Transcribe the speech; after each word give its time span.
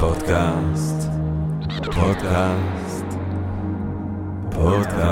פודקאסט, 0.00 1.08
פודקאסט, 1.84 3.04
פודקאסט. 4.50 5.02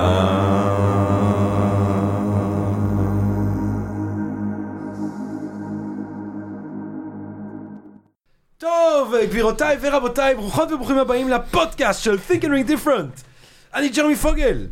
טוב, 8.58 9.14
גבירותיי 9.30 9.78
ורבותיי, 9.80 10.34
ברוכות 10.34 10.72
וברוכים 10.72 10.98
הבאים 10.98 11.28
לפודקאסט 11.28 12.02
של 12.02 12.16
Think 12.28 12.42
and 12.42 12.46
Ring 12.46 12.70
Different. 12.70 13.22
אני 13.74 13.88
ג'רמי 13.88 14.16
פוגל. 14.16 14.66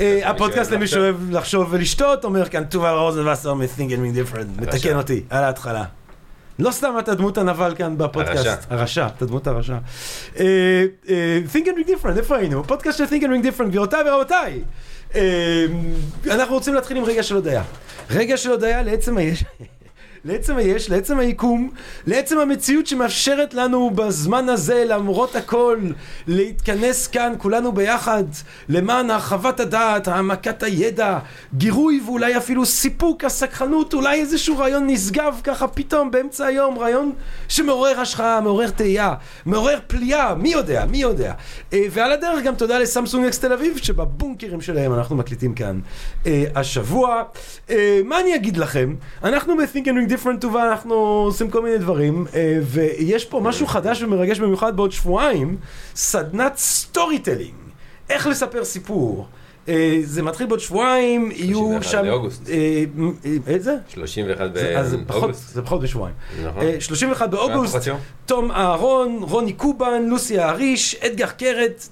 אה, 0.00 0.30
הפודקאסט 0.30 0.70
למי 0.70 0.86
שאוהב 0.86 1.30
לחשוב 1.30 1.68
ולשתות, 1.70 2.24
אומר 2.24 2.48
כאן 2.48 2.64
תובל 2.64 2.90
רוזנבסר 2.90 3.54
מ-Think 3.54 3.90
and 3.90 3.98
Ring 3.98 4.32
Different, 4.32 4.62
מתקן 4.62 4.96
אותי, 4.96 5.22
על 5.30 5.44
ההתחלה. 5.44 5.84
לא 6.58 6.70
סתם 6.70 6.94
אתה 6.98 7.14
דמות 7.14 7.38
הנבל 7.38 7.74
כאן 7.76 7.98
בפודקאסט. 7.98 8.46
הרשע. 8.46 8.54
הרשע, 8.70 9.06
אתה 9.06 9.26
דמות 9.26 9.46
הרשע. 9.46 9.78
אה, 10.38 10.84
אה, 11.08 11.40
Think 11.52 11.64
and 11.64 11.86
Ring 11.86 11.88
Different, 11.88 12.18
איפה 12.18 12.36
היינו? 12.36 12.64
פודקאסט 12.64 12.98
של 12.98 13.04
Think 13.04 13.22
and 13.22 13.26
Ring 13.26 13.46
Different, 13.46 13.68
גבירותיי 13.68 14.10
ורבותיי. 14.10 14.62
אה, 15.14 15.66
אנחנו 16.30 16.54
רוצים 16.54 16.74
להתחיל 16.74 16.96
עם 16.96 17.04
רגע 17.04 17.22
של 17.22 17.34
הודיה. 17.34 17.62
רגע 18.10 18.36
של 18.36 18.50
הודיה 18.50 18.82
לעצם 18.82 19.18
היש... 19.18 19.44
לעצם 20.24 20.56
היש, 20.56 20.90
לעצם 20.90 21.18
היקום, 21.18 21.70
לעצם 22.06 22.38
המציאות 22.38 22.86
שמאפשרת 22.86 23.54
לנו 23.54 23.90
בזמן 23.90 24.48
הזה, 24.48 24.84
למרות 24.88 25.36
הכל, 25.36 25.78
להתכנס 26.26 27.06
כאן 27.06 27.32
כולנו 27.38 27.72
ביחד, 27.72 28.24
למען 28.68 29.10
הרחבת 29.10 29.60
הדעת, 29.60 30.08
העמקת 30.08 30.62
הידע, 30.62 31.18
גירוי 31.54 32.00
ואולי 32.06 32.36
אפילו 32.36 32.66
סיפוק, 32.66 33.24
הסקחנות, 33.24 33.94
אולי 33.94 34.20
איזשהו 34.20 34.58
רעיון 34.58 34.86
נשגב 34.86 35.40
ככה 35.44 35.68
פתאום 35.68 36.10
באמצע 36.10 36.46
היום, 36.46 36.78
רעיון 36.78 37.12
שמעורר 37.48 38.00
השראה, 38.00 38.40
מעורר 38.40 38.70
תהייה, 38.70 39.14
מעורר 39.46 39.78
פליאה, 39.86 40.34
מי 40.34 40.48
יודע, 40.48 40.84
מי 40.90 40.98
יודע. 40.98 41.32
אה, 41.72 41.84
ועל 41.90 42.12
הדרך 42.12 42.44
גם 42.44 42.54
תודה 42.54 42.78
ל 42.78 42.84
Samsung 42.84 43.26
Next 43.26 43.38
תל 43.38 43.52
אביב, 43.52 43.76
שבבונקרים 43.76 44.60
שלהם 44.60 44.94
אנחנו 44.94 45.16
מקליטים 45.16 45.54
כאן 45.54 45.80
אה, 46.26 46.44
השבוע. 46.54 47.22
אה, 47.70 48.00
מה 48.04 48.20
אני 48.20 48.34
אגיד 48.34 48.56
לכם? 48.56 48.94
אנחנו 49.24 49.56
ב- 49.56 49.64
Think 49.64 49.84
and 49.84 50.07
Ring 50.07 50.07
Different 50.08 50.40
טובה, 50.40 50.70
אנחנו 50.70 50.94
עושים 50.94 51.50
כל 51.50 51.62
מיני 51.62 51.78
דברים, 51.78 52.26
אה, 52.34 52.58
ויש 52.62 53.24
פה 53.24 53.40
משהו 53.40 53.66
חדש 53.66 54.02
ומרגש 54.02 54.38
במיוחד 54.40 54.76
בעוד 54.76 54.92
שבועיים, 54.92 55.56
סדנת 55.94 56.56
storytelling. 56.56 57.54
איך 58.10 58.26
לספר 58.26 58.64
סיפור. 58.64 59.26
אה, 59.68 59.98
זה 60.02 60.22
מתחיל 60.22 60.46
בעוד 60.46 60.60
שבועיים, 60.60 61.30
יהיו 61.34 61.58
31 61.58 61.90
שם... 61.90 62.02
באוגוסט. 62.04 62.48
אה, 62.50 62.84
מ- 62.96 63.08
אה, 63.24 63.36
איזה? 63.46 63.76
31 63.88 64.54
זה- 64.54 64.78
אז 64.78 64.90
זה 64.90 64.96
פחות- 65.06 65.20
באוגוסט. 65.20 65.54
זה 65.54 65.62
פחות 65.62 65.80
בשבועיים. 65.80 66.14
נכון. 66.46 66.62
אה, 66.62 66.76
31 66.80 67.30
באוגוסט. 67.30 67.76
תום 68.26 68.50
אהרון, 68.50 69.18
רוני 69.20 69.52
קובן, 69.52 70.02
לוסי 70.08 70.38
האריש, 70.38 70.94
אתגר 70.94 71.26
קרת, 71.30 71.88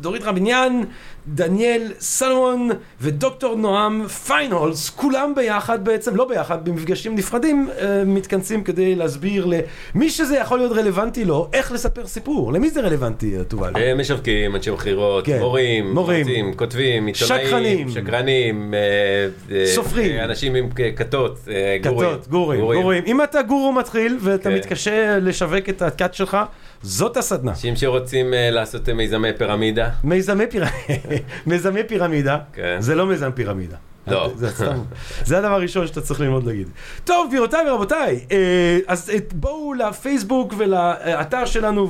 דורית 0.00 0.22
רביניאן, 0.22 0.80
דניאל 1.28 1.92
סלומון 2.00 2.70
ודוקטור 3.00 3.54
נועם 3.56 4.08
פיינהולס, 4.08 4.90
כולם 4.90 5.32
ביחד 5.34 5.84
בעצם, 5.84 6.16
לא 6.16 6.28
ביחד, 6.28 6.64
במפגשים 6.64 7.14
נפרדים, 7.14 7.68
אה, 7.78 8.02
מתכנסים 8.06 8.64
כדי 8.64 8.94
להסביר 8.94 9.46
למי 9.94 10.10
שזה 10.10 10.36
יכול 10.36 10.58
להיות 10.58 10.72
רלוונטי 10.72 11.24
לו, 11.24 11.48
איך 11.52 11.72
לספר 11.72 12.06
סיפור. 12.06 12.52
למי 12.52 12.70
זה 12.70 12.80
רלוונטי, 12.80 13.38
אה, 13.38 13.44
תובל? 13.44 13.72
אה, 13.76 13.94
משווקים, 13.94 14.56
אנשי 14.56 14.70
מכירות, 14.70 15.26
כן. 15.26 15.38
מורים, 15.38 15.94
מורים. 15.94 16.54
כותבים, 16.54 17.06
עיתונאים, 17.06 17.46
שקרנים. 17.46 17.90
שקרנים, 17.90 18.74
סופרים. 19.64 20.20
אנשים 20.20 20.54
עם 20.54 20.68
כתות, 20.96 21.38
גורים. 21.82 22.20
גורים, 22.30 22.60
גורים. 22.60 23.04
אם 23.06 23.22
אתה 23.22 23.42
גורו 23.42 23.72
מתחיל 23.72 24.18
ואתה 24.20 24.50
כן. 24.50 24.54
מתקשה 24.56 25.18
לשווק 25.18 25.68
את 25.68 25.82
הכת 25.82 26.14
שלך, 26.14 26.36
זאת 26.84 27.16
הסדנה. 27.16 27.50
אנשים 27.50 27.76
שרוצים 27.76 28.34
אה, 28.34 28.50
לעשות 28.50 28.88
אה, 28.88 28.94
מיזמי 28.94 29.28
פירמידה. 29.38 29.88
מיזמי 30.04 30.44
פירמידה, 30.46 30.76
מיזמי 31.46 31.84
פירמידה, 31.84 32.38
כן. 32.52 32.76
זה 32.80 32.94
לא 32.94 33.06
מיזם 33.06 33.30
פירמידה. 33.34 33.76
לא. 34.06 34.30
זה, 34.36 34.50
סתם, 34.50 34.78
זה 35.24 35.38
הדבר 35.38 35.54
הראשון 35.54 35.86
שאתה 35.86 36.00
צריך 36.00 36.20
ללמוד 36.20 36.46
להגיד. 36.46 36.68
טוב, 37.04 37.28
גבירותיי 37.28 37.70
ורבותיי, 37.70 38.20
אה, 38.32 38.78
אז 38.86 39.10
בואו 39.34 39.74
לפייסבוק 39.74 40.54
ולאתר 40.56 41.44
שלנו, 41.44 41.88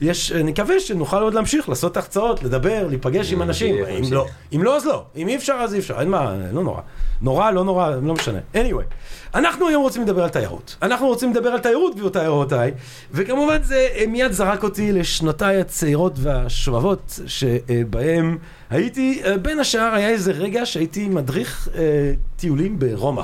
ויש, 0.00 0.32
נקווה 0.32 0.80
שנוכל 0.80 1.22
עוד 1.22 1.34
להמשיך 1.34 1.68
לעשות 1.68 1.96
הרצאות, 1.96 2.42
לדבר, 2.42 2.86
להיפגש 2.88 3.32
עם 3.32 3.42
אנשים. 3.42 3.74
אם. 3.84 4.12
לא, 4.12 4.26
אם 4.54 4.62
לא, 4.62 4.76
אז 4.76 4.86
לא. 4.86 5.04
אם 5.16 5.28
אי 5.28 5.36
אפשר, 5.36 5.54
אז 5.54 5.74
אי 5.74 5.78
אפשר. 5.78 6.00
אין 6.00 6.08
מה, 6.08 6.34
לא 6.52 6.62
נורא. 6.62 6.80
נורא, 7.22 7.50
לא 7.50 7.64
נורא, 7.64 7.90
לא 7.90 8.14
משנה. 8.14 8.38
anyway, 8.54 8.94
אנחנו 9.34 9.68
היום 9.68 9.82
רוצים 9.82 10.02
לדבר 10.02 10.22
על 10.22 10.28
תיירות. 10.28 10.76
אנחנו 10.82 11.06
רוצים 11.06 11.30
לדבר 11.30 11.48
על 11.48 11.58
תיירות, 11.58 11.94
גבירותיי 11.94 12.28
ורבותיי, 12.28 12.72
וכמובן 13.12 13.62
זה 13.62 13.88
אה, 13.94 14.04
מיד 14.06 14.32
זרק 14.32 14.62
אותי 14.62 14.92
לשנותיי 14.92 15.60
הצעירות 15.60 16.12
והשובבות, 16.16 17.20
שבהם 17.26 18.38
הייתי, 18.70 19.22
אה, 19.24 19.38
בין 19.38 19.58
השאר 19.58 19.94
היה 19.94 20.08
איזה 20.08 20.32
רגע 20.32 20.66
שהייתי 20.66 21.08
מדריך 21.08 21.68
אה, 21.74 22.12
טיולים 22.36 22.78
ברומא. 22.78 23.22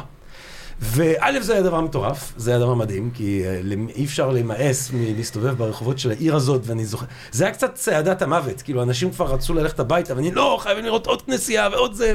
וא' 0.80 1.40
זה 1.40 1.52
היה 1.52 1.62
דבר 1.62 1.80
מטורף, 1.80 2.32
זה 2.36 2.50
היה 2.50 2.60
דבר 2.60 2.74
מדהים, 2.74 3.10
כי 3.14 3.42
אה, 3.44 3.60
אי 3.94 4.04
אפשר 4.04 4.30
למאס 4.30 4.90
מלהסתובב 4.92 5.54
ברחובות 5.54 5.98
של 5.98 6.10
העיר 6.10 6.36
הזאת, 6.36 6.60
ואני 6.64 6.84
זוכר, 6.84 7.06
זה 7.30 7.44
היה 7.44 7.52
קצת 7.52 7.74
צעדת 7.74 8.22
המוות, 8.22 8.62
כאילו 8.62 8.82
אנשים 8.82 9.10
כבר 9.10 9.26
רצו 9.26 9.54
ללכת 9.54 9.80
הביתה, 9.80 10.16
ואני 10.16 10.30
לא, 10.30 10.58
חייבים 10.60 10.84
לראות 10.84 11.06
עוד 11.06 11.22
כנסייה 11.22 11.68
ועוד 11.72 11.94
זה. 11.94 12.14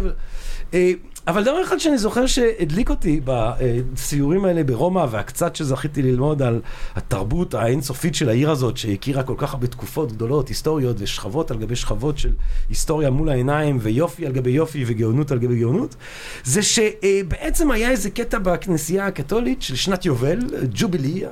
אבל 1.27 1.43
דבר 1.43 1.63
אחד 1.63 1.77
שאני 1.77 1.97
זוכר 1.97 2.25
שהדליק 2.25 2.89
אותי 2.89 3.21
בסיורים 3.25 4.45
האלה 4.45 4.63
ברומא, 4.63 5.05
והקצת 5.11 5.55
שזכיתי 5.55 6.01
ללמוד 6.01 6.41
על 6.41 6.61
התרבות 6.95 7.53
האינסופית 7.53 8.15
של 8.15 8.29
העיר 8.29 8.51
הזאת, 8.51 8.77
שהכירה 8.77 9.23
כל 9.23 9.35
כך 9.37 9.53
הרבה 9.53 9.67
תקופות 9.67 10.11
גדולות, 10.11 10.47
היסטוריות, 10.47 10.95
ושכבות 10.99 11.51
על 11.51 11.57
גבי 11.57 11.75
שכבות 11.75 12.17
של 12.17 12.31
היסטוריה 12.69 13.09
מול 13.09 13.29
העיניים, 13.29 13.77
ויופי 13.81 14.25
על 14.25 14.31
גבי 14.31 14.51
יופי, 14.51 14.83
וגאונות 14.87 15.31
על 15.31 15.39
גבי 15.39 15.59
גאונות, 15.59 15.95
זה 16.43 16.61
שבעצם 16.63 17.71
היה 17.71 17.89
איזה 17.89 18.09
קטע 18.09 18.39
בכנסייה 18.39 19.07
הקתולית 19.07 19.61
של 19.61 19.75
שנת 19.75 20.05
יובל, 20.05 20.39
ג'וביליה, 20.73 21.29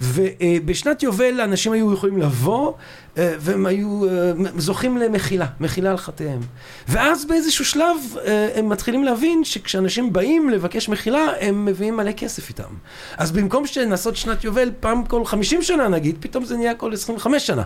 ובשנת 0.00 1.02
יובל 1.02 1.40
אנשים 1.40 1.72
היו 1.72 1.92
יכולים 1.92 2.18
לבוא, 2.18 2.72
והם 3.16 3.66
היו 3.66 4.04
אה, 4.08 4.32
זוכים 4.56 4.98
למחילה, 4.98 5.46
מחילה 5.60 5.90
על 5.90 5.96
חטאיהם. 5.96 6.40
ואז 6.88 7.24
באיזשהו 7.24 7.64
שלב 7.64 7.96
אה, 8.24 8.48
הם 8.54 8.68
מתחילים 8.68 9.04
להבין 9.04 9.44
שכשאנשים 9.44 10.12
באים 10.12 10.50
לבקש 10.50 10.88
מחילה, 10.88 11.26
הם 11.40 11.64
מביאים 11.64 11.96
מלא 11.96 12.12
כסף 12.12 12.48
איתם. 12.48 12.74
אז 13.16 13.32
במקום 13.32 13.66
שנעשות 13.66 14.16
שנת 14.16 14.44
יובל 14.44 14.70
פעם 14.80 15.04
כל 15.04 15.24
50 15.24 15.62
שנה 15.62 15.88
נגיד, 15.88 16.16
פתאום 16.20 16.44
זה 16.44 16.56
נהיה 16.56 16.74
כל 16.74 16.92
25 16.92 17.46
שנה. 17.46 17.62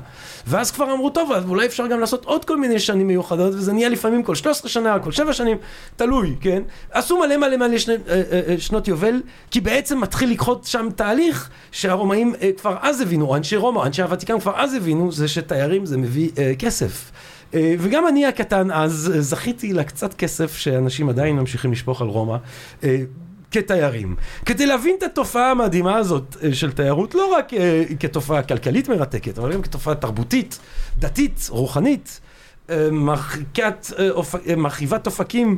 ואז 0.47 0.71
כבר 0.71 0.93
אמרו, 0.93 1.11
טוב, 1.11 1.33
אז 1.33 1.45
אולי 1.45 1.67
אפשר 1.67 1.87
גם 1.87 2.01
לעשות 2.01 2.25
עוד 2.25 2.45
כל 2.45 2.57
מיני 2.57 2.79
שנים 2.79 3.07
מיוחדות, 3.07 3.55
וזה 3.55 3.73
נהיה 3.73 3.89
לפעמים 3.89 4.23
כל 4.23 4.35
13 4.35 4.71
שנה, 4.71 4.99
כל 4.99 5.13
7 5.13 5.33
שנים, 5.33 5.57
תלוי, 5.97 6.35
כן? 6.41 6.63
עשו 6.91 7.19
מלא 7.19 7.37
מלא 7.37 7.57
מלא 7.57 7.79
שני, 7.79 7.95
אה, 7.95 8.23
אה, 8.33 8.41
אה, 8.49 8.55
שנות 8.59 8.89
יובל, 8.89 9.23
כי 9.51 9.61
בעצם 9.61 10.01
מתחיל 10.01 10.31
לקחות 10.31 10.65
שם 10.65 10.89
תהליך 10.97 11.51
שהרומאים 11.73 12.35
אה, 12.43 12.51
כבר 12.57 12.77
אז 12.81 13.01
הבינו, 13.01 13.37
אנשי 13.37 13.57
רומא, 13.57 13.87
אנשי 13.87 14.03
הוותיקן 14.03 14.41
כבר 14.41 14.53
אז 14.57 14.75
הבינו, 14.75 15.13
זה 15.13 15.29
שתיירים 15.35 15.87
זה 15.87 15.97
מביא 15.99 16.31
אה, 16.39 16.53
כסף. 16.59 17.11
אה, 17.55 17.75
וגם 17.79 18.09
אני 18.09 18.27
הקטן 18.27 18.71
אז 18.71 19.13
אה, 19.15 19.21
זכיתי 19.21 19.73
לקצת 19.73 20.15
כסף 20.15 20.57
שאנשים 20.57 21.09
עדיין 21.09 21.37
ממשיכים 21.37 21.73
לשפוך 21.73 22.01
על 22.01 22.09
רומא. 22.09 22.37
אה, 22.85 22.99
כתיירים. 23.55 24.17
כדי 24.47 24.67
להבין 24.67 24.95
את 24.99 25.03
התופעה 25.03 25.51
המדהימה 25.51 25.97
הזאת 25.97 26.37
אה, 26.43 26.55
של 26.55 26.73
תיירות, 26.73 27.15
לא 27.15 27.27
רק 27.27 27.55
אה, 27.55 27.83
כתופעה 28.01 28.43
כלכלית 28.43 28.89
מרתקת, 28.89 29.39
אבל 29.39 29.53
גם 29.53 29.63
כתופעה 29.63 29.95
תרבותית, 29.95 30.59
דתית, 30.99 31.47
רוחנית, 31.51 32.21
מרחיקת, 32.93 33.87
אה, 33.99 34.09
אה, 34.49 34.57
מרחיבת 34.57 35.07
אופקים 35.07 35.57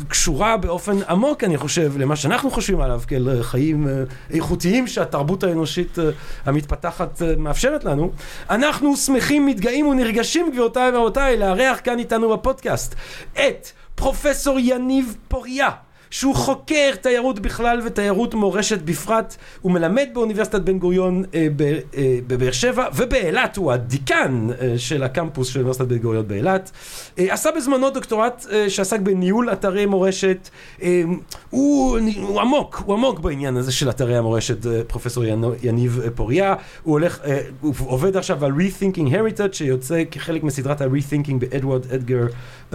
וקשורה 0.00 0.56
באופן 0.56 0.96
עמוק, 1.08 1.44
אני 1.44 1.56
חושב, 1.56 1.92
למה 1.98 2.16
שאנחנו 2.16 2.50
חושבים 2.50 2.80
עליו 2.80 3.02
כאל 3.06 3.28
אה, 3.28 3.42
חיים 3.42 3.88
אה, 3.88 4.02
איכותיים 4.30 4.86
שהתרבות 4.86 5.44
האנושית 5.44 5.98
אה, 5.98 6.04
המתפתחת 6.44 7.22
אה, 7.22 7.36
מאפשרת 7.38 7.84
לנו. 7.84 8.12
אנחנו 8.50 8.96
שמחים, 8.96 9.46
מתגאים 9.46 9.86
ונרגשים, 9.86 10.50
גבירותיי 10.50 10.90
ורבותיי, 10.90 11.36
לארח 11.36 11.80
כאן 11.84 11.98
איתנו 11.98 12.28
בפודקאסט 12.32 12.94
את 13.32 13.68
פרופסור 13.94 14.58
יניב 14.58 15.16
פוריה. 15.28 15.70
שהוא 16.12 16.34
חוקר 16.34 16.90
תיירות 17.00 17.40
בכלל 17.40 17.80
ותיירות 17.86 18.34
מורשת 18.34 18.82
בפרט, 18.82 19.36
הוא 19.60 19.72
מלמד 19.72 20.08
באוניברסיטת 20.12 20.60
בן 20.60 20.78
גוריון 20.78 21.24
אה, 21.34 21.48
אה, 21.96 22.18
בבאר 22.26 22.52
שבע, 22.52 22.86
ובאילת 22.96 23.56
הוא 23.56 23.72
הדיקן 23.72 24.48
אה, 24.60 24.74
של 24.78 25.02
הקמפוס 25.02 25.48
של 25.48 25.58
אוניברסיטת 25.58 25.86
בן 25.86 25.98
גוריון 25.98 26.28
באילת. 26.28 26.70
אה, 27.18 27.32
עשה 27.34 27.50
בזמנו 27.56 27.90
דוקטורט 27.90 28.46
אה, 28.52 28.70
שעסק 28.70 29.00
בניהול 29.00 29.52
אתרי 29.52 29.86
מורשת. 29.86 30.48
אה, 30.82 31.02
הוא, 31.50 31.98
הוא 32.16 32.40
עמוק, 32.40 32.82
הוא 32.86 32.94
עמוק 32.94 33.20
בעניין 33.20 33.56
הזה 33.56 33.72
של 33.72 33.90
אתרי 33.90 34.16
המורשת, 34.16 34.66
אה, 34.66 34.80
פרופסור 34.86 35.24
יניב 35.62 36.00
אה, 36.04 36.10
פוריה. 36.10 36.54
הוא 36.82 36.92
הולך, 36.92 37.18
אה, 37.24 37.40
הוא 37.60 37.74
עובד 37.86 38.16
עכשיו 38.16 38.44
על 38.44 38.52
Rethinking 38.52 39.08
Heritage, 39.12 39.52
שיוצא 39.52 40.02
כחלק 40.10 40.42
מסדרת 40.42 40.80
ה-Rethinking 40.80 41.34
ב 41.38 41.46
Edward 41.46 41.92
Elgar 41.92 42.26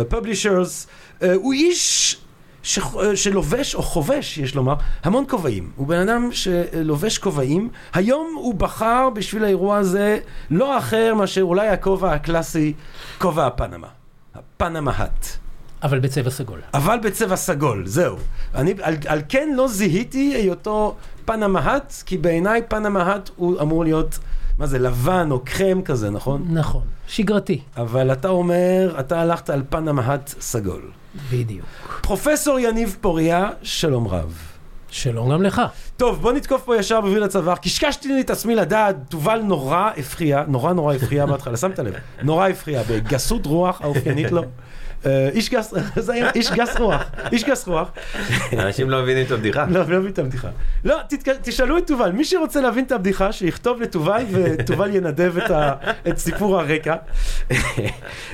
Publishers. 0.09 0.87
הוא 1.21 1.53
איש... 1.53 2.17
ש... 2.67 2.79
שלובש 3.15 3.75
או 3.75 3.83
חובש, 3.83 4.37
יש 4.37 4.55
לומר, 4.55 4.73
המון 5.03 5.25
כובעים. 5.29 5.71
הוא 5.75 5.87
בן 5.87 5.99
אדם 5.99 6.29
שלובש 6.31 7.17
כובעים. 7.17 7.69
היום 7.93 8.35
הוא 8.37 8.55
בחר 8.55 9.09
בשביל 9.13 9.43
האירוע 9.43 9.77
הזה 9.77 10.19
לא 10.49 10.77
אחר 10.77 11.13
מאשר 11.15 11.41
אולי 11.41 11.67
הכובע 11.67 12.13
הקלאסי, 12.13 12.73
כובע 13.17 13.47
הפנמה. 13.47 13.87
הפנמה 14.35 14.91
האט. 14.95 15.27
אבל 15.83 15.99
בצבע 15.99 16.29
סגול. 16.29 16.59
אבל 16.73 16.99
בצבע 17.03 17.35
סגול, 17.35 17.87
זהו. 17.87 18.17
אני 18.55 18.73
על, 18.81 18.95
על 19.07 19.21
כן 19.29 19.49
לא 19.55 19.67
זיהיתי 19.67 20.33
היותו 20.35 20.95
פנמה 21.25 21.59
האט, 21.59 21.93
כי 22.05 22.17
בעיניי 22.17 22.61
פנמה 22.67 23.03
האט 23.03 23.29
הוא 23.35 23.61
אמור 23.61 23.83
להיות, 23.83 24.19
מה 24.57 24.67
זה, 24.67 24.79
לבן 24.79 25.27
או 25.31 25.39
קרם 25.39 25.81
כזה, 25.81 26.09
נכון? 26.09 26.45
נכון, 26.49 26.83
שגרתי. 27.07 27.61
אבל 27.77 28.11
אתה 28.11 28.29
אומר, 28.29 28.95
אתה 28.99 29.21
הלכת 29.21 29.49
על 29.49 29.63
פנמה 29.69 30.01
האט 30.01 30.33
סגול. 30.39 30.91
בדיוק. 31.31 31.99
פרופסור 32.01 32.59
יניב 32.59 32.97
פוריה, 33.01 33.49
שלום 33.61 34.07
רב. 34.07 34.37
שלום 34.89 35.31
גם 35.31 35.43
לך. 35.43 35.61
טוב, 35.97 36.21
בוא 36.21 36.33
נתקוף 36.33 36.63
פה 36.63 36.77
ישר 36.77 37.01
בוויל 37.01 37.23
הצוואר. 37.23 37.55
קשקשתי 37.55 38.07
לי 38.07 38.21
את 38.21 38.29
עצמי 38.29 38.55
לדעת, 38.55 38.95
תובל 39.09 39.41
נורא 39.41 39.89
הפריע, 39.97 40.43
נורא 40.47 40.73
נורא 40.73 40.95
הפריע 40.95 41.25
בהתחלה, 41.25 41.57
שמת 41.57 41.79
לב? 41.79 41.93
נורא 42.23 42.47
הפריע, 42.47 42.83
בגסות 42.89 43.45
רוח 43.45 43.81
האופיינית 43.81 44.31
לו. 44.31 44.41
אה, 45.07 45.29
איש 45.29 45.49
גס, 45.49 45.73
זה 46.05 46.13
היה 46.13 46.31
איש 46.35 46.51
גס 46.51 46.77
רוח, 46.77 47.01
איש 47.31 47.43
גס 47.43 47.67
רוח. 47.67 47.91
אנשים 48.53 48.89
לא 48.89 49.01
מבינים 49.01 49.25
את 49.25 49.31
הבדיחה. 49.31 49.65
לא, 49.69 49.79
לא 49.87 49.99
מבין 49.99 50.11
את 50.11 50.19
הבדיחה. 50.19 50.47
לא, 50.85 50.97
תשאלו 51.41 51.77
את 51.77 51.87
תובל, 51.87 52.11
מי 52.11 52.25
שרוצה 52.25 52.61
להבין 52.61 52.85
את 52.85 52.91
הבדיחה, 52.91 53.31
שיכתוב 53.31 53.81
לתובל, 53.81 54.23
ותובל 54.31 54.95
ינדב 54.95 55.33
את 56.07 56.17
סיפור 56.17 56.59
הרקע. 56.59 56.95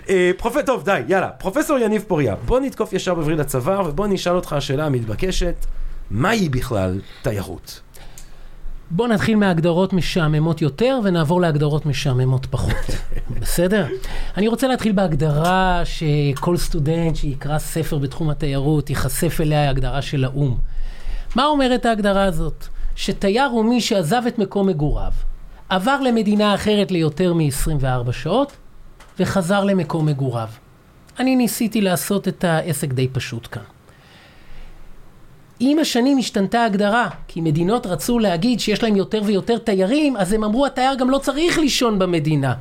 אה, 0.09 0.31
פרופ... 0.37 0.57
טוב, 0.65 0.83
די, 0.85 1.01
יאללה. 1.07 1.29
פרופסור 1.29 1.77
יניב 1.77 2.03
פוריה, 2.07 2.35
בוא 2.35 2.59
נתקוף 2.59 2.93
ישר 2.93 3.13
בווריד 3.13 3.39
הצוואר, 3.39 3.89
ובוא 3.89 4.07
נשאל 4.07 4.35
אותך 4.35 4.53
השאלה 4.53 4.85
המתבקשת, 4.85 5.55
מהי 6.11 6.49
בכלל 6.49 6.99
תיירות? 7.21 7.81
בוא 8.95 9.07
נתחיל 9.07 9.35
מהגדרות 9.35 9.93
משעממות 9.93 10.61
יותר 10.61 10.99
ונעבור 11.03 11.41
להגדרות 11.41 11.85
משעממות 11.85 12.45
פחות. 12.45 12.85
בסדר? 13.41 13.87
אני 14.37 14.47
רוצה 14.47 14.67
להתחיל 14.67 14.91
בהגדרה 14.91 15.81
שכל 15.85 16.57
סטודנט 16.57 17.15
שיקרא 17.15 17.59
ספר 17.59 17.97
בתחום 17.97 18.29
התיירות 18.29 18.89
ייחשף 18.89 19.41
אליה, 19.41 19.69
הגדרה 19.69 20.01
של 20.01 20.25
האו"ם. 20.25 20.57
מה 21.35 21.45
אומרת 21.45 21.85
ההגדרה 21.85 22.23
הזאת? 22.23 22.67
שתייר 22.95 23.45
הוא 23.45 23.65
מי 23.65 23.81
שעזב 23.81 24.21
את 24.27 24.39
מקום 24.39 24.67
מגוריו, 24.67 25.11
עבר 25.69 26.01
למדינה 26.01 26.55
אחרת 26.55 26.91
ליותר 26.91 27.33
מ-24 27.33 28.11
שעות 28.11 28.51
וחזר 29.19 29.63
למקום 29.63 30.05
מגוריו. 30.05 30.49
אני 31.19 31.35
ניסיתי 31.35 31.81
לעשות 31.81 32.27
את 32.27 32.43
העסק 32.43 32.93
די 32.93 33.07
פשוט 33.07 33.47
כאן. 33.51 33.72
עם 35.71 35.79
השנים 35.79 36.17
השתנתה 36.17 36.61
ההגדרה, 36.61 37.09
כי 37.27 37.41
מדינות 37.41 37.85
רצו 37.85 38.19
להגיד 38.19 38.59
שיש 38.59 38.83
להם 38.83 38.95
יותר 38.95 39.21
ויותר 39.25 39.57
תיירים, 39.57 40.17
אז 40.17 40.33
הם 40.33 40.43
אמרו 40.43 40.65
התייר 40.65 40.95
גם 40.95 41.09
לא 41.09 41.17
צריך 41.17 41.59
לישון 41.59 41.99
במדינה. 41.99 42.53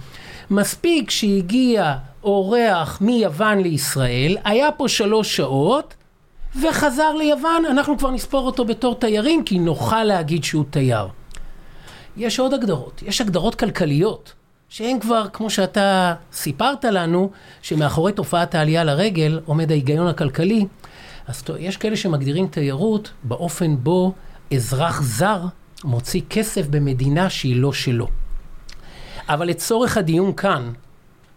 מספיק 0.50 1.10
שהגיע 1.10 1.94
אורח 2.25 2.99
מיוון 3.00 3.58
לישראל, 3.58 4.37
היה 4.44 4.72
פה 4.72 4.88
שלוש 4.88 5.37
שעות, 5.37 5.94
וחזר 6.62 7.12
ליוון, 7.14 7.64
אנחנו 7.70 7.99
כבר 7.99 8.10
נספור 8.10 8.46
אותו 8.46 8.64
בתור 8.64 8.94
תיירים, 8.94 9.44
כי 9.44 9.58
נוכל 9.58 10.04
להגיד 10.04 10.44
שהוא 10.44 10.64
תייר. 10.70 11.06
יש 12.16 12.38
עוד 12.38 12.54
הגדרות, 12.54 13.02
יש 13.06 13.20
הגדרות 13.20 13.54
כלכליות, 13.54 14.32
שהן 14.69 15.00
כבר, 15.00 15.26
כמו 15.32 15.50
שאתה 15.50 16.14
סיפרת 16.32 16.84
לנו, 16.84 17.31
שמאחורי 17.62 18.12
תופעת 18.12 18.54
העלייה 18.54 18.84
לרגל 18.84 19.40
עומד 19.46 19.70
ההיגיון 19.70 20.06
הכלכלי. 20.06 20.66
אז 21.26 21.42
יש 21.58 21.76
כאלה 21.76 21.96
שמגדירים 21.96 22.46
תיירות 22.46 23.12
באופן 23.22 23.76
בו 23.76 24.12
אזרח 24.54 25.02
זר 25.02 25.44
מוציא 25.84 26.20
כסף 26.30 26.66
במדינה 26.66 27.30
שהיא 27.30 27.56
לא 27.56 27.72
שלו. 27.72 28.08
אבל 29.28 29.48
לצורך 29.48 29.96
הדיון 29.96 30.32
כאן, 30.32 30.72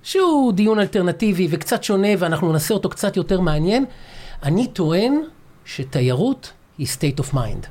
שהוא 0.03 0.53
דיון 0.53 0.79
אלטרנטיבי 0.79 1.47
וקצת 1.49 1.83
שונה 1.83 2.07
ואנחנו 2.19 2.53
נעשה 2.53 2.73
אותו 2.73 2.89
קצת 2.89 3.17
יותר 3.17 3.39
מעניין, 3.39 3.85
אני 4.43 4.67
טוען 4.67 5.21
שתיירות 5.65 6.51
היא 6.77 6.87
state 6.87 7.19
of 7.19 7.33
mind. 7.33 7.67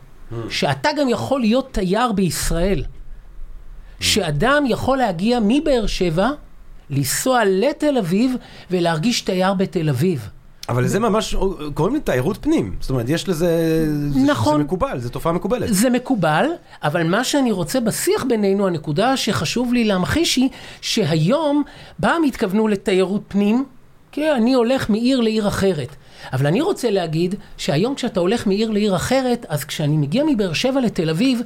שאתה 0.48 0.88
גם 0.98 1.08
יכול 1.08 1.40
להיות 1.40 1.68
תייר 1.72 2.12
בישראל. 2.12 2.84
שאדם 4.00 4.64
יכול 4.68 4.98
להגיע 4.98 5.38
מבאר 5.42 5.86
שבע, 5.86 6.30
לנסוע 6.90 7.44
לתל 7.44 7.98
אביב 7.98 8.34
ולהרגיש 8.70 9.20
תייר 9.20 9.54
בתל 9.54 9.88
אביב. 9.88 10.28
אבל 10.68 10.86
זה 10.86 11.00
ממש, 11.00 11.36
קוראים 11.74 11.94
לי 11.94 12.00
תיירות 12.00 12.38
פנים. 12.40 12.76
זאת 12.80 12.90
אומרת, 12.90 13.08
יש 13.08 13.28
לזה... 13.28 13.86
נכון. 14.26 14.58
זה 14.58 14.64
מקובל, 14.64 14.98
זו 14.98 15.08
תופעה 15.08 15.32
מקובלת. 15.32 15.74
זה 15.74 15.90
מקובל, 15.90 16.46
אבל 16.82 17.06
מה 17.06 17.24
שאני 17.24 17.52
רוצה 17.52 17.80
בשיח 17.80 18.24
בינינו, 18.28 18.66
הנקודה 18.66 19.16
שחשוב 19.16 19.72
לי 19.72 19.84
להמחיש 19.84 20.36
היא 20.36 20.48
שהיום 20.80 21.62
פעם 22.00 22.22
התכוונו 22.22 22.68
לתיירות 22.68 23.22
פנים, 23.28 23.64
כי 24.12 24.32
אני 24.32 24.54
הולך 24.54 24.90
מעיר 24.90 25.20
לעיר 25.20 25.48
אחרת. 25.48 25.96
אבל 26.32 26.46
אני 26.46 26.60
רוצה 26.60 26.90
להגיד 26.90 27.34
שהיום 27.56 27.94
כשאתה 27.94 28.20
הולך 28.20 28.46
מעיר 28.46 28.70
לעיר 28.70 28.96
אחרת, 28.96 29.46
אז 29.48 29.64
כשאני 29.64 29.96
מגיע 29.96 30.24
מבאר 30.26 30.52
שבע 30.52 30.80
לתל 30.80 31.10
אביב, 31.10 31.40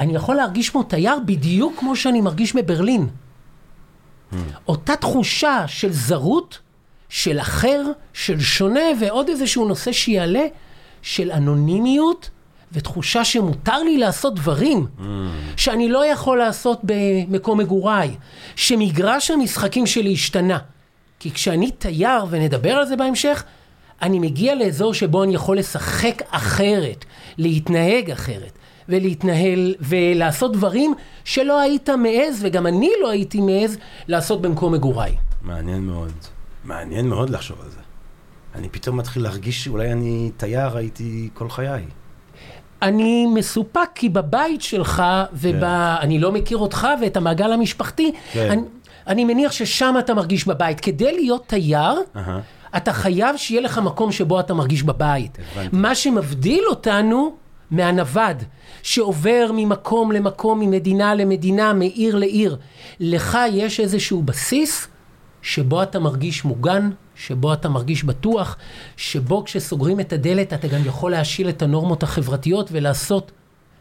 אני 0.00 0.14
יכול 0.14 0.34
להרגיש 0.34 0.70
כמו 0.70 0.82
תייר 0.82 1.18
בדיוק 1.26 1.74
כמו 1.78 1.96
שאני 1.96 2.20
מרגיש 2.20 2.56
בברלין. 2.56 3.08
אותה 4.68 4.96
תחושה 4.96 5.64
של 5.66 5.92
זרות, 5.92 6.58
של 7.08 7.40
אחר, 7.40 7.82
של 8.12 8.40
שונה, 8.40 8.80
ועוד 9.00 9.28
איזשהו 9.28 9.68
נושא 9.68 9.92
שיעלה, 9.92 10.44
של 11.02 11.32
אנונימיות 11.32 12.30
ותחושה 12.72 13.24
שמותר 13.24 13.82
לי 13.82 13.98
לעשות 13.98 14.34
דברים 14.34 14.86
שאני 15.56 15.88
לא 15.88 16.06
יכול 16.06 16.38
לעשות 16.38 16.80
במקום 16.82 17.58
מגוריי, 17.58 18.16
שמגרש 18.56 19.30
המשחקים 19.30 19.86
שלי 19.86 20.12
השתנה. 20.12 20.58
כי 21.20 21.30
כשאני 21.30 21.70
תייר, 21.70 22.24
ונדבר 22.30 22.72
על 22.72 22.86
זה 22.86 22.96
בהמשך, 22.96 23.44
אני 24.02 24.18
מגיע 24.18 24.54
לאזור 24.54 24.94
שבו 24.94 25.24
אני 25.24 25.34
יכול 25.34 25.58
לשחק 25.58 26.22
אחרת, 26.30 27.04
להתנהג 27.38 28.10
אחרת, 28.10 28.52
ולהתנהל 28.88 29.74
ולעשות 29.80 30.52
דברים 30.52 30.94
שלא 31.24 31.60
היית 31.60 31.90
מעז, 31.90 32.38
וגם 32.40 32.66
אני 32.66 32.90
לא 33.02 33.10
הייתי 33.10 33.40
מעז 33.40 33.78
לעשות 34.08 34.42
במקום 34.42 34.72
מגוריי. 34.72 35.16
מעניין 35.42 35.80
מאוד. 35.80 36.12
מעניין 36.66 37.08
מאוד 37.08 37.30
לחשוב 37.30 37.60
על 37.60 37.70
זה. 37.70 37.80
אני 38.54 38.68
פתאום 38.68 38.96
מתחיל 38.96 39.22
להרגיש 39.22 39.64
שאולי 39.64 39.92
אני 39.92 40.30
תייר 40.36 40.76
הייתי 40.76 41.28
כל 41.34 41.48
חיי. 41.48 41.84
אני 42.82 43.26
מסופק 43.26 43.88
כי 43.94 44.08
בבית 44.08 44.62
שלך, 44.62 45.02
ואני 45.32 46.18
לא 46.18 46.32
מכיר 46.32 46.56
אותך 46.56 46.86
ואת 47.00 47.16
המעגל 47.16 47.52
המשפחתי, 47.52 48.12
כן. 48.32 48.50
אני, 48.50 48.62
אני 49.06 49.24
מניח 49.24 49.52
ששם 49.52 49.94
אתה 49.98 50.14
מרגיש 50.14 50.46
בבית. 50.46 50.80
כדי 50.80 51.12
להיות 51.12 51.44
תייר, 51.46 51.94
אהה. 52.16 52.40
אתה 52.76 52.92
חייב 52.92 53.36
שיהיה 53.36 53.60
לך 53.60 53.78
מקום 53.78 54.12
שבו 54.12 54.40
אתה 54.40 54.54
מרגיש 54.54 54.82
בבית. 54.82 55.38
הבנתי. 55.52 55.76
מה 55.76 55.94
שמבדיל 55.94 56.64
אותנו 56.70 57.36
מהנווד, 57.70 58.42
שעובר 58.82 59.50
ממקום 59.54 60.12
למקום, 60.12 60.60
ממדינה 60.60 61.14
למדינה, 61.14 61.72
מעיר 61.72 62.16
לעיר. 62.16 62.56
לך 63.00 63.38
יש 63.52 63.80
איזשהו 63.80 64.22
בסיס 64.22 64.88
שבו 65.46 65.82
אתה 65.82 65.98
מרגיש 65.98 66.44
מוגן, 66.44 66.90
שבו 67.14 67.52
אתה 67.52 67.68
מרגיש 67.68 68.04
בטוח, 68.04 68.56
שבו 68.96 69.44
כשסוגרים 69.44 70.00
את 70.00 70.12
הדלת 70.12 70.52
אתה 70.52 70.68
גם 70.68 70.80
יכול 70.84 71.10
להשיל 71.10 71.48
את 71.48 71.62
הנורמות 71.62 72.02
החברתיות 72.02 72.68
ולעשות, 72.72 73.32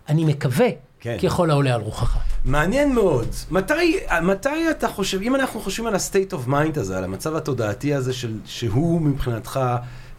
אני 0.10 0.25
מקווה, 0.25 0.67
כן. 1.00 1.17
ככל 1.24 1.51
העולה 1.51 1.75
על 1.75 1.81
רוחך. 1.81 2.17
מעניין 2.45 2.95
מאוד. 2.95 3.27
מתי, 3.51 4.00
מתי 4.22 4.72
אתה 4.72 4.88
חושב, 4.88 5.22
אם 5.22 5.36
אנחנו 5.36 5.60
חושבים 5.60 5.88
על 5.88 5.95
ה-state 5.95 6.34
of 6.34 6.50
mind 6.50 6.79
הזה, 6.79 6.98
על 6.98 7.03
המצב 7.03 7.36
התודעתי 7.36 7.93
הזה 7.93 8.13
של, 8.13 8.34
שהוא 8.45 9.01
מבחינתך 9.01 9.60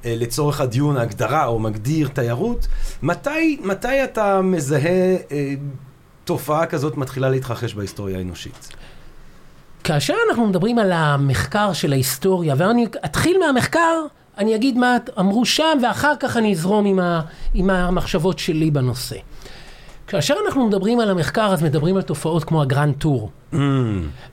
אה, 0.05 0.15
לצורך 0.17 0.61
הדיון 0.61 0.97
ההגדרה 0.97 1.47
או 1.47 1.59
מגדיר 1.59 2.09
תיירות, 2.09 2.67
מתי, 3.03 3.59
מתי 3.65 4.05
אתה 4.05 4.43
מזהה 4.43 5.17
אה, 5.31 5.55
תופעה 6.25 6.67
כזאת 6.67 6.97
מתחילה 6.97 7.31
להתרחש 7.31 7.75
בהיסטוריה 7.75 8.19
האנושית? 8.19 8.69
כאשר 9.87 10.15
אנחנו 10.31 10.47
מדברים 10.47 10.79
על 10.79 10.93
המחקר 10.93 11.73
של 11.73 11.93
ההיסטוריה, 11.93 12.55
ואני 12.59 12.87
אתחיל 13.05 13.37
מהמחקר, 13.39 14.03
אני 14.39 14.55
אגיד 14.55 14.79
מה 14.79 14.97
אמרו 15.19 15.45
שם, 15.45 15.79
ואחר 15.83 16.13
כך 16.21 16.37
אני 16.37 16.53
אזרום 16.53 16.87
עם, 16.87 16.99
ה, 16.99 17.21
עם 17.55 17.71
המחשבות 17.71 18.39
שלי 18.39 18.71
בנושא. 18.71 19.17
כאשר 20.07 20.35
אנחנו 20.47 20.67
מדברים 20.67 21.01
על 21.01 21.11
המחקר, 21.11 21.47
אז 21.53 21.63
מדברים 21.63 21.97
על 21.97 22.03
תופעות 22.03 22.45
כמו 22.45 22.63
ה 22.63 22.68
Grand 22.68 22.95
Tour, 22.99 23.31
אממ, 23.53 23.59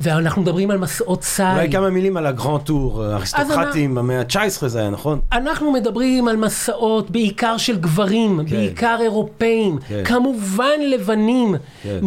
ואנחנו 0.01 0.41
מדברים 0.41 0.71
על 0.71 0.77
מסעות 0.77 1.25
אולי 1.41 1.61
ציד. 1.61 1.71
כמה 1.71 1.89
מילים 1.89 2.17
על 2.17 2.25
ה 2.25 2.31
Grand 2.31 2.61
Tour, 2.61 3.03
האריסטוקרטים 3.03 3.95
במאה 3.95 4.19
ה-19 4.19 4.67
זה 4.67 4.79
היה, 4.79 4.89
נכון? 4.89 5.19
אנחנו 5.31 5.71
מדברים 5.71 6.27
על 6.27 6.35
מסעות 6.35 7.11
בעיקר 7.11 7.57
של 7.57 7.79
גברים, 7.79 8.39
כן. 8.47 8.55
בעיקר 8.55 8.97
אירופאים, 9.01 9.77
כן. 9.87 10.03
כמובן 10.05 10.79
לבנים, 10.89 11.55
כן. 11.83 11.99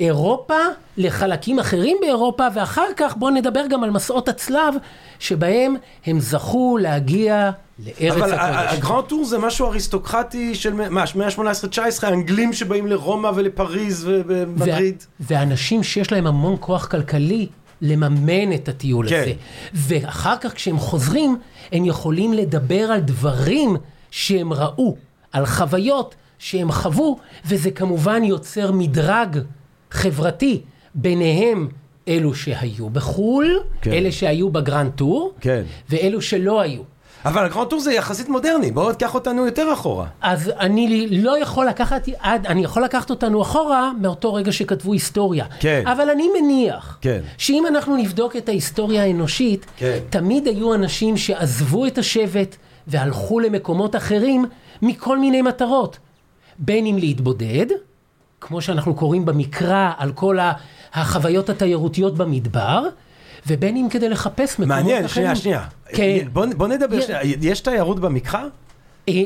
מאירופה 0.00 0.54
לחלקים 0.96 1.58
אחרים 1.58 1.96
באירופה, 2.00 2.46
ואחר 2.54 2.86
כך 2.96 3.16
בואו 3.16 3.30
נדבר 3.30 3.66
גם 3.66 3.84
על 3.84 3.90
מסעות 3.90 4.28
הצלב, 4.28 4.74
שבהם 5.18 5.76
הם 6.06 6.20
זכו 6.20 6.78
להגיע 6.80 7.50
לארץ 7.78 8.12
אבל 8.12 8.32
הקודש. 8.34 8.78
הגרנד 8.78 9.04
טור 9.04 9.24
זה 9.24 9.38
משהו 9.38 9.66
אריסטוקרטי 9.66 10.54
של 10.54 10.74
מה, 10.74 11.04
מאה 11.14 11.26
ה-18-19, 11.26 12.06
האנגלים 12.06 12.52
שבאים 12.52 12.86
לרומא 12.86 13.30
ולפריז 13.34 14.08
ומדריד. 14.08 15.04
ואנשים 15.20 15.82
שיש 15.82 16.12
להם 16.12 16.26
המון 16.26 16.56
כוח 16.60 16.86
כלכלי 16.86 17.48
לממן 17.82 18.52
את 18.54 18.68
הטיול 18.68 19.08
כן. 19.08 19.22
הזה. 19.22 19.32
ואחר 19.74 20.36
כך 20.36 20.54
כשהם 20.54 20.78
חוזרים, 20.78 21.36
הם 21.72 21.84
יכולים 21.84 22.32
לדבר 22.32 22.82
על 22.82 23.00
דברים 23.00 23.76
שהם 24.10 24.52
ראו, 24.52 24.96
על 25.32 25.46
חוויות 25.46 26.14
שהם 26.38 26.72
חוו, 26.72 27.18
וזה 27.46 27.70
כמובן 27.70 28.24
יוצר 28.24 28.72
מדרג 28.72 29.38
חברתי 29.92 30.60
ביניהם. 30.94 31.68
אלו 32.08 32.34
שהיו 32.34 32.90
בחו"ל, 32.90 33.60
כן. 33.82 33.92
אלה 33.92 34.12
שהיו 34.12 34.50
ב 34.50 34.57
Grand 34.57 34.90
Tour, 34.90 35.32
כן. 35.40 35.62
ואלו 35.90 36.22
שלא 36.22 36.60
היו. 36.60 36.82
אבל 37.24 37.44
ה 37.44 37.48
Grand 37.48 37.68
Tour 37.68 37.80
זה 37.80 37.92
יחסית 37.92 38.28
מודרני, 38.28 38.70
בואו 38.70 38.92
תקח 38.92 39.14
אותנו 39.14 39.46
יותר 39.46 39.72
אחורה. 39.72 40.06
אז 40.20 40.52
אני 40.60 41.06
לא 41.10 41.38
יכול 41.38 41.66
לקחת, 41.66 42.08
עד, 42.18 42.46
אני 42.46 42.64
יכול 42.64 42.84
לקחת 42.84 43.10
אותנו 43.10 43.42
אחורה 43.42 43.92
מאותו 44.00 44.34
רגע 44.34 44.52
שכתבו 44.52 44.92
היסטוריה. 44.92 45.44
כן. 45.60 45.82
אבל 45.86 46.10
אני 46.10 46.28
מניח, 46.40 46.98
כן. 47.00 47.20
שאם 47.38 47.66
אנחנו 47.66 47.96
נבדוק 47.96 48.36
את 48.36 48.48
ההיסטוריה 48.48 49.02
האנושית, 49.02 49.66
כן. 49.76 49.98
תמיד 50.10 50.46
היו 50.46 50.74
אנשים 50.74 51.16
שעזבו 51.16 51.86
את 51.86 51.98
השבט 51.98 52.56
והלכו 52.86 53.40
למקומות 53.40 53.96
אחרים 53.96 54.44
מכל 54.82 55.18
מיני 55.18 55.42
מטרות. 55.42 55.98
בין 56.58 56.86
אם 56.86 56.98
להתבודד, 56.98 57.66
כמו 58.46 58.60
שאנחנו 58.62 58.94
קוראים 58.94 59.24
במקרא 59.24 59.92
על 59.98 60.12
כל 60.12 60.38
החוויות 60.94 61.50
התיירותיות 61.50 62.14
במדבר, 62.16 62.82
ובין 63.46 63.76
אם 63.76 63.86
כדי 63.90 64.08
לחפש 64.08 64.52
מקומות 64.58 64.68
מעניין, 64.68 65.04
אחרים. 65.04 65.34
שנייה, 65.34 65.36
שנייה. 65.36 65.64
כן. 65.88 66.28
בוא, 66.32 66.46
בוא 66.56 66.68
נדבר, 66.68 66.96
יש- 66.96 67.04
שנייה. 67.04 67.20
יש 67.40 67.60
תיירות 67.60 68.00
במקרא? 68.00 68.40
אה, 69.08 69.22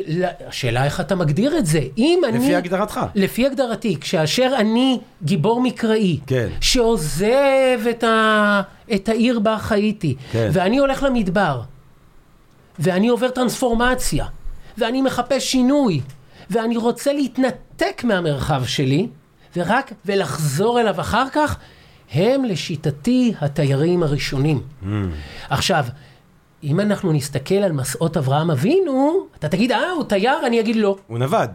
השאלה 0.48 0.84
איך 0.84 1.00
אתה 1.00 1.14
מגדיר 1.14 1.58
את 1.58 1.66
זה. 1.66 1.80
אם 1.98 2.20
אני... 2.28 2.38
לפי 2.38 2.54
הגדרתך. 2.54 3.00
לפי 3.14 3.46
הגדרתי, 3.46 3.96
כאשר 4.00 4.52
אני 4.58 4.98
גיבור 5.22 5.60
מקראי, 5.60 6.18
כן. 6.26 6.48
שעוזב 6.60 7.26
את, 7.90 8.04
ה... 8.04 8.62
את 8.94 9.08
העיר 9.08 9.38
בה 9.38 9.58
חייתי, 9.58 10.14
כן. 10.32 10.48
ואני 10.52 10.78
הולך 10.78 11.02
למדבר, 11.02 11.60
ואני 12.78 13.08
עובר 13.08 13.28
טרנספורמציה, 13.28 14.26
ואני 14.78 15.02
מחפש 15.02 15.52
שינוי, 15.52 16.00
ואני 16.50 16.76
רוצה 16.76 17.12
להתנתק 17.12 18.02
מהמרחב 18.04 18.64
שלי, 18.64 19.08
ורק 19.56 19.92
ולחזור 20.06 20.80
אליו 20.80 21.00
אחר 21.00 21.26
כך, 21.32 21.56
הם 22.12 22.44
לשיטתי 22.44 23.34
התיירים 23.40 24.02
הראשונים. 24.02 24.60
Mm. 24.82 24.86
עכשיו, 25.50 25.84
אם 26.64 26.80
אנחנו 26.80 27.12
נסתכל 27.12 27.54
על 27.54 27.72
מסעות 27.72 28.16
אברהם 28.16 28.50
אבינו, 28.50 29.26
אתה 29.38 29.48
תגיד, 29.48 29.72
אה, 29.72 29.90
הוא 29.90 30.04
תייר? 30.04 30.46
אני 30.46 30.60
אגיד 30.60 30.76
לא. 30.76 30.96
הוא 31.06 31.18
נווד, 31.18 31.50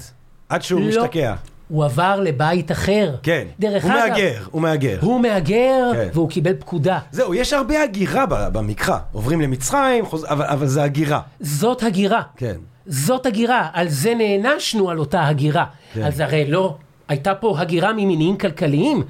עד 0.50 0.62
שהוא 0.62 0.82
לא. 0.82 0.88
משתקע. 0.88 1.36
הוא 1.68 1.86
עבר 1.86 2.20
לבית 2.20 2.72
אחר. 2.72 3.16
כן. 3.24 3.48
דרך 3.60 3.84
הוא 3.84 3.92
אגב, 3.92 4.00
מהגר, 4.10 4.44
הוא 4.52 4.62
מהגר. 4.62 4.98
הוא 5.02 5.22
מהגר, 5.22 5.92
כן. 5.94 6.10
והוא 6.14 6.30
קיבל 6.30 6.54
פקודה. 6.60 7.00
זהו, 7.12 7.34
יש 7.34 7.54
הרבה 7.54 7.84
הגירה 7.84 8.26
במקרא. 8.26 8.98
עוברים 9.12 9.42
למצרים, 9.42 10.06
חוז... 10.06 10.26
אבל, 10.26 10.46
אבל 10.46 10.68
זה 10.68 10.84
הגירה. 10.84 11.22
זאת 11.40 11.84
הגירה. 11.84 12.22
כן. 12.36 12.56
זאת 12.86 13.26
הגירה. 13.26 13.70
על 13.74 13.90
זה 13.90 14.14
נענשנו 14.16 14.90
על 14.90 15.00
אותה 15.00 15.28
הגירה. 15.28 15.66
כן. 15.94 16.04
אז 16.04 16.20
הרי 16.20 16.52
לא, 16.52 16.76
הייתה 17.08 17.36
פה 17.36 17.60
הגירה 17.60 17.94
ממניעים 17.94 18.38
כלכליים, 18.38 19.04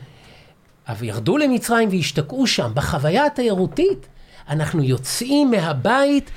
אבל 0.88 1.06
ירדו 1.06 1.38
למצרים 1.38 1.90
והשתקעו 1.90 2.48
שם. 2.48 2.72
בחוויה 2.74 3.26
התיירותית, 3.26 4.08
אנחנו 4.50 4.84
יוצאים 4.84 5.52
מהבית, 5.52 6.32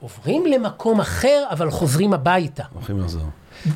עוברים 0.00 0.46
למקום 0.46 1.00
אחר, 1.00 1.44
אבל 1.50 1.70
חוזרים 1.70 2.12
הביתה. 2.12 2.62
הולכים 2.74 3.00
לחזור. 3.00 3.22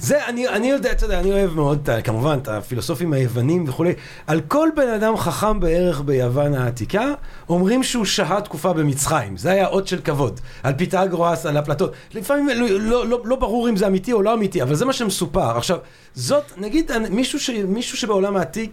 זה, 0.00 0.26
אני, 0.26 0.48
אני 0.48 0.70
יודע, 0.70 0.92
אתה 0.92 1.04
יודע, 1.04 1.20
אני 1.20 1.32
אוהב 1.32 1.54
מאוד, 1.54 1.88
כמובן, 2.04 2.38
את 2.42 2.48
הפילוסופים 2.48 3.12
היוונים 3.12 3.64
וכולי. 3.68 3.92
על 4.26 4.40
כל 4.48 4.68
בן 4.76 4.88
אדם 4.88 5.16
חכם 5.16 5.60
בערך 5.60 6.00
ביוון 6.00 6.54
העתיקה, 6.54 7.12
אומרים 7.48 7.82
שהוא 7.82 8.04
שהה 8.04 8.40
תקופה 8.40 8.72
במצרים. 8.72 9.36
זה 9.36 9.50
היה 9.50 9.66
אות 9.66 9.86
של 9.86 10.00
כבוד. 10.00 10.40
על 10.62 10.72
פיתגורס, 10.72 11.46
על 11.46 11.58
אפלטון. 11.58 11.88
לפעמים 12.14 12.48
לא, 12.48 12.80
לא, 12.80 13.06
לא, 13.06 13.20
לא 13.24 13.36
ברור 13.36 13.68
אם 13.68 13.76
זה 13.76 13.86
אמיתי 13.86 14.12
או 14.12 14.22
לא 14.22 14.34
אמיתי, 14.34 14.62
אבל 14.62 14.74
זה 14.74 14.84
מה 14.84 14.92
שמסופר. 14.92 15.56
עכשיו, 15.56 15.78
זאת, 16.14 16.44
נגיד, 16.56 16.90
מישהו, 17.10 17.40
ש, 17.40 17.50
מישהו 17.50 17.98
שבעולם 17.98 18.36
העתיק... 18.36 18.72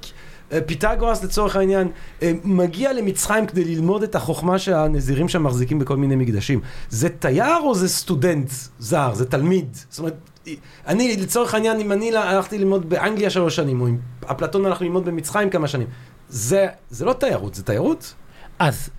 אה, 0.52 0.62
פיתגורס 0.62 1.24
לצורך 1.24 1.56
העניין 1.56 1.88
אה, 2.22 2.32
מגיע 2.44 2.94
למצרים 2.94 3.46
כדי 3.46 3.64
ללמוד 3.66 4.04
את 4.04 4.16
החוכמה 4.16 4.60
שהנזירים 4.60 5.30
שם 5.30 5.44
מחזיקים 5.44 5.80
בכל 5.80 5.98
מיני 5.98 6.16
מקדשים. 6.16 6.62
זה 6.90 7.10
תייר 7.10 7.58
או 7.64 7.76
זה 7.76 7.90
סטודנט 7.90 8.52
זר? 8.80 9.14
זה 9.14 9.26
תלמיד? 9.26 9.78
זאת 9.90 10.00
אומרת, 10.00 10.16
אני 10.88 11.18
לצורך 11.18 11.54
העניין, 11.54 11.80
אם 11.80 11.92
אני 11.92 12.16
הלכתי 12.18 12.58
ללמוד 12.58 12.90
באנגליה 12.90 13.30
שלוש 13.30 13.56
שנים, 13.56 13.82
או 13.82 13.88
אם 13.88 13.98
אפלטון 14.32 14.66
הלך 14.66 14.82
ללמוד 14.82 15.06
במצרים 15.06 15.50
כמה 15.50 15.68
שנים, 15.68 15.88
זה, 16.30 16.68
זה 16.90 17.06
לא 17.06 17.14
תיירות, 17.14 17.56
זה 17.56 17.64
תיירות? 17.64 18.14
אז 18.60 18.90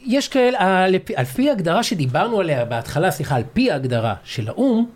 יש 0.00 0.28
כאלה, 0.28 0.58
על 0.84 0.98
פי- 1.04 1.16
על 1.16 1.24
פי 1.24 1.48
ההגדרה 1.50 1.82
שדיברנו 1.82 2.40
עליה 2.40 2.64
בהתחלה, 2.64 3.10
סליחה, 3.10 3.36
על 3.36 3.42
פי 3.52 3.70
ההגדרה 3.70 4.14
של 4.24 4.48
האו"ם, 4.48 4.86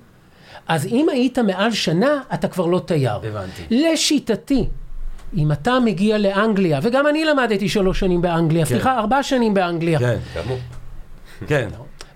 אז 0.68 0.86
אם 0.86 1.06
היית 1.12 1.38
מעל 1.38 1.72
שנה, 1.72 2.20
אתה 2.34 2.48
כבר 2.48 2.66
לא 2.66 2.78
תייר. 2.78 3.14
הבנתי. 3.16 3.62
לשיטתי, 3.70 4.66
אם 5.36 5.52
אתה 5.52 5.80
מגיע 5.84 6.18
לאנגליה, 6.18 6.80
וגם 6.82 7.06
אני 7.06 7.24
למדתי 7.24 7.68
שלוש 7.68 8.00
שנים 8.00 8.22
באנגליה, 8.22 8.66
סליחה, 8.66 8.98
ארבע 8.98 9.22
שנים 9.22 9.54
באנגליה, 9.54 9.98
כן, 9.98 10.18
כאמור. 10.34 10.58
כן. 11.46 11.68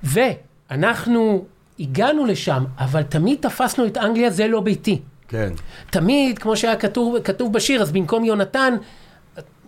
ואנחנו 0.03 1.45
הגענו 1.81 2.27
לשם, 2.27 2.65
אבל 2.79 3.03
תמיד 3.03 3.39
תפסנו 3.41 3.87
את 3.87 3.97
אנגליה, 3.97 4.31
זה 4.31 4.49
לא 4.49 4.61
ביתי. 4.61 5.01
כן. 5.29 5.53
תמיד, 5.91 6.39
כמו 6.39 6.57
שהיה 6.57 6.77
כתוב, 6.77 7.19
כתוב 7.21 7.53
בשיר, 7.53 7.83
אז 7.83 7.93
במקום 7.93 8.25
יונתן, 8.25 8.75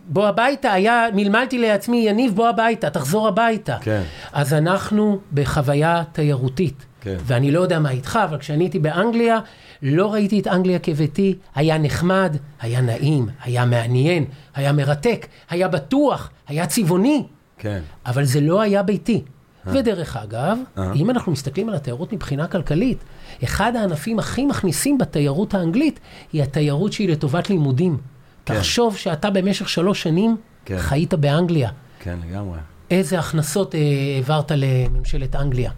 בוא 0.07 0.27
הביתה, 0.27 0.73
היה, 0.73 1.07
מלמלתי 1.15 1.59
לעצמי, 1.59 1.97
יניב, 1.97 2.35
בוא 2.35 2.49
הביתה, 2.49 2.91
תחזור 2.91 3.29
הביתה. 3.29 3.77
כן. 3.81 4.03
אז 4.33 4.55
אנחנו 4.55 5.19
בחוויה 5.33 6.03
תיירותית. 6.13 6.87
כן. 7.01 7.17
ואני 7.21 7.51
לא 7.51 7.61
יודע 7.61 7.79
מה 7.79 7.91
איתך, 7.91 8.19
אבל 8.25 8.39
כשאני 8.39 8.65
הייתי 8.65 8.79
באנגליה, 8.79 9.39
לא 9.83 10.13
ראיתי 10.13 10.41
את 10.41 10.47
אנגליה 10.47 10.79
כביתי, 10.79 11.35
היה 11.55 11.79
נחמד, 11.79 12.37
היה 12.61 12.81
נעים, 12.81 13.29
היה 13.45 13.65
מעניין, 13.65 14.25
היה 14.55 14.73
מרתק, 14.73 15.27
היה 15.51 15.69
בטוח, 15.69 16.31
היה 16.49 16.67
צבעוני, 16.67 17.25
כן. 17.59 17.81
אבל 18.07 18.25
זה 18.25 18.41
לא 18.41 18.61
היה 18.61 18.83
ביתי. 18.83 19.23
ודרך 19.67 20.17
אגב, 20.17 20.59
אה. 20.79 20.93
אם 20.93 21.11
אנחנו 21.11 21.33
מסתכלים 21.33 21.69
על 21.69 21.75
התיירות 21.75 22.13
מבחינה 22.13 22.47
כלכלית, 22.47 22.99
אחד 23.45 23.77
הענפים 23.77 24.19
הכי 24.19 24.47
מכניסים 24.47 24.99
בתיירות 24.99 25.55
האנגלית 25.55 26.01
היא 26.33 26.43
התיירות 26.43 26.93
שהיא 26.93 27.09
לטובת 27.09 27.51
לימודים. 27.51 27.97
כן. 28.45 28.55
תחשוב 28.55 28.97
שאתה 28.97 29.31
במשך 29.31 29.69
שלוש 29.69 30.03
שנים 30.03 30.37
כן. 30.65 30.79
חיית 30.79 31.15
באנגליה. 31.15 31.71
כן, 32.01 32.19
לגמרי. 32.29 32.59
איזה 32.91 33.19
הכנסות 33.19 33.75
אה, 33.75 33.81
העברת 34.17 34.53
לממשלת 34.55 35.37
אנגליה? 35.37 35.71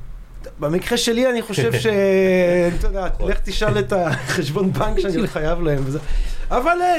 במקרה 0.59 0.99
שלי 0.99 1.31
אני 1.31 1.43
חושב 1.43 1.73
ש... 1.73 1.87
אתה 2.79 2.87
יודע, 2.87 3.09
לך 3.27 3.39
תשאל 3.45 3.79
את 3.79 3.93
החשבון 3.93 4.73
בנק 4.73 4.99
שאני 4.99 5.27
חייב 5.27 5.61
להם. 5.61 5.85
אבל 6.51 6.79
אה, 6.83 6.97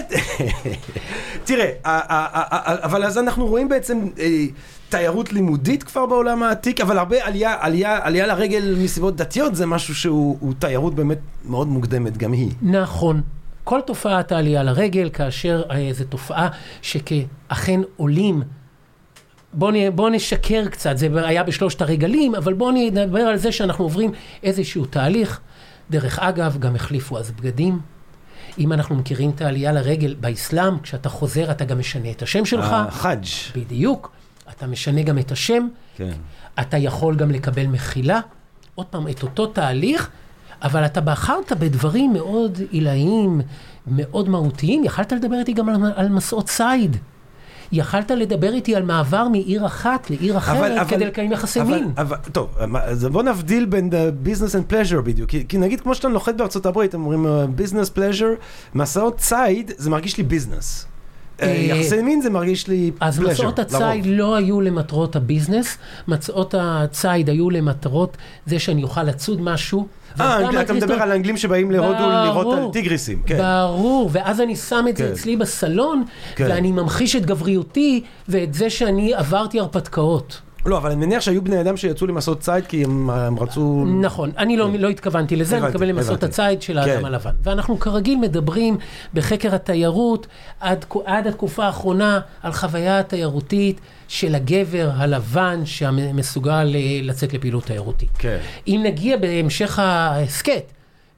תראה, 1.45 1.69
אבל 2.83 3.03
אז 3.03 3.17
אנחנו 3.17 3.47
רואים 3.47 3.69
בעצם 3.69 4.07
אה, 4.19 4.45
תיירות 4.93 5.33
לימודית 5.33 5.83
כבר 5.83 6.05
בעולם 6.05 6.43
העתיק, 6.43 6.81
אבל 6.81 6.97
הרבה 6.97 7.25
עלייה, 7.25 7.55
עלייה, 7.59 7.99
עלייה 8.03 8.27
לרגל 8.27 8.75
מסיבות 8.77 9.15
דתיות 9.15 9.55
זה 9.55 9.65
משהו 9.65 9.95
שהוא 9.95 10.37
הוא 10.39 10.53
תיירות 10.59 10.95
באמת 10.95 11.17
מאוד 11.45 11.67
מוקדמת, 11.67 12.17
גם 12.17 12.31
היא. 12.31 12.51
נכון. 12.61 13.21
כל 13.63 13.79
תופעת 13.85 14.31
העלייה 14.31 14.63
לרגל, 14.63 15.09
כאשר 15.13 15.63
אה, 15.71 15.89
זו 15.93 16.03
תופעה 16.03 16.49
שכאכן 16.81 17.81
עולים, 17.97 18.41
בואו 19.53 19.73
בוא 19.95 20.09
נשקר 20.09 20.67
קצת, 20.67 20.97
זה 20.97 21.07
היה 21.13 21.43
בשלושת 21.43 21.81
הרגלים, 21.81 22.35
אבל 22.35 22.53
בואו 22.53 22.71
נדבר 22.71 23.19
על 23.19 23.37
זה 23.37 23.51
שאנחנו 23.51 23.85
עוברים 23.85 24.11
איזשהו 24.43 24.85
תהליך. 24.85 25.39
דרך 25.89 26.19
אגב, 26.19 26.57
גם 26.59 26.75
החליפו 26.75 27.17
אז 27.17 27.31
בגדים. 27.31 27.79
אם 28.59 28.73
אנחנו 28.73 28.95
מכירים 28.95 29.29
את 29.29 29.41
העלייה 29.41 29.71
לרגל 29.71 30.15
באסלאם, 30.19 30.79
כשאתה 30.79 31.09
חוזר 31.09 31.51
אתה 31.51 31.65
גם 31.65 31.79
משנה 31.79 32.11
את 32.11 32.21
השם 32.21 32.45
שלך. 32.45 32.67
החאג'. 32.71 33.25
בדיוק. 33.55 34.22
אתה 34.49 34.67
משנה 34.67 35.01
גם 35.01 35.17
את 35.17 35.31
השם. 35.31 35.67
כן. 35.95 36.11
אתה 36.61 36.77
יכול 36.77 37.15
גם 37.15 37.31
לקבל 37.31 37.67
מחילה, 37.67 38.19
עוד 38.75 38.85
פעם, 38.85 39.07
את 39.07 39.23
אותו 39.23 39.45
תהליך, 39.45 40.09
אבל 40.61 40.85
אתה 40.85 41.01
בחרת 41.01 41.51
בדברים 41.51 42.13
מאוד 42.13 42.59
עילאיים, 42.69 43.41
מאוד 43.87 44.29
מהותיים. 44.29 44.83
יכלת 44.83 45.11
לדבר 45.11 45.35
איתי 45.39 45.53
גם 45.53 45.69
על, 45.69 45.75
על 45.95 46.09
מסעות 46.09 46.45
ציד. 46.45 46.97
יכלת 47.71 48.11
לדבר 48.11 48.53
איתי 48.53 48.75
על 48.75 48.83
מעבר 48.83 49.27
מעיר 49.27 49.65
אחת 49.65 50.09
לעיר 50.09 50.37
אחרת 50.37 50.87
כדי 50.87 51.05
לקיים 51.05 51.31
יחסי 51.31 51.61
אבל, 51.61 51.73
מין. 51.73 51.91
אבל, 51.97 52.17
טוב, 52.31 52.57
אז 52.83 53.05
בוא 53.05 53.23
נבדיל 53.23 53.65
בין 53.65 53.89
business 54.25 54.53
and 54.53 54.73
pleasure 54.73 55.01
בדיוק. 55.01 55.29
כי, 55.29 55.47
כי 55.47 55.57
נגיד 55.57 55.81
כמו 55.81 55.95
שאתה 55.95 56.07
נוחת 56.07 56.35
בארצות 56.35 56.65
הברית, 56.65 56.93
אומרים 56.93 57.25
uh, 57.25 57.61
business 57.61 57.97
pleasure, 57.97 58.39
מסעות 58.75 59.17
ציד, 59.17 59.71
זה 59.77 59.89
מרגיש 59.89 60.17
לי 60.17 60.23
business. 60.29 60.92
אה, 61.41 61.47
יחסי 61.47 62.01
מין 62.01 62.21
זה 62.21 62.29
מרגיש 62.29 62.67
לי 62.67 62.91
אז 62.99 63.19
pleasure, 63.19 63.29
מסעות 63.29 63.59
הציד 63.59 64.05
לרוב. 64.05 64.05
לא 64.05 64.35
היו 64.35 64.61
למטרות 64.61 65.15
הביזנס, 65.15 65.77
מסעות 66.07 66.55
הציד 66.57 67.29
היו 67.29 67.49
למטרות 67.49 68.17
זה 68.45 68.59
שאני 68.59 68.83
אוכל 68.83 69.03
לצוד 69.03 69.41
משהו. 69.41 69.87
אה, 70.19 70.61
אתה 70.61 70.73
מדבר 70.73 70.93
על 70.93 71.11
האנגלים 71.11 71.37
שבאים 71.37 71.71
להודו 71.71 72.09
לראות 72.09 72.57
על. 72.57 72.63
טיגריסים, 72.71 73.21
כן. 73.25 73.37
ברור, 73.37 74.09
ואז 74.13 74.41
אני 74.41 74.55
שם 74.55 74.85
את 74.89 74.97
זה 74.97 75.03
כן. 75.07 75.11
אצלי 75.11 75.37
בסלון, 75.37 76.03
כן. 76.35 76.45
ואני 76.49 76.71
ממחיש 76.71 77.15
את 77.15 77.25
גבריותי 77.25 78.03
ואת 78.29 78.53
זה 78.53 78.69
שאני 78.69 79.13
עברתי 79.13 79.59
הרפתקאות. 79.59 80.41
לא, 80.65 80.77
אבל 80.77 80.91
אני 80.91 81.05
מניח 81.05 81.21
שהיו 81.21 81.41
בני 81.41 81.61
אדם 81.61 81.77
שיצאו 81.77 82.07
למסעות 82.07 82.39
ציד 82.39 82.65
כי 82.67 82.83
הם 82.83 83.09
הם 83.09 83.39
רצו... 83.39 83.85
נכון, 84.01 84.31
אני 84.37 84.57
לא, 84.57 84.69
לא 84.79 84.89
התכוונתי 84.89 85.35
לזה, 85.35 85.55
אני 85.55 85.57
הבנתי, 85.57 85.73
מתכוון 85.73 85.89
למסעות 85.95 86.23
הבנתי. 86.23 86.41
הציד 86.41 86.61
של 86.61 86.77
האדם 86.77 86.99
כן. 86.99 87.05
הלבן. 87.05 87.31
ואנחנו 87.43 87.79
כרגיל 87.79 88.19
מדברים 88.19 88.77
בחקר 89.13 89.55
התיירות 89.55 90.27
עד, 90.59 90.85
עד 91.05 91.27
התקופה 91.27 91.65
האחרונה 91.65 92.19
על 92.43 92.51
חוויה 92.51 92.99
התיירותית 92.99 93.79
של 94.07 94.35
הגבר 94.35 94.89
הלבן 94.95 95.61
שמסוגל 95.65 96.71
אה, 96.75 96.99
לצאת 97.01 97.33
לפעילות 97.33 97.65
תיירותית. 97.65 98.09
כן. 98.17 98.37
אם 98.67 98.81
נגיע 98.83 99.17
בהמשך 99.17 99.79
ההסכת, 99.79 100.63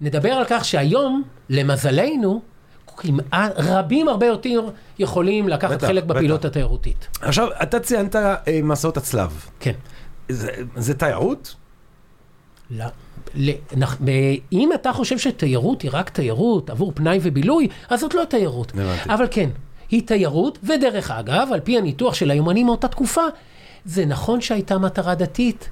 נדבר 0.02 0.32
על 0.32 0.44
כך 0.50 0.66
שהיום, 0.66 1.24
למזלנו, 1.50 2.42
כמעט, 2.98 3.52
רבים 3.58 4.08
הרבה 4.08 4.26
יותר 4.26 4.62
יכולים 5.00 5.50
לקחת 5.50 5.72
בטח, 5.78 5.88
חלק 5.88 6.04
בפעילות 6.04 6.40
בטח. 6.40 6.50
התיירותית. 6.50 7.08
עכשיו, 7.22 7.48
אתה 7.64 7.80
ציינת 7.80 8.16
אה, 8.16 8.34
מסעות 8.64 8.98
הצלב. 8.98 9.46
כן. 9.60 9.72
זה- 10.30 10.52
זה 10.76 10.94
תיירות? 10.94 11.56
לא. 12.72 12.86
ל- 13.36 13.52
נח- 13.78 13.98
ב- 14.04 14.10
אם 14.52 14.70
אתה 14.76 14.94
חושב 14.94 15.18
שתיירות 15.18 15.82
היא 15.82 15.92
רק 15.94 16.10
תיירות 16.10 16.70
עבור 16.70 16.92
פנאי 16.96 17.20
ובילוי, 17.22 17.68
אז 17.90 18.00
זאת 18.00 18.14
לא 18.14 18.24
תיירות. 18.30 18.72
הבנתי. 18.72 19.14
אבל 19.14 19.26
כן, 19.32 19.50
היא 19.90 20.08
תיירות, 20.08 20.58
ודרך 20.64 21.12
אגב, 21.12 21.50
על 21.54 21.60
פי 21.60 21.78
הניתוח 21.78 22.14
של 22.14 22.32
היומנים 22.32 22.66
מאותה 22.66 22.88
תקופה, 22.88 23.22
זה 23.86 24.06
נכון 24.06 24.42
שהייתה 24.42 24.78
מטרה 24.78 25.16
דתית, 25.16 25.70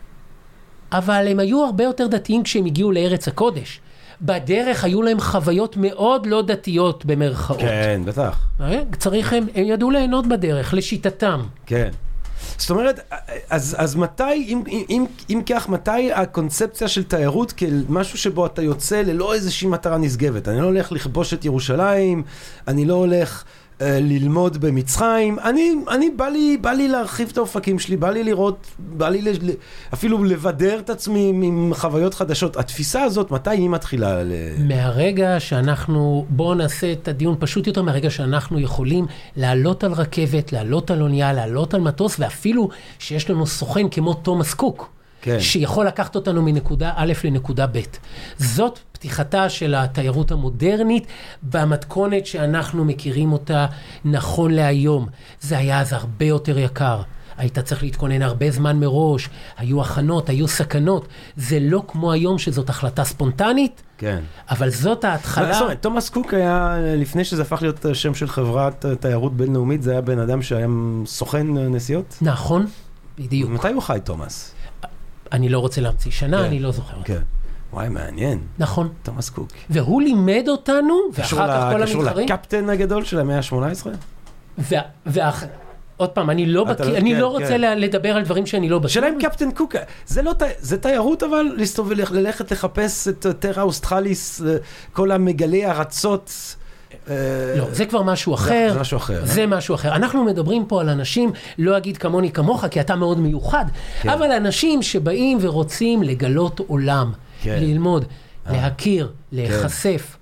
אבל 0.92 1.28
הם 1.28 1.40
היו 1.40 1.66
הרבה 1.66 1.84
יותר 1.84 2.08
דתיים 2.08 2.44
כשהם 2.44 2.66
הגיעו 2.66 2.92
לארץ 2.92 3.28
הקודש. 3.28 3.80
בדרך 4.22 4.84
היו 4.84 5.02
להם 5.02 5.20
חוויות 5.20 5.78
מאוד 5.78 6.26
לא 6.26 6.42
דתיות 6.42 7.06
במרכאות. 7.06 7.60
כן, 7.60 8.02
בטח. 8.06 8.48
אה? 8.62 8.82
צריך 9.00 9.34
הם, 9.34 9.48
הם 9.56 9.66
ידעו 9.66 9.92
ליהנות 9.92 10.28
בדרך, 10.28 10.74
לשיטתם. 10.74 11.42
כן. 11.66 11.90
זאת 12.58 12.70
אומרת, 12.70 13.00
אז, 13.50 13.76
אז 13.80 13.96
מתי, 13.96 14.34
אם, 14.34 14.64
אם, 14.90 15.06
אם 15.30 15.42
כך, 15.46 15.70
מתי 15.70 16.14
הקונספציה 16.14 16.88
של 16.88 17.04
תיירות 17.04 17.54
כמשהו 17.58 18.18
שבו 18.18 18.46
אתה 18.46 18.62
יוצא 18.62 19.02
ללא 19.02 19.34
איזושהי 19.34 19.68
מטרה 19.68 19.98
נשגבת? 19.98 20.48
אני 20.48 20.62
לא 20.62 20.66
הולך 20.66 20.92
לכבוש 20.92 21.34
את 21.34 21.46
ירושלים, 21.46 22.24
אני 22.68 22.86
לא 22.86 22.94
הולך 22.94 23.44
ללמוד 23.86 24.58
במצרים, 24.58 25.40
אני, 25.40 25.76
אני 25.90 26.10
בא, 26.10 26.28
לי, 26.28 26.58
בא 26.62 26.72
לי 26.72 26.88
להרחיב 26.88 27.30
את 27.32 27.38
האופקים 27.38 27.80
שלי, 27.80 27.98
בא 27.98 28.10
לי 28.10 28.24
לראות, 28.24 28.68
בא 28.80 29.10
לי 29.10 29.22
ל, 29.22 29.50
אפילו 29.94 30.24
לבדר 30.24 30.80
את 30.80 30.90
עצמי 30.90 31.30
עם 31.30 31.72
חוויות 31.76 32.14
חדשות. 32.14 32.58
התפיסה 32.58 33.04
הזאת, 33.04 33.32
מתי 33.32 33.50
היא 33.50 33.70
מתחילה? 33.70 34.24
ל... 34.24 34.32
מהרגע 34.60 35.40
שאנחנו, 35.40 36.26
בואו 36.30 36.54
נעשה 36.54 36.92
את 36.92 37.08
הדיון 37.08 37.36
פשוט 37.40 37.68
יותר, 37.68 37.82
מהרגע 37.82 38.10
שאנחנו 38.10 38.60
יכולים 38.60 39.06
לעלות 39.36 39.84
על 39.84 39.92
רכבת, 39.92 40.54
לעלות 40.54 40.92
על 40.92 41.02
אונייה, 41.02 41.34
לעלות 41.34 41.74
על 41.74 41.82
מטוס, 41.82 42.16
ואפילו 42.20 42.70
שיש 43.00 43.30
לנו 43.30 43.48
סוכן 43.48 43.90
כמו 43.90 44.14
תומאס 44.14 44.54
קוק, 44.54 44.90
כן. 45.22 45.40
שיכול 45.40 45.88
לקחת 45.88 46.16
אותנו 46.16 46.42
מנקודה 46.42 46.92
א' 46.96 47.14
לנקודה 47.24 47.68
ב'. 47.68 47.80
זאת 48.38 48.80
פתיחתה 49.04 49.50
של 49.50 49.76
התיירות 49.76 50.32
המודרנית 50.32 51.08
במתכונת 51.44 52.26
שאנחנו 52.26 52.86
מכירים 52.86 53.34
אותה 53.34 53.66
נכון 54.06 54.52
להיום. 54.52 55.08
זה 55.42 55.58
היה 55.58 55.80
אז 55.80 55.94
הרבה 55.94 56.26
יותר 56.26 56.58
יקר. 56.58 57.02
היית 57.38 57.60
צריך 57.60 57.84
להתכונן 57.84 58.22
הרבה 58.22 58.52
זמן 58.52 58.80
מראש, 58.80 59.30
היו 59.58 59.82
הכנות, 59.82 60.30
היו 60.30 60.48
סכנות. 60.48 61.08
זה 61.36 61.58
לא 61.62 61.84
כמו 61.88 62.12
היום 62.12 62.38
שזאת 62.38 62.70
החלטה 62.70 63.04
ספונטנית, 63.04 63.84
כן. 63.98 64.20
אבל 64.50 64.70
זאת 64.70 65.04
ההתחלה. 65.04 65.54
זאת 65.54 65.62
אומרת, 65.62 65.82
תומאס 65.82 66.10
קוק 66.10 66.34
היה, 66.34 66.78
לפני 66.80 67.24
שזה 67.24 67.42
הפך 67.42 67.62
להיות 67.62 67.86
שם 67.94 68.16
של 68.16 68.28
חברת 68.28 68.86
תיירות 69.00 69.38
בינלאומית, 69.38 69.84
זה 69.84 69.92
היה 69.92 70.02
בן 70.02 70.20
אדם 70.20 70.42
שהיה 70.42 70.68
סוכן 71.06 71.48
נסיעות? 71.54 72.18
נכון, 72.22 72.66
בדיוק. 73.18 73.52
מתי 73.52 73.74
הוא 73.74 73.82
חי, 73.82 74.00
תומאס? 74.04 74.54
אני 75.32 75.50
לא 75.50 75.60
רוצה 75.60 75.82
להמציא 75.82 76.12
שנה, 76.12 76.38
כן. 76.38 76.44
אני 76.44 76.60
לא 76.60 76.72
זוכר. 76.72 76.98
כן. 77.04 77.22
וואי, 77.74 77.90
מעניין. 77.90 78.40
נכון. 78.60 78.90
תומאס 79.04 79.30
קוק. 79.30 79.48
והוא 79.70 80.02
לימד 80.02 80.46
אותנו, 80.48 80.96
קשור 81.16 81.40
ואחר 81.40 81.52
כך 81.72 81.78
כל 81.78 81.86
קשור 81.86 82.02
המתחרים. 82.02 82.28
לקפטן 82.28 82.70
הגדול 82.70 83.04
של 83.04 83.20
המאה 83.20 83.38
ה-18? 83.38 83.88
וה- 84.58 84.82
ואח- 85.06 85.44
עוד 85.98 86.10
פעם, 86.10 86.30
אני 86.30 86.46
לא 86.46 86.64
בקיא, 86.64 86.86
לא- 86.86 86.98
אני 86.98 87.14
כן, 87.14 87.20
לא 87.20 87.28
רוצה 87.28 87.48
כן. 87.48 87.62
לדבר 87.80 88.16
על 88.16 88.24
דברים 88.24 88.46
שאני 88.46 88.70
לא 88.70 88.78
בקיא. 88.80 88.86
השאלה 88.90 89.10
אם 89.10 89.18
קפטן 89.22 89.52
קוק, 89.52 89.76
זה 90.08 90.22
לא, 90.22 90.32
זה 90.60 90.78
תיירות 90.78 91.24
אבל, 91.24 91.54
להסתובב, 91.58 91.92
ללכת 92.14 92.52
לחפש 92.52 93.08
את 93.08 93.26
טרה 93.40 93.64
אוסטרליס, 93.64 94.42
אה, 94.42 94.56
כל 94.94 95.12
המגלי 95.12 95.66
ארצות. 95.66 96.56
אה, 97.10 97.16
לא, 97.58 97.66
זה 97.72 97.86
כבר 97.86 98.02
משהו 98.02 98.34
אחר. 98.34 98.70
זה 98.74 98.80
משהו 98.80 98.98
אחר, 98.98 99.22
אה? 99.22 99.26
זה 99.26 99.48
משהו 99.48 99.76
אחר. 99.76 99.96
אנחנו 99.96 100.24
מדברים 100.24 100.66
פה 100.66 100.82
על 100.82 100.90
אנשים, 100.90 101.32
לא 101.58 101.78
אגיד 101.78 101.98
כמוני 101.98 102.32
כמוך, 102.32 102.66
כי 102.72 102.82
אתה 102.82 102.96
מאוד 102.96 103.20
מיוחד, 103.20 103.66
כן. 104.02 104.10
אבל 104.10 104.32
אנשים 104.32 104.82
שבאים 104.82 105.38
ורוצים 105.42 106.04
לגלות 106.04 106.60
עולם, 106.68 107.12
כן. 107.44 107.58
ללמוד, 107.62 108.06
להכיר, 108.50 109.12
להיחשף. 109.32 110.18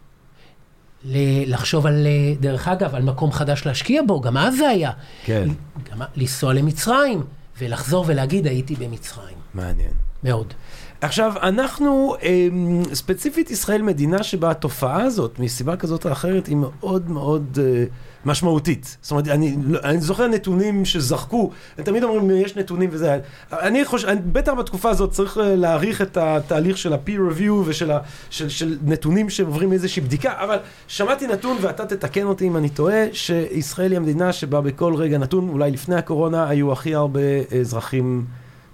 ל- 1.05 1.53
לחשוב 1.53 1.85
על, 1.85 2.07
אה, 2.07 2.33
דרך 2.39 2.67
אגב, 2.67 2.95
על 2.95 3.03
מקום 3.03 3.31
חדש 3.31 3.65
להשקיע 3.65 4.01
בו, 4.07 4.21
גם 4.21 4.37
אז 4.37 4.55
זה 4.57 4.67
היה. 4.69 4.91
כן. 5.23 5.49
גם 5.91 6.01
לנסוע 6.15 6.53
למצרים, 6.53 7.23
ולחזור 7.59 8.05
ולהגיד, 8.07 8.47
הייתי 8.47 8.75
במצרים. 8.75 9.35
מעניין. 9.53 9.91
מאוד. 10.23 10.53
עכשיו, 11.01 11.33
אנחנו, 11.41 12.15
אמ, 12.23 12.81
ספציפית 12.93 13.51
ישראל, 13.51 13.81
מדינה 13.81 14.23
שבה 14.23 14.51
התופעה 14.51 15.03
הזאת, 15.03 15.39
מסיבה 15.39 15.75
כזאת 15.75 16.05
או 16.05 16.11
אחרת, 16.11 16.47
היא 16.47 16.55
מאוד 16.55 17.09
מאוד 17.09 17.59
אה, 17.61 17.83
משמעותית. 18.25 18.97
זאת 19.01 19.11
אומרת, 19.11 19.27
אני, 19.27 19.55
לא- 19.63 19.79
אני 19.83 20.01
זוכר 20.01 20.27
נתונים 20.27 20.85
שזחקו, 20.85 21.51
תמיד 21.75 22.03
אומרים, 22.03 22.31
יש 22.31 22.55
נתונים 22.55 22.89
וזה, 22.93 23.19
אני 23.51 23.85
חושב, 23.85 24.07
בטח 24.31 24.53
בתקופה 24.53 24.89
הזאת 24.89 25.11
צריך 25.11 25.37
אה, 25.37 25.55
להעריך 25.55 26.01
את 26.01 26.17
התהליך 26.17 26.77
של 26.77 26.93
ה-peer 26.93 27.37
review 27.37 27.51
ושל 27.65 27.91
ה, 27.91 27.99
של, 28.29 28.49
של 28.49 28.77
נתונים 28.83 29.29
שעוברים 29.29 29.73
איזושהי 29.73 30.01
בדיקה, 30.01 30.33
אבל 30.43 30.57
שמעתי 30.87 31.27
נתון, 31.27 31.57
ואתה 31.61 31.85
תתקן 31.85 32.23
אותי 32.23 32.47
אם 32.47 32.57
אני 32.57 32.69
טועה, 32.69 33.03
שישראל 33.13 33.91
היא 33.91 33.97
המדינה 33.97 34.33
שבה 34.33 34.61
בכל 34.61 34.95
רגע 34.95 35.17
נתון, 35.17 35.49
אולי 35.49 35.71
לפני 35.71 35.95
הקורונה, 35.95 36.49
היו 36.49 36.71
הכי 36.71 36.95
הרבה 36.95 37.19
אזרחים 37.59 38.25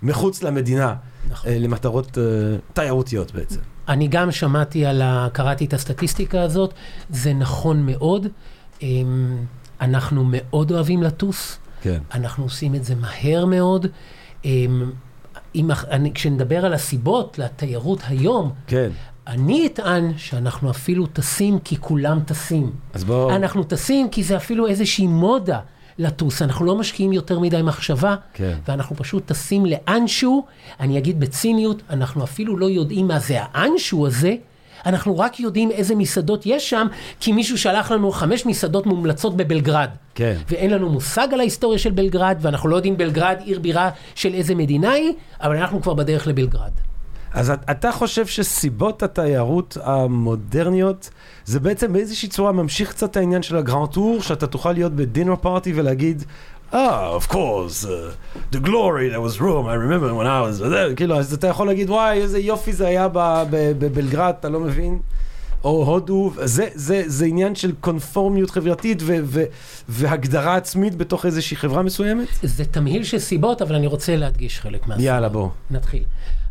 מחוץ 0.03 0.43
למדינה. 0.43 0.93
נכון. 1.29 1.51
אה, 1.51 1.59
למטרות 1.59 2.17
אה, 2.17 2.23
תיירותיות 2.73 3.31
בעצם. 3.31 3.59
אני 3.87 4.07
גם 4.07 4.31
שמעתי 4.31 4.85
על 4.85 5.01
ה... 5.01 5.27
קראתי 5.33 5.65
את 5.65 5.73
הסטטיסטיקה 5.73 6.41
הזאת, 6.41 6.73
זה 7.09 7.33
נכון 7.33 7.85
מאוד. 7.85 8.27
אמ, 8.81 9.37
אנחנו 9.81 10.23
מאוד 10.27 10.71
אוהבים 10.71 11.03
לטוס, 11.03 11.59
כן. 11.81 12.01
אנחנו 12.13 12.43
עושים 12.43 12.75
את 12.75 12.83
זה 12.85 12.95
מהר 12.95 13.45
מאוד. 13.45 13.87
אמ, 14.45 14.91
אם, 15.55 15.69
אני, 15.91 16.13
כשנדבר 16.13 16.65
על 16.65 16.73
הסיבות 16.73 17.39
לתיירות 17.39 17.99
היום, 18.07 18.51
כן. 18.67 18.89
אני 19.27 19.67
אטען 19.67 20.17
שאנחנו 20.17 20.71
אפילו 20.71 21.05
טסים 21.05 21.59
כי 21.59 21.77
כולם 21.79 22.19
טסים. 22.19 22.71
אז 22.93 23.03
בואו... 23.03 23.35
אנחנו 23.35 23.63
טסים 23.63 24.09
כי 24.09 24.23
זה 24.23 24.37
אפילו 24.37 24.67
איזושהי 24.67 25.07
מודה 25.07 25.59
לטוס. 25.99 26.41
אנחנו 26.41 26.65
לא 26.65 26.75
משקיעים 26.75 27.13
יותר 27.13 27.39
מדי 27.39 27.61
מחשבה, 27.61 28.15
כן. 28.33 28.57
ואנחנו 28.67 28.95
פשוט 28.95 29.25
טסים 29.25 29.65
לאנשהו, 29.65 30.45
אני 30.79 30.97
אגיד 30.97 31.19
בציניות, 31.19 31.81
אנחנו 31.89 32.23
אפילו 32.23 32.57
לא 32.57 32.65
יודעים 32.65 33.07
מה 33.07 33.19
זה 33.19 33.37
האנשהו 33.41 34.07
הזה, 34.07 34.35
אנחנו 34.85 35.19
רק 35.19 35.39
יודעים 35.39 35.71
איזה 35.71 35.95
מסעדות 35.95 36.45
יש 36.45 36.69
שם, 36.69 36.87
כי 37.19 37.31
מישהו 37.31 37.57
שלח 37.57 37.91
לנו 37.91 38.11
חמש 38.11 38.45
מסעדות 38.45 38.85
מומלצות 38.85 39.37
בבלגרד. 39.37 39.89
כן. 40.15 40.35
ואין 40.49 40.71
לנו 40.71 40.89
מושג 40.89 41.27
על 41.33 41.39
ההיסטוריה 41.39 41.79
של 41.79 41.91
בלגרד, 41.91 42.37
ואנחנו 42.41 42.69
לא 42.69 42.75
יודעים 42.75 42.97
בלגרד 42.97 43.37
עיר 43.43 43.59
בירה 43.59 43.89
של 44.15 44.33
איזה 44.33 44.55
מדינה 44.55 44.91
היא, 44.91 45.13
אבל 45.41 45.57
אנחנו 45.57 45.81
כבר 45.81 45.93
בדרך 45.93 46.27
לבלגרד. 46.27 46.71
אז 47.33 47.49
את- 47.49 47.69
אתה 47.71 47.91
חושב 47.91 48.25
שסיבות 48.27 49.03
התיירות 49.03 49.77
המודרניות, 49.83 51.09
זה 51.45 51.59
בעצם 51.59 51.93
באיזושהי 51.93 52.29
צורה 52.29 52.51
ממשיך 52.51 52.89
קצת 52.89 53.11
את 53.11 53.17
העניין 53.17 53.41
של 53.43 53.57
הגרנד 53.57 53.89
טור, 53.89 54.21
שאתה 54.21 54.47
תוכל 54.47 54.71
להיות 54.71 54.93
בדינר 54.93 55.35
פארטי 55.35 55.73
ולהגיד, 55.75 56.23
אה, 56.73 57.17
of 57.17 57.31
course, 57.31 57.83
uh, 57.85 57.87
the 58.55 58.59
glory 58.65 59.13
that 59.13 59.35
was 59.35 59.39
Rome, 59.39 59.67
I 59.67 59.75
remember 59.75 60.13
when 60.13 60.27
I 60.27 60.41
was 60.41 60.61
there, 60.61 60.95
כאילו, 60.95 61.19
אז 61.19 61.33
אתה 61.33 61.47
יכול 61.47 61.67
להגיד, 61.67 61.89
וואי, 61.89 62.21
איזה 62.21 62.39
יופי 62.39 62.73
זה 62.73 62.87
היה 62.87 63.07
בבלגרד, 63.51 64.33
אתה 64.39 64.49
לא 64.49 64.59
מבין? 64.59 64.99
או 65.63 65.85
הודו, 65.85 66.31
זה, 66.43 66.67
זה, 66.73 67.03
זה 67.05 67.25
עניין 67.25 67.55
של 67.55 67.71
קונפורמיות 67.81 68.49
חברתית 68.49 68.99
ו- 69.01 69.17
ו- 69.23 69.43
והגדרה 69.89 70.55
עצמית 70.55 70.95
בתוך 70.95 71.25
איזושהי 71.25 71.57
חברה 71.57 71.81
מסוימת? 71.83 72.27
זה 72.43 72.65
תמהיל 72.65 73.03
של 73.03 73.19
סיבות, 73.19 73.61
אבל 73.61 73.75
אני 73.75 73.87
רוצה 73.87 74.15
להדגיש 74.15 74.59
חלק 74.59 74.81
מהסיבות. 74.87 74.99
יאללה, 75.05 75.29
בוא. 75.29 75.49
נתחיל. 75.71 76.03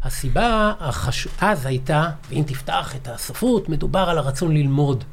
הסיבה 0.06 0.72
החש... 0.80 1.28
אז 1.40 1.66
הייתה, 1.66 2.10
ואם 2.30 2.42
תפתח 2.46 2.96
את 2.96 3.08
הספרות, 3.08 3.68
מדובר 3.68 4.00
על 4.00 4.18
הרצון 4.18 4.52
ללמוד. 4.52 5.04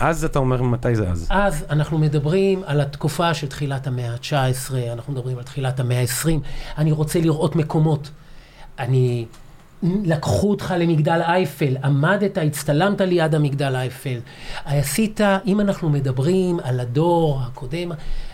אז 0.00 0.24
אתה 0.24 0.38
אומר, 0.38 0.62
מתי 0.62 0.94
זה 0.94 1.08
אז? 1.08 1.26
אז 1.30 1.64
אנחנו 1.70 1.98
מדברים 1.98 2.62
על 2.66 2.80
התקופה 2.80 3.34
של 3.34 3.46
תחילת 3.46 3.86
המאה 3.86 4.12
ה-19, 4.12 4.74
אנחנו 4.92 5.12
מדברים 5.12 5.38
על 5.38 5.44
תחילת 5.44 5.80
המאה 5.80 6.00
ה-20. 6.00 6.28
אני 6.78 6.92
רוצה 6.92 7.20
לראות 7.20 7.56
מקומות. 7.56 8.10
אני... 8.78 9.26
לקחו 9.82 10.50
אותך 10.50 10.74
למגדל 10.78 11.20
אייפל, 11.22 11.76
עמדת, 11.84 12.38
הצטלמת 12.38 13.00
ליד 13.00 13.34
המגדל 13.34 13.76
אייפל. 13.76 14.18
עשית, 14.64 15.20
אם 15.46 15.60
אנחנו 15.60 15.90
מדברים 15.90 16.60
על 16.62 16.80
הדור 16.80 17.40
הקודם, 17.42 17.92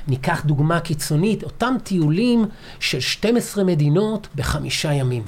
ניקח 0.08 0.42
דוגמה 0.44 0.80
קיצונית, 0.80 1.42
אותם 1.42 1.74
טיולים 1.82 2.44
של 2.80 3.00
12 3.00 3.64
מדינות 3.64 4.28
בחמישה 4.34 4.92
ימים. 4.92 5.22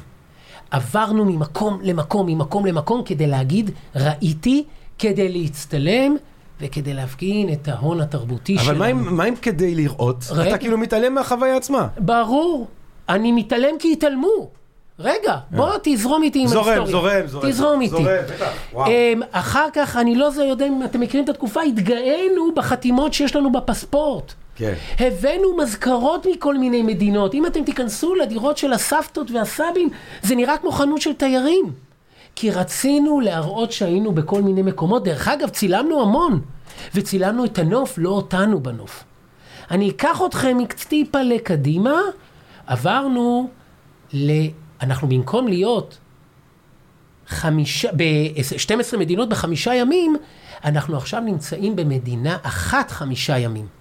עברנו 0.70 1.24
ממקום 1.24 1.78
למקום, 1.82 2.26
ממקום 2.26 2.66
למקום, 2.66 3.02
כדי 3.04 3.26
להגיד, 3.26 3.70
ראיתי, 3.96 4.64
כדי 4.98 5.28
להצטלם 5.28 6.16
וכדי 6.60 6.94
להפגין 6.94 7.52
את 7.52 7.68
ההון 7.68 8.00
התרבותי 8.00 8.56
אבל 8.56 8.64
שלנו. 8.64 8.78
מה 8.78 8.86
עם- 8.86 9.16
מה 9.16 9.24
עם 9.24 9.36
כדי 9.36 9.74
לראות? 9.74 10.24
רגע. 10.30 10.48
אתה 10.48 10.58
כאילו 10.58 10.78
מתעלם 10.78 11.14
מהחוויה 11.14 11.56
עצמה. 11.56 11.86
ברור, 11.98 12.66
אני 13.08 13.32
מתעלם 13.32 13.78
כי 13.78 13.92
התעלמו. 13.92 14.48
רגע, 15.00 15.36
בוא 15.50 15.70
תזרום 15.82 16.22
איתי 16.22 16.38
עם 16.38 16.46
אה. 16.46 16.50
זורם, 16.52 16.68
ההיסטוריה. 16.68 16.90
זורם, 17.20 17.26
זורם. 17.26 17.50
תזרום 17.50 17.80
איתי. 17.80 17.90
זורם, 17.90 18.04
בטח, 18.34 18.52
וואו. 18.72 18.86
אמ, 18.90 19.20
אחר 19.30 19.66
כך, 19.72 19.96
אני 19.96 20.14
לא 20.14 20.24
יודע 20.48 20.66
אם 20.66 20.82
אתם 20.84 21.00
מכירים 21.00 21.24
את 21.24 21.30
התקופה, 21.30 21.62
התגאינו 21.62 22.54
בחתימות 22.56 23.12
שיש 23.14 23.36
לנו 23.36 23.52
בפספורט. 23.52 24.34
כן. 24.58 24.74
הבאנו 24.98 25.56
מזכרות 25.56 26.26
מכל 26.30 26.58
מיני 26.58 26.82
מדינות. 26.82 27.34
אם 27.34 27.46
אתם 27.46 27.64
תיכנסו 27.64 28.14
לדירות 28.14 28.58
של 28.58 28.72
הסבתות 28.72 29.30
והסבים, 29.30 29.90
זה 30.22 30.34
נראה 30.34 30.56
כמו 30.56 30.72
חנות 30.72 31.00
של 31.00 31.12
תיירים. 31.12 31.72
כי 32.34 32.50
רצינו 32.50 33.20
להראות 33.20 33.72
שהיינו 33.72 34.12
בכל 34.12 34.42
מיני 34.42 34.62
מקומות. 34.62 35.04
דרך 35.04 35.28
אגב, 35.28 35.48
צילמנו 35.48 36.02
המון, 36.02 36.40
וצילמנו 36.94 37.44
את 37.44 37.58
הנוף, 37.58 37.94
לא 37.98 38.10
אותנו 38.10 38.62
בנוף. 38.62 39.04
אני 39.70 39.90
אקח 39.90 40.22
אתכם 40.26 40.56
טיפה 40.88 41.22
לקדימה, 41.22 42.00
עברנו 42.66 43.48
ל... 44.12 44.30
אנחנו 44.82 45.08
במקום 45.08 45.48
להיות 45.48 45.98
חמישה, 47.26 47.88
ב-12 47.96 48.96
מדינות 48.96 49.28
בחמישה 49.28 49.74
ימים, 49.74 50.16
אנחנו 50.64 50.96
עכשיו 50.96 51.20
נמצאים 51.20 51.76
במדינה 51.76 52.36
אחת 52.42 52.90
חמישה 52.90 53.38
ימים. 53.38 53.77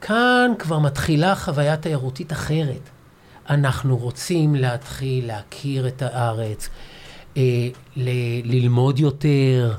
כאן 0.00 0.52
כבר 0.58 0.78
מתחילה 0.78 1.34
חוויה 1.34 1.76
תיירותית 1.76 2.32
אחרת. 2.32 2.90
אנחנו 3.50 3.96
רוצים 3.96 4.54
להתחיל 4.54 5.26
להכיר 5.26 5.88
את 5.88 6.02
הארץ, 6.02 6.68
אה, 7.36 7.42
ל- 7.96 8.10
ללמוד 8.44 8.98
יותר, 8.98 9.74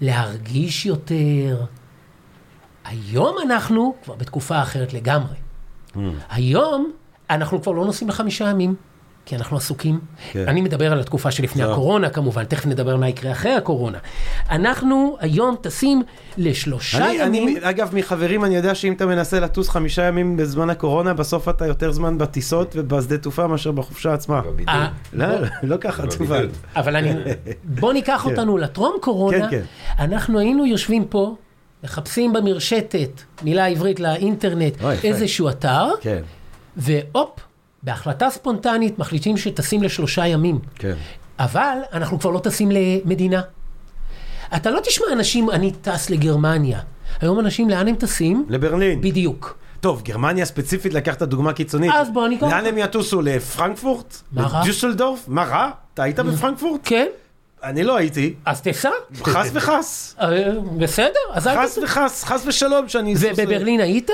להרגיש 0.00 0.86
יותר. 0.86 1.64
היום 2.84 3.36
אנחנו 3.46 3.94
כבר 4.04 4.14
בתקופה 4.14 4.62
אחרת 4.62 4.92
לגמרי. 4.92 5.34
היום 6.30 6.92
אנחנו 7.30 7.62
כבר 7.62 7.72
לא 7.72 7.84
נוסעים 7.84 8.08
לחמישה 8.08 8.44
ימים, 8.50 8.74
כי 9.26 9.36
אנחנו 9.36 9.56
עסוקים. 9.56 10.00
כן. 10.32 10.48
אני 10.48 10.60
מדבר 10.60 10.92
על 10.92 11.00
התקופה 11.00 11.30
שלפני 11.30 11.62
טוב. 11.62 11.72
הקורונה 11.72 12.10
כמובן, 12.10 12.44
תכף 12.44 12.66
נדבר 12.66 12.96
מה 12.96 13.08
יקרה 13.08 13.32
אחרי 13.32 13.52
הקורונה. 13.52 13.98
אנחנו 14.50 15.16
היום 15.20 15.56
טסים 15.60 16.02
לשלושה 16.38 17.06
אני, 17.06 17.14
ימים. 17.14 17.56
אני, 17.56 17.70
אגב, 17.70 17.90
מחברים 17.94 18.44
אני 18.44 18.56
יודע 18.56 18.74
שאם 18.74 18.92
אתה 18.92 19.06
מנסה 19.06 19.40
לטוס 19.40 19.68
חמישה 19.68 20.02
ימים 20.02 20.36
בזמן 20.36 20.70
הקורונה, 20.70 21.14
בסוף 21.14 21.48
אתה 21.48 21.66
יותר 21.66 21.92
זמן 21.92 22.18
בטיסות 22.18 22.72
ובשדה 22.78 23.18
תעופה 23.18 23.46
מאשר 23.46 23.72
בחופשה 23.72 24.14
עצמה. 24.14 24.40
בבידוד. 24.40 24.68
אה, 24.68 24.88
לא, 25.12 25.26
לא 25.62 25.76
ככה, 25.80 26.02
בבידוד. 26.02 26.18
תובל. 26.18 26.48
אבל 26.76 26.96
אני, 26.96 27.12
בוא 27.80 27.92
ניקח 27.92 28.20
כן. 28.24 28.30
אותנו 28.30 28.58
לטרום 28.58 28.96
קורונה, 29.00 29.50
כן, 29.50 29.62
אנחנו 29.98 30.38
היינו 30.38 30.66
יושבים 30.66 31.04
פה, 31.04 31.34
מחפשים 31.84 32.32
במרשתת, 32.32 33.20
מילה 33.42 33.66
עברית 33.66 34.00
לאינטרנט, 34.00 34.82
אוי. 34.82 34.96
איזשהו 35.04 35.48
אתר, 35.48 35.88
כן, 36.00 36.22
והופ, 36.76 37.40
בהחלטה 37.84 38.30
ספונטנית 38.30 38.98
מחליטים 38.98 39.36
שטסים 39.36 39.82
לשלושה 39.82 40.26
ימים. 40.26 40.58
כן. 40.74 40.94
אבל 41.38 41.78
אנחנו 41.92 42.18
כבר 42.20 42.30
לא 42.30 42.38
טסים 42.38 42.70
למדינה. 42.70 43.40
אתה 44.56 44.70
לא 44.70 44.80
תשמע 44.80 45.06
אנשים, 45.12 45.50
אני 45.50 45.72
טס 45.72 46.10
לגרמניה. 46.10 46.80
היום 47.20 47.40
אנשים, 47.40 47.70
לאן 47.70 47.88
הם 47.88 47.94
טסים? 47.94 48.46
לברלין. 48.48 49.00
בדיוק. 49.00 49.58
טוב, 49.80 50.02
גרמניה 50.02 50.44
ספציפית 50.44 50.94
לקחת 50.94 51.22
דוגמה 51.22 51.52
קיצונית. 51.52 51.92
אז 51.94 52.10
בוא 52.10 52.28
ניקח 52.28 52.42
לאן 52.42 52.58
אותה. 52.58 52.68
הם 52.68 52.78
יטוסו? 52.78 53.22
לפרנקפורט? 53.22 54.16
מה 54.32 54.46
רע? 54.46 54.60
לדיוסלדורף? 54.60 55.24
מה 55.28 55.44
רע? 55.44 55.70
אתה 55.94 56.02
היית 56.02 56.20
בפרנקפורט? 56.20 56.80
כן, 56.84 57.06
אני 57.64 57.84
לא 57.84 57.96
הייתי. 57.96 58.34
אז 58.44 58.60
תסע. 58.62 58.90
חס 59.22 59.50
וחס. 59.52 60.14
אה, 60.20 60.28
בסדר, 60.78 61.08
אז 61.32 61.46
אל 61.48 61.62
חס 61.62 61.72
תסע. 61.72 61.80
וחס, 61.84 62.24
חס 62.24 62.46
ושלום 62.46 62.88
שאני... 62.88 63.14
ובברלין 63.20 63.80
היית? 63.80 64.10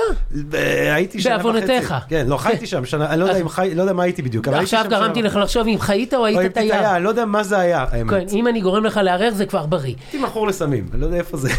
אה, 0.53 0.93
הייתי 0.95 1.21
שנה 1.21 1.35
וחצי. 1.35 1.43
בעוונותיך. 1.47 1.95
כן, 2.07 2.25
לא 2.27 2.37
חייתי 2.37 2.67
שם 2.67 2.85
שנה, 2.85 3.09
אני 3.13 3.19
לא 3.19 3.25
יודע 3.25 3.41
אם 3.41 3.49
חי- 3.49 3.75
לא 3.75 3.81
יודע 3.81 3.93
מה 3.93 4.03
הייתי 4.03 4.21
בדיוק, 4.21 4.47
עכשיו 4.47 4.85
גרמתי 4.89 5.21
לך 5.21 5.35
לחשוב 5.35 5.67
אם 5.67 5.79
חיית 5.79 6.13
או 6.13 6.25
היית 6.25 6.53
תייר. 6.53 6.95
אני 6.95 7.03
לא 7.03 7.09
יודע 7.09 7.25
מה 7.25 7.43
זה 7.43 7.59
היה, 7.59 7.85
כן, 7.91 7.97
האמת. 7.97 8.31
אם 8.33 8.47
אני 8.47 8.61
גורם 8.61 8.85
לך 8.85 8.99
לערער 9.03 9.31
זה 9.33 9.45
כבר 9.45 9.65
בריא. 9.65 9.93
הייתי 10.03 10.17
מכור 10.17 10.47
לסמים, 10.47 10.89
אני 10.93 11.01
לא 11.01 11.05
יודע 11.05 11.17
איפה 11.17 11.37
זה. 11.37 11.49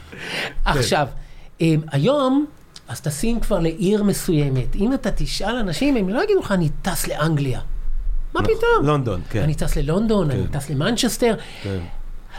עכשיו, 0.64 1.06
אמ, 1.60 1.80
היום, 1.92 2.46
אז 2.88 3.00
טסים 3.00 3.40
כבר 3.40 3.58
לעיר 3.58 4.02
מסוימת. 4.02 4.76
אם 4.76 4.92
אתה 4.94 5.10
תשאל 5.10 5.56
אנשים, 5.56 5.96
הם 5.96 6.08
לא 6.08 6.22
יגידו 6.24 6.40
לך, 6.40 6.52
אני 6.52 6.68
טס 6.82 7.08
לאנגליה. 7.08 7.60
מה 8.36 8.56
פתאום? 8.56 8.86
לונדון, 8.86 9.20
כן. 9.30 9.42
אני 9.42 9.54
טס 9.54 9.76
ללונדון, 9.76 10.30
אני 10.30 10.46
טס 10.46 10.70
למנצ'סטר. 10.70 11.34
כן, 11.62 11.78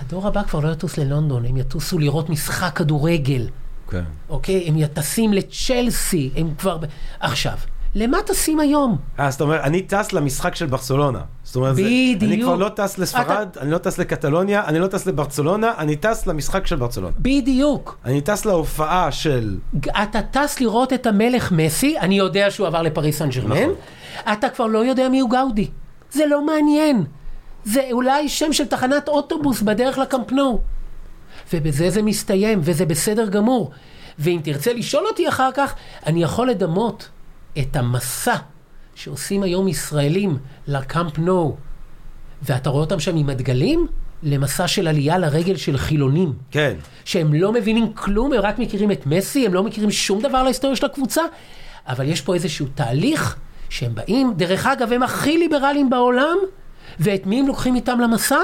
הדור 0.01 0.27
הבא 0.27 0.43
כבר 0.43 0.59
לא 0.59 0.71
יטוס 0.71 0.97
ללונדון, 0.97 1.45
הם 1.45 1.57
יטוסו 1.57 1.99
לראות 1.99 2.29
משחק 2.29 2.71
כדורגל, 2.75 3.47
כן. 3.89 4.03
אוקיי? 4.29 4.67
הם 4.67 4.85
טסים 4.85 5.33
לצ'לסי, 5.33 6.29
הם 6.35 6.53
כבר... 6.57 6.77
עכשיו, 7.19 7.53
למה 7.95 8.17
טסים 8.25 8.59
היום? 8.59 8.97
אה, 9.19 9.31
זאת 9.31 9.41
אומרת, 9.41 9.61
אני 9.63 9.81
טס 9.81 10.13
למשחק 10.13 10.55
של 10.55 10.65
ברצלונה. 10.65 11.19
זאת 11.43 11.55
אומרת, 11.55 11.75
זה- 11.75 11.81
בדיוק. 11.81 12.23
אני 12.23 12.41
כבר 12.41 12.55
לא 12.55 12.69
טס 12.69 12.97
לספרד, 12.97 13.47
אני 13.61 13.71
לא 13.71 13.77
טס 13.77 13.97
לקטלוניה, 13.97 14.65
אני 14.65 14.79
לא 14.79 14.87
טס 14.87 15.05
לברצלונה, 15.05 15.73
אני 15.77 15.95
טס 15.95 16.27
למשחק 16.27 16.67
של 16.67 16.75
ברצלונה. 16.75 17.13
בדיוק. 17.19 17.97
אני 18.05 18.21
טס 18.21 18.45
להופעה 18.45 19.11
של... 19.11 19.57
אתה 20.03 20.19
טס 20.21 20.59
לראות 20.59 20.93
את 20.93 21.05
המלך 21.07 21.51
מסי, 21.51 21.99
אני 21.99 22.17
יודע 22.17 22.51
שהוא 22.51 22.67
עבר 22.67 22.81
לפריס 22.81 23.17
סן 23.19 23.29
ג'רמן, 23.29 23.55
נכון. 23.61 23.73
אתה 24.33 24.49
כבר 24.49 24.65
לא 24.65 24.79
יודע 24.85 25.09
מי 25.09 25.19
הוא 25.19 25.29
גאודי. 25.29 25.67
זה 26.11 26.25
לא 26.25 26.45
מעניין. 26.45 27.03
זה 27.63 27.87
אולי 27.91 28.29
שם 28.29 28.53
של 28.53 28.65
תחנת 28.65 29.07
אוטובוס 29.07 29.61
בדרך 29.61 29.97
לקמפנו. 29.97 30.61
ובזה 31.53 31.89
זה 31.89 32.01
מסתיים, 32.01 32.59
וזה 32.63 32.85
בסדר 32.85 33.29
גמור. 33.29 33.71
ואם 34.19 34.39
תרצה 34.43 34.73
לשאול 34.73 35.05
אותי 35.07 35.29
אחר 35.29 35.49
כך, 35.55 35.75
אני 36.05 36.23
יכול 36.23 36.49
לדמות 36.49 37.09
את 37.59 37.75
המסע 37.75 38.35
שעושים 38.95 39.43
היום 39.43 39.67
ישראלים 39.67 40.37
לקאמפ 40.67 41.17
נו, 41.17 41.57
ואתה 42.41 42.69
רואה 42.69 42.83
אותם 42.83 42.99
שם 42.99 43.15
עם 43.15 43.29
הדגלים, 43.29 43.87
למסע 44.23 44.67
של 44.67 44.87
עלייה 44.87 45.17
לרגל 45.17 45.55
של 45.55 45.77
חילונים. 45.77 46.33
כן. 46.51 46.75
שהם 47.05 47.33
לא 47.33 47.53
מבינים 47.53 47.93
כלום, 47.93 48.33
הם 48.33 48.41
רק 48.41 48.59
מכירים 48.59 48.91
את 48.91 49.05
מסי, 49.05 49.45
הם 49.45 49.53
לא 49.53 49.63
מכירים 49.63 49.91
שום 49.91 50.21
דבר 50.21 50.37
על 50.37 50.45
ההיסטוריה 50.45 50.75
של 50.75 50.85
הקבוצה, 50.85 51.21
אבל 51.87 52.09
יש 52.09 52.21
פה 52.21 52.33
איזשהו 52.35 52.67
תהליך 52.75 53.37
שהם 53.69 53.95
באים, 53.95 54.33
דרך 54.35 54.65
אגב, 54.65 54.93
הם 54.93 55.03
הכי 55.03 55.37
ליברליים 55.37 55.89
בעולם, 55.89 56.37
ואת 56.99 57.25
מי 57.25 57.39
הם 57.39 57.47
לוקחים 57.47 57.75
איתם 57.75 57.99
למסע? 57.99 58.39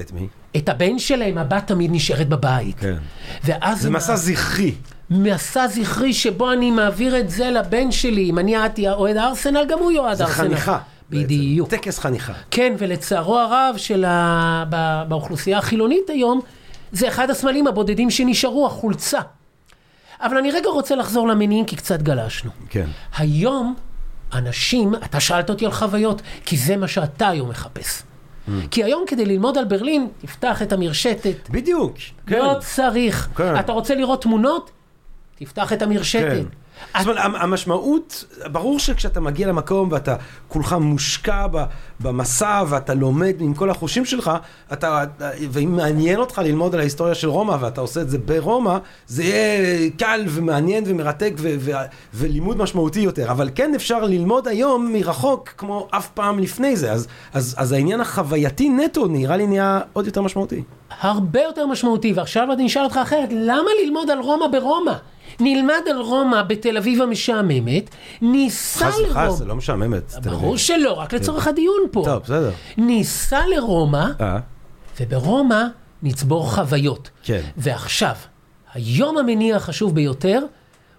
את 0.00 0.12
מי? 0.12 0.28
את 0.56 0.68
הבן 0.68 0.98
שלהם, 0.98 1.38
הבת 1.38 1.66
תמיד 1.66 1.90
נשארת 1.92 2.28
בבית. 2.28 2.78
כן. 2.78 2.96
ואז 3.44 3.82
זה 3.82 3.90
מסע 3.90 4.16
זכרי. 4.16 4.74
מסע 5.10 5.66
זכרי 5.66 6.12
שבו 6.12 6.52
אני 6.52 6.70
מעביר 6.70 7.20
את 7.20 7.30
זה 7.30 7.50
לבן 7.50 7.90
שלי. 7.90 8.30
אם 8.30 8.38
אני 8.38 8.56
הייתי 8.56 8.88
אוהד 8.88 9.16
ארסנל, 9.16 9.64
גם 9.68 9.78
הוא 9.78 9.92
יאוהד 9.92 10.16
זה 10.16 10.24
ארסנל. 10.24 10.48
חניכה. 10.48 10.78
בעצם. 11.10 11.24
בדיוק. 11.24 11.70
טקס 11.70 11.98
חניכה. 11.98 12.32
כן, 12.50 12.74
ולצערו 12.78 13.38
הרב 13.38 13.74
של 13.76 14.04
ה... 14.04 14.64
ב... 14.70 15.02
באוכלוסייה 15.08 15.58
החילונית 15.58 16.10
היום, 16.10 16.40
זה 16.92 17.08
אחד 17.08 17.30
הסמלים 17.30 17.66
הבודדים 17.66 18.10
שנשארו, 18.10 18.66
החולצה. 18.66 19.20
אבל 20.20 20.36
אני 20.36 20.50
רגע 20.50 20.68
רוצה 20.68 20.94
לחזור 20.94 21.28
למניעים, 21.28 21.64
כי 21.64 21.76
קצת 21.76 22.02
גלשנו. 22.02 22.50
כן. 22.70 22.86
היום, 23.16 23.74
אנשים, 24.32 24.94
אתה 24.94 25.20
שאלת 25.20 25.50
אותי 25.50 25.64
על 25.64 25.72
חוויות, 25.72 26.22
כי 26.44 26.56
זה 26.56 26.76
מה 26.76 26.88
שאתה 26.88 27.28
היום 27.28 27.48
מחפש. 27.50 28.02
כי 28.70 28.84
היום 28.84 29.04
כדי 29.06 29.24
ללמוד 29.24 29.58
על 29.58 29.64
ברלין, 29.64 30.08
תפתח 30.20 30.62
את 30.62 30.72
המרשתת. 30.72 31.50
בדיוק. 31.50 31.96
כן. 32.26 32.38
לא 32.38 32.56
צריך. 32.60 33.28
כן. 33.36 33.60
אתה 33.60 33.72
רוצה 33.72 33.94
לראות 33.94 34.22
תמונות? 34.22 34.70
תפתח 35.34 35.72
את 35.72 35.82
המרשתת. 35.82 36.22
כן. 36.22 36.44
זאת 36.98 37.06
אומרת, 37.06 37.24
המ- 37.24 37.34
המשמעות, 37.36 38.24
ברור 38.52 38.78
שכשאתה 38.78 39.20
מגיע 39.20 39.46
למקום 39.48 39.88
ואתה 39.92 40.16
כולך 40.48 40.72
מושקע 40.80 41.46
במסע 42.00 42.62
ואתה 42.68 42.94
לומד 42.94 43.34
עם 43.40 43.54
כל 43.54 43.70
החושים 43.70 44.04
שלך, 44.04 44.30
אתה, 44.72 45.04
ואם 45.50 45.76
מעניין 45.76 46.20
אותך 46.20 46.38
ללמוד 46.38 46.74
על 46.74 46.80
ההיסטוריה 46.80 47.14
של 47.14 47.28
רומא 47.28 47.56
ואתה 47.60 47.80
עושה 47.80 48.00
את 48.00 48.10
זה 48.10 48.18
ברומא, 48.18 48.78
זה 49.06 49.22
יהיה 49.24 49.90
קל 49.98 50.24
ומעניין 50.28 50.84
ומרתק 50.86 51.32
ו- 51.38 51.54
ו- 51.58 51.72
ולימוד 52.14 52.56
משמעותי 52.58 53.00
יותר. 53.00 53.30
אבל 53.30 53.50
כן 53.54 53.72
אפשר 53.74 54.04
ללמוד 54.04 54.48
היום 54.48 54.92
מרחוק 54.92 55.48
כמו 55.48 55.88
אף 55.90 56.08
פעם 56.08 56.38
לפני 56.38 56.76
זה. 56.76 56.92
אז, 56.92 57.06
אז, 57.32 57.54
אז 57.58 57.72
העניין 57.72 58.00
החווייתי 58.00 58.68
נטו 58.68 59.06
נראה 59.06 59.36
לי 59.36 59.46
נהיה 59.46 59.80
עוד 59.92 60.06
יותר 60.06 60.22
משמעותי. 60.22 60.62
הרבה 61.00 61.40
יותר 61.42 61.66
משמעותי, 61.66 62.12
ועכשיו 62.12 62.52
אני 62.52 62.66
אשאל 62.66 62.84
אותך 62.84 62.96
אחרת, 63.02 63.28
למה 63.32 63.70
ללמוד 63.84 64.10
על 64.10 64.18
רומא 64.18 64.46
ברומא? 64.52 64.92
נלמד 65.40 65.80
על 65.90 66.00
רומא 66.00 66.42
בתל 66.42 66.76
אביב 66.76 67.02
המשעממת, 67.02 67.90
ניסע 68.22 68.86
חס 68.86 68.98
וחס, 68.98 69.16
לרומא, 69.16 69.30
זה 69.30 69.44
לא 69.44 69.56
משעממת. 69.56 70.14
ברור. 70.22 70.56
שלא, 70.56 70.92
רק 70.92 71.14
לצורך 71.14 71.46
הדיון 71.46 71.82
פה. 71.90 72.02
טוב, 72.04 72.22
בסדר. 72.22 72.50
ניסע 72.76 73.40
לרומא, 73.56 74.06
אה, 74.20 74.38
וברומא 75.00 75.62
נצבור 76.02 76.54
חוויות. 76.54 77.10
כן. 77.22 77.42
ועכשיו, 77.56 78.14
היום 78.74 79.18
המניע 79.18 79.56
החשוב 79.56 79.94
ביותר 79.94 80.40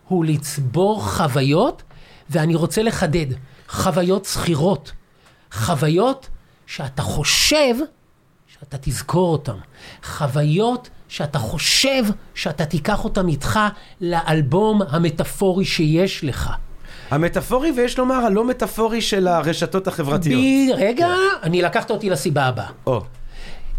הוא 0.07 0.25
לצבור 0.25 1.03
חוויות, 1.09 1.83
ואני 2.29 2.55
רוצה 2.55 2.83
לחדד, 2.83 3.25
חוויות 3.69 4.25
שכירות. 4.25 4.91
חוויות 5.51 6.29
שאתה 6.65 7.01
חושב 7.01 7.75
שאתה 8.47 8.77
תזכור 8.81 9.31
אותן. 9.31 9.57
חוויות 10.03 10.89
שאתה 11.13 11.39
חושב 11.39 12.03
שאתה 12.35 12.65
תיקח 12.65 13.03
אותן 13.03 13.27
איתך 13.27 13.59
לאלבום 14.01 14.81
המטאפורי 14.89 15.65
שיש 15.65 16.23
לך. 16.23 16.49
המטאפורי, 17.11 17.71
ויש 17.71 17.97
לומר, 17.97 18.15
הלא 18.15 18.47
מטאפורי 18.47 19.01
של 19.01 19.27
הרשתות 19.27 19.87
החברתיות. 19.87 20.41
ב... 20.41 20.81
רגע, 20.81 21.07
אני 21.43 21.61
לקחת 21.61 21.91
אותי 21.91 22.09
לסיבה 22.09 22.43
הבאה. 22.43 22.69
או, 22.87 23.01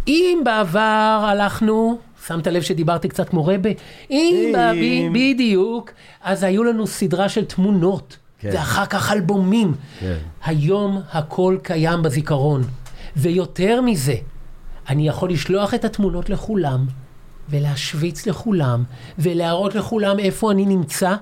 אם 0.09 0.43
בעבר 0.45 1.25
הלכנו, 1.29 1.99
שמת 2.27 2.47
לב 2.47 2.63
שדיברתי 2.63 3.09
קצת 3.09 3.29
כמו 3.29 3.47
רבה? 3.47 3.71
אם, 4.11 4.35
אם. 4.47 4.53
בעבר, 4.53 5.13
בדיוק, 5.13 5.91
אז 6.23 6.43
היו 6.43 6.65
לנו 6.65 6.87
סדרה 6.87 7.29
של 7.29 7.45
תמונות, 7.45 8.17
כן. 8.39 8.51
ואחר 8.53 8.87
כך 8.87 9.13
אלבומים. 9.13 9.75
כן. 10.01 10.17
היום 10.45 11.01
הכל 11.13 11.57
קיים 11.63 12.03
בזיכרון, 12.03 12.63
ויותר 13.17 13.81
מזה, 13.81 14.15
אני 14.89 15.09
יכול 15.09 15.31
לשלוח 15.31 15.75
את 15.75 15.85
התמונות 15.85 16.31
לכולם, 16.31 16.87
ולהשוויץ 17.51 18.27
לכולם, 18.27 18.85
ולהראות 19.19 19.75
לכולם 19.75 20.19
איפה 20.19 20.53
אני 20.53 20.67
נמצא, 20.67 21.15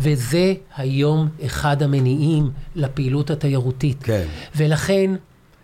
וזה 0.00 0.54
היום 0.76 1.28
אחד 1.46 1.82
המניעים 1.82 2.50
לפעילות 2.74 3.30
התיירותית. 3.30 4.02
כן. 4.02 4.24
ולכן, 4.56 5.10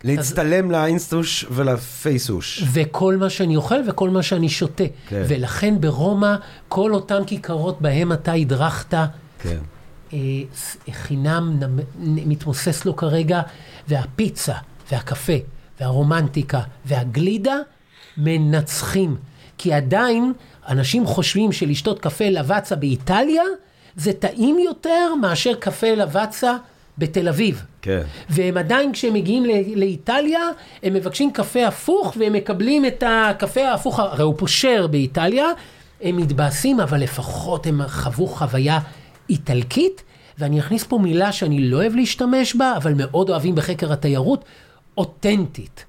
להצטלם 0.05 0.71
לאינסטוש 0.71 1.47
ולפייסוש. 1.51 2.65
וכל 2.73 3.17
מה 3.17 3.31
שאני 3.31 3.57
אוכל 3.57 3.81
וכל 3.89 4.11
מה 4.11 4.23
שאני 4.23 4.49
שותה. 4.49 4.85
כן. 5.09 5.23
ולכן 5.29 5.81
ברומא, 5.81 6.35
כל 6.69 6.95
אותם 6.95 7.23
כיכרות 7.27 7.81
בהם 7.83 8.13
אתה 8.13 8.33
הדרכת, 8.33 8.95
כן. 9.43 9.59
אה, 10.13 10.19
חינם 10.93 11.61
נמ- 11.61 11.81
מתמוסס 12.29 12.85
לו 12.85 12.97
כרגע, 12.97 13.41
והפיצה, 13.89 14.55
והקפה, 14.93 15.33
והרומנטיקה, 15.81 16.61
והגלידה 16.87 17.57
מנצחים. 18.17 19.17
כי 19.59 19.73
עדיין 19.73 20.33
אנשים 20.69 21.07
חושבים 21.07 21.53
שלשתות 21.53 22.01
קפה 22.01 22.29
לבצה 22.29 22.77
באיטליה, 22.77 23.43
זה 23.97 24.13
טעים 24.13 24.59
יותר 24.59 25.15
מאשר 25.21 25.55
קפה 25.55 25.95
לבצה 25.95 26.57
בתל 26.99 27.29
אביב. 27.29 27.65
כן. 27.83 28.03
והם 28.31 28.57
עדיין 28.57 28.93
כשהם 28.93 29.15
מגיעים 29.15 29.45
לאיטליה, 29.77 30.41
הם 30.83 30.95
מבקשים 30.95 31.33
קפה 31.33 31.67
הפוך 31.67 32.17
והם 32.19 32.33
מקבלים 32.33 32.87
את 32.87 33.05
הקפה 33.07 33.69
ההפוך, 33.69 34.01
הרי 34.01 34.23
הוא 34.23 34.35
פושר 34.39 34.87
באיטליה, 34.87 35.47
הם 36.03 36.17
מתבאסים, 36.17 36.81
אבל 36.81 37.01
לפחות 37.01 37.67
הם 37.67 37.81
חוו 37.89 38.27
חוויה 38.27 38.79
איטלקית, 39.31 40.03
ואני 40.39 40.61
אכניס 40.61 40.85
פה 40.85 40.99
מילה 40.99 41.33
שאני 41.33 41.69
לא 41.69 41.77
אוהב 41.77 41.95
להשתמש 41.95 42.55
בה, 42.55 42.73
אבל 42.77 42.93
מאוד 42.97 43.31
אוהבים 43.31 43.55
בחקר 43.55 43.93
התיירות, 43.93 44.45
אותנטית. 44.99 45.85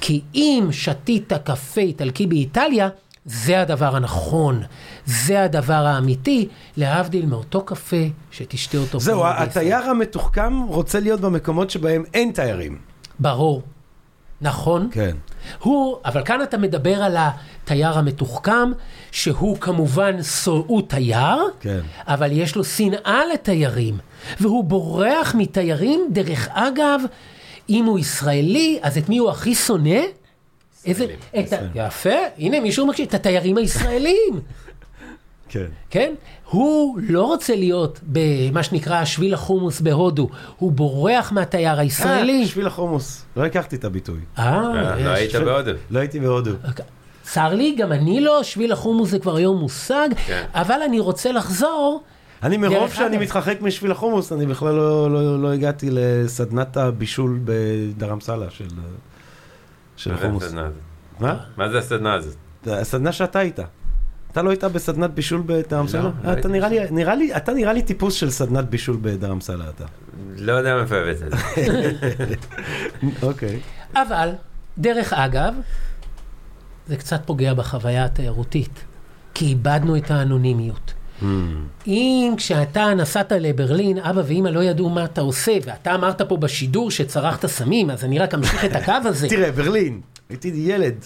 כי 0.00 0.20
אם 0.34 0.68
שתית 0.70 1.32
קפה 1.44 1.80
איטלקי 1.80 2.26
באיטליה, 2.26 2.88
זה 3.28 3.60
הדבר 3.60 3.96
הנכון, 3.96 4.62
זה 5.06 5.42
הדבר 5.42 5.86
האמיתי, 5.86 6.48
להבדיל 6.76 7.26
מאותו 7.26 7.62
קפה 7.62 8.06
שתשתה 8.30 8.78
אותו 8.78 9.00
זהו. 9.00 9.26
התייר 9.26 9.90
המתוחכם 9.90 10.62
רוצה 10.62 11.00
להיות 11.00 11.20
במקומות 11.20 11.70
שבהם 11.70 12.04
אין 12.14 12.30
תיירים. 12.32 12.78
ברור. 13.18 13.62
נכון. 14.40 14.88
כן. 14.92 15.16
הוא, 15.58 15.96
אבל 16.04 16.24
כאן 16.24 16.42
אתה 16.42 16.58
מדבר 16.58 17.02
על 17.02 17.16
התייר 17.18 17.98
המתוחכם, 17.98 18.72
שהוא 19.10 19.56
כמובן, 19.58 20.16
הוא 20.46 20.82
תייר, 20.88 21.36
כן. 21.60 21.80
אבל 22.06 22.32
יש 22.32 22.56
לו 22.56 22.64
שנאה 22.64 23.20
לתיירים, 23.32 23.98
והוא 24.40 24.64
בורח 24.64 25.34
מתיירים, 25.38 26.00
דרך 26.12 26.48
אגב, 26.52 27.00
אם 27.68 27.84
הוא 27.84 27.98
ישראלי, 27.98 28.78
אז 28.82 28.98
את 28.98 29.08
מי 29.08 29.18
הוא 29.18 29.30
הכי 29.30 29.54
שונא? 29.54 30.00
איזה, 30.86 31.06
את 31.38 31.52
ה... 31.52 31.56
יפה, 31.74 32.14
הנה 32.38 32.60
מישהו 32.60 32.86
מקשיב, 32.86 33.06
את 33.08 33.14
התיירים 33.14 33.56
הישראלים, 33.56 34.40
כן. 35.48 35.66
כן? 35.90 36.14
הוא 36.50 36.98
לא 37.08 37.22
רוצה 37.22 37.56
להיות 37.56 38.00
במה 38.02 38.62
שנקרא 38.62 39.04
שביל 39.04 39.34
החומוס 39.34 39.80
בהודו, 39.80 40.28
הוא 40.58 40.72
בורח 40.72 41.32
מהתייר 41.32 41.78
הישראלי. 41.78 42.42
אה, 42.42 42.46
שביל 42.46 42.66
החומוס. 42.66 43.24
לא 43.36 43.44
הכרתי 43.44 43.76
את 43.76 43.84
הביטוי. 43.84 44.18
אה, 44.38 44.96
לא 45.04 45.10
יש. 45.10 45.34
היית 45.34 45.44
בהודו. 45.44 45.70
לא 45.90 45.98
הייתי 45.98 46.20
בהודו. 46.20 46.50
צר 47.22 47.54
לי, 47.54 47.74
גם 47.78 47.92
אני 47.92 48.20
לא, 48.20 48.42
שביל 48.42 48.72
החומוס 48.72 49.10
זה 49.10 49.18
כבר 49.18 49.36
היום 49.36 49.58
מושג, 49.58 50.08
כן. 50.26 50.44
אבל 50.54 50.82
אני 50.82 51.00
רוצה 51.00 51.32
לחזור. 51.32 52.02
אני 52.42 52.56
מרוב 52.56 52.92
שאני 52.92 53.16
אגב. 53.16 53.22
מתרחק 53.22 53.58
משביל 53.60 53.92
החומוס, 53.92 54.32
אני 54.32 54.46
בכלל 54.46 54.74
לא, 54.74 55.10
לא, 55.10 55.42
לא 55.42 55.52
הגעתי 55.52 55.88
לסדנת 55.92 56.76
הבישול 56.76 57.40
בדרמסלה 57.44 58.50
של, 58.50 58.66
של 59.98 60.10
מה 60.10 60.16
זה 60.16 60.24
החומוס. 60.24 60.54
מה? 61.20 61.36
מה 61.56 61.68
זה 61.68 61.78
הסדנה 61.78 62.14
הזאת? 62.14 62.36
זה 62.64 62.78
הסדנה 62.78 63.12
שאתה 63.12 63.38
היית. 63.38 63.60
אתה 64.32 64.42
לא 64.42 64.50
היית 64.50 64.64
בסדנת 64.64 65.10
בישול 65.10 65.42
בדרמסלה? 65.46 66.02
לא, 66.02 66.10
לא 66.24 66.32
אתה 66.32 66.48
נראה 66.48 66.68
לי, 66.68 66.78
נראה 66.90 67.14
לי, 67.14 67.36
אתה 67.36 67.52
נראה 67.52 67.72
לי 67.72 67.82
טיפוס 67.82 68.14
של 68.14 68.30
סדנת 68.30 68.64
בישול 68.64 68.98
בדרמסלה 69.02 69.68
אתה. 69.68 69.84
לא 70.36 70.52
יודע 70.52 70.76
מאיפה 70.76 70.96
הבאת 70.96 71.22
את 71.22 71.30
זה. 71.30 71.36
אוקיי. 73.26 73.60
אבל, 73.94 74.30
דרך 74.78 75.12
אגב, 75.12 75.54
זה 76.86 76.96
קצת 76.96 77.20
פוגע 77.26 77.54
בחוויה 77.54 78.04
התיירותית, 78.04 78.84
כי 79.34 79.44
איבדנו 79.44 79.96
את 79.96 80.10
האנונימיות. 80.10 80.94
Hmm. 81.22 81.24
אם 81.86 82.34
כשאתה 82.36 82.94
נסעת 82.94 83.32
לברלין, 83.32 83.98
אבא 83.98 84.22
ואמא 84.26 84.48
לא 84.48 84.62
ידעו 84.62 84.88
מה 84.88 85.04
אתה 85.04 85.20
עושה, 85.20 85.52
ואתה 85.64 85.94
אמרת 85.94 86.22
פה 86.22 86.36
בשידור 86.36 86.90
שצרכת 86.90 87.46
סמים, 87.46 87.90
אז 87.90 88.04
אני 88.04 88.18
רק 88.18 88.34
אמשיך 88.34 88.64
את 88.64 88.76
הקו 88.76 88.92
הזה. 89.04 89.28
תראה, 89.36 89.52
ברלין, 89.52 90.00
הייתי 90.30 90.52
ילד. 90.56 91.04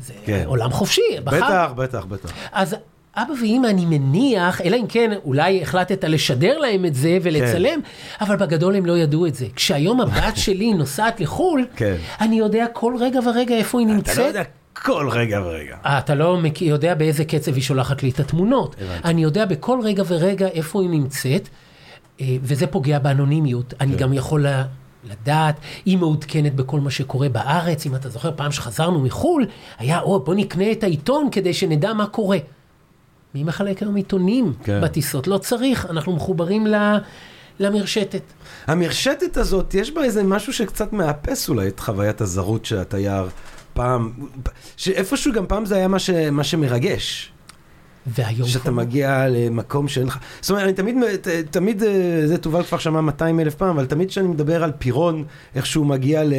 זה 0.00 0.12
כן. 0.24 0.42
עולם 0.46 0.70
חופשי, 0.70 1.00
בחר. 1.24 1.36
בטח, 1.36 1.72
בטח, 1.76 2.04
בטח. 2.04 2.32
אז 2.52 2.76
אבא 3.16 3.32
ואמא, 3.42 3.66
אני 3.66 3.86
מניח, 3.86 4.60
אלא 4.60 4.76
אם 4.76 4.86
כן 4.86 5.10
אולי 5.24 5.62
החלטת 5.62 6.04
לשדר 6.04 6.58
להם 6.58 6.84
את 6.84 6.94
זה 6.94 7.18
ולצלם, 7.22 7.80
כן. 7.82 8.24
אבל 8.24 8.36
בגדול 8.36 8.76
הם 8.76 8.86
לא 8.86 8.98
ידעו 8.98 9.26
את 9.26 9.34
זה. 9.34 9.46
כשהיום 9.56 10.00
הבת 10.00 10.36
שלי 10.44 10.74
נוסעת 10.74 11.20
לחו"ל, 11.20 11.66
כן. 11.76 11.96
אני 12.20 12.38
יודע 12.38 12.66
כל 12.72 12.94
רגע 13.00 13.20
ורגע 13.26 13.54
איפה 13.54 13.78
היא 13.80 13.86
אתה 13.86 13.92
לא 13.92 13.96
נמצאת. 13.96 14.26
יודע 14.26 14.42
כל 14.82 15.08
רגע 15.12 15.40
ורגע. 15.44 15.76
אה, 15.86 15.98
אתה 15.98 16.14
לא 16.14 16.38
יודע 16.60 16.94
באיזה 16.94 17.24
קצב 17.24 17.54
היא 17.54 17.62
שולחת 17.62 18.02
לי 18.02 18.10
את 18.10 18.20
התמונות. 18.20 18.76
הבנתי. 18.80 19.08
אני 19.08 19.22
יודע 19.22 19.44
בכל 19.44 19.80
רגע 19.84 20.02
ורגע 20.06 20.48
איפה 20.48 20.82
היא 20.82 20.90
נמצאת, 20.90 21.48
אה, 22.20 22.36
וזה 22.42 22.66
פוגע 22.66 22.98
באנונימיות. 22.98 23.70
כן. 23.70 23.76
אני 23.80 23.96
גם 23.96 24.12
יכול 24.12 24.46
לדעת, 25.04 25.56
היא 25.84 25.98
מעודכנת 25.98 26.54
בכל 26.54 26.80
מה 26.80 26.90
שקורה 26.90 27.28
בארץ. 27.28 27.86
אם 27.86 27.94
אתה 27.94 28.08
זוכר, 28.08 28.30
פעם 28.36 28.52
שחזרנו 28.52 29.00
מחו"ל, 29.00 29.46
היה, 29.78 30.00
או, 30.00 30.20
בוא 30.20 30.34
נקנה 30.34 30.72
את 30.72 30.84
העיתון 30.84 31.28
כדי 31.32 31.54
שנדע 31.54 31.92
מה 31.92 32.06
קורה. 32.06 32.38
מי 33.34 33.44
מחלק 33.44 33.82
היום 33.82 33.94
עיתונים 33.96 34.52
כן. 34.64 34.80
בטיסות? 34.82 35.26
לא 35.26 35.38
צריך, 35.38 35.86
אנחנו 35.90 36.12
מחוברים 36.12 36.66
ל- 36.66 36.96
למרשתת. 37.60 38.22
המרשתת 38.66 39.36
הזאת, 39.36 39.74
יש 39.74 39.90
בה 39.90 40.04
איזה 40.04 40.22
משהו 40.22 40.52
שקצת 40.52 40.92
מאפס 40.92 41.48
אולי 41.48 41.68
את 41.68 41.80
חוויית 41.80 42.20
הזרות 42.20 42.64
של 42.64 42.78
התייר. 42.78 43.28
פעם, 43.74 44.12
שאיפשהו 44.76 45.32
גם 45.32 45.46
פעם 45.46 45.64
זה 45.64 45.76
היה 45.76 45.88
מה, 45.88 45.98
ש, 45.98 46.10
מה 46.10 46.44
שמרגש. 46.44 47.32
והיום... 48.06 48.48
שאתה 48.48 48.62
כבר- 48.62 48.72
מגיע 48.72 49.28
למקום 49.28 49.88
שאין 49.88 50.06
לך... 50.06 50.18
זאת 50.40 50.50
אומרת, 50.50 50.64
אני 50.64 50.72
תמיד, 50.72 50.96
תמיד, 51.50 51.82
אה, 51.82 52.22
זה 52.26 52.38
תובל 52.38 52.62
כבר 52.62 52.78
שמע 52.78 53.00
200 53.00 53.40
אלף 53.40 53.54
פעם, 53.54 53.68
אבל 53.68 53.86
תמיד 53.86 54.08
כשאני 54.08 54.28
מדבר 54.28 54.64
על 54.64 54.72
פירון, 54.78 55.24
איך 55.54 55.66
שהוא 55.66 55.86
מגיע 55.86 56.24
ל... 56.24 56.32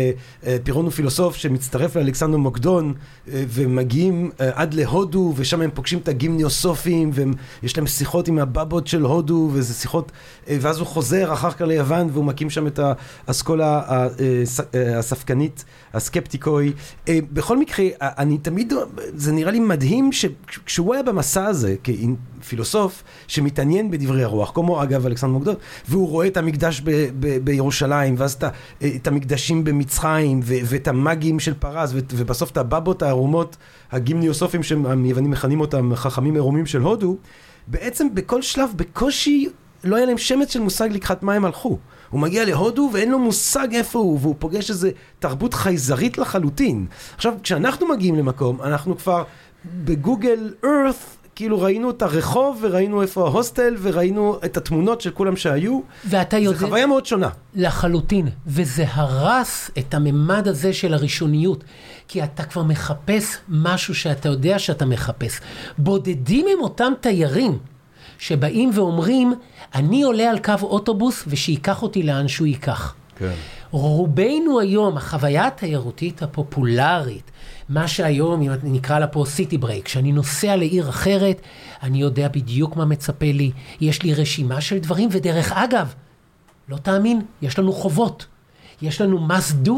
אה, 0.46 0.58
פירון 0.64 0.86
הוא 0.86 0.92
פילוסוף 0.92 1.36
שמצטרף 1.36 1.96
לאלכסנדר 1.96 2.38
מוקדון, 2.38 2.94
אה, 3.28 3.44
ומגיעים 3.48 4.32
עד 4.40 4.74
להודו, 4.74 5.34
ושם 5.36 5.62
הם 5.62 5.70
פוגשים 5.74 6.00
את 6.00 6.08
הגימניוסופים, 6.08 7.12
ויש 7.14 7.78
להם 7.78 7.88
שיחות 7.88 8.28
עם 8.28 8.40
הבבות 8.40 8.88
של 8.88 9.02
הודו, 9.02 9.50
וזה 9.54 9.74
שיחות... 9.74 10.12
ואז 10.48 10.80
הוא 10.80 10.88
חוזר 10.88 11.34
אחר 11.34 11.52
כך 11.52 11.62
ליוון, 11.62 12.10
והוא 12.14 12.26
מקים 12.26 12.50
שם 12.50 12.68
את 12.68 12.80
האסכולה 13.28 13.82
הספקנית, 14.98 15.66
הסקפטיקוי. 15.94 16.74
בכל 17.10 17.58
מקרה, 17.58 17.86
אני 18.02 18.38
תמיד... 18.38 18.74
זה 19.16 19.32
נראה 19.32 19.52
לי 19.52 19.60
מדהים 19.60 20.12
שכשהוא 20.12 20.94
היה 20.94 21.04
במסע 21.04 21.53
הזה, 21.54 21.76
כפילוסוף, 22.42 23.04
שמתעניין 23.28 23.92
בדברי 23.92 24.24
הרוח, 24.24 24.52
כמו 24.56 24.84
אגב 24.84 25.06
אלכסנדר 25.06 25.34
מוקדון, 25.34 25.56
והוא 25.88 26.10
רואה 26.10 26.28
את 26.28 26.38
המקדש 26.38 26.82
ב- 26.84 27.10
ב- 27.20 27.38
בירושלים, 27.38 28.16
ואז 28.18 28.34
את, 28.34 28.44
ה- 28.44 28.50
את 28.96 29.08
המקדשים 29.08 29.64
במצרים, 29.64 30.40
ו- 30.44 30.54
ואת 30.66 30.88
המאגים 30.88 31.40
של 31.40 31.54
פרס, 31.54 31.92
ו- 31.94 32.00
ובסוף 32.12 32.52
את 32.52 32.58
הבבות 32.58 33.02
הערומות, 33.02 33.58
הגימניוסופים 33.92 34.64
שהיוונים 34.64 35.32
מכנים 35.32 35.62
אותם 35.62 35.96
חכמים 35.96 36.34
עירומים 36.34 36.66
של 36.66 36.82
הודו, 36.82 37.18
בעצם 37.68 38.08
בכל 38.14 38.42
שלב 38.42 38.70
בקושי 38.76 39.50
לא 39.84 39.96
היה 39.96 40.06
להם 40.06 40.18
שמץ 40.18 40.54
של 40.54 40.60
מושג 40.60 40.90
לקחת 40.92 41.24
מה 41.24 41.34
הם 41.34 41.46
הלכו. 41.46 41.78
הוא 42.10 42.20
מגיע 42.20 42.46
להודו 42.46 42.90
ואין 42.94 43.12
לו 43.12 43.20
מושג 43.20 43.68
איפה 43.72 44.00
הוא, 44.00 44.20
והוא 44.22 44.36
פוגש 44.40 44.70
איזה 44.70 44.92
תרבות 45.20 45.54
חייזרית 45.54 46.18
לחלוטין. 46.18 46.86
עכשיו, 47.16 47.34
כשאנחנו 47.44 47.88
מגיעים 47.88 48.16
למקום, 48.16 48.62
אנחנו 48.62 48.98
כבר 48.98 49.24
בגוגל 49.66 50.54
earth, 50.64 51.23
כאילו 51.36 51.62
ראינו 51.62 51.90
את 51.90 52.02
הרחוב 52.02 52.60
וראינו 52.62 53.02
איפה 53.02 53.28
ההוסטל 53.28 53.76
וראינו 53.82 54.40
את 54.46 54.58
התמונות 54.58 55.02
של 55.02 55.12
כולם 55.12 55.36
שהיו. 55.36 55.80
ואתה 56.06 56.38
זו 56.38 56.44
יודע... 56.44 56.58
חוויה 56.60 56.86
מאוד 56.86 57.06
שונה. 57.06 57.30
לחלוטין, 57.56 58.28
וזה 58.48 58.86
הרס 58.88 59.72
את 59.78 59.94
הממד 59.94 60.48
הזה 60.48 60.74
של 60.74 60.94
הראשוניות, 60.94 61.64
כי 62.08 62.24
אתה 62.24 62.44
כבר 62.44 62.64
מחפש 62.64 63.38
משהו 63.50 63.96
שאתה 63.96 64.30
יודע 64.30 64.60
שאתה 64.60 64.86
מחפש. 64.86 65.40
בודדים 65.78 66.46
הם 66.54 66.62
אותם 66.62 66.94
תיירים 67.02 67.58
שבאים 68.18 68.72
ואומרים, 68.74 69.34
אני 69.76 70.04
עולה 70.04 70.30
על 70.30 70.40
קו 70.40 70.54
אוטובוס 70.62 71.24
ושייקח 71.28 71.84
אותי 71.84 72.04
לאן 72.04 72.28
שהוא 72.28 72.48
ייקח. 72.48 72.96
כן. 73.16 73.32
רובנו 73.72 74.60
היום, 74.60 74.98
החוויה 74.98 75.48
התיירותית 75.48 76.24
הפופולרית, 76.24 77.32
מה 77.70 77.88
שהיום, 77.88 78.42
אם 78.42 78.52
נקרא 78.64 79.00
לה 79.00 79.08
פה 79.08 79.26
סיטי 79.28 79.58
ברייק, 79.58 79.86
כשאני 79.86 80.12
נוסע 80.12 80.56
לעיר 80.56 80.90
אחרת, 80.90 81.42
אני 81.84 82.02
יודע 82.02 82.28
בדיוק 82.28 82.76
מה 82.76 82.86
מצפה 82.86 83.26
לי, 83.26 83.52
יש 83.82 84.04
לי 84.04 84.14
רשימה 84.14 84.62
של 84.62 84.78
דברים, 84.78 85.10
ודרך 85.12 85.52
אגב, 85.52 85.94
לא 86.70 86.78
תאמין, 86.78 87.22
יש 87.42 87.60
לנו 87.60 87.74
חובות. 87.74 88.26
יש 88.82 89.02
לנו 89.02 89.28
must 89.28 89.68
do, 89.68 89.72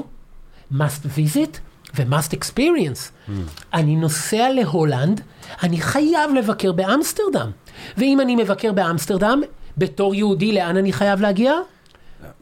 must 0.73 1.05
visit 1.17 1.57
ו-must 1.95 2.33
experience. 2.33 3.31
אני 3.73 3.95
נוסע 3.95 4.49
להולנד, 4.49 5.21
אני 5.63 5.81
חייב 5.81 6.33
לבקר 6.33 6.71
באמסטרדם. 6.71 7.51
ואם 7.97 8.21
אני 8.21 8.35
מבקר 8.35 8.71
באמסטרדם, 8.71 9.41
בתור 9.77 10.15
יהודי, 10.15 10.51
לאן 10.51 10.77
אני 10.77 10.93
חייב 10.93 11.21
להגיע? 11.21 11.53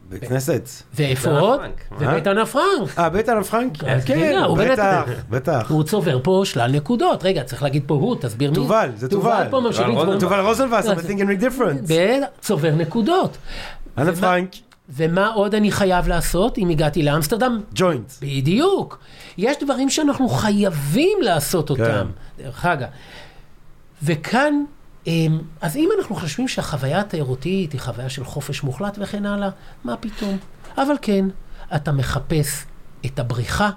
בית 0.08 0.24
כנסת. 0.28 0.68
ואיפה 0.94 1.30
עוד? 1.38 1.60
ובית 2.00 2.26
אנה 2.26 2.46
פרנק. 2.46 2.98
אה, 2.98 3.08
בית 3.08 3.28
אנה 3.28 3.44
פרנק? 3.44 3.72
כן, 4.06 4.42
בטח, 4.58 5.02
בטח. 5.30 5.66
הוא 5.70 5.82
צובר 5.82 6.18
פה 6.22 6.42
שלל 6.44 6.70
נקודות. 6.72 7.24
רגע, 7.24 7.42
צריך 7.44 7.62
להגיד 7.62 7.82
פה 7.86 7.94
הוא, 7.94 8.16
תסביר 8.20 8.50
מי. 8.50 8.54
תובל, 8.56 8.90
זה 8.96 9.08
תובל. 9.08 9.30
תובל 9.36 9.50
פה 9.50 9.60
ממשיך 9.60 9.80
תובל 9.86 9.98
לצבור. 10.00 10.18
תובל 10.18 10.40
רוזנבסר 10.40 10.92
אז- 10.92 11.04
ב-Think 11.06 11.18
and 11.18 11.42
Make 11.42 11.42
Difference. 11.42 11.92
צובר 12.40 12.70
נקודות. 12.74 13.36
אנה 13.98 14.10
ומה- 14.10 14.20
פרנק, 14.20 14.50
ומה 14.88 15.26
עוד 15.28 15.54
אני 15.54 15.70
חייב 15.72 16.08
לעשות 16.08 16.58
אם 16.58 16.68
הגעתי 16.68 17.02
לאמסטרדם? 17.02 17.60
ג'וינט. 17.74 18.12
בדיוק. 18.22 18.98
יש 19.38 19.56
דברים 19.62 19.90
שאנחנו 19.90 20.28
חייבים 20.28 21.18
לעשות 21.22 21.70
אותם, 21.70 22.06
דרך 22.38 22.64
אגב. 22.66 22.88
וכאן, 24.02 24.64
אז 25.60 25.76
אם 25.76 25.88
אנחנו 25.98 26.16
חושבים 26.16 26.48
שהחוויה 26.48 27.00
התיירותית 27.00 27.72
היא 27.72 27.80
חוויה 27.80 28.08
של 28.08 28.24
חופש 28.24 28.62
מוחלט 28.62 28.98
וכן 29.00 29.26
הלאה, 29.26 29.50
מה 29.84 29.96
פתאום? 29.96 30.38
אבל 30.76 30.94
כן, 31.02 31.24
אתה 31.74 31.92
מחפש 31.92 32.64
את 33.06 33.18
הבריחה, 33.18 33.70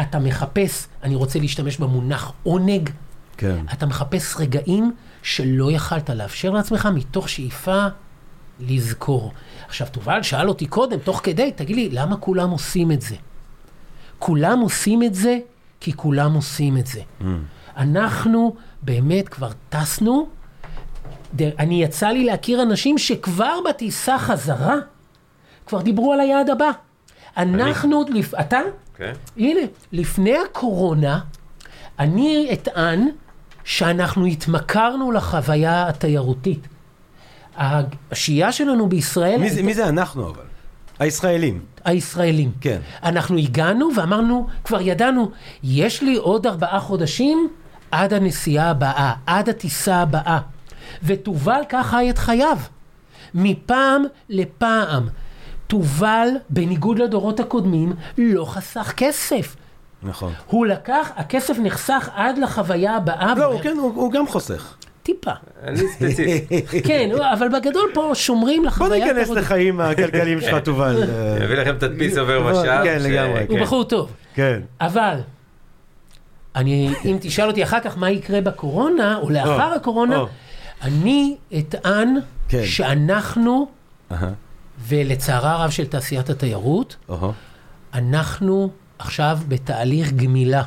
אתה 0.00 0.18
מחפש, 0.18 0.86
אני 1.02 1.14
רוצה 1.14 1.38
להשתמש 1.38 1.76
במונח 1.76 2.32
עונג, 2.42 2.90
כן. 3.36 3.64
אתה 3.72 3.86
מחפש 3.86 4.36
רגעים 4.38 4.92
שלא 5.22 5.72
יכלת 5.72 6.10
לאפשר 6.10 6.50
לעצמך 6.50 6.88
מתוך 6.94 7.28
שאיפה 7.28 7.86
לזכור. 8.60 9.32
עכשיו, 9.68 9.86
תובל 9.92 10.22
שאל 10.22 10.48
אותי 10.48 10.66
קודם, 10.66 10.98
תוך 10.98 11.20
כדי, 11.22 11.52
תגיד 11.56 11.76
לי, 11.76 11.88
למה 11.92 12.16
כולם 12.16 12.50
עושים 12.50 12.92
את 12.92 13.02
זה? 13.02 13.16
כולם 14.18 14.60
עושים 14.60 15.02
את 15.02 15.14
זה 15.14 15.38
כי 15.80 15.92
כולם 15.92 16.34
עושים 16.34 16.76
את 16.76 16.86
זה. 16.86 17.00
אנחנו 17.76 18.56
באמת 18.82 19.28
כבר 19.28 19.50
טסנו, 19.68 20.28
אני 21.58 21.82
יצא 21.82 22.08
לי 22.08 22.24
להכיר 22.24 22.62
אנשים 22.62 22.98
שכבר 22.98 23.58
בטיסה 23.68 24.18
חזרה, 24.18 24.76
כבר 25.66 25.82
דיברו 25.82 26.12
על 26.12 26.20
היעד 26.20 26.50
הבא. 26.50 26.70
אנחנו, 27.36 28.04
לפ... 28.14 28.34
אתה? 28.34 28.58
כן. 28.96 29.12
הנה, 29.36 29.60
לפני 29.92 30.34
הקורונה, 30.38 31.20
אני 31.98 32.48
אטען 32.52 33.08
שאנחנו 33.64 34.26
התמכרנו 34.26 35.12
לחוויה 35.12 35.88
התיירותית. 35.88 36.68
השהייה 37.56 38.52
שלנו 38.52 38.88
בישראל, 38.88 39.40
מי 39.40 39.50
זה- 39.50 39.62
מי 39.62 39.74
זה 39.74 39.88
אנחנו 39.88 40.28
אבל? 40.28 40.42
הישראלים. 40.98 41.60
הישראלים. 41.84 42.52
כן. 42.60 42.78
אנחנו 43.02 43.38
הגענו 43.38 43.88
ואמרנו, 43.96 44.46
כבר 44.64 44.80
ידענו, 44.80 45.30
יש 45.62 46.02
לי 46.02 46.16
עוד 46.16 46.46
ארבעה 46.46 46.80
חודשים 46.80 47.48
עד 47.90 48.12
הנסיעה 48.12 48.70
הבאה, 48.70 49.12
עד 49.26 49.48
הטיסה 49.48 49.96
הבאה. 49.96 50.38
ותובל 51.02 51.60
חי 51.82 52.10
את 52.10 52.18
חייו. 52.18 52.58
מפעם 53.34 54.04
לפעם. 54.28 55.08
תובל, 55.66 56.28
בניגוד 56.50 56.98
לדורות 56.98 57.40
הקודמים, 57.40 57.92
לא 58.18 58.44
חסך 58.44 58.92
כסף. 58.96 59.56
נכון. 60.02 60.32
הוא 60.46 60.66
לקח, 60.66 61.10
הכסף 61.16 61.58
נחסך 61.58 62.08
עד 62.14 62.38
לחוויה 62.38 62.96
הבאה. 62.96 63.34
לא, 63.36 63.44
הוא 63.44 63.60
כן, 63.60 63.76
הוא 63.78 63.92
הוא 63.94 64.12
גם 64.12 64.26
חוסך. 64.26 64.74
טיפה. 65.02 65.30
אני 65.62 65.78
ספציפי. 65.88 66.62
כן, 66.88 67.10
אבל 67.32 67.48
בגדול 67.48 67.90
פה 67.94 68.10
שומרים 68.14 68.62
בוא 68.62 68.66
לחוויה 68.66 69.04
ניכנס 69.04 69.22
התרבותית. 69.22 69.44
לחיים 69.44 69.80
הכלכליים 69.80 70.40
שלך, 70.40 70.58
תובל. 70.64 71.02
אני 71.36 71.44
אביא 71.44 71.56
לכם 71.56 71.78
תדפיס 71.78 72.18
עובר 72.18 72.46
ושב. 72.46 72.80
כן, 72.84 72.98
לגמרי, 73.00 73.40
הוא 73.48 73.58
כן. 73.58 73.62
בחור 73.62 73.84
טוב. 73.84 74.12
כן. 74.34 74.60
אבל, 74.80 75.16
אני, 76.56 76.94
אם 77.04 77.16
תשאל 77.20 77.48
אותי 77.48 77.62
אחר 77.62 77.80
כך 77.80 77.98
מה 77.98 78.10
יקרה 78.10 78.40
בקורונה, 78.40 79.18
או 79.22 79.30
לאחר 79.30 79.72
הקורונה. 79.76 80.24
אני 80.82 81.36
אטען 81.58 82.16
כן. 82.48 82.64
שאנחנו, 82.64 83.66
אהה, 84.12 84.30
ולצערה 84.88 85.52
הרב 85.52 85.70
של 85.70 85.86
תעשיית 85.86 86.30
התיירות, 86.30 86.96
אוהו, 87.08 87.32
אנחנו 87.94 88.70
עכשיו 88.98 89.38
בתהליך 89.48 90.12
גמילה. 90.12 90.62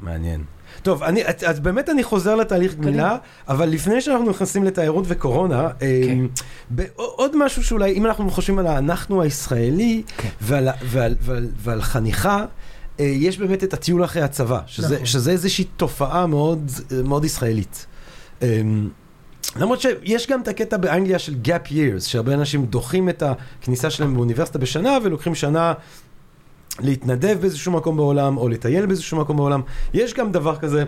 מעניין. 0.00 0.44
טוב, 0.82 1.02
אני, 1.02 1.22
אז 1.46 1.60
באמת 1.60 1.88
אני 1.88 2.04
חוזר 2.04 2.34
לתהליך 2.34 2.74
גמילה, 2.74 3.16
אבל 3.48 3.68
לפני 3.68 4.00
שאנחנו 4.00 4.30
נכנסים 4.30 4.64
לתיירות 4.64 5.04
וקורונה, 5.08 5.68
כן. 5.78 5.86
כן. 6.76 6.84
עוד 6.96 7.36
משהו 7.36 7.64
שאולי, 7.64 7.92
אם 7.92 8.06
אנחנו 8.06 8.30
חושבים 8.30 8.58
על 8.58 8.66
האנחנו 8.66 9.22
הישראלי 9.22 10.02
כן. 10.16 10.28
ועל, 10.40 10.68
ועל, 10.84 11.14
ועל, 11.20 11.48
ועל 11.56 11.82
חניכה, 11.82 12.44
אה, 13.00 13.04
יש 13.04 13.38
באמת 13.38 13.64
את 13.64 13.74
הטיול 13.74 14.04
אחרי 14.04 14.22
הצבא, 14.22 14.60
שזה, 14.66 14.94
נכון. 14.94 15.06
שזה 15.06 15.30
איזושהי 15.30 15.64
תופעה 15.64 16.26
מאוד, 16.26 16.70
מאוד 17.04 17.24
ישראלית. 17.24 17.86
אה, 18.42 18.60
למרות 19.58 19.80
שיש 19.80 20.26
גם 20.26 20.40
את 20.40 20.48
הקטע 20.48 20.76
באנגליה 20.76 21.18
של 21.18 21.34
gap 21.44 21.68
years, 21.70 22.00
שהרבה 22.00 22.34
אנשים 22.34 22.66
דוחים 22.66 23.08
את 23.08 23.22
הכניסה 23.22 23.90
שלהם 23.90 24.14
באוניברסיטה 24.14 24.58
בשנה 24.58 24.98
ולוקחים 25.04 25.34
שנה 25.34 25.72
להתנדב 26.80 27.36
באיזשהו 27.40 27.72
מקום 27.72 27.96
בעולם, 27.96 28.36
או 28.36 28.48
לטייל 28.48 28.86
באיזשהו 28.86 29.18
מקום 29.18 29.36
בעולם. 29.36 29.60
יש 29.94 30.14
גם 30.14 30.32
דבר 30.32 30.56
כזה. 30.56 30.84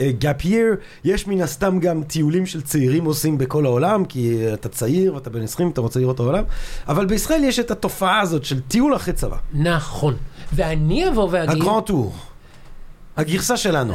אה, 0.00 0.10
gap 0.20 0.42
year, 0.42 0.76
יש 1.04 1.26
מן 1.26 1.40
הסתם 1.40 1.78
גם 1.78 2.02
טיולים 2.02 2.46
של 2.46 2.62
צעירים 2.62 3.04
עושים 3.04 3.38
בכל 3.38 3.66
העולם, 3.66 4.04
כי 4.04 4.54
אתה 4.54 4.68
צעיר 4.68 5.14
ואתה 5.14 5.30
בן 5.30 5.42
20, 5.42 5.70
אתה 5.70 5.80
רוצה 5.80 6.00
לראות 6.00 6.14
את 6.14 6.20
העולם, 6.20 6.44
אבל 6.88 7.06
בישראל 7.06 7.44
יש 7.44 7.58
את 7.58 7.70
התופעה 7.70 8.20
הזאת 8.20 8.44
של 8.44 8.60
טיול 8.60 8.96
אחרי 8.96 9.14
צבא. 9.14 9.36
נכון. 9.52 10.14
ואני 10.52 11.08
אבוא 11.08 11.28
ואגיד... 11.30 11.56
ה 11.62 11.66
Grand 11.66 11.84
Tour. 11.84 12.14
הגרסה 13.16 13.56
שלנו. 13.56 13.94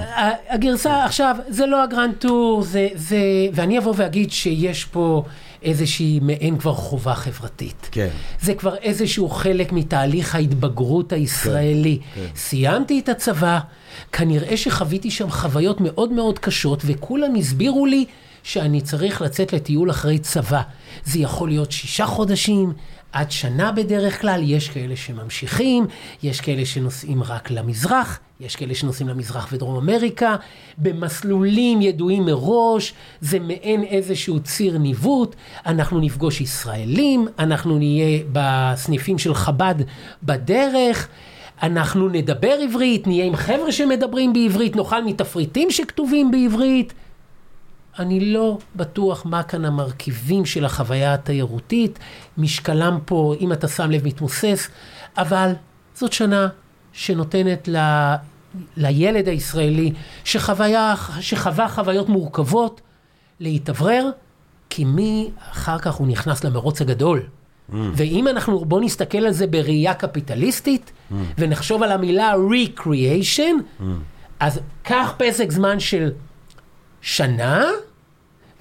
הגרסה 0.49 1.05
עכשיו, 1.05 1.36
זה 1.49 1.65
לא 1.65 1.84
ה 1.84 1.89
Grand 1.89 2.15
Tour, 2.19 2.62
זה, 2.63 2.88
זה, 2.95 3.17
ואני 3.53 3.77
אבוא 3.77 3.93
ואגיד 3.97 4.32
שיש 4.32 4.86
פה 4.86 5.23
איזושהי 5.63 6.19
מעין 6.21 6.58
כבר 6.58 6.73
חובה 6.73 7.15
חברתית. 7.15 7.89
כן. 7.91 8.08
זה 8.41 8.53
כבר 8.53 8.75
איזשהו 8.75 9.29
חלק 9.29 9.71
מתהליך 9.71 10.36
ההתבגרות 10.36 11.13
הישראלי. 11.13 11.99
כן, 12.15 12.21
כן. 12.21 12.36
סיימתי 12.36 12.99
את 12.99 13.10
הצבא, 13.10 13.60
כנראה 14.12 14.58
שחוויתי 14.58 15.12
שם 15.12 15.29
חוויות 15.29 15.82
מאוד 15.82 16.12
מאוד 16.12 16.39
קשות, 16.39 16.82
וכולם 16.86 17.36
הסבירו 17.36 17.86
לי 17.86 18.05
שאני 18.43 18.82
צריך 18.82 19.21
לצאת 19.21 19.53
לטיול 19.53 19.91
אחרי 19.91 20.19
צבא. 20.19 20.62
זה 21.05 21.19
יכול 21.19 21.49
להיות 21.49 21.71
שישה 21.71 22.05
חודשים, 22.05 22.73
עד 23.12 23.32
שנה 23.32 23.72
בדרך 23.72 24.22
כלל, 24.22 24.41
יש 24.43 24.69
כאלה 24.69 24.95
שממשיכים, 24.95 25.88
יש 26.24 26.41
כאלה 26.41 26.65
שנוסעים 26.65 27.24
רק 27.24 27.52
למזרח, 27.52 28.20
יש 28.39 28.55
כאלה 28.55 28.76
שנוסעים 28.76 29.10
למזרח 29.10 29.49
ודרום 29.51 29.76
אמריקה, 29.78 30.36
במסלולים 30.78 31.82
ידועים 31.82 32.26
מראש, 32.26 32.93
זה 33.22 33.39
מעין 33.39 33.84
איזשהו 33.84 34.39
ציר 34.39 34.78
ניווט, 34.78 35.36
אנחנו 35.66 35.99
נפגוש 35.99 36.41
ישראלים, 36.41 37.28
אנחנו 37.39 37.78
נהיה 37.78 38.20
בסניפים 38.32 39.18
של 39.18 39.34
חב"ד 39.34 39.76
בדרך. 40.24 41.07
אנחנו 41.62 42.10
נדבר 42.10 42.53
עברית, 42.62 43.07
נהיה 43.07 43.26
עם 43.26 43.36
חבר'ה 43.36 43.72
שמדברים 43.72 44.34
בעברית, 44.34 44.76
נאכל 44.76 45.03
מתפריטים 45.03 45.72
שכתובים 45.72 46.32
בעברית. 46.32 46.93
אני 47.99 48.19
לא 48.19 48.57
בטוח 48.75 49.25
מה 49.25 49.43
כאן 49.43 49.65
המרכיבים 49.65 50.45
של 50.45 50.65
החוויה 50.65 51.13
התיירותית, 51.13 51.99
משקלם 52.37 52.99
פה, 53.05 53.35
אם 53.39 53.53
אתה 53.53 53.67
שם 53.67 53.91
לב, 53.91 54.07
מתמוסס, 54.07 54.69
אבל 55.17 55.51
זאת 55.95 56.13
שנה 56.13 56.47
שנותנת 56.93 57.67
ל... 57.67 57.77
לילד 58.77 59.27
הישראלי 59.27 59.93
שחוויה, 60.23 60.95
שחווה 61.19 61.69
חוויות 61.69 62.09
מורכבות 62.09 62.81
להתאוורר, 63.39 64.09
כי 64.69 64.85
מי 64.85 65.29
אחר 65.51 65.79
כך 65.79 65.93
הוא 65.93 66.07
נכנס 66.07 66.43
למרוץ 66.43 66.81
הגדול. 66.81 67.19
Mm. 67.19 67.73
ואם 67.95 68.27
אנחנו, 68.27 68.65
בואו 68.65 68.81
נסתכל 68.81 69.17
על 69.17 69.31
זה 69.31 69.47
בראייה 69.47 69.93
קפיטליסטית, 69.93 70.91
mm. 70.91 71.13
ונחשוב 71.37 71.83
על 71.83 71.91
המילה 71.91 72.33
recreation, 72.33 73.79
mm. 73.79 73.83
אז 74.39 74.59
קח 74.83 75.13
פסק 75.17 75.51
זמן 75.51 75.79
של 75.79 76.11
שנה, 77.02 77.66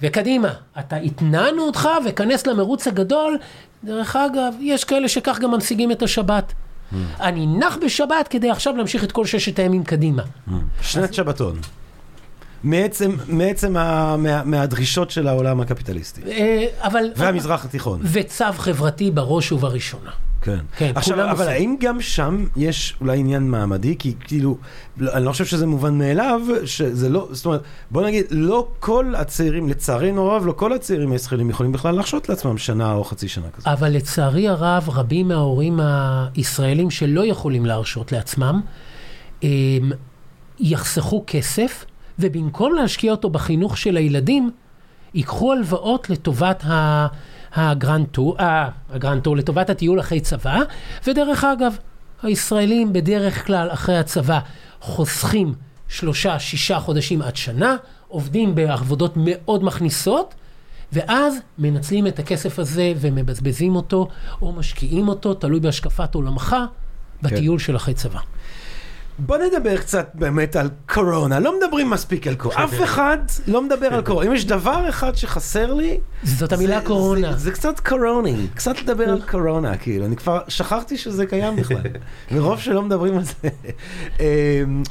וקדימה, 0.01 0.53
אתה 0.79 0.95
התנענו 0.95 1.61
אותך 1.63 1.89
וכנס 2.05 2.47
למרוץ 2.47 2.87
הגדול. 2.87 3.37
דרך 3.83 4.15
אגב, 4.15 4.53
יש 4.61 4.83
כאלה 4.83 5.07
שכך 5.07 5.39
גם 5.39 5.51
ממשיגים 5.51 5.91
את 5.91 6.01
השבת. 6.01 6.53
Mm. 6.53 6.95
אני 7.21 7.45
נח 7.45 7.77
בשבת 7.85 8.27
כדי 8.27 8.49
עכשיו 8.49 8.75
להמשיך 8.75 9.03
את 9.03 9.11
כל 9.11 9.25
ששת 9.25 9.59
הימים 9.59 9.83
קדימה. 9.83 10.23
Mm. 10.23 10.51
שנת 10.81 11.13
שבתון. 11.13 11.59
מעצם, 12.63 13.11
מעצם 13.27 13.77
ה, 13.77 14.15
מה, 14.17 14.43
מהדרישות 14.43 15.11
של 15.11 15.27
העולם 15.27 15.61
הקפיטליסטי. 15.61 16.21
אה, 16.27 16.65
אבל... 16.81 17.03
והמזרח 17.15 17.65
התיכון. 17.65 17.99
וצו 18.03 18.45
חברתי 18.57 19.11
בראש 19.11 19.51
ובראשונה. 19.51 20.11
כן. 20.41 20.59
כן, 20.77 20.91
עכשיו, 20.95 21.31
אבל. 21.31 21.47
האם 21.47 21.75
גם 21.79 22.01
שם 22.01 22.45
יש 22.55 22.95
אולי 23.01 23.19
עניין 23.19 23.49
מעמדי? 23.49 23.95
כי 23.99 24.13
כאילו, 24.19 24.57
לא, 24.97 25.13
אני 25.13 25.25
לא 25.25 25.31
חושב 25.31 25.45
שזה 25.45 25.67
מובן 25.67 25.97
מאליו, 25.97 26.41
שזה 26.65 27.09
לא, 27.09 27.27
זאת 27.31 27.45
אומרת, 27.45 27.61
בוא 27.91 28.05
נגיד, 28.05 28.25
לא 28.31 28.67
כל 28.79 29.13
הצעירים, 29.17 29.69
לצערנו 29.69 30.31
הרב, 30.31 30.45
לא 30.45 30.51
כל 30.51 30.73
הצעירים 30.73 31.11
הישראלים 31.11 31.49
יכולים 31.49 31.71
בכלל 31.71 31.95
להרשות 31.95 32.29
לעצמם 32.29 32.57
שנה 32.57 32.93
או 32.93 33.03
חצי 33.03 33.27
שנה 33.27 33.45
כזאת. 33.49 33.67
אבל 33.67 33.89
לצערי 33.89 34.47
הרב, 34.47 34.89
רבים 34.89 35.27
מההורים 35.27 35.79
הישראלים 35.83 36.89
שלא 36.89 37.25
יכולים 37.25 37.65
להרשות 37.65 38.11
לעצמם, 38.11 38.61
הם 39.43 39.91
יחסכו 40.59 41.23
כסף, 41.27 41.85
ובמקום 42.19 42.73
להשקיע 42.73 43.11
אותו 43.11 43.29
בחינוך 43.29 43.77
של 43.77 43.97
הילדים, 43.97 44.51
ייקחו 45.13 45.53
הלוואות 45.53 46.09
לטובת 46.09 46.63
ה... 46.65 47.07
ה 47.53 47.62
Grand 47.62 48.07
Tour, 48.07 48.35
אה, 48.39 48.69
ה 48.89 48.94
Grand 48.94 49.21
Tour, 49.21 49.37
לטובת 49.37 49.69
הטיול 49.69 49.99
אחרי 49.99 50.19
צבא, 50.19 50.59
ודרך 51.07 51.43
אגב, 51.43 51.77
הישראלים 52.23 52.93
בדרך 52.93 53.45
כלל 53.45 53.71
אחרי 53.71 53.97
הצבא 53.97 54.39
חוסכים 54.81 55.53
שלושה, 55.87 56.39
שישה 56.39 56.79
חודשים 56.79 57.21
עד 57.21 57.35
שנה, 57.35 57.75
עובדים 58.07 58.55
בעבודות 58.55 59.13
מאוד 59.15 59.63
מכניסות, 59.63 60.35
ואז 60.93 61.35
מנצלים 61.57 62.07
את 62.07 62.19
הכסף 62.19 62.59
הזה 62.59 62.93
ומבזבזים 62.99 63.75
אותו, 63.75 64.07
או 64.41 64.51
משקיעים 64.51 65.07
אותו, 65.07 65.33
תלוי 65.33 65.59
בהשקפת 65.59 66.15
עולמך, 66.15 66.55
בטיול 67.21 67.59
של 67.59 67.75
אחרי 67.75 67.93
צבא. 67.93 68.19
בוא 69.25 69.37
נדבר 69.37 69.77
קצת 69.77 70.09
באמת 70.13 70.55
על 70.55 70.69
קורונה, 70.93 71.39
לא 71.39 71.59
מדברים 71.59 71.89
מספיק 71.89 72.27
על 72.27 72.35
קורונה, 72.35 72.63
אף 72.63 72.81
אחד 72.83 73.17
לא 73.47 73.61
מדבר 73.61 73.87
על 73.87 74.01
קורונה. 74.01 74.27
אם 74.29 74.33
יש 74.35 74.45
דבר 74.45 74.89
אחד 74.89 75.15
שחסר 75.15 75.73
לי, 75.73 75.97
זאת 76.23 76.53
המילה 76.53 76.79
זה- 76.79 76.85
קורונה. 76.85 77.31
זה, 77.33 77.37
זה 77.39 77.51
קצת 77.51 77.79
קורוני, 77.79 78.47
קצת 78.55 78.81
לדבר 78.81 79.09
על 79.09 79.21
קורונה, 79.31 79.77
כאילו, 79.77 80.05
אני 80.05 80.15
כבר 80.15 80.39
שכחתי 80.47 80.97
שזה 80.97 81.25
קיים 81.25 81.55
בכלל, 81.55 81.81
מרוב 82.31 82.59
שלא 82.59 82.81
מדברים 82.81 83.17
על 83.17 83.23
זה. 83.23 83.49
אמ, 84.19 84.83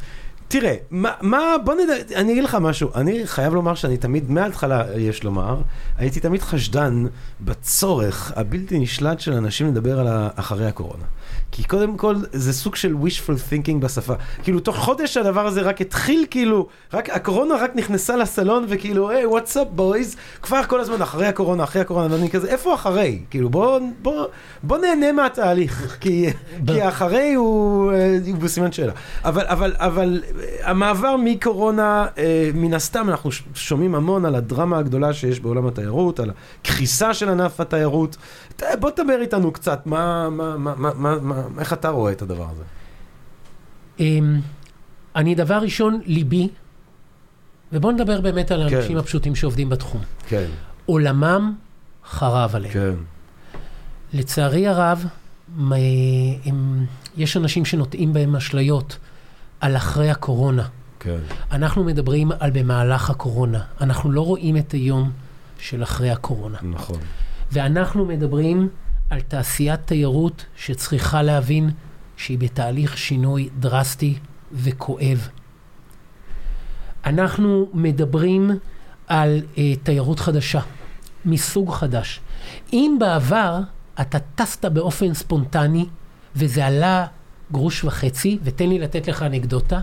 תראה, 0.48 0.74
מה, 0.90 1.10
מה, 1.20 1.40
בוא 1.64 1.74
נדע, 1.74 1.92
אני 2.16 2.32
אגיד 2.32 2.44
לך 2.44 2.54
משהו, 2.60 2.88
אני 2.94 3.26
חייב 3.26 3.54
לומר 3.54 3.74
שאני 3.74 3.96
תמיד, 3.96 4.30
מההתחלה 4.30 4.84
יש 4.96 5.24
לומר, 5.24 5.56
הייתי 5.98 6.20
תמיד 6.20 6.42
חשדן 6.42 7.06
בצורך 7.40 8.32
הבלתי 8.36 8.78
נשלט 8.78 9.20
של 9.20 9.32
אנשים 9.32 9.66
לדבר 9.66 10.00
על 10.00 10.06
אחרי 10.36 10.66
הקורונה. 10.66 11.04
כי 11.52 11.64
קודם 11.64 11.96
כל 11.96 12.14
זה 12.32 12.52
סוג 12.52 12.74
של 12.74 12.94
wishful 13.02 13.50
thinking 13.50 13.78
בשפה. 13.80 14.14
כאילו 14.42 14.60
תוך 14.60 14.76
חודש 14.76 15.16
הדבר 15.16 15.46
הזה 15.46 15.62
רק 15.62 15.80
התחיל 15.80 16.26
כאילו, 16.30 16.66
רק 16.92 17.10
הקורונה 17.10 17.56
רק 17.56 17.76
נכנסה 17.76 18.16
לסלון 18.16 18.66
וכאילו, 18.68 19.10
היי, 19.10 19.24
up 19.26 19.78
boys? 19.78 20.16
כבר 20.42 20.62
כל 20.64 20.80
הזמן 20.80 21.02
אחרי 21.02 21.26
הקורונה, 21.26 21.64
אחרי 21.64 21.82
הקורונה, 21.82 22.14
ואני 22.14 22.30
כזה, 22.30 22.48
איפה 22.48 22.74
אחרי? 22.74 23.18
כאילו 23.30 23.50
בוא, 23.50 23.80
בוא, 24.02 24.26
בוא 24.62 24.78
נהנה 24.78 25.12
מהתהליך, 25.12 25.96
כי, 26.00 26.26
כי 26.66 26.82
האחרי 26.82 27.34
הוא, 27.34 27.92
אה, 27.92 28.18
הוא 28.26 28.38
בסימן 28.38 28.72
שאלה. 28.72 28.92
אבל, 29.24 29.44
אבל, 29.46 29.74
אבל 29.76 30.22
אה, 30.40 30.70
המעבר 30.70 31.16
מקורונה, 31.16 32.06
אה, 32.18 32.50
מן 32.54 32.74
הסתם 32.74 33.08
אנחנו 33.08 33.30
שומעים 33.54 33.94
המון 33.94 34.24
על 34.24 34.34
הדרמה 34.34 34.78
הגדולה 34.78 35.12
שיש 35.12 35.40
בעולם 35.40 35.66
התיירות, 35.66 36.20
על 36.20 36.30
הקריסה 36.60 37.14
של 37.14 37.28
ענף 37.28 37.60
התיירות. 37.60 38.16
בוא 38.80 38.90
תדבר 38.90 39.18
איתנו 39.20 39.52
קצת, 39.52 39.86
מה, 39.86 40.30
מה, 40.30 40.56
מה, 40.56 40.74
מה, 40.94 41.18
מה, 41.20 41.42
איך 41.58 41.72
אתה 41.72 41.88
רואה 41.88 42.12
את 42.12 42.22
הדבר 42.22 42.46
הזה? 42.50 42.62
אמ, 44.00 44.40
אני 45.16 45.34
דבר 45.34 45.54
ראשון, 45.58 46.00
ליבי, 46.04 46.48
ובואו 47.72 47.92
נדבר 47.92 48.20
באמת 48.20 48.50
על 48.50 48.62
האנשים 48.62 48.92
כן. 48.92 48.96
הפשוטים 48.98 49.34
שעובדים 49.34 49.68
בתחום. 49.68 50.00
כן, 50.28 50.46
עולמם 50.86 51.54
חרב 52.10 52.54
עליהם. 52.56 52.72
כן. 52.74 52.94
לצערי 54.12 54.68
הרב, 54.68 55.04
מ- 55.58 55.72
הם, 56.44 56.86
יש 57.16 57.36
אנשים 57.36 57.64
שנוטעים 57.64 58.12
בהם 58.12 58.36
אשליות 58.36 58.98
על 59.60 59.76
אחרי 59.76 60.10
הקורונה. 60.10 60.68
כן. 61.00 61.18
אנחנו 61.52 61.84
מדברים 61.84 62.30
על 62.40 62.50
במהלך 62.50 63.10
הקורונה. 63.10 63.60
אנחנו 63.80 64.12
לא 64.12 64.20
רואים 64.20 64.56
את 64.56 64.72
היום 64.72 65.10
של 65.58 65.82
אחרי 65.82 66.10
הקורונה. 66.10 66.58
נכון. 66.62 66.98
ואנחנו 67.52 68.04
מדברים 68.04 68.68
על 69.10 69.20
תעשיית 69.20 69.80
תיירות 69.84 70.46
שצריכה 70.56 71.22
להבין 71.22 71.70
שהיא 72.16 72.38
בתהליך 72.38 72.98
שינוי 72.98 73.48
דרסטי 73.58 74.18
וכואב. 74.52 75.28
אנחנו 77.06 77.68
מדברים 77.74 78.50
על 79.06 79.42
אה, 79.58 79.76
תיירות 79.82 80.20
חדשה, 80.20 80.60
מסוג 81.24 81.70
חדש. 81.70 82.20
אם 82.72 82.96
בעבר 83.00 83.60
אתה 84.00 84.18
טסת 84.18 84.64
באופן 84.64 85.14
ספונטני 85.14 85.86
וזה 86.36 86.66
עלה 86.66 87.06
גרוש 87.52 87.84
וחצי, 87.84 88.38
ותן 88.42 88.68
לי 88.68 88.78
לתת 88.78 89.08
לך 89.08 89.22
אנקדוטה, 89.22 89.80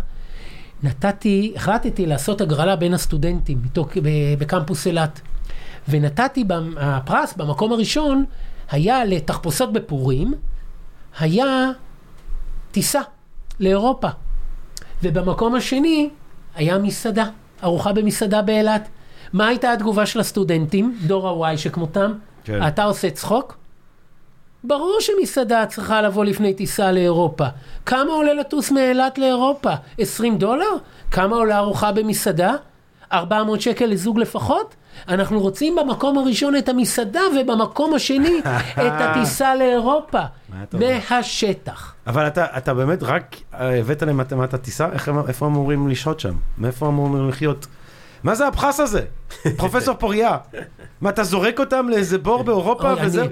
נתתי, 0.83 1.53
החלטתי 1.55 2.05
לעשות 2.05 2.41
הגרלה 2.41 2.75
בין 2.75 2.93
הסטודנטים 2.93 3.61
מתוק, 3.63 3.97
ב- 3.97 4.39
בקמפוס 4.39 4.87
אילת. 4.87 5.21
ונתתי, 5.87 6.45
הפרס 6.77 7.33
במקום 7.33 7.71
הראשון 7.71 8.25
היה 8.71 9.05
לתחפושות 9.05 9.73
בפורים, 9.73 10.33
היה 11.19 11.69
טיסה 12.71 13.01
לאירופה. 13.59 14.07
ובמקום 15.03 15.55
השני 15.55 16.09
היה 16.55 16.77
מסעדה, 16.77 17.25
ארוחה 17.63 17.93
במסעדה 17.93 18.41
באילת. 18.41 18.87
מה 19.33 19.47
הייתה 19.47 19.71
התגובה 19.71 20.05
של 20.05 20.19
הסטודנטים, 20.19 20.97
דור 21.07 21.45
ה-Y 21.45 21.57
שכמותם? 21.57 22.13
כן. 22.43 22.67
אתה 22.67 22.83
עושה 22.83 23.09
צחוק? 23.11 23.57
ברור 24.63 24.97
שמסעדה 24.99 25.65
צריכה 25.65 26.01
לבוא 26.01 26.25
לפני 26.25 26.53
טיסה 26.53 26.91
לאירופה. 26.91 27.45
כמה 27.85 28.11
עולה 28.11 28.33
לטוס 28.33 28.71
מאילת 28.71 29.17
לאירופה? 29.17 29.71
20 29.97 30.37
דולר? 30.37 30.65
כמה 31.11 31.35
עולה 31.35 31.57
ארוחה 31.57 31.91
במסעדה? 31.91 32.53
400 33.13 33.61
שקל 33.61 33.85
לזוג 33.85 34.19
לפחות? 34.19 34.75
אנחנו 35.07 35.39
רוצים 35.39 35.75
במקום 35.75 36.17
הראשון 36.17 36.55
את 36.55 36.69
המסעדה 36.69 37.21
ובמקום 37.39 37.93
השני 37.93 38.39
את 38.87 38.93
הטיסה 38.99 39.55
לאירופה. 39.55 40.21
מהשטח. 40.73 41.93
אבל 42.07 42.27
אתה, 42.27 42.45
אתה 42.57 42.73
באמת 42.73 43.03
רק 43.03 43.35
אה, 43.53 43.79
הבאת 43.79 44.03
את 44.43 44.53
הטיסה? 44.53 44.87
איך 44.93 45.11
איפה 45.27 45.45
הם 45.45 45.51
אמורים 45.51 45.87
לשהות 45.87 46.19
שם? 46.19 46.33
מאיפה 46.57 46.87
הם 46.87 46.93
אמורים 46.93 47.29
לחיות? 47.29 47.67
מה 48.25 48.35
זה 48.35 48.47
הבחס 48.47 48.79
הזה? 48.79 49.01
פרופסור 49.57 49.95
פוריה. 49.95 50.37
מה, 51.01 51.09
אתה 51.09 51.23
זורק 51.23 51.59
אותם 51.59 51.89
לאיזה 51.89 52.17
בור 52.17 52.43
באירופה 52.43 52.93
וזהו? 53.03 53.25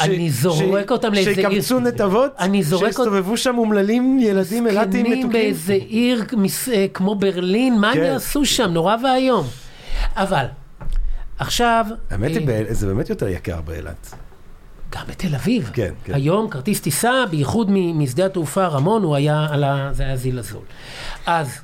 אני- 0.00 0.30
זורק 0.30 0.90
אותם 0.90 1.12
לאיזה 1.12 1.30
עיר. 1.30 1.36
שיקמצו 1.48 1.80
נתבות? 1.80 2.32
אני 2.38 2.62
זורק 2.62 2.82
אות- 2.82 2.92
שיסתובבו 2.92 3.36
שם 3.36 3.58
אומללים 3.58 4.18
ילדים 4.20 4.66
אילתים 4.66 4.90
זקנים 4.90 5.12
מתוקים? 5.12 5.32
באיזה 5.32 5.72
עיר 5.72 6.24
אה, 6.72 6.86
כמו 6.94 7.14
ברלין, 7.14 7.78
מה 7.80 7.88
הם 7.90 7.94
כן. 7.94 8.02
יעשו 8.02 8.44
שם? 8.44 8.70
נורא 8.70 8.96
ואיום. 9.04 9.46
אבל, 10.16 10.44
עכשיו... 11.38 11.86
האמת 12.10 12.30
אה, 12.30 12.36
היא, 12.38 12.46
באל- 12.46 12.64
זה 12.70 12.86
באמת 12.86 13.10
יותר 13.10 13.28
יקר 13.28 13.60
באילת. 13.60 14.14
גם 14.94 15.02
בתל 15.08 15.34
אביב. 15.34 15.70
כן, 15.74 15.92
כן. 16.04 16.14
היום 16.14 16.50
כרטיס 16.50 16.80
טיסה, 16.80 17.12
בייחוד 17.30 17.70
משדה 17.70 18.26
התעופה 18.26 18.66
רמון, 18.66 19.02
הוא 19.02 19.16
היה 19.16 19.46
על 19.50 19.64
ה... 19.64 19.88
זה 19.92 20.02
היה 20.02 20.16
זיל 20.16 20.38
הזול. 20.38 20.62
אז, 21.26 21.58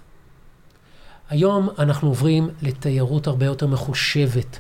היום 1.33 1.69
אנחנו 1.79 2.09
עוברים 2.09 2.49
לתיירות 2.63 3.27
הרבה 3.27 3.47
יותר 3.47 3.67
מחושבת. 3.67 4.59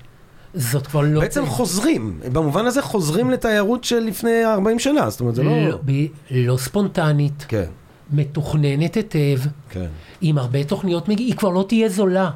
זאת 0.54 0.86
כבר 0.86 1.00
לא... 1.00 1.20
בעצם 1.20 1.46
חוזרים, 1.46 2.20
במובן 2.32 2.66
הזה 2.66 2.82
חוזרים 2.82 3.30
לתיירות 3.30 3.84
של 3.84 3.98
לפני 3.98 4.44
40 4.44 4.78
שנה, 4.78 5.10
זאת 5.10 5.20
אומרת, 5.20 5.34
זה 5.34 5.42
לא... 5.42 5.68
לא, 5.68 5.78
ב- 5.84 6.06
לא 6.30 6.56
ספונטנית, 6.56 7.44
כן, 7.48 7.64
מתוכננת 8.12 8.94
היטב, 8.94 9.38
כן. 9.70 9.86
עם 10.20 10.38
הרבה 10.38 10.64
תוכניות, 10.64 11.08
היא 11.08 11.36
כבר 11.36 11.48
לא 11.48 11.64
תהיה 11.68 11.88
זולה. 11.88 12.30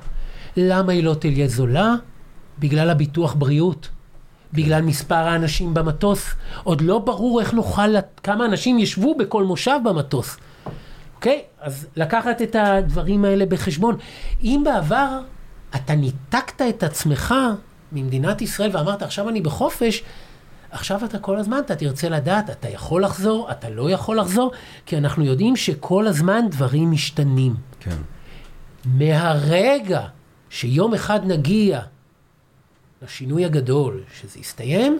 למה 0.57 0.93
היא 0.93 1.05
לא 1.05 1.15
תהיה 1.15 1.49
זולה? 1.49 1.95
בגלל 2.59 2.91
הביטוח 2.91 3.35
בריאות. 3.35 3.89
בגלל 4.53 4.83
מספר 4.83 5.15
האנשים 5.15 5.75
במטוס. 5.75 6.27
עוד 6.65 6.81
לא 6.81 6.99
ברור 6.99 7.41
איך 7.41 7.55
נוכל, 7.55 7.95
כמה 8.23 8.45
אנשים 8.45 8.79
ישבו 8.79 9.15
בכל 9.15 9.45
מושב 9.45 9.79
במטוס. 9.85 10.37
אוקיי? 11.17 11.43
אז 11.61 11.87
לקחת 11.97 12.43
את 12.43 12.57
הדברים 12.59 13.25
האלה 13.25 13.47
בחשבון. 13.47 13.97
אם 14.43 14.63
בעבר 14.65 15.21
אתה 15.75 15.95
ניתקת 15.95 16.63
את 16.69 16.83
עצמך 16.83 17.35
ממדינת 17.93 18.43
ישראל 18.43 18.71
ואמרת, 18.73 19.03
עכשיו 19.03 19.29
אני 19.29 19.41
בחופש, 19.41 20.03
עכשיו 20.71 21.05
אתה 21.05 21.19
כל 21.19 21.39
הזמן, 21.39 21.59
אתה 21.59 21.77
תרצה 21.77 22.09
לדעת, 22.09 22.51
אתה 22.51 22.69
יכול 22.69 23.05
לחזור, 23.05 23.51
אתה 23.51 23.71
לא 23.71 23.91
יכול 23.91 24.19
לחזור, 24.19 24.53
כי 24.87 24.99
אנחנו 24.99 25.25
יודעים 25.25 25.57
שכל 25.57 26.07
הזמן 26.07 26.45
דברים 26.51 26.91
משתנים. 26.91 27.55
כן. 27.81 27.97
מהרגע 28.85 30.01
שיום 30.51 30.95
אחד 30.95 31.21
נגיע 31.25 31.81
לשינוי 33.03 33.45
הגדול, 33.45 34.03
שזה 34.21 34.39
יסתיים, 34.39 34.99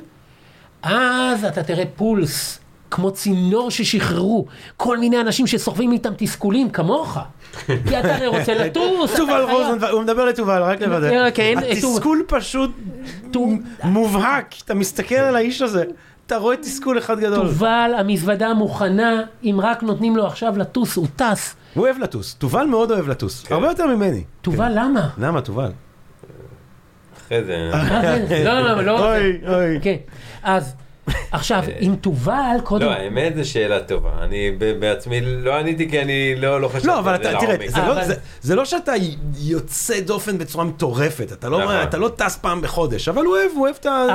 אז 0.83 1.45
אתה 1.45 1.63
תראה 1.63 1.85
פולס, 1.97 2.59
כמו 2.91 3.11
צינור 3.11 3.71
ששחררו, 3.71 4.47
כל 4.77 4.99
מיני 4.99 5.21
אנשים 5.21 5.47
שסוחבים 5.47 5.93
איתם 5.93 6.13
תסכולים, 6.17 6.71
כמוך. 6.71 7.19
כי 7.67 8.01
אתה 8.01 8.15
הרי 8.15 8.27
רוצה 8.27 8.55
לטוס, 8.55 9.17
תובל. 9.17 9.47
רוזנבלד, 9.51 9.91
הוא 9.91 10.03
מדבר 10.03 10.25
לתובל, 10.25 10.63
רק 10.63 10.83
לוודא. 10.83 11.31
כן, 11.31 11.55
התסכול 11.71 12.23
פשוט 12.29 12.71
מובהק, 13.85 14.55
אתה 14.65 14.75
מסתכל 14.75 15.15
על 15.15 15.37
האיש 15.37 15.63
הזה, 15.63 15.85
אתה 16.27 16.37
רואה 16.37 16.57
תסכול 16.57 16.99
אחד 16.99 17.21
גדול. 17.21 17.47
תובל, 17.47 17.93
המזוודה 17.99 18.55
מוכנה, 18.55 19.23
אם 19.45 19.61
רק 19.63 19.83
נותנים 19.83 20.17
לו 20.17 20.27
עכשיו 20.27 20.59
לטוס, 20.59 20.97
הוא 20.97 21.07
טס. 21.17 21.57
הוא 21.75 21.85
אוהב 21.85 21.99
לטוס, 21.99 22.35
תובל 22.35 22.67
מאוד 22.67 22.93
אוהב 22.93 23.09
לטוס, 23.09 23.53
הרבה 23.53 23.67
יותר 23.67 23.87
ממני. 23.87 24.25
תובל, 24.41 24.73
למה? 24.75 25.09
למה 25.19 25.41
תובל? 25.41 25.71
אחרי 27.27 27.45
זה... 27.45 27.71
מה 27.73 28.03
זה? 28.29 28.45
לא, 28.45 28.61
לא, 28.61 28.83
לא. 28.83 29.15
אוי, 29.15 29.39
אוי. 29.49 29.79
כן, 29.83 29.97
אז 30.43 30.75
עכשיו, 31.33 31.63
אם 31.81 31.95
תובל, 32.01 32.33
קודם... 32.65 32.87
לא, 32.87 32.91
האמת 32.93 33.37
זו 33.37 33.51
שאלה 33.51 33.81
טובה. 33.81 34.11
אני 34.23 34.51
ב- 34.59 34.81
בעצמי 34.81 35.21
לא 35.21 35.55
עניתי 35.57 35.91
כי 35.91 36.03
אני 36.03 36.35
לא 36.37 36.61
לא 36.61 36.69
חשבתי 36.69 36.87
לא, 36.87 36.99
אבל 36.99 37.13
על 37.15 37.23
זה 37.25 37.31
תראה, 37.41 37.43
לעומק. 37.57 37.69
זה 37.71 37.79
לא- 37.81 37.93
אבל- 37.93 38.05
זה- 38.07 38.15
זה 38.43 38.55
לא 38.55 38.65
שאתה 38.65 38.93
יוצא 39.39 40.01
דופן 40.01 40.39
בצורה 40.39 40.65
מטורפת, 40.65 41.33
אתה 41.33 41.49
לא- 41.49 41.61
נכון. 41.63 41.75
אתה 41.83 41.99
לא 41.99 42.11
טס 42.17 42.37
פעם 42.37 42.61
בחודש, 42.61 43.09
אבל 43.09 43.25
הוא 43.25 43.37
אוהב, 43.37 43.51
הוא 43.55 43.63
אוהב 43.63 43.75
את 43.81 43.87
ה... 43.87 44.07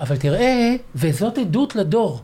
אבל 0.00 0.16
תראה, 0.16 0.74
וזאת 0.94 1.38
עדות 1.38 1.76
לדור. 1.76 2.20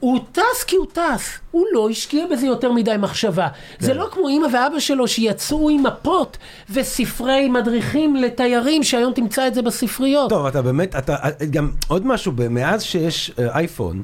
הוא 0.00 0.18
טס 0.32 0.64
כי 0.66 0.76
הוא 0.76 0.86
טס, 0.92 1.38
הוא 1.50 1.66
לא 1.72 1.90
השקיע 1.90 2.24
בזה 2.32 2.46
יותר 2.46 2.72
מדי 2.72 2.94
מחשבה. 2.98 3.48
זה 3.78 3.92
כן. 3.92 3.98
לא 3.98 4.08
כמו 4.12 4.28
אמא 4.28 4.46
ואבא 4.52 4.78
שלו 4.78 5.08
שיצאו 5.08 5.70
עם 5.70 5.82
מפות 5.86 6.36
וספרי 6.70 7.48
מדריכים 7.48 8.16
לתיירים, 8.16 8.82
שהיום 8.82 9.12
תמצא 9.12 9.46
את 9.46 9.54
זה 9.54 9.62
בספריות. 9.62 10.30
טוב, 10.30 10.46
אתה 10.46 10.62
באמת, 10.62 10.96
אתה, 10.96 11.16
גם 11.50 11.70
עוד 11.88 12.06
משהו, 12.06 12.32
מאז 12.50 12.82
שיש 12.82 13.32
אה, 13.38 13.58
אייפון, 13.58 14.02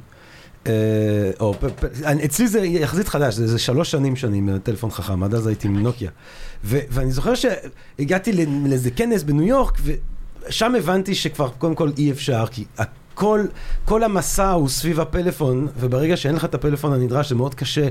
אה, 0.67 0.73
או, 1.41 1.55
פ- 1.55 1.85
פ- 1.85 2.05
אצלי 2.25 2.49
זה 2.49 2.61
יחסית 2.61 3.09
חדש, 3.09 3.35
זה, 3.35 3.47
זה 3.47 3.59
שלוש 3.59 3.91
שנים 3.91 4.17
שאני 4.17 4.39
עם 4.39 4.59
טלפון 4.59 4.91
חכם, 4.91 5.23
עד 5.23 5.35
אז 5.35 5.47
הייתי 5.47 5.69
עם 5.69 5.83
נוקיה. 5.83 6.11
ו, 6.65 6.79
ואני 6.91 7.13
זוכר 7.13 7.33
שהגעתי 7.35 8.47
לאיזה 8.65 8.91
כנס 8.91 9.23
בניו 9.23 9.47
יורק, 9.47 9.79
ושם 10.49 10.75
הבנתי 10.75 11.15
שכבר 11.15 11.49
קודם 11.59 11.75
כל 11.75 11.91
אי 11.99 12.11
אפשר, 12.11 12.45
כי 12.51 12.65
הכל, 13.15 13.45
כל 13.85 14.03
המסע 14.05 14.51
הוא 14.51 14.69
סביב 14.69 15.01
הפלאפון, 15.01 15.69
וברגע 15.81 16.17
שאין 16.17 16.35
לך 16.35 16.45
את 16.45 16.55
הפלאפון 16.55 16.93
הנדרש, 16.93 17.29
זה 17.29 17.35
מאוד 17.35 17.55
קשה. 17.55 17.83
אה, 17.83 17.89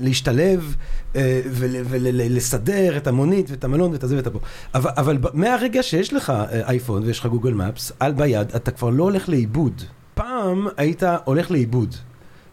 להשתלב 0.00 0.74
אה, 1.16 1.40
ול- 1.50 1.76
ולסדר 1.84 2.96
את 2.96 3.06
המונית 3.06 3.50
ואת 3.50 3.64
המלון 3.64 3.92
ואת 3.92 4.02
הזה 4.02 4.16
ואת 4.16 4.26
הפה. 4.26 4.38
אבל, 4.74 4.90
אבל 4.96 5.18
מהרגע 5.34 5.82
שיש 5.82 6.12
לך 6.12 6.30
אה, 6.30 6.68
אייפון 6.68 7.02
ויש 7.02 7.18
לך 7.18 7.26
גוגל 7.26 7.54
מפס 7.54 7.92
על 8.00 8.12
ביד, 8.12 8.48
אתה 8.56 8.70
כבר 8.70 8.90
לא 8.90 9.02
הולך 9.04 9.28
לאיבוד. 9.28 9.82
פעם 10.14 10.66
היית 10.76 11.02
הולך 11.24 11.50
לאיבוד. 11.50 11.94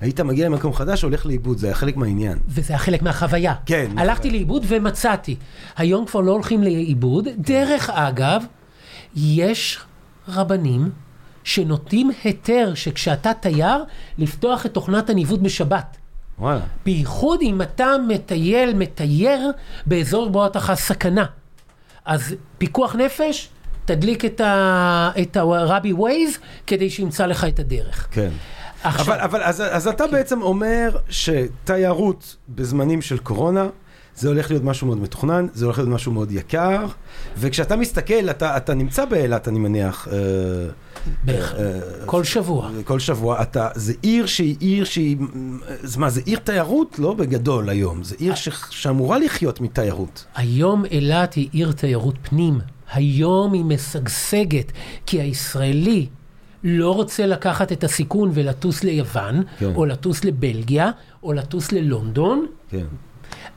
היית 0.01 0.19
מגיע 0.19 0.49
למקום 0.49 0.73
חדש, 0.73 1.01
הולך 1.01 1.25
לאיבוד, 1.25 1.57
זה 1.57 1.67
היה 1.67 1.75
חלק 1.75 1.97
מהעניין. 1.97 2.37
וזה 2.47 2.73
היה 2.73 2.77
חלק 2.79 3.01
מהחוויה. 3.01 3.53
כן. 3.65 3.91
הלכתי 3.97 4.31
לאיבוד 4.31 4.65
ומצאתי. 4.67 5.35
היום 5.77 6.05
כבר 6.05 6.21
לא 6.21 6.31
הולכים 6.31 6.63
לאיבוד. 6.63 7.27
דרך 7.37 7.89
אגב, 7.89 8.43
יש 9.15 9.79
רבנים 10.27 10.89
שנותנים 11.47 12.11
היתר 12.23 12.71
שכשאתה 12.75 13.33
תייר, 13.33 13.83
לפתוח 14.17 14.65
את 14.65 14.73
תוכנת 14.73 15.09
הניווט 15.09 15.39
בשבת. 15.39 15.97
וואלה. 16.39 16.59
בייחוד 16.85 17.39
אם 17.41 17.61
אתה 17.61 17.95
מטייל, 18.07 18.73
מתייר 18.73 19.51
באזור 19.85 20.29
בו 20.29 20.45
אתה 20.45 20.59
חש 20.59 20.79
סכנה. 20.79 21.25
אז 22.05 22.35
פיקוח 22.57 22.95
נפש, 22.95 23.49
תדליק 23.85 24.25
את, 24.25 24.41
ה, 24.41 25.11
את 25.21 25.37
הרבי 25.37 25.93
ווייז 25.93 26.37
כדי 26.67 26.89
שימצא 26.89 27.25
לך 27.25 27.43
את 27.43 27.59
הדרך. 27.59 28.07
כן. 28.11 28.29
עכשיו, 28.83 29.05
אבל, 29.05 29.19
אבל 29.19 29.43
אז, 29.43 29.63
אז 29.71 29.87
אתה 29.87 30.07
בעצם 30.07 30.41
אומר 30.41 30.97
שתיירות 31.09 32.35
בזמנים 32.49 33.01
של 33.01 33.17
קורונה, 33.17 33.67
זה 34.17 34.27
הולך 34.27 34.49
להיות 34.49 34.63
משהו 34.63 34.87
מאוד 34.87 34.97
מתוכנן, 34.97 35.47
זה 35.53 35.65
הולך 35.65 35.77
להיות 35.77 35.89
משהו 35.89 36.11
מאוד 36.11 36.31
יקר, 36.31 36.85
וכשאתה 37.37 37.75
מסתכל, 37.75 38.29
אתה, 38.29 38.57
אתה 38.57 38.73
נמצא 38.73 39.05
באילת, 39.05 39.47
אני 39.47 39.59
מניח, 39.59 40.07
אה, 40.07 40.17
בערך, 41.23 41.55
אה, 41.55 41.79
כל 42.05 42.23
שבוע. 42.23 42.69
כל 42.83 42.99
שבוע, 42.99 43.41
אתה, 43.41 43.69
זה 43.75 43.93
עיר 44.01 44.25
שהיא 44.25 44.55
עיר 44.59 44.83
שהיא, 44.83 45.17
אז 45.83 45.97
מה, 45.97 46.09
זה 46.09 46.21
עיר 46.25 46.39
תיירות? 46.39 46.99
לא 46.99 47.13
בגדול 47.13 47.69
היום, 47.69 48.03
זה 48.03 48.15
עיר 48.19 48.35
ש, 48.35 48.49
שאמורה 48.69 49.19
לחיות 49.19 49.61
מתיירות. 49.61 50.25
היום 50.35 50.85
אילת 50.85 51.33
היא 51.33 51.49
עיר 51.51 51.71
תיירות 51.71 52.15
פנים. 52.21 52.59
היום 52.93 53.53
היא 53.53 53.65
משגשגת, 53.65 54.71
כי 55.05 55.21
הישראלי 55.21 56.07
לא 56.63 56.95
רוצה 56.95 57.25
לקחת 57.25 57.71
את 57.71 57.83
הסיכון 57.83 58.31
ולטוס 58.33 58.83
ליוון, 58.83 59.43
כן. 59.59 59.75
או 59.75 59.85
לטוס 59.85 60.25
לבלגיה, 60.25 60.91
או 61.23 61.33
לטוס 61.33 61.71
ללונדון, 61.71 62.45
כן. 62.69 62.85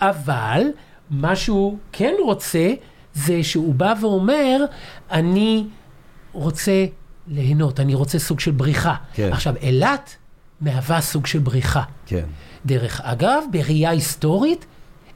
אבל 0.00 0.62
מה 1.10 1.36
שהוא 1.36 1.78
כן 1.92 2.14
רוצה, 2.24 2.72
זה 3.14 3.42
שהוא 3.42 3.74
בא 3.74 3.94
ואומר, 4.00 4.64
אני 5.10 5.66
רוצה 6.32 6.86
ליהנות, 7.28 7.80
אני 7.80 7.94
רוצה 7.94 8.18
סוג 8.18 8.40
של 8.40 8.50
בריחה. 8.50 8.94
כן. 9.14 9.32
עכשיו, 9.32 9.54
אילת 9.56 10.16
מהווה 10.60 11.00
סוג 11.00 11.26
של 11.26 11.38
בריחה. 11.38 11.82
כן. 12.06 12.24
דרך 12.66 13.00
אגב, 13.00 13.42
בראייה 13.50 13.90
היסטורית, 13.90 14.66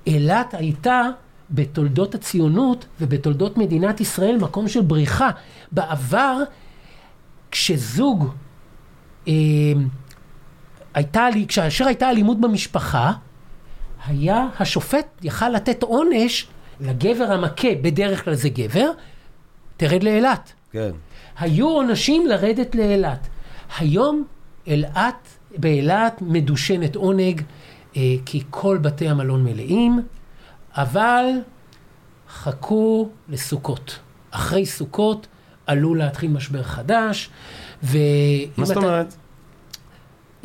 אילת 0.06 0.54
הייתה 0.54 1.02
בתולדות 1.50 2.14
הציונות 2.14 2.86
ובתולדות 3.00 3.58
מדינת 3.58 4.00
ישראל 4.00 4.36
מקום 4.36 4.68
של 4.68 4.80
בריחה. 4.80 5.30
בעבר, 5.72 6.38
כשזוג, 7.50 8.28
אה, 9.28 9.32
הייתה, 10.94 11.26
כאשר 11.48 11.86
הייתה 11.86 12.10
אלימות 12.10 12.40
במשפחה, 12.40 13.12
היה 14.06 14.46
השופט 14.60 15.06
יכל 15.22 15.48
לתת 15.48 15.82
עונש 15.82 16.46
לגבר 16.80 17.32
המכה, 17.32 17.68
בדרך 17.82 18.24
כלל 18.24 18.34
זה 18.34 18.48
גבר, 18.48 18.90
תרד 19.76 20.02
לאילת. 20.02 20.52
כן. 20.72 20.90
היו 21.38 21.68
עונשים 21.68 22.26
לרדת 22.26 22.74
לאילת. 22.74 23.28
היום 23.78 24.24
אילת, 24.66 25.28
באילת 25.56 26.22
מדושנת 26.22 26.96
עונג, 26.96 27.42
אה, 27.96 28.02
כי 28.26 28.42
כל 28.50 28.78
בתי 28.78 29.08
המלון 29.08 29.44
מלאים, 29.44 30.02
אבל 30.74 31.24
חכו 32.30 33.08
לסוכות. 33.28 33.98
אחרי 34.30 34.66
סוכות 34.66 35.26
עלול 35.66 35.98
להתחיל 35.98 36.30
משבר 36.30 36.62
חדש, 36.62 37.30
ואם 37.82 37.98
מה 38.56 38.64
זאת 38.64 38.76
אומרת? 38.76 39.14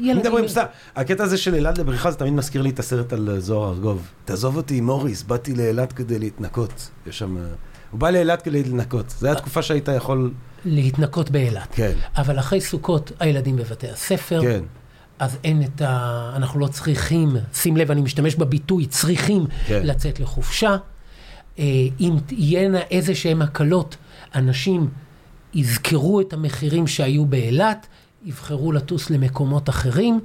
ילדים- 0.01 0.17
מדברים 0.17 0.47
סתם, 0.47 0.63
הקטע 0.95 1.23
הזה 1.23 1.37
של 1.37 1.55
אילת 1.55 1.77
לבריחה 1.77 2.11
זה 2.11 2.17
תמיד 2.17 2.33
מזכיר 2.33 2.61
לי 2.61 2.69
את 2.69 2.79
הסרט 2.79 3.13
על 3.13 3.29
אה, 3.29 3.39
זוהר 3.39 3.69
ארגוב. 3.69 4.07
תעזוב 4.25 4.57
אותי 4.57 4.81
מוריס, 4.81 5.23
באתי 5.23 5.53
לאילת 5.55 5.93
כדי 5.93 6.19
להתנקות. 6.19 6.89
יש 7.07 7.19
שם... 7.19 7.37
אה, 7.37 7.43
הוא 7.91 7.99
בא 7.99 8.09
לאילת 8.09 8.41
כדי 8.41 8.63
להתנקות. 8.63 9.09
זו 9.19 9.27
הייתה 9.27 9.41
תקופה 9.41 9.61
שהיית 9.61 9.87
יכול... 9.97 10.31
להתנקות 10.65 11.29
באילת. 11.31 11.67
כן. 11.71 11.91
אבל 12.17 12.39
אחרי 12.39 12.61
סוכות 12.61 13.11
הילדים 13.19 13.55
בבתי 13.55 13.87
הספר. 13.89 14.41
כן. 14.41 14.63
אז 15.19 15.37
אין 15.43 15.63
את 15.63 15.81
ה... 15.81 16.31
אנחנו 16.35 16.59
לא 16.59 16.67
צריכים, 16.67 17.29
שים 17.53 17.77
לב, 17.77 17.91
אני 17.91 18.01
משתמש 18.01 18.35
בביטוי, 18.35 18.85
צריכים 18.85 19.45
כן. 19.67 19.81
לצאת 19.83 20.19
לחופשה. 20.19 20.77
אה, 21.59 21.63
אם 21.99 22.15
תהיינה 22.25 22.79
איזה 22.91 23.15
שהן 23.15 23.41
הקלות, 23.41 23.95
אנשים 24.35 24.87
יזכרו 25.53 26.21
את 26.21 26.33
המחירים 26.33 26.87
שהיו 26.87 27.25
באילת, 27.25 27.87
יבחרו 28.25 28.71
לטוס 28.71 29.09
למקומות 29.09 29.69
אחרים. 29.69 30.19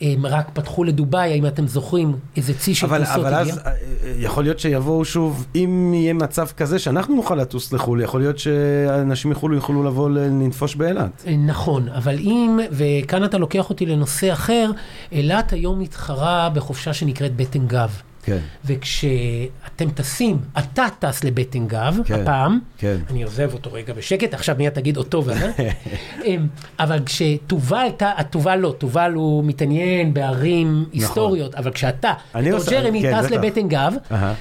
הם 0.00 0.26
רק 0.26 0.50
פתחו 0.52 0.84
לדובאי, 0.84 1.32
האם 1.32 1.46
אתם 1.46 1.66
זוכרים, 1.66 2.16
איזה 2.36 2.54
צי 2.54 2.74
של 2.74 2.86
אבל, 2.86 2.98
טיסות 3.04 3.16
אבל 3.16 3.34
הגיע? 3.34 3.52
אז 3.54 3.58
אה, 3.58 3.72
אה, 3.72 3.74
יכול 4.18 4.44
להיות 4.44 4.58
שיבואו 4.58 5.04
שוב, 5.04 5.46
אם 5.54 5.92
יהיה 5.94 6.14
מצב 6.14 6.46
כזה 6.56 6.78
שאנחנו 6.78 7.16
נוכל 7.16 7.34
לטוס 7.34 7.72
לחו"ל, 7.72 8.00
יכול 8.00 8.20
להיות 8.20 8.38
שאנשים 8.38 9.30
מחו"ל 9.30 9.54
יוכלו 9.54 9.84
לבוא 9.84 10.10
לנפוש 10.10 10.74
באילת. 10.74 11.24
אה, 11.26 11.36
נכון, 11.36 11.88
אבל 11.88 12.18
אם, 12.18 12.58
וכאן 12.70 13.24
אתה 13.24 13.38
לוקח 13.38 13.70
אותי 13.70 13.86
לנושא 13.86 14.32
אחר, 14.32 14.70
אילת 15.12 15.52
היום 15.52 15.80
מתחרה 15.80 16.50
בחופשה 16.54 16.92
שנקראת 16.92 17.36
בטן 17.36 17.66
גב. 17.66 17.90
כן. 18.30 18.38
וכשאתם 18.64 19.90
טסים, 19.94 20.38
אתה 20.58 20.86
טס 20.98 21.24
לבטן 21.24 21.66
גב, 21.66 21.98
כן, 22.04 22.14
הפעם, 22.22 22.58
כן. 22.78 22.96
אני 23.10 23.22
עוזב 23.22 23.50
אותו 23.52 23.72
רגע 23.72 23.92
בשקט, 23.92 24.34
עכשיו 24.34 24.56
מיד 24.58 24.72
תגיד 24.72 24.96
אותו 24.96 25.24
ואתה, 25.24 25.62
אמ, 26.26 26.46
אבל 26.78 26.98
כשתובל, 27.06 27.88
תובל 28.30 28.56
לא, 28.56 28.74
תובל 28.78 29.12
הוא 29.12 29.44
מתעניין 29.44 30.14
בערים 30.14 30.84
היסטוריות, 30.92 31.54
אבל 31.54 31.70
כשאתה, 31.70 32.12
נכון. 32.28 32.40
אני 32.40 32.52
בתור 32.52 32.70
ג'רמי, 32.70 33.02
כן, 33.02 33.22
טס. 33.22 33.30
לבטן 33.30 33.68
גב, 33.68 33.94
אהה. 34.12 34.34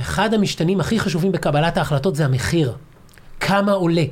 אחד 0.00 0.34
המשתנים 0.34 0.80
הכי 0.80 1.00
חשובים 1.00 1.32
בקבלת 1.32 1.76
ההחלטות 1.76 2.16
זה 2.16 2.24
המחיר. 2.24 2.72
כמה 3.40 3.72
עולה. 3.72 4.04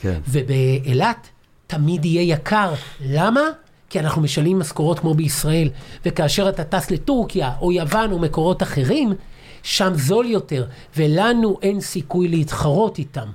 כן. 0.00 0.18
ובאילת 0.28 1.28
תמיד 1.66 2.04
יהיה 2.04 2.34
יקר. 2.34 2.74
למה? 3.00 3.40
כי 3.94 4.00
אנחנו 4.00 4.22
משלמים 4.22 4.58
משכורות 4.58 4.98
כמו 4.98 5.14
בישראל, 5.14 5.68
וכאשר 6.06 6.48
אתה 6.48 6.64
טס 6.64 6.90
לטורקיה 6.90 7.52
או 7.60 7.72
יוון 7.72 8.12
או 8.12 8.18
מקורות 8.18 8.62
אחרים, 8.62 9.14
שם 9.62 9.92
זול 9.94 10.26
יותר, 10.26 10.64
ולנו 10.96 11.58
אין 11.62 11.80
סיכוי 11.80 12.28
להתחרות 12.28 12.98
איתם. 12.98 13.26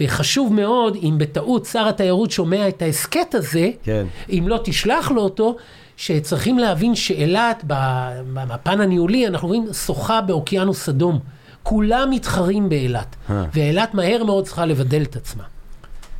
וחשוב 0.00 0.52
מאוד, 0.52 0.96
אם 1.02 1.14
בטעות 1.18 1.66
שר 1.66 1.88
התיירות 1.88 2.30
שומע 2.30 2.68
את 2.68 2.82
ההסכת 2.82 3.34
הזה, 3.34 3.70
כן. 3.82 4.06
אם 4.30 4.44
לא 4.48 4.60
תשלח 4.64 5.10
לו 5.10 5.22
אותו, 5.22 5.56
שצריכים 5.96 6.58
להבין 6.58 6.94
שאילת, 6.94 7.64
בפן 8.34 8.80
הניהולי, 8.80 9.26
אנחנו 9.26 9.48
רואים 9.48 9.72
שוחה 9.72 10.20
באוקיינוס 10.20 10.88
אדום. 10.88 11.18
כולם 11.62 12.10
מתחרים 12.10 12.68
באילת, 12.68 13.16
אה. 13.30 13.44
ואילת 13.54 13.94
מהר 13.94 14.24
מאוד 14.24 14.44
צריכה 14.44 14.66
לבדל 14.66 15.02
את 15.02 15.16
עצמה. 15.16 15.44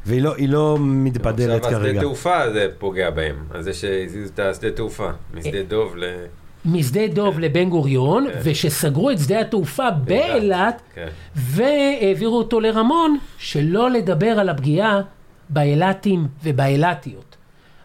והיא 0.07 0.23
לא, 0.23 0.35
לא 0.49 0.77
מתבדלת 0.81 1.65
עכשיו 1.65 1.79
השדה 1.79 1.89
כרגע. 1.89 2.01
תעופה 2.01 2.53
זה 2.53 2.67
פוגע 2.79 3.11
בהם, 3.11 3.37
על 3.51 3.63
זה 3.63 3.73
שהזיזו 3.73 4.33
את 4.35 4.39
השדה 4.39 4.71
תעופה, 4.71 5.07
אה. 5.07 5.13
משדה 5.35 5.63
דוב 5.63 5.97
ל... 5.97 6.05
משדה 6.65 7.07
דוב 7.07 7.39
לבן 7.39 7.71
גוריון, 7.71 8.27
כן. 8.33 8.39
ושסגרו 8.43 9.11
את 9.11 9.19
שדה 9.19 9.41
התעופה 9.41 9.91
באילת, 9.91 10.83
כן. 10.95 11.09
והעבירו 11.37 12.39
אותו 12.39 12.61
לרמון, 12.61 13.19
שלא 13.39 13.91
לדבר 13.91 14.27
על 14.41 14.49
הפגיעה 14.49 15.01
באילתים 15.49 16.27
ובאילתיות. 16.45 17.30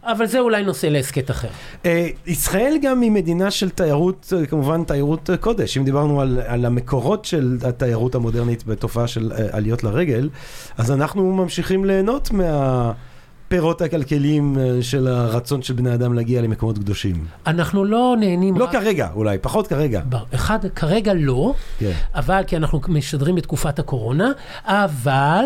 אבל 0.06 0.26
זה 0.26 0.40
אולי 0.40 0.64
נושא 0.64 0.88
להסכת 0.88 1.32
אחר. 1.32 1.48
אה, 1.86 2.08
ישראל 2.28 2.78
גם 2.82 3.02
היא 3.02 3.12
מדינה 3.12 3.52
של 3.52 3.70
תיירות, 3.70 4.34
אה, 4.38 4.46
כמובן 4.46 4.84
תיירות 4.84 5.30
אה, 5.30 5.38
קודש. 5.38 5.78
אם 5.78 5.84
דיברנו 5.84 6.22
על, 6.22 6.40
על 6.48 6.66
המקורות 6.66 7.26
של 7.26 7.58
התיירות 7.64 8.16
המודרנית 8.16 8.66
בתופעה 8.66 9.08
של 9.08 9.32
עליות 9.52 9.84
לרגל, 9.84 10.30
אז 10.78 10.92
אנחנו 10.92 11.34
ממשיכים 11.34 11.86
ליהנות 11.86 12.30
מהפירות 12.32 13.82
הכלכליים 13.82 14.58
אה, 14.60 14.78
של 14.82 15.08
הרצון 15.08 15.62
של 15.62 15.74
בני 15.74 15.94
אדם 15.94 16.14
להגיע 16.14 16.42
למקומות 16.42 16.78
קדושים. 16.78 17.26
אנחנו 17.48 17.86
לא 17.86 18.16
נהנים 18.20 18.58
לא 18.58 18.66
רק... 18.66 18.72
כרגע, 18.72 19.10
אולי, 19.16 19.38
פחות 19.38 19.68
כרגע. 19.68 20.02
אחד, 20.36 20.60
כרגע 20.76 21.14
לא, 21.14 21.54
כן. 21.80 21.92
אבל 22.16 22.42
כי 22.48 22.58
אנחנו 22.58 22.82
משדרים 22.88 23.36
בתקופת 23.36 23.80
הקורונה, 23.80 24.32
אבל 24.66 25.46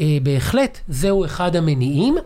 אה, 0.00 0.18
בהחלט 0.22 0.78
זהו 0.88 1.24
אחד 1.24 1.56
המניעים, 1.56 2.16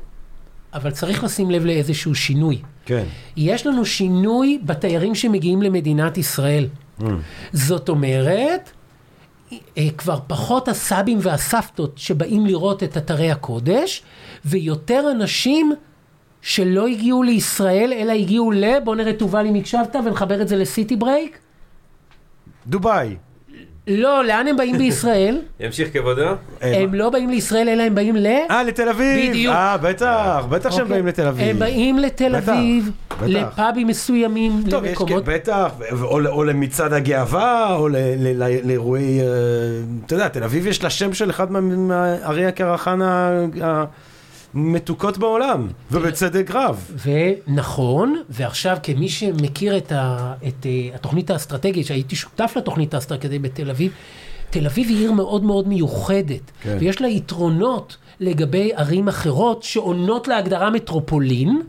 אבל 0.75 0.91
צריך 0.91 1.25
לשים 1.25 1.51
לב 1.51 1.65
לאיזשהו 1.65 2.15
שינוי. 2.15 2.63
כן. 2.85 3.05
יש 3.37 3.67
לנו 3.67 3.85
שינוי 3.85 4.61
בתיירים 4.65 5.15
שמגיעים 5.15 5.63
למדינת 5.63 6.19
ישראל. 6.19 6.69
Mm. 7.01 7.05
זאת 7.53 7.89
אומרת, 7.89 8.71
אה, 9.53 9.91
כבר 9.99 10.19
פחות 10.27 10.69
הסבים 10.69 11.19
והסבתות 11.21 11.99
שבאים 11.99 12.47
לראות 12.47 12.83
את 12.83 12.97
אתרי 12.97 13.31
הקודש, 13.31 14.03
ויותר 14.45 15.11
אנשים 15.11 15.73
שלא 16.43 16.87
הגיעו 16.87 17.23
לישראל, 17.23 17.93
אלא 17.93 18.13
הגיעו 18.13 18.51
ל... 18.51 18.65
בוא 18.85 18.97
נראה, 18.97 19.13
תובל 19.13 19.47
אם 19.47 19.55
הקשבת 19.55 19.97
ונחבר 20.05 20.43
את 20.43 20.49
זה 20.49 20.57
לסיטי 20.57 20.97
ברייק. 20.97 21.39
דובאי. 22.67 23.17
לא, 23.87 24.25
לאן 24.25 24.47
הם 24.47 24.57
באים 24.57 24.79
בישראל? 24.79 25.41
ימשיך 25.61 25.93
כבודו? 25.93 26.23
הם 26.61 26.95
לא 26.95 27.11
באים 27.11 27.31
לישראל, 27.31 27.69
אלא 27.69 27.83
הם 27.83 27.95
באים 27.95 28.17
ל... 28.17 28.27
אה, 28.51 28.63
לתל 28.63 28.89
אביב. 28.89 29.31
בדיוק. 29.31 29.55
אה, 29.55 29.77
בטח, 29.77 30.45
בטח 30.49 30.71
שהם 30.71 30.81
אוקיי. 30.81 30.95
באים 30.95 31.07
לתל 31.07 31.27
אביב. 31.27 31.49
הם 31.49 31.59
באים 31.59 31.99
לתל 31.99 32.37
אביב. 32.37 32.91
לפאבים 33.27 33.87
מסוימים, 33.87 34.53
טוב, 34.71 34.85
יש, 34.85 34.91
למקומות... 34.91 35.25
כן, 35.27 35.33
בטח, 35.35 35.71
או, 36.03 36.45
למצעד 36.45 36.93
הגאווה, 36.93 37.75
או 37.77 37.89
ל- 37.89 37.97
ל- 37.97 38.43
ל- 38.45 38.67
לאירועי, 38.67 39.21
אה, 39.21 39.27
אתה 40.07 40.15
יודע, 40.15 40.29
תל 40.29 40.45
אביב 40.45 40.67
יש 40.67 40.85
לה 40.85 40.91
שם 40.91 41.13
של 41.13 41.31
אחד 41.31 41.53
מה- 41.53 41.61
מערי 41.61 42.47
הקרחן 42.47 43.03
ה- 43.03 43.85
המתוקות 44.55 45.19
בעולם, 45.19 45.69
ובצדק 45.91 46.51
רב. 46.51 46.97
ונכון, 47.07 48.23
ועכשיו 48.31 48.77
כמי 48.83 49.09
שמכיר 49.09 49.77
את, 49.77 49.93
ה, 49.93 50.35
את 50.49 50.63
uh, 50.63 50.95
התוכנית 50.95 51.31
האסטרטגית, 51.31 51.87
שהייתי 51.87 52.17
שותף 52.17 52.53
לתוכנית 52.57 52.95
האסטרטגית 52.95 53.43
בתל 53.43 53.71
אביב, 53.71 53.93
תל 54.51 54.67
אביב 54.67 54.89
היא 54.89 54.97
עיר 54.97 55.13
מאוד 55.13 55.45
מאוד 55.45 55.69
מיוחדת, 55.69 56.51
כן. 56.63 56.77
ויש 56.81 57.01
לה 57.01 57.09
יתרונות 57.09 57.97
לגבי 58.21 58.71
ערים 58.75 59.09
אחרות 59.09 59.63
שעונות 59.63 60.29
להגדרה 60.29 60.71
מטרופולין, 60.71 61.63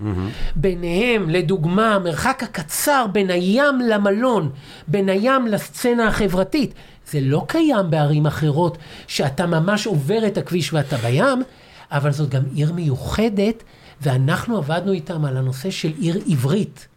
ביניהם, 0.56 1.30
לדוגמה, 1.30 1.96
המרחק 1.96 2.44
הקצר 2.44 3.06
בין 3.12 3.30
הים 3.30 3.80
למלון, 3.90 4.50
בין 4.88 5.10
הים 5.10 5.48
לסצנה 5.48 6.08
החברתית. 6.08 6.74
זה 7.12 7.20
לא 7.22 7.44
קיים 7.48 7.90
בערים 7.90 8.26
אחרות, 8.26 8.78
שאתה 9.08 9.46
ממש 9.46 9.88
עובר 9.88 10.28
את 10.28 10.38
הכביש 10.38 10.74
ואתה 10.74 10.98
בים, 10.98 11.44
אבל 11.92 12.12
זאת 12.12 12.30
גם 12.30 12.42
עיר 12.54 12.74
מיוחדת, 12.74 13.64
ואנחנו 14.02 14.58
עבדנו 14.58 14.92
איתם 14.92 15.26
על 15.26 15.38
הנושא 15.38 15.72
של 15.72 15.92
עיר 16.00 16.22
עברית, 16.30 16.88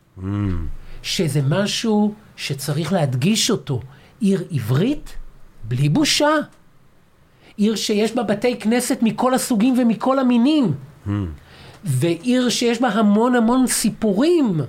שזה 1.03 1.41
משהו 1.49 2.15
שצריך 2.37 2.93
להדגיש 2.93 3.51
אותו. 3.51 3.81
עיר 4.21 4.45
עברית 4.51 5.17
בלי 5.65 5.89
בושה. 5.89 6.35
עיר 7.57 7.77
שיש 7.77 8.15
בה 8.15 8.23
בתי 8.23 8.59
כנסת 8.59 8.99
מכל 9.03 9.35
הסוגים 9.35 9.79
ומכל 9.79 10.19
המינים. 10.19 10.73
ועיר 11.85 12.49
שיש 12.49 12.81
בה 12.81 12.89
המון 12.89 13.35
המון 13.35 13.67
סיפורים. 13.67 14.61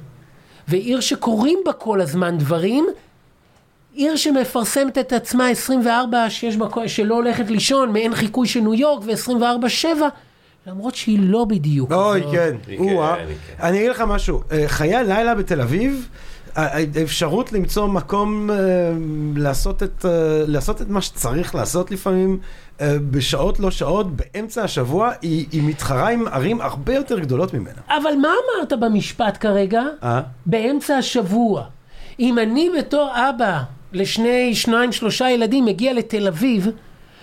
ועיר 0.67 0.99
שקורים 0.99 1.59
בה 1.65 1.73
כל 1.73 2.01
הזמן 2.01 2.38
דברים. 2.38 2.86
עיר 3.96 4.16
שמפרסמת 4.16 4.98
את 4.98 5.14
עצמה 5.14 5.50
24, 5.50 6.30
שיש 6.30 6.58
בה, 6.58 6.68
שלא 6.88 7.16
הולכת 7.16 7.50
לישון, 7.50 7.93
מעין 7.93 8.16
חיקוי 8.16 8.48
של 8.48 8.60
ניו 8.60 8.74
יורק 8.74 9.04
ו-24-7, 9.06 9.88
למרות 10.68 10.96
שהיא 10.96 11.20
לא 11.22 11.46
בדיוק. 11.46 11.91
אוי. 11.91 12.24
כן. 12.32 12.56
או-אה. 12.80 13.16
כן, 13.16 13.26
כן. 13.48 13.64
אני 13.64 13.78
אגיד 13.78 13.89
לך 13.89 14.02
משהו, 14.08 14.41
אה, 14.52 14.64
חיי 14.68 14.96
הלילה 14.96 15.36
בתל 15.36 15.62
אביב, 15.62 16.10
האפשרות 16.56 17.54
למצוא 17.54 17.88
מקום 17.88 18.50
אה, 18.52 18.56
לעשות 19.36 19.84
את, 19.84 20.06
אה, 20.06 20.43
לעשות 20.48 20.82
את 20.82 20.89
מה 20.89 21.02
שצריך 21.02 21.56
לעשות 21.56 21.91
לפעמים, 21.91 22.39
בשעות 22.82 23.60
לא 23.60 23.72
שעות, 23.72 24.08
באמצע 24.16 24.64
השבוע, 24.64 25.12
היא, 25.22 25.46
היא 25.52 25.64
מתחרה 25.64 26.10
עם 26.10 26.28
ערים 26.28 26.62
הרבה 26.62 26.93
יותר 26.93 27.20
גדולות 27.20 27.54
ממנה. 27.54 27.82
אבל 27.88 28.12
מה 28.22 28.28
אמרת 28.28 28.74
במשפט 28.80 29.38
כרגע? 29.39 29.84
אה? 30.04 30.22
באמצע 30.46 30.98
השבוע. 30.98 31.64
אם 32.20 32.39
אני 32.39 32.70
בתור 32.78 33.12
אבא 33.30 33.62
לשני, 33.96 34.56
שניים, 34.56 34.91
שלושה 34.91 35.30
ילדים 35.30 35.66
מגיע 35.66 35.93
לתל 35.93 36.28
אביב, 36.28 36.68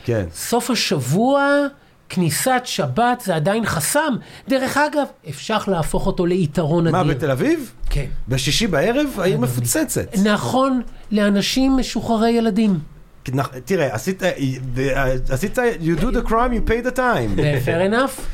כן. 0.05 0.25
סוף 0.35 0.71
השבוע, 0.71 1.67
כניסת 2.09 2.63
שבת 2.65 3.21
זה 3.21 3.37
עדיין 3.37 3.67
חסם. 3.67 4.15
דרך 4.49 4.77
אגב, 4.77 5.07
אפשר 5.29 5.59
להפוך 5.67 6.07
אותו 6.07 6.27
ליתרון 6.27 6.87
אדיר. 6.87 7.03
מה, 7.03 7.15
בתל 7.15 7.31
אביב? 7.31 7.73
כן. 7.91 8.07
בשישי 8.29 8.67
בערב 8.67 9.07
העיר 9.19 9.39
מפוצצת. 9.39 10.17
נכון 10.25 10.83
לאנשים 11.11 11.77
משוחררי 11.77 12.31
ילדים. 12.31 12.79
תראה, 13.65 13.95
עשית, 13.95 14.23
עשית, 15.29 15.59
you 15.59 16.01
do 16.01 16.05
the 16.05 16.29
crime, 16.29 16.53
you 16.53 16.69
pay 16.69 16.87
the 16.87 16.97
time. 16.97 17.39
fair 17.67 17.91
enough, 17.91 17.95
אה, 17.95 18.25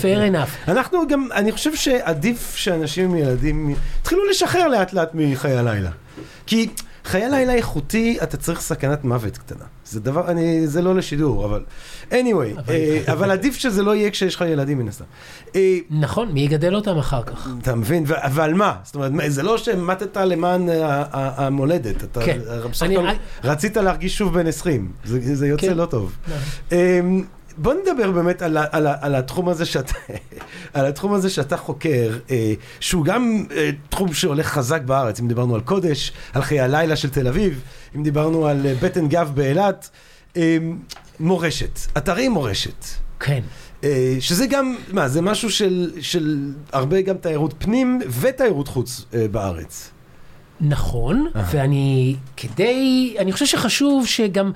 fair 0.00 0.32
enough. 0.32 0.70
אנחנו 0.70 1.08
גם, 1.08 1.28
אני 1.34 1.52
חושב 1.52 1.74
שעדיף 1.74 2.56
שאנשים 2.56 3.04
עם 3.04 3.16
ילדים 3.16 3.74
יתחילו 4.00 4.24
לשחרר 4.30 4.68
לאט 4.68 4.92
לאט 4.92 5.10
מחיי 5.14 5.56
הלילה. 5.56 5.90
כי 6.46 6.68
חיי 7.06 7.30
לילה 7.30 7.54
איכותי, 7.54 8.18
אתה 8.22 8.36
צריך 8.36 8.60
סכנת 8.60 9.04
מוות 9.04 9.38
קטנה. 9.38 9.64
זה 9.84 10.00
דבר, 10.00 10.30
אני, 10.30 10.66
זה 10.66 10.82
לא 10.82 10.94
לשידור, 10.94 11.44
אבל... 11.44 11.64
anyway, 12.10 12.70
אה, 12.70 13.02
אבל 13.12 13.30
עדיף 13.30 13.56
שזה 13.56 13.82
לא 13.82 13.94
יהיה 13.94 14.10
כשיש 14.10 14.34
לך 14.34 14.44
ילדים 14.48 14.78
מן 14.78 14.88
הסתם. 14.88 15.04
אה, 15.56 15.78
נכון, 15.90 16.32
מי 16.32 16.40
יגדל 16.40 16.74
אותם 16.74 16.98
אחר 16.98 17.22
כך? 17.22 17.48
אתה 17.62 17.74
מבין? 17.74 18.04
ו- 18.06 18.24
אבל 18.24 18.54
מה? 18.54 18.74
זאת 18.84 18.94
אומרת, 18.94 19.12
זה 19.28 19.42
לא 19.42 19.58
שמטת 19.58 20.16
למען 20.16 20.68
המולדת. 21.12 22.04
אתה 22.04 22.20
כן. 22.24 22.38
רצית 23.44 23.76
להרגיש 23.76 24.18
שוב 24.18 24.34
בן 24.34 24.46
20. 24.46 24.92
זה, 25.04 25.46
יוצא 25.46 25.66
כן. 25.66 25.76
לא 25.76 25.86
טוב. 25.86 26.16
בוא 27.58 27.74
נדבר 27.74 28.10
באמת 28.10 28.42
על, 28.42 28.56
על, 28.70 28.86
על 29.00 29.14
התחום 29.14 29.48
הזה 29.48 29.64
שאתה, 29.64 29.92
על 30.74 30.86
התחום 30.86 31.12
הזה 31.12 31.30
שאתה 31.30 31.56
חוקר, 31.56 32.18
אה, 32.30 32.54
שהוא 32.80 33.04
גם 33.04 33.44
אה, 33.56 33.70
תחום 33.88 34.12
שהולך 34.12 34.46
חזק 34.46 34.82
בארץ, 34.82 35.20
אם 35.20 35.28
דיברנו 35.28 35.54
על 35.54 35.60
קודש, 35.60 36.12
על 36.32 36.42
חיי 36.42 36.60
הלילה 36.60 36.96
של 36.96 37.10
תל 37.10 37.28
אביב, 37.28 37.60
אם 37.96 38.02
דיברנו 38.02 38.46
על 38.46 38.66
אה, 38.66 38.74
בטן 38.82 39.08
גב 39.08 39.32
באילת, 39.34 39.90
אה, 40.36 40.58
מורשת, 41.20 41.78
אתרי 41.96 42.28
מורשת. 42.28 42.84
כן. 43.20 43.40
אה, 43.84 44.16
שזה 44.20 44.46
גם, 44.46 44.76
מה, 44.92 45.08
זה 45.08 45.22
משהו 45.22 45.50
של, 45.50 45.92
של 46.00 46.52
הרבה 46.72 47.00
גם 47.00 47.16
תיירות 47.16 47.54
פנים 47.58 48.00
ותיירות 48.20 48.68
חוץ 48.68 49.04
אה, 49.14 49.28
בארץ. 49.28 49.90
נכון, 50.60 51.26
ואני, 51.50 52.16
כדי, 52.36 53.14
אני 53.18 53.32
חושב 53.32 53.46
שחשוב 53.46 54.06
שגם, 54.06 54.52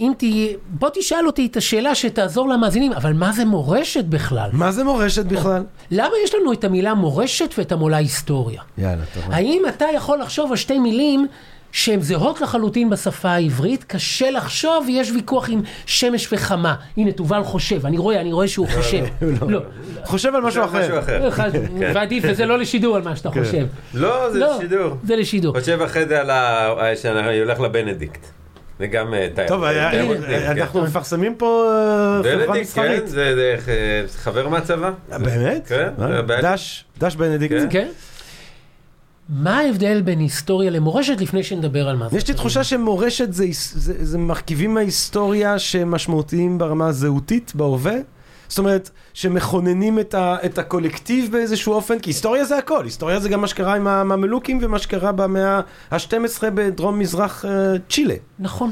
אם 0.00 0.12
תהיה, 0.16 0.56
בוא 0.68 0.88
תשאל 0.94 1.26
אותי 1.26 1.46
את 1.46 1.56
השאלה 1.56 1.94
שתעזור 1.94 2.48
למאזינים, 2.48 2.92
אבל 2.92 3.12
מה 3.12 3.32
זה 3.32 3.44
מורשת 3.44 4.04
בכלל? 4.04 4.50
מה 4.52 4.72
זה 4.72 4.84
מורשת 4.84 5.24
בכלל? 5.24 5.62
למה 5.90 6.12
יש 6.24 6.34
לנו 6.34 6.52
את 6.52 6.64
המילה 6.64 6.94
מורשת 6.94 7.54
ואת 7.58 7.72
המולה 7.72 7.96
היסטוריה? 7.96 8.62
יאללה, 8.78 9.02
טוב. 9.14 9.24
האם 9.30 9.62
אתה 9.68 9.84
יכול 9.94 10.18
לחשוב 10.20 10.50
על 10.50 10.56
שתי 10.56 10.78
מילים 10.78 11.26
שהן 11.72 12.00
זהות 12.00 12.40
לחלוטין 12.40 12.90
בשפה 12.90 13.28
העברית? 13.28 13.84
קשה 13.84 14.30
לחשוב, 14.30 14.84
ויש 14.86 15.10
ויכוח 15.10 15.50
עם 15.50 15.62
שמש 15.86 16.32
וחמה. 16.32 16.74
הנה, 16.96 17.12
תובל 17.12 17.42
חושב, 17.44 17.86
אני 17.86 17.98
רואה, 17.98 18.20
אני 18.20 18.32
רואה 18.32 18.48
שהוא 18.48 18.68
חושב. 18.68 19.04
לא, 19.48 19.60
חושב 20.04 20.34
על 20.34 20.42
משהו 20.42 20.64
אחר. 20.64 21.00
כן. 21.78 21.92
ועדיף, 21.94 22.24
וזה 22.28 22.46
לא 22.46 22.58
לשידור 22.58 22.96
על 22.96 23.02
מה 23.02 23.16
שאתה 23.16 23.30
חושב. 23.30 23.66
לא, 23.94 24.30
זה 24.32 24.38
לא, 24.38 24.58
שידור. 24.60 24.96
זה 25.02 25.16
לשידור. 25.16 25.58
חושב 25.58 25.82
אחרי 25.82 26.06
זה 26.06 26.20
על 26.20 26.30
ה... 26.30 26.70
שאני 26.96 27.38
הולך 27.38 27.60
לבנדיקט. 27.60 28.43
זה 28.78 28.86
גם 28.86 29.14
אה. 29.14 29.28
טוב, 29.48 29.64
אה, 29.64 29.90
כן. 29.92 30.60
אנחנו 30.60 30.82
מפרסמים 30.82 31.34
פה 31.34 31.70
אה, 31.72 32.20
חברה 32.22 32.46
בנדיקט, 32.46 32.54
כן, 32.54 32.60
מסחרית. 32.60 33.08
זה 33.08 33.34
זה, 33.34 33.56
אה, 33.68 34.02
חבר 34.08 34.48
מהצבא. 34.48 34.90
באמת? 35.08 35.66
כן, 35.68 35.88
אה? 36.02 36.40
דש, 36.42 36.84
דש 36.98 37.16
בנדיקט. 37.16 37.54
כן. 37.54 37.68
כן? 37.70 37.88
מה 39.28 39.58
ההבדל 39.58 40.02
בין 40.02 40.18
היסטוריה 40.18 40.70
למורשת 40.70 41.20
לפני 41.20 41.42
שנדבר 41.42 41.88
על 41.88 41.96
מה 41.96 42.08
זה? 42.08 42.16
יש 42.16 42.28
לי 42.28 42.34
תחושה 42.34 42.64
שמורשת 42.64 43.32
זה, 43.32 43.44
זה, 43.52 44.04
זה 44.04 44.18
מרכיבים 44.18 44.74
מההיסטוריה 44.74 45.58
שהם 45.58 45.90
משמעותיים 45.90 46.58
ברמה 46.58 46.88
הזהותית 46.88 47.52
בהווה. 47.54 47.94
זאת 48.54 48.58
אומרת, 48.58 48.90
שמכוננים 49.14 49.98
את, 49.98 50.14
ה, 50.14 50.36
את 50.44 50.58
הקולקטיב 50.58 51.32
באיזשהו 51.32 51.72
אופן, 51.72 51.98
כי 51.98 52.10
היסטוריה 52.10 52.44
זה 52.44 52.58
הכל, 52.58 52.84
היסטוריה 52.84 53.20
זה 53.20 53.28
גם 53.28 53.40
מה 53.40 53.46
שקרה 53.46 53.74
עם 53.74 53.86
הממלוכים 53.86 54.58
ומה 54.62 54.78
שקרה 54.78 55.12
במאה 55.12 55.60
ה-12 55.90 56.42
בדרום 56.54 56.98
מזרח 56.98 57.44
אה, 57.44 57.50
צ'ילה. 57.90 58.14
נכון, 58.38 58.70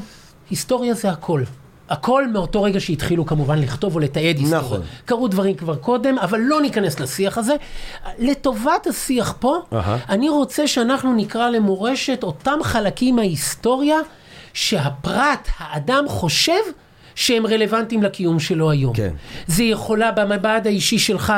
היסטוריה 0.49 0.93
זה 0.93 1.09
הכל. 1.09 1.41
הכל 1.89 2.27
מאותו 2.27 2.63
רגע 2.63 2.79
שהתחילו 2.79 3.25
כמובן 3.25 3.59
לכתוב 3.59 3.95
או 3.95 3.99
לתעד 3.99 4.37
היסטוריה. 4.37 4.57
נכון. 4.57 4.81
קרו 5.05 5.27
דברים 5.27 5.55
כבר 5.55 5.75
קודם, 5.75 6.19
אבל 6.19 6.39
לא 6.39 6.61
ניכנס 6.61 6.99
לשיח 6.99 7.37
הזה. 7.37 7.55
לטובת 8.19 8.87
השיח 8.87 9.35
פה, 9.39 9.57
אהה. 9.73 9.97
אני 10.09 10.29
רוצה 10.29 10.67
שאנחנו 10.67 11.13
נקרא 11.13 11.49
למורשת 11.49 12.23
אותם 12.23 12.59
חלקים 12.63 13.15
מההיסטוריה 13.15 13.97
שהפרט, 14.53 15.47
האדם 15.57 16.05
חושב 16.07 16.61
שהם 17.15 17.47
רלוונטיים 17.47 18.03
לקיום 18.03 18.39
שלו 18.39 18.71
היום. 18.71 18.95
כן. 18.95 19.13
זה 19.47 19.63
יכולה, 19.63 20.11
במבט 20.11 20.65
האישי 20.65 20.99
שלך, 20.99 21.33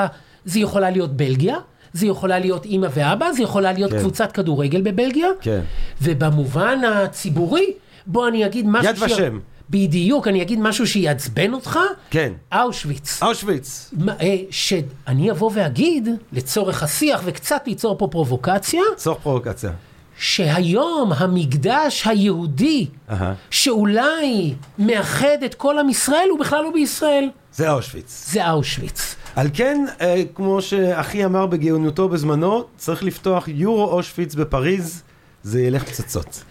זה 0.46 0.60
יכולה 0.60 0.90
להיות 0.90 1.18
בלגיה. 1.18 1.56
זה 1.94 2.08
יכולה 2.08 2.40
להיות 2.40 2.66
אימא 2.66 2.88
ואבא, 2.94 3.32
זה 3.32 3.44
יכולה 3.44 3.72
להיות 3.72 3.92
כן. 3.92 4.00
קבוצת 4.00 4.32
כדורגל 4.32 4.82
בבלגיה. 4.82 5.28
כן. 5.42 5.62
ובמובן 6.02 6.80
הציבורי, 6.84 7.74
בוא 8.08 8.28
אני 8.28 8.46
אגיד 8.46 8.66
משהו... 8.68 8.90
יד 8.90 9.04
ושם. 9.04 9.40
בדיוק, 9.70 10.28
אני 10.28 10.42
אגיד 10.42 10.60
משהו 10.60 10.88
שיעצבן 10.88 11.54
אותך. 11.54 11.80
כן. 12.10 12.34
אושוויץ. 12.54 13.24
אושוויץ. 13.24 13.94
אה, 14.10 14.36
שאני 14.50 15.32
אבוא 15.32 15.52
ואגיד, 15.54 16.10
לצורך 16.34 16.84
השיח 16.84 17.22
וקצת 17.26 17.64
ליצור 17.68 17.98
פה 17.98 18.08
פרובוקציה, 18.12 18.82
צורך 18.96 19.18
פרובוקציה. 19.24 19.72
שהיום 20.18 21.12
המקדש 21.18 22.08
היהודי, 22.08 22.88
אהה. 23.10 23.34
שאולי 23.50 24.54
מאחד 24.80 25.44
את 25.46 25.54
כל 25.54 25.80
עם 25.80 25.90
ישראל, 25.90 26.28
הוא 26.32 26.40
בכלל 26.40 26.64
לא 26.64 26.72
בישראל. 26.72 27.30
זה 27.54 27.72
אושוויץ. 27.72 28.26
זה 28.32 28.52
אושוויץ. 28.52 29.16
על 29.36 29.48
כן, 29.54 29.86
אה, 30.02 30.24
כמו 30.36 30.62
שאחי 30.62 31.26
אמר 31.26 31.46
בגאוניותו 31.46 32.10
בזמנו, 32.10 32.64
צריך 32.78 33.04
לפתוח 33.04 33.48
יורו 33.48 33.92
אושוויץ 33.92 34.36
בפריז, 34.36 35.04
זה 35.44 35.62
ילך 35.62 35.84
פצצות. 35.84 36.44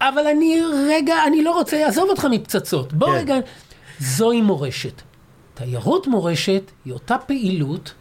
אבל 0.00 0.26
אני 0.26 0.62
רגע, 0.88 1.14
אני 1.26 1.44
לא 1.44 1.54
רוצה, 1.54 1.86
עזוב 1.86 2.10
אותך 2.10 2.26
מפצצות. 2.30 2.92
בוא 2.92 3.06
כן. 3.08 3.14
רגע, 3.14 3.34
זוהי 4.00 4.40
מורשת. 4.40 5.02
תיירות 5.54 6.06
מורשת 6.06 6.70
היא 6.84 6.92
אותה 6.92 7.18
פעילות 7.18 7.94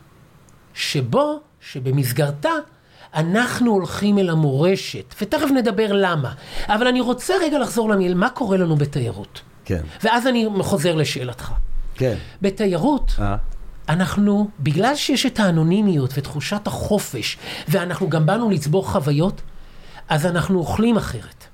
שבו, 0.74 1.40
שבמסגרתה, 1.62 2.52
אנחנו 3.16 3.72
הולכים 3.72 4.18
אל 4.20 4.30
המורשת, 4.30 5.16
ותכף 5.22 5.48
נדבר 5.56 5.92
למה. 5.92 6.32
אבל 6.68 6.88
אני 6.88 7.02
רוצה 7.02 7.34
רגע 7.42 7.60
לחזור 7.60 7.90
למיל, 7.90 8.14
מה 8.14 8.30
קורה 8.30 8.58
לנו 8.58 8.76
בתיירות? 8.76 9.42
כן. 9.66 9.82
ואז 10.04 10.28
אני 10.28 10.48
חוזר 10.62 10.96
לשאלתך. 10.96 11.52
כן. 11.96 12.16
בתיירות, 12.42 13.16
אה? 13.20 13.36
אנחנו, 13.90 14.50
בגלל 14.60 14.96
שיש 14.96 15.26
את 15.26 15.40
האנונימיות 15.40 16.14
ותחושת 16.18 16.68
החופש, 16.68 17.38
ואנחנו 17.68 18.10
גם 18.10 18.26
באנו 18.26 18.50
לצבור 18.50 18.88
חוויות, 18.92 19.42
אז 20.10 20.26
אנחנו 20.26 20.60
אוכלים 20.60 20.98
אחרת. 20.98 21.46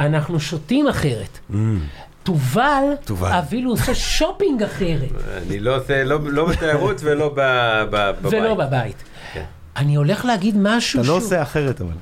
אנחנו 0.00 0.40
שותים 0.40 0.88
אחרת. 0.88 1.38
תובל, 2.22 2.82
תובל. 3.04 3.28
אפילו 3.28 3.70
עושה 3.70 3.94
שופינג 3.94 4.62
אחרת, 4.62 5.08
אני 5.46 5.60
לא 5.60 5.76
עושה, 5.76 6.04
לא 6.04 6.18
לא 6.22 6.46
בתיירות 6.48 6.96
ולא 7.00 7.28
ב- 7.28 7.40
ב- 7.90 8.10
בבית. 8.22 8.32
ולא 8.42 8.54
בבית. 8.54 8.96
כן. 9.32 9.44
אני 9.76 9.94
הולך 9.94 10.24
להגיד 10.24 10.54
משהו 10.58 11.00
אתה 11.00 11.08
לא 11.08 11.14
שהוא- 11.14 11.26
עושה 11.26 11.42
אחרת 11.42 11.80
אבל. 11.80 11.92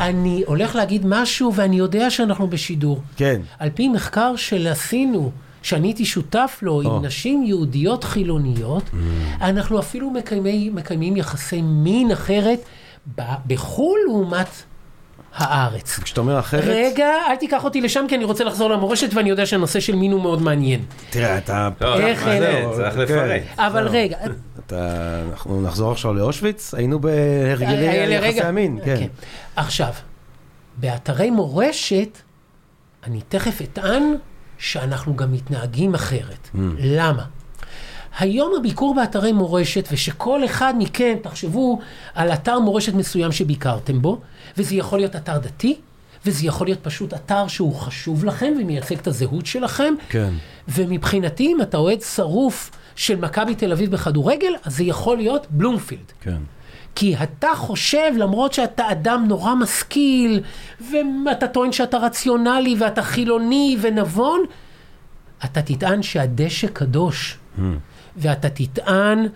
אני 0.00 0.42
הולך 0.46 0.74
להגיד 0.76 1.06
משהו 1.06 1.54
ואני 1.54 1.76
יודע 1.78 2.10
שאנחנו 2.10 2.46
בשידור. 2.46 3.02
כן. 3.16 3.40
על 3.58 3.70
פי 3.74 3.88
מחקר 3.88 4.36
שעשינו, 4.36 5.30
שאני 5.62 5.88
הייתי 5.88 6.04
שותף 6.04 6.58
לו. 6.62 6.80
עם 6.82 7.04
נשים 7.04 7.42
יהודיות 7.42 8.04
חילוניות, 8.04 8.90
אנחנו 9.40 9.78
אפילו 9.78 10.10
מקיימי, 10.10 10.70
מקיימים 10.74 11.16
יחסי 11.16 11.62
מין 11.62 12.10
אחרת 12.10 12.58
ב- 13.18 13.22
בחו"ל 13.46 13.98
לעומת 14.06 14.48
הארץ. 15.34 15.98
כשאתה 15.98 16.20
אומר 16.20 16.38
אחרת, 16.38 16.64
רגע, 16.66 17.08
אל 17.28 17.36
תיקח 17.36 17.64
אותי 17.64 17.80
לשם 17.80 18.04
כי 18.08 18.16
אני 18.16 18.24
רוצה 18.24 18.44
לחזור 18.44 18.70
למורשת 18.70 19.14
ואני 19.14 19.30
יודע 19.30 19.46
שהנושא 19.46 19.80
של 19.80 19.96
מין 19.96 20.12
הוא 20.12 20.22
מאוד 20.22 20.42
מעניין. 20.42 20.80
תראה, 21.10 21.38
אתה... 21.38 21.68
לא, 21.80 22.00
איך 22.00 22.24
זה? 22.24 22.64
צריך 22.76 22.94
כן. 22.94 23.00
לפרט. 23.00 23.42
אבל 23.58 23.88
רגע, 23.88 24.16
אתה... 24.66 25.20
אנחנו 25.30 25.62
נחזור 25.62 25.92
עכשיו 25.92 26.14
לאושוויץ? 26.14 26.74
היינו 26.74 27.00
בהרגלי 27.00 27.88
אה, 27.88 27.94
יחסי 27.94 28.28
רגע. 28.28 28.48
המין, 28.48 28.78
כן. 28.84 29.06
עכשיו, 29.56 29.92
באתרי 30.76 31.30
מורשת, 31.30 32.18
אני 33.06 33.20
תכף 33.28 33.60
אטען 33.62 34.14
שאנחנו 34.58 35.16
גם 35.16 35.32
מתנהגים 35.32 35.94
אחרת. 35.94 36.48
Mm. 36.54 36.58
למה? 36.78 37.24
היום 38.18 38.52
הביקור 38.58 38.94
באתרי 38.94 39.32
מורשת, 39.32 39.88
ושכל 39.92 40.44
אחד 40.44 40.74
מכם, 40.78 41.14
תחשבו 41.22 41.80
על 42.14 42.32
אתר 42.32 42.58
מורשת 42.58 42.94
מסוים 42.94 43.32
שביקרתם 43.32 44.02
בו, 44.02 44.20
וזה 44.56 44.74
יכול 44.74 44.98
להיות 44.98 45.16
אתר 45.16 45.38
דתי, 45.38 45.76
וזה 46.26 46.46
יכול 46.46 46.66
להיות 46.66 46.78
פשוט 46.82 47.14
אתר 47.14 47.48
שהוא 47.48 47.74
חשוב 47.74 48.24
לכם 48.24 48.52
ומייצג 48.60 48.98
את 48.98 49.06
הזהות 49.06 49.46
שלכם. 49.46 49.94
כן. 50.08 50.32
ומבחינתי, 50.68 51.46
אם 51.46 51.62
אתה 51.62 51.76
אוהד 51.76 52.00
שרוף 52.00 52.70
של 52.96 53.16
מכבי 53.16 53.54
תל 53.54 53.72
אביב 53.72 53.90
בכדורגל, 53.90 54.52
אז 54.64 54.76
זה 54.76 54.84
יכול 54.84 55.16
להיות 55.16 55.46
בלומפילד. 55.50 56.12
כן. 56.20 56.38
כי 56.94 57.16
אתה 57.22 57.48
חושב, 57.56 58.12
למרות 58.16 58.52
שאתה 58.52 58.90
אדם 58.90 59.24
נורא 59.28 59.54
משכיל, 59.54 60.40
ואתה 61.24 61.48
טוען 61.48 61.72
שאתה 61.72 61.98
רציונלי, 61.98 62.76
ואתה 62.78 63.02
חילוני 63.02 63.76
ונבון, 63.80 64.40
אתה 65.44 65.62
תטען 65.62 66.02
שהדשא 66.02 66.66
קדוש. 66.66 67.38
ואתה 68.16 68.48
תטען, 68.48 69.26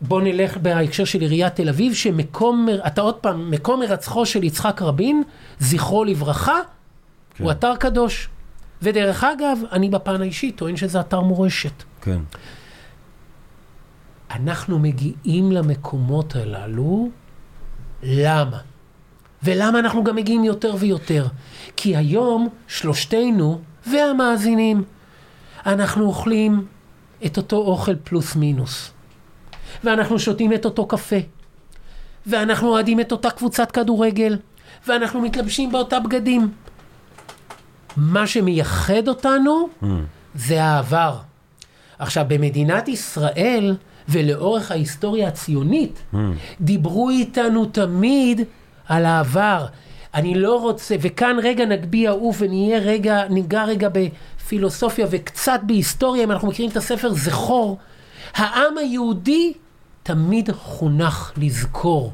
בוא 0.00 0.20
נלך 0.20 0.56
בהקשר 0.56 1.04
של 1.04 1.20
עיריית 1.20 1.54
תל 1.54 1.68
אביב, 1.68 1.94
שמקום, 1.94 2.68
אתה 2.86 3.00
עוד 3.00 3.14
פעם, 3.14 3.50
מקום 3.50 3.80
מרצחו 3.80 4.26
של 4.26 4.44
יצחק 4.44 4.82
רבין, 4.82 5.22
זכרו 5.58 6.04
לברכה, 6.04 6.58
הוא 7.38 7.50
אתר 7.50 7.76
קדוש. 7.76 8.28
ודרך 8.82 9.24
אגב, 9.24 9.58
אני 9.72 9.90
בפן 9.90 10.20
האישי 10.20 10.52
טוען 10.52 10.76
שזה 10.76 11.00
אתר 11.00 11.20
מורשת. 11.20 11.82
כן. 12.00 12.18
אנחנו 14.30 14.78
מגיעים 14.78 15.52
למקומות 15.52 16.36
הללו, 16.36 17.10
למה? 18.02 18.58
ולמה 19.42 19.78
אנחנו 19.78 20.04
גם 20.04 20.16
מגיעים 20.16 20.44
יותר 20.44 20.74
ויותר? 20.78 21.26
כי 21.76 21.96
היום 21.96 22.48
שלושתנו 22.68 23.60
והמאזינים, 23.86 24.84
אנחנו 25.66 26.04
אוכלים 26.04 26.66
את 27.26 27.36
אותו 27.36 27.56
אוכל 27.56 27.96
פלוס 27.96 28.36
מינוס. 28.36 28.93
ואנחנו 29.84 30.18
שותים 30.18 30.52
את 30.52 30.64
אותו 30.64 30.86
קפה. 30.86 31.16
ואנחנו 32.26 32.68
אוהדים 32.68 33.00
את 33.00 33.12
אותה 33.12 33.30
קבוצת 33.30 33.70
כדורגל. 33.70 34.36
ואנחנו 34.86 35.20
מתלבשים 35.20 35.72
באותה 35.72 36.00
בגדים. 36.00 36.50
מה 37.96 38.26
שמייחד 38.26 39.08
אותנו 39.08 39.68
זה 40.34 40.62
העבר. 40.62 41.16
עכשיו, 41.98 42.24
במדינת 42.28 42.88
ישראל 42.88 43.76
ולאורך 44.08 44.70
ההיסטוריה 44.70 45.28
הציונית, 45.28 46.02
דיברו 46.60 47.10
איתנו 47.10 47.66
תמיד 47.66 48.40
על 48.88 49.04
העבר. 49.06 49.66
אני 50.14 50.34
לא 50.34 50.60
רוצה, 50.60 50.94
וכאן 51.00 51.36
רגע 51.42 51.64
נגביה 51.64 52.10
עוף 52.10 52.36
ונהיה 52.40 52.78
רגע, 52.78 53.28
ניגע 53.28 53.64
רגע 53.64 53.88
בפילוסופיה 53.92 55.06
וקצת 55.10 55.60
בהיסטוריה, 55.62 56.24
אם 56.24 56.30
אנחנו 56.30 56.48
מכירים 56.48 56.70
את 56.70 56.76
הספר 56.76 57.12
זכור. 57.12 57.78
העם 58.34 58.78
היהודי 58.78 59.52
תמיד 60.08 60.50
חונך 60.52 61.32
לזכור 61.36 62.12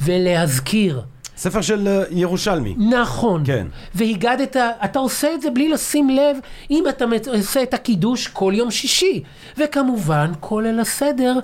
ולהזכיר. 0.00 1.02
ספר 1.36 1.60
של 1.60 1.88
אה, 1.88 2.02
ירושלמי. 2.10 2.74
נכון. 2.90 3.42
כן. 3.46 3.66
והגדת, 3.94 4.56
אתה 4.84 4.98
עושה 4.98 5.34
את 5.34 5.42
זה 5.42 5.50
בלי 5.50 5.68
לשים 5.68 6.10
לב, 6.10 6.36
אם 6.70 6.84
אתה 6.88 7.04
עושה 7.38 7.62
את 7.62 7.74
הקידוש 7.74 8.28
כל 8.28 8.52
יום 8.56 8.70
שישי. 8.70 9.22
וכמובן, 9.58 10.32
כל 10.40 10.62
ליל 10.66 10.80
הסדר, 10.80 11.38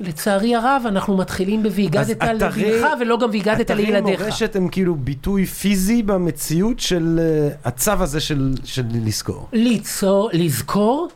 לצערי 0.00 0.54
הרב, 0.54 0.82
אנחנו 0.86 1.16
מתחילים 1.16 1.62
ב"והגדת 1.62 1.96
אז 1.96 2.10
אתרי- 2.10 2.70
לבנך", 2.70 2.86
ולא 3.00 3.18
גם 3.18 3.28
"והגדת 3.32 3.60
אתרי 3.60 3.86
לילדיך". 3.86 4.20
מורשת 4.20 4.56
הם 4.56 4.68
כאילו 4.68 4.94
ביטוי 4.94 5.46
פיזי 5.46 6.02
במציאות 6.02 6.80
של 6.80 7.20
אה, 7.22 7.48
הצו 7.64 7.92
הזה 7.92 8.20
של, 8.20 8.54
של 8.64 8.84
לזכור. 9.04 9.48
ליצור, 9.52 10.30
לזכור, 10.32 11.08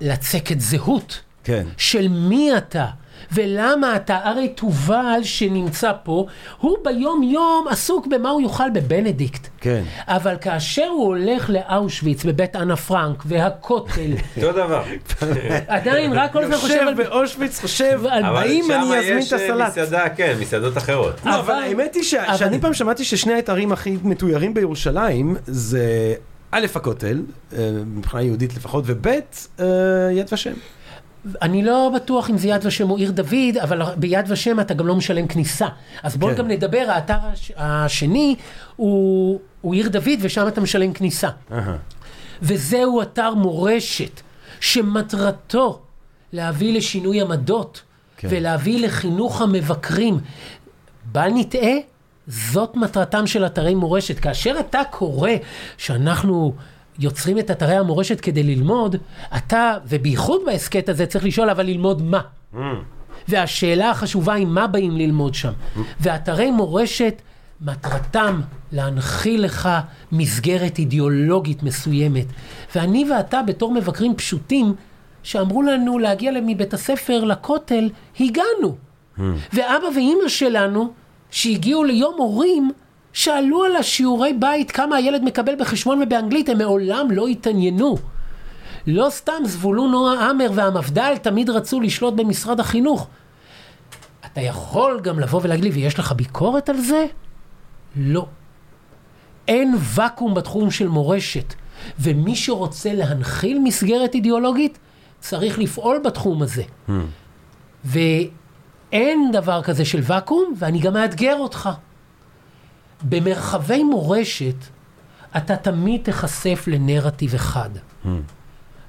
לצקת 0.00 0.60
זהות. 0.60 1.20
כן. 1.44 1.66
של 1.76 2.08
מי 2.08 2.56
אתה 2.56 2.86
ולמה 3.32 3.96
אתה. 3.96 4.18
הרי 4.24 4.48
תובל 4.48 5.20
שנמצא 5.22 5.92
פה, 6.02 6.26
הוא 6.60 6.76
ביום 6.84 7.22
יום 7.22 7.66
עסוק 7.70 8.06
במה 8.06 8.30
הוא 8.30 8.40
יאכל 8.42 8.70
בבנדיקט. 8.70 9.46
כן. 9.60 9.82
אבל 10.06 10.34
כאשר 10.40 10.86
הוא 10.86 11.04
הולך 11.06 11.50
לאושוויץ 11.50 12.24
בבית 12.24 12.56
אנה 12.56 12.76
פרנק 12.76 13.22
והכותל, 13.26 14.10
אותו 14.36 14.52
דבר. 14.52 14.82
עדיין 15.68 16.12
רק 16.12 16.32
כל 16.32 16.42
הזמן 16.44 16.56
חושב 16.56 16.74
יושב 16.74 16.86
על... 16.88 16.94
באושוויץ, 16.94 17.60
חושב, 17.60 18.00
אבל 18.02 18.24
אבל 18.24 18.36
האם 18.36 18.64
שם 18.66 18.72
אני 18.72 18.98
אזמין 18.98 19.18
את 19.18 19.22
יש 19.22 19.32
אה, 19.32 19.38
הסלט? 19.44 19.68
מסעדה, 19.68 20.08
כן, 20.08 20.36
מסעדות 20.40 20.76
אחרות. 20.78 21.14
לא, 21.24 21.30
אבל 21.38 21.40
אבל- 21.54 21.62
האמת 21.62 21.94
היא 21.94 22.02
ש- 22.02 22.14
אבל- 22.14 22.36
שאני 22.36 22.60
פעם 22.60 22.74
שמעתי 22.74 23.04
ששני 23.04 23.32
האתרים 23.32 23.72
הכי 23.72 23.96
מתוירים 24.04 24.54
בירושלים 24.54 25.36
זה 25.46 26.14
א', 26.50 26.66
הכותל, 26.74 27.22
אה, 27.56 27.58
מבחינה 27.86 28.22
יהודית 28.22 28.56
לפחות, 28.56 28.84
וב', 28.86 29.06
אה, 29.06 29.64
יד 30.12 30.26
ושם. 30.32 30.52
אני 31.42 31.62
לא 31.62 31.90
בטוח 31.94 32.30
אם 32.30 32.38
זה 32.38 32.48
יד 32.48 32.66
ושם 32.66 32.90
או 32.90 32.96
עיר 32.96 33.10
דוד, 33.10 33.56
אבל 33.62 33.82
ביד 33.96 34.24
ושם 34.28 34.60
אתה 34.60 34.74
גם 34.74 34.86
לא 34.86 34.94
משלם 34.96 35.26
כניסה. 35.26 35.68
אז 36.02 36.16
בואו 36.16 36.30
כן. 36.30 36.38
גם 36.38 36.48
נדבר, 36.48 36.84
האתר 36.88 37.18
הש- 37.22 37.52
השני 37.56 38.36
הוא, 38.76 39.40
הוא 39.60 39.74
עיר 39.74 39.88
דוד 39.88 40.18
ושם 40.20 40.48
אתה 40.48 40.60
משלם 40.60 40.92
כניסה. 40.92 41.28
וזהו 42.42 43.02
אתר 43.02 43.34
מורשת 43.34 44.20
שמטרתו 44.60 45.80
להביא 46.32 46.76
לשינוי 46.76 47.20
עמדות. 47.20 47.82
כן. 48.16 48.28
ולהביא 48.30 48.86
לחינוך 48.86 49.40
המבקרים. 49.42 50.18
בל 51.12 51.28
נטעה, 51.34 51.72
זאת 52.26 52.76
מטרתם 52.76 53.26
של 53.26 53.46
אתרי 53.46 53.74
מורשת. 53.74 54.18
כאשר 54.18 54.54
אתה 54.60 54.80
קורא 54.90 55.30
שאנחנו 55.78 56.52
יוצרים 56.98 57.38
את 57.38 57.50
אתרי 57.50 57.76
המורשת 57.76 58.20
כדי 58.20 58.42
ללמוד, 58.42 58.96
אתה, 59.36 59.74
ובייחוד 59.88 60.40
בהסכת 60.46 60.88
הזה, 60.88 61.06
צריך 61.06 61.24
לשאול, 61.24 61.50
אבל 61.50 61.66
ללמוד 61.66 62.02
מה? 62.02 62.20
והשאלה 63.28 63.90
החשובה 63.90 64.34
היא 64.34 64.46
מה 64.46 64.66
באים 64.66 64.96
ללמוד 64.96 65.34
שם. 65.34 65.52
ואתרי 66.00 66.50
מורשת, 66.50 67.22
מטרתם 67.60 68.40
להנחיל 68.72 69.44
לך 69.44 69.68
מסגרת 70.12 70.78
אידיאולוגית 70.78 71.62
מסוימת. 71.62 72.26
ואני 72.74 73.10
ואתה 73.10 73.42
בתור 73.42 73.72
מבקרים 73.72 74.14
פשוטים, 74.16 74.74
שאמרו 75.22 75.62
לנו 75.62 75.98
להגיע 75.98 76.32
מבית 76.46 76.74
הספר 76.74 77.24
לכותל, 77.24 77.90
הגענו. 78.20 78.76
ואבא 79.52 79.86
ואימא 79.94 80.28
שלנו, 80.28 80.92
שהגיעו 81.30 81.84
ליום 81.84 82.14
הורים, 82.18 82.70
שאלו 83.12 83.64
על 83.64 83.76
השיעורי 83.76 84.32
בית 84.32 84.70
כמה 84.70 84.96
הילד 84.96 85.22
מקבל 85.22 85.54
בחשבון 85.58 86.02
ובאנגלית, 86.02 86.48
הם 86.48 86.58
מעולם 86.58 87.10
לא 87.10 87.26
התעניינו. 87.26 87.96
לא 88.86 89.06
סתם 89.10 89.42
זבולון 89.44 89.90
נועה 89.90 90.30
עמר 90.30 90.50
והמפד"ל 90.54 91.14
תמיד 91.22 91.50
רצו 91.50 91.80
לשלוט 91.80 92.14
במשרד 92.14 92.60
החינוך. 92.60 93.08
אתה 94.26 94.40
יכול 94.40 95.00
גם 95.02 95.20
לבוא 95.20 95.40
ולהגיד 95.42 95.64
לי, 95.64 95.70
ויש 95.70 95.98
לך 95.98 96.12
ביקורת 96.12 96.68
על 96.68 96.76
זה? 96.80 97.06
לא. 97.96 98.26
אין 99.48 99.74
ואקום 99.78 100.34
בתחום 100.34 100.70
של 100.70 100.88
מורשת, 100.88 101.54
ומי 102.00 102.36
שרוצה 102.36 102.92
להנחיל 102.94 103.58
מסגרת 103.64 104.14
אידיאולוגית, 104.14 104.78
צריך 105.20 105.58
לפעול 105.58 105.98
בתחום 106.04 106.42
הזה. 106.42 106.62
ואין 107.84 109.30
דבר 109.32 109.62
כזה 109.62 109.84
של 109.84 110.00
ואקום, 110.02 110.54
ואני 110.56 110.78
גם 110.78 110.92
מאתגר 110.92 111.36
אותך. 111.36 111.70
במרחבי 113.02 113.84
מורשת, 113.84 114.54
אתה 115.36 115.56
תמיד 115.56 116.00
תיחשף 116.04 116.64
לנרטיב 116.66 117.34
אחד. 117.34 117.70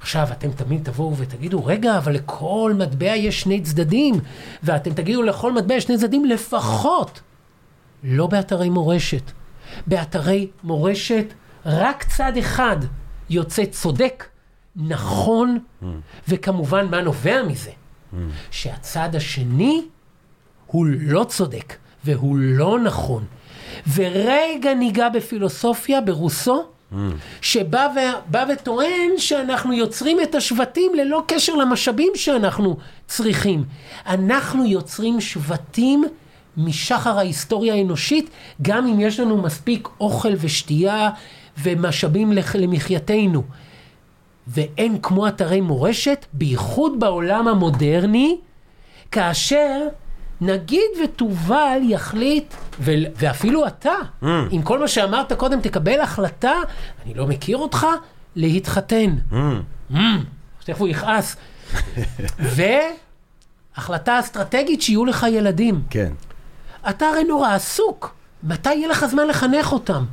עכשיו, 0.02 0.28
אתם 0.32 0.52
תמיד 0.52 0.84
תבואו 0.84 1.18
ותגידו, 1.18 1.66
רגע, 1.66 1.98
אבל 1.98 2.14
לכל 2.14 2.74
מטבע 2.78 3.16
יש 3.16 3.42
שני 3.42 3.62
צדדים, 3.62 4.16
ואתם 4.64 4.94
תגידו, 4.94 5.24
לכל 5.24 5.54
מטבע 5.54 5.74
יש 5.74 5.84
שני 5.84 5.98
צדדים 5.98 6.26
לפחות. 6.26 7.22
לא 8.04 8.28
באתרי 8.28 8.70
מורשת. 8.70 9.32
באתרי 9.88 10.48
מורשת, 10.64 11.26
רק 11.66 12.04
צד 12.04 12.38
אחד 12.40 12.78
יוצא 13.30 13.66
צודק, 13.66 14.26
נכון, 14.76 15.58
וכמובן, 16.28 16.88
מה 16.92 17.02
נובע 17.02 17.44
מזה? 17.44 17.72
שהצד 18.52 19.16
השני 19.16 19.86
הוא 20.66 20.86
לא 21.00 21.24
צודק, 21.24 21.76
והוא 22.06 22.38
לא 22.38 22.80
נכון. 22.80 23.26
ורגע 23.94 24.74
ניגע 24.74 25.10
בפילוסופיה, 25.10 26.02
ברוסו, 26.02 26.64
שבא 27.42 27.88
ו... 27.96 28.00
וטוען 28.54 29.18
שאנחנו 29.18 29.74
יוצרים 29.74 30.22
את 30.22 30.36
השבטים 30.36 30.92
ללא 30.96 31.24
קשר 31.28 31.56
למשאבים 31.56 32.12
שאנחנו 32.16 32.78
צריכים. 33.08 33.64
אנחנו 34.08 34.66
יוצרים 34.66 35.22
שבטים 35.22 36.04
משחר 36.58 37.18
ההיסטוריה 37.18 37.74
האנושית, 37.74 38.30
גם 38.62 38.88
אם 38.88 39.00
יש 39.00 39.20
לנו 39.20 39.42
מספיק 39.42 39.88
אוכל 40.00 40.34
ושתייה 40.40 41.10
ומשאבים 41.64 42.34
למחייתנו. 42.56 43.44
ואין 44.48 44.98
כמו 45.02 45.28
אתרי 45.28 45.62
מורשת, 45.62 46.26
בייחוד 46.34 47.00
בעולם 47.00 47.48
המודרני, 47.48 48.38
כאשר 49.12 49.88
נגיד 50.46 50.90
ותובל 51.04 51.80
יחליט, 51.84 52.54
ו- 52.80 52.92
ואפילו 53.16 53.68
אתה, 53.68 53.94
mm. 54.24 54.26
עם 54.52 54.62
כל 54.62 54.80
מה 54.80 54.88
שאמרת 54.88 55.34
קודם, 55.34 55.62
תקבל 55.62 56.00
החלטה, 56.02 56.54
אני 57.06 57.14
לא 57.14 57.28
מכיר 57.28 57.58
אותך, 57.58 57.88
להתחתן. 58.36 59.16
Mm. 59.32 59.36
Mm. 59.92 59.96
תכף 60.64 60.80
הוא 60.80 60.88
יכעס. 60.88 61.36
והחלטה 63.78 64.20
אסטרטגית 64.20 64.82
שיהיו 64.82 65.06
לך 65.06 65.26
ילדים. 65.30 65.82
כן. 65.90 66.14
אתה 66.90 67.06
הרי 67.06 67.24
נורא 67.24 67.54
עסוק, 67.54 68.16
מתי 68.44 68.74
יהיה 68.74 68.88
לך 68.88 69.06
זמן 69.06 69.28
לחנך 69.28 69.72
אותם? 69.72 70.06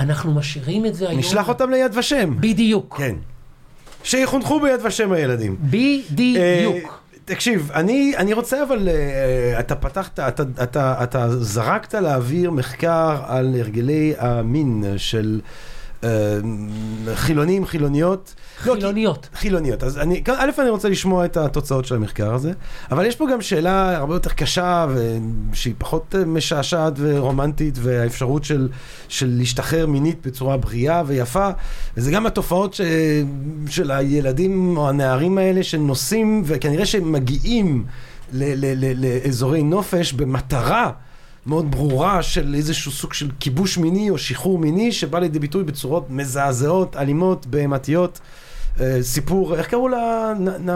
אנחנו 0.00 0.34
משאירים 0.34 0.86
את 0.86 0.94
זה 0.94 1.08
היום. 1.08 1.18
נשלח 1.20 1.48
אותם 1.48 1.70
ליד 1.70 1.96
ושם. 1.96 2.36
בדיוק. 2.40 2.96
כן. 2.98 3.16
שיחונכו 4.04 4.60
ביד 4.60 4.80
ושם 4.84 5.12
הילדים. 5.12 5.56
בדיוק. 5.60 7.01
תקשיב, 7.24 7.70
אני, 7.74 8.14
אני 8.16 8.32
רוצה 8.32 8.62
אבל, 8.62 8.88
אה, 8.88 9.60
אתה 9.60 9.74
פתחת, 9.74 10.20
אתה, 10.20 10.42
אתה, 10.62 11.02
אתה 11.02 11.36
זרקת 11.36 11.94
לאוויר 11.94 12.50
מחקר 12.50 13.22
על 13.26 13.54
הרגלי 13.58 14.14
המין 14.18 14.84
של 14.96 15.40
אה, 16.04 16.08
חילונים, 17.14 17.66
חילוניות. 17.66 18.34
לא, 18.66 18.74
כי- 18.74 18.80
חילוניות. 18.80 19.28
חילוניות. 19.34 19.82
אז 19.82 19.98
אני, 19.98 20.22
א', 20.36 20.50
אני 20.58 20.70
רוצה 20.70 20.88
לשמוע 20.88 21.24
את 21.24 21.36
התוצאות 21.36 21.84
של 21.84 21.94
המחקר 21.94 22.34
הזה, 22.34 22.52
אבל 22.90 23.06
יש 23.06 23.16
פה 23.16 23.26
גם 23.32 23.40
שאלה 23.40 23.96
הרבה 23.96 24.14
יותר 24.14 24.30
קשה, 24.30 24.86
ו- 24.90 25.16
שהיא 25.52 25.74
פחות 25.78 26.14
אה, 26.18 26.24
משעשעת 26.24 26.92
ורומנטית, 26.96 27.74
והאפשרות 27.82 28.44
של, 28.44 28.68
של 29.08 29.26
להשתחרר 29.38 29.86
מינית 29.86 30.26
בצורה 30.26 30.56
בריאה 30.56 31.02
ויפה, 31.06 31.48
וזה 31.96 32.10
גם 32.10 32.26
התופעות 32.26 32.74
ש, 32.74 32.80
של 33.68 33.90
הילדים 33.90 34.76
או 34.76 34.88
הנערים 34.88 35.38
האלה 35.38 35.62
שנוסעים, 35.62 36.42
וכנראה 36.46 36.86
שהם 36.86 37.12
מגיעים 37.12 37.84
ל, 38.32 38.44
ל, 38.44 38.84
ל, 38.84 39.06
לאזורי 39.06 39.62
נופש 39.62 40.12
במטרה. 40.12 40.90
מאוד 41.46 41.70
ברורה 41.70 42.22
של 42.22 42.54
איזשהו 42.54 42.92
סוג 42.92 43.12
של 43.12 43.30
כיבוש 43.40 43.78
מיני 43.78 44.10
או 44.10 44.18
שחרור 44.18 44.58
מיני 44.58 44.92
שבא 44.92 45.18
לידי 45.18 45.38
ביטוי 45.38 45.64
בצורות 45.64 46.06
מזעזעות, 46.10 46.96
אלימות, 46.96 47.46
בהמתיות. 47.46 48.20
אה, 48.80 48.98
סיפור, 49.02 49.56
איך 49.56 49.66
קראו 49.68 49.88
לה? 49.88 50.32
נ- 50.40 50.70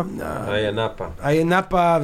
איה 1.23 1.45
נאפה. 1.45 1.97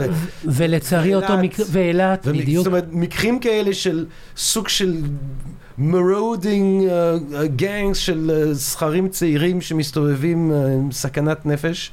ולצערי 0.44 1.14
אותו. 1.14 1.38
מקרה, 1.38 1.66
ואילת, 1.70 2.26
בדיוק. 2.26 2.58
זאת 2.64 2.66
אומרת, 2.66 2.86
מקרים 2.92 3.38
כאלה 3.38 3.74
של 3.74 4.06
סוג 4.36 4.68
של 4.68 4.96
marauding 5.78 6.88
gangs 7.56 7.98
של 7.98 8.30
אה, 8.34 8.54
זכרים 8.54 9.08
צעירים 9.08 9.60
שמסתובבים 9.60 10.52
אה, 10.52 10.66
עם 10.74 10.92
סכנת 10.92 11.46
נפש, 11.46 11.90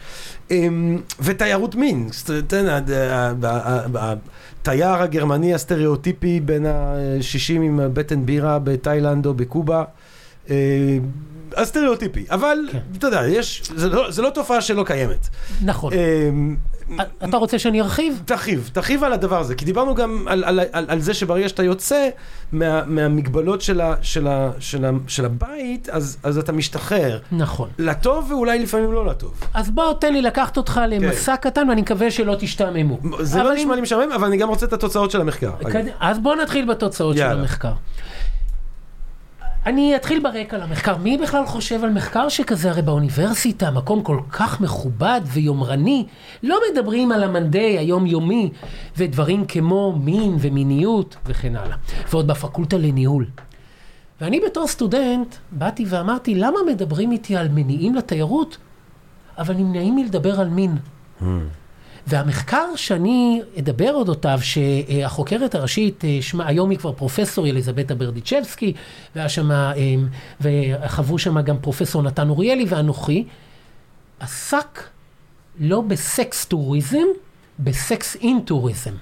אמ, 0.51 0.97
ותיירות 1.19 1.75
מין. 1.75 2.09
התייר 3.95 4.87
הגרמני 4.93 5.53
הסטריאוטיפי 5.53 6.39
בין 6.39 6.65
ה-60 6.65 7.53
עם 7.53 7.79
בטן 7.93 8.25
בירה 8.25 8.59
בתאילנד 8.59 9.25
או 9.25 9.33
בקובה. 9.33 9.83
אה, 11.57 11.61
הסטריאוטיפי, 11.61 12.25
אבל 12.31 12.57
כן. 12.71 12.77
אתה 12.97 13.07
יודע, 13.07 13.27
יש, 13.27 13.61
זה 13.75 13.89
לא, 13.89 14.11
זה 14.11 14.21
לא 14.21 14.29
תופעה 14.29 14.61
שלא 14.61 14.83
קיימת. 14.83 15.27
נכון. 15.63 15.93
אמ, 15.93 16.55
אתה 17.23 17.37
רוצה 17.37 17.59
שאני 17.59 17.81
ארחיב? 17.81 18.21
תרחיב, 18.25 18.69
תרחיב 18.73 19.03
על 19.03 19.13
הדבר 19.13 19.39
הזה, 19.39 19.55
כי 19.55 19.65
דיברנו 19.65 19.95
גם 19.95 20.25
על, 20.27 20.43
על, 20.43 20.59
על, 20.71 20.85
על 20.87 20.99
זה 20.99 21.13
שברגע 21.13 21.49
שאתה 21.49 21.63
יוצא 21.63 22.09
מה, 22.51 22.81
מהמגבלות 22.85 23.61
של, 23.61 23.81
ה, 23.81 23.95
של, 24.01 24.27
ה, 24.27 24.51
של, 24.59 24.85
ה, 24.85 24.89
של 25.07 25.25
הבית, 25.25 25.89
אז, 25.89 26.17
אז 26.23 26.37
אתה 26.37 26.51
משתחרר. 26.51 27.19
נכון. 27.31 27.69
לטוב 27.79 28.31
ואולי 28.31 28.59
לפעמים 28.59 28.91
לא 28.93 29.05
לטוב. 29.05 29.33
אז 29.53 29.69
בוא 29.69 29.93
תן 29.93 30.13
לי 30.13 30.21
לקחת 30.21 30.57
אותך 30.57 30.81
למסע 30.89 31.35
קטן 31.37 31.69
ואני 31.69 31.81
מקווה 31.81 32.11
שלא 32.11 32.35
תשתעממו. 32.39 32.99
זה 33.19 33.43
לא 33.43 33.53
אם- 33.53 33.57
נשמע 33.57 33.75
לי 33.75 33.81
משעמם, 33.81 34.11
אבל 34.11 34.27
אני 34.27 34.37
גם 34.37 34.49
רוצה 34.49 34.65
את 34.65 34.73
התוצאות 34.73 35.11
של 35.11 35.21
המחקר. 35.21 35.51
קד- 35.71 35.83
אז 35.99 36.19
בואו 36.19 36.35
נתחיל 36.35 36.65
בתוצאות 36.65 37.15
של 37.15 37.21
יאללה. 37.21 37.39
המחקר. 37.41 37.71
אני 39.65 39.95
אתחיל 39.95 40.19
ברקע 40.19 40.57
למחקר. 40.57 40.97
מי 40.97 41.17
בכלל 41.17 41.45
חושב 41.45 41.83
על 41.83 41.89
מחקר 41.89 42.29
שכזה? 42.29 42.69
הרי 42.69 42.81
באוניברסיטה, 42.81 43.71
מקום 43.71 44.03
כל 44.03 44.19
כך 44.31 44.61
מכובד 44.61 45.21
ויומרני, 45.25 46.05
לא 46.43 46.59
מדברים 46.71 47.11
על 47.11 47.23
המנדי 47.23 47.77
היומיומי 47.77 48.49
ודברים 48.97 49.45
כמו 49.45 49.99
מין 50.03 50.35
ומיניות 50.39 51.17
וכן 51.25 51.55
הלאה. 51.55 51.77
ועוד 52.09 52.27
בפקולטה 52.27 52.77
לניהול. 52.77 53.25
ואני 54.21 54.39
בתור 54.45 54.67
סטודנט 54.67 55.35
באתי 55.51 55.85
ואמרתי, 55.87 56.35
למה 56.35 56.57
מדברים 56.67 57.11
איתי 57.11 57.37
על 57.37 57.49
מניעים 57.49 57.95
לתיירות, 57.95 58.57
אבל 59.37 59.53
נמנעים 59.53 59.95
מלדבר 59.95 60.39
על 60.39 60.49
מין? 60.49 60.75
והמחקר 62.07 62.75
שאני 62.75 63.41
אדבר 63.59 63.91
אודותיו, 63.93 64.39
שהחוקרת 64.41 65.55
הראשית, 65.55 66.05
אה, 66.05 66.17
שמה, 66.21 66.47
היום 66.47 66.69
היא 66.69 66.79
כבר 66.79 66.91
פרופסור 66.91 67.47
אליזבטה 67.47 67.95
ברדיצ'בסקי, 67.95 68.73
והיה 69.15 69.27
אה, 69.51 69.95
וחברו 70.41 71.19
שם 71.19 71.41
גם 71.41 71.57
פרופסור 71.59 72.03
נתן 72.03 72.29
אוריאלי 72.29 72.65
ואנוכי, 72.69 73.25
עסק 74.19 74.83
לא 75.59 75.81
בסקס 75.81 76.45
טוריזם, 76.45 77.05
בסקס 77.59 78.15
אינטוריזם. 78.15 78.93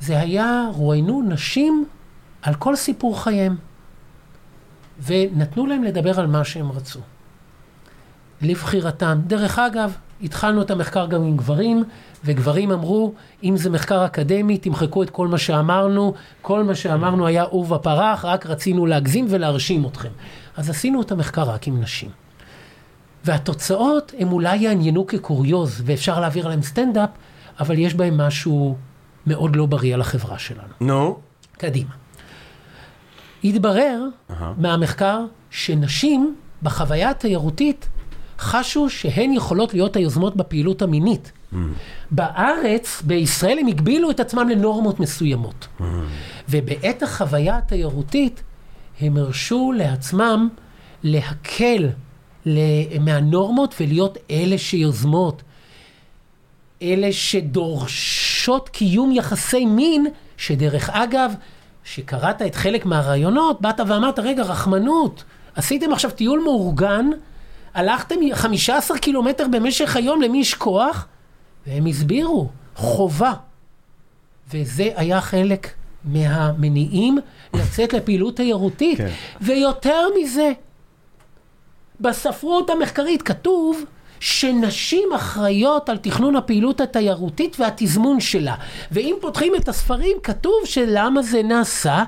זה 0.00 0.20
היה, 0.20 0.64
רואיינו 0.74 1.22
נשים 1.28 1.84
על 2.42 2.54
כל 2.54 2.76
סיפור 2.76 3.22
חייהם, 3.22 3.56
ונתנו 5.06 5.66
להם 5.66 5.84
לדבר 5.84 6.20
על 6.20 6.26
מה 6.26 6.44
שהם 6.44 6.72
רצו. 6.72 7.00
לבחירתם. 8.42 9.20
דרך 9.26 9.58
אגב, 9.58 9.96
התחלנו 10.22 10.62
את 10.62 10.70
המחקר 10.70 11.06
גם 11.06 11.22
עם 11.22 11.36
גברים, 11.36 11.84
וגברים 12.24 12.72
אמרו, 12.72 13.12
אם 13.44 13.56
זה 13.56 13.70
מחקר 13.70 14.06
אקדמי, 14.06 14.58
תמחקו 14.58 15.02
את 15.02 15.10
כל 15.10 15.28
מה 15.28 15.38
שאמרנו, 15.38 16.14
כל 16.42 16.64
מה 16.64 16.74
שאמרנו 16.74 17.26
היה 17.26 17.42
עורבא 17.42 17.76
פרח, 17.76 18.24
רק 18.24 18.46
רצינו 18.46 18.86
להגזים 18.86 19.26
ולהרשים 19.28 19.86
אתכם. 19.86 20.08
אז 20.56 20.70
עשינו 20.70 21.02
את 21.02 21.12
המחקר 21.12 21.42
רק 21.42 21.66
עם 21.66 21.80
נשים. 21.80 22.10
והתוצאות 23.24 24.12
הם 24.18 24.32
אולי 24.32 24.56
יעניינו 24.56 25.06
כקוריוז, 25.06 25.82
ואפשר 25.84 26.20
להעביר 26.20 26.46
עליהם 26.46 26.62
סטנדאפ, 26.62 27.10
אבל 27.60 27.78
יש 27.78 27.94
בהם 27.94 28.16
משהו 28.18 28.76
מאוד 29.26 29.56
לא 29.56 29.66
בריא 29.66 29.94
על 29.94 30.00
החברה 30.00 30.38
שלנו. 30.38 30.72
נו, 30.80 31.18
קדימה. 31.52 31.90
התברר 33.44 34.04
מהמחקר 34.58 35.24
שנשים 35.50 36.36
בחוויה 36.62 37.10
התיירותית 37.10 37.88
חשו 38.40 38.90
שהן 38.90 39.32
יכולות 39.32 39.74
להיות 39.74 39.96
היוזמות 39.96 40.36
בפעילות 40.36 40.82
המינית. 40.82 41.32
בארץ, 42.10 43.02
בישראל, 43.06 43.58
הם 43.58 43.66
הגבילו 43.66 44.10
את 44.10 44.20
עצמם 44.20 44.48
לנורמות 44.48 45.00
מסוימות. 45.00 45.68
ובעת 46.48 47.02
החוויה 47.02 47.56
התיירותית, 47.56 48.42
הם 49.00 49.16
הרשו 49.16 49.72
לעצמם 49.76 50.48
להקל 51.02 51.88
מהנורמות 53.00 53.74
ולהיות 53.80 54.18
אלה 54.30 54.58
שיוזמות. 54.58 55.42
אלה 56.82 57.12
שדורשות 57.12 58.68
קיום 58.68 59.12
יחסי 59.12 59.64
מין, 59.64 60.06
שדרך 60.36 60.90
אגב, 60.90 61.34
שקראת 61.84 62.42
את 62.42 62.54
חלק 62.54 62.86
מהרעיונות, 62.86 63.60
באת 63.60 63.80
ואמרת, 63.86 64.18
רגע, 64.18 64.42
רחמנות, 64.42 65.24
עשיתם 65.54 65.92
עכשיו 65.92 66.10
טיול 66.10 66.40
מאורגן, 66.44 67.06
הלכתם 67.74 68.14
15 68.34 68.98
קילומטר 68.98 69.46
במשך 69.48 69.96
היום, 69.96 70.22
למי 70.22 70.38
יש 70.38 70.54
כוח? 70.54 71.06
והם 71.66 71.86
הסבירו, 71.86 72.48
חובה. 72.74 73.32
וזה 74.52 74.88
היה 74.96 75.20
חלק 75.20 75.68
מהמניעים 76.04 77.18
לצאת 77.54 77.92
לפעילות 77.92 78.36
תיירותית. 78.36 78.98
כן. 78.98 79.10
ויותר 79.40 80.06
מזה, 80.20 80.52
בספרות 82.00 82.70
המחקרית 82.70 83.22
כתוב 83.22 83.84
שנשים 84.20 85.08
אחראיות 85.16 85.88
על 85.88 85.96
תכנון 85.96 86.36
הפעילות 86.36 86.80
התיירותית 86.80 87.60
והתזמון 87.60 88.20
שלה. 88.20 88.54
ואם 88.92 89.14
פותחים 89.20 89.52
את 89.56 89.68
הספרים, 89.68 90.16
כתוב 90.22 90.54
שלמה 90.64 91.22
זה 91.22 91.42
נעשה? 91.42 92.04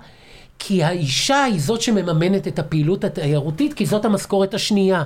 כי 0.59 0.85
האישה 0.85 1.43
היא 1.43 1.61
זאת 1.61 1.83
שמממנת 1.83 2.49
את 2.49 2.59
הפעילות 2.59 3.05
התיירותית, 3.05 3.75
כי 3.75 3.87
זאת 3.87 4.05
המשכורת 4.05 4.55
השנייה. 4.55 5.03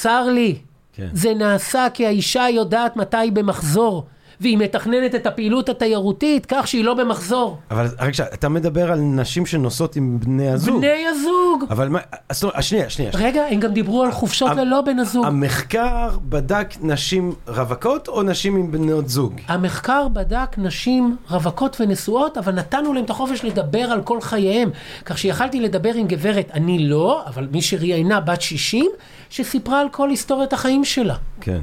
צר 0.00 0.28
לי, 0.28 0.58
כן. 0.92 1.08
זה 1.12 1.34
נעשה 1.34 1.86
כי 1.94 2.06
האישה 2.06 2.46
יודעת 2.50 2.96
מתי 2.96 3.16
היא 3.16 3.32
במחזור, 3.32 4.06
והיא 4.40 4.58
מתכננת 4.58 5.14
את 5.14 5.26
הפעילות 5.26 5.68
התיירותית 5.68 6.46
כך 6.46 6.68
שהיא 6.68 6.84
לא 6.84 6.94
במחזור. 6.94 7.58
אבל 7.70 7.86
רק 7.98 8.12
אתה 8.34 8.48
מדבר 8.48 8.92
על 8.92 8.98
נשים 9.00 9.46
שנוסעות 9.46 9.96
עם 9.96 10.20
בני 10.20 10.50
הזוג. 10.50 10.78
בני 10.78 11.06
הזוג. 11.06 11.64
אבל 11.70 11.88
מה, 11.88 11.98
אז 12.28 12.44
שנייה, 12.60 12.90
שנייה. 12.90 13.10
רגע, 13.14 13.42
הם 13.50 13.60
גם 13.60 13.72
דיברו 13.72 14.02
על 14.02 14.12
חופשות 14.12 14.50
ללא 14.56 14.80
בן 14.80 14.98
הזוג. 14.98 15.26
המחקר 15.26 16.08
בדק 16.22 16.68
נשים 16.80 17.32
רווקות 17.48 18.08
או 18.08 18.22
נשים 18.22 18.56
עם 18.56 18.70
בנות 18.70 19.08
זוג? 19.08 19.34
המחקר 19.48 20.08
בדק 20.08 20.58
נשים 20.58 21.16
רווקות 21.30 21.76
ונשואות, 21.80 22.38
אבל 22.38 22.52
נתנו 22.52 22.92
להם 22.92 23.04
את 23.04 23.10
החופש 23.10 23.44
לדבר 23.44 23.78
על 23.78 24.02
כל 24.02 24.20
חייהם. 24.20 24.70
כך 25.04 25.18
שיכלתי 25.18 25.60
לדבר 25.60 25.94
עם 25.94 26.06
גברת, 26.06 26.50
אני 26.54 26.78
לא, 26.78 27.22
אבל 27.26 27.48
מי 27.52 27.62
שראיינה 27.62 28.20
בת 28.20 28.40
60, 28.40 28.86
שסיפרה 29.30 29.80
על 29.80 29.88
כל 29.88 30.10
היסטוריית 30.10 30.52
החיים 30.52 30.84
שלה. 30.84 31.14
כן. 31.40 31.60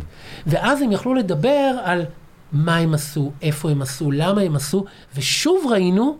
ואז 0.47 0.81
הם 0.81 0.91
יכלו 0.91 1.13
לדבר 1.13 1.71
על 1.83 2.05
מה 2.53 2.77
הם 2.77 2.93
עשו, 2.93 3.31
איפה 3.41 3.71
הם 3.71 3.81
עשו, 3.81 4.11
למה 4.11 4.41
הם 4.41 4.55
עשו, 4.55 4.85
ושוב 5.15 5.65
ראינו 5.71 6.17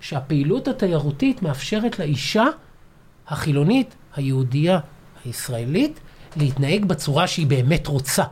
שהפעילות 0.00 0.68
התיירותית 0.68 1.42
מאפשרת 1.42 1.98
לאישה 1.98 2.44
החילונית, 3.28 3.94
היהודייה, 4.16 4.78
הישראלית, 5.24 6.00
להתנהג 6.36 6.84
בצורה 6.84 7.26
שהיא 7.26 7.46
באמת 7.46 7.86
רוצה. 7.86 8.24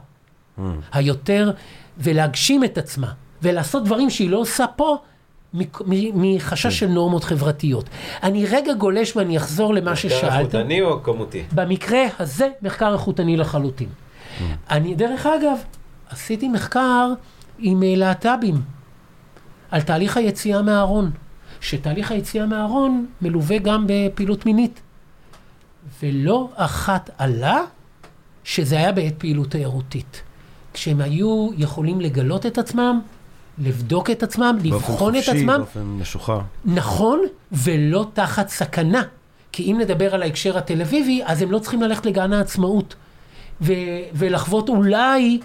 היותר, 0.93 1.51
ולהגשים 1.99 2.65
את 2.65 2.79
עצמה, 2.79 3.13
ולעשות 3.43 3.85
דברים 3.85 4.11
שהיא 4.11 4.31
לא 4.31 4.39
עושה 4.39 4.65
פה. 4.77 4.97
מ- 5.55 5.59
מ- 5.87 6.37
מחשש 6.37 6.79
של 6.79 6.87
נורמות 6.87 7.25
חברתיות. 7.25 7.89
אני 8.23 8.47
רגע 8.47 8.75
גולש 8.75 9.17
ואני 9.17 9.37
אחזור 9.37 9.75
למה 9.75 9.93
מחקר 9.93 10.09
ששאלת. 10.09 10.33
איכותני 10.41 10.81
או 10.83 11.03
כמותי? 11.03 11.43
במקרה 11.55 12.01
הזה, 12.19 12.49
מחקר 12.63 12.93
איכותני 12.93 13.37
לחלוטין. 13.37 13.89
אני, 14.71 14.95
דרך 14.95 15.27
אגב, 15.27 15.59
עשיתי 16.09 16.49
מחקר 16.49 17.13
עם 17.59 17.83
אה, 17.83 17.95
להט"בים 17.97 18.63
על 19.71 19.83
תהליך 19.83 20.17
היציאה 20.17 20.63
מהארון, 20.63 21.11
שתהליך 21.61 22.11
היציאה 22.11 22.47
מהארון 22.47 23.07
מלווה 23.23 23.59
גם 23.59 23.85
בפעילות 23.89 24.47
מינית. 24.47 24.81
ולא 26.03 26.51
אחת 26.55 27.11
עלה 27.19 27.61
שזה 28.45 28.77
היה 28.77 28.93
בעת 28.93 29.15
פעילות 29.19 29.51
תיירותית. 29.51 30.23
כשהם 30.73 31.01
היו 31.01 31.51
יכולים 31.57 32.01
לגלות 32.01 32.47
את 32.47 32.59
עצמם, 32.59 33.01
לבדוק 33.59 34.11
את 34.11 34.23
עצמם, 34.23 34.59
לבחון 34.63 35.15
את 35.15 35.25
חופשי, 35.25 35.31
עצמם, 35.31 35.57
באופן 35.57 35.81
משוחרר. 35.83 36.41
נכון, 36.65 37.21
ולא 37.53 38.07
תחת 38.13 38.49
סכנה. 38.49 39.03
כי 39.53 39.73
אם 39.73 39.79
נדבר 39.81 40.15
על 40.15 40.23
ההקשר 40.23 40.59
התל 40.59 40.81
אביבי, 40.81 41.23
אז 41.25 41.43
הם 41.43 41.51
לא 41.51 41.59
צריכים 41.59 41.83
ללכת 41.83 42.07
לגן 42.07 42.33
העצמאות. 42.33 42.95
ו- 43.61 43.73
ולחוות 44.15 44.69
אולי 44.69 45.41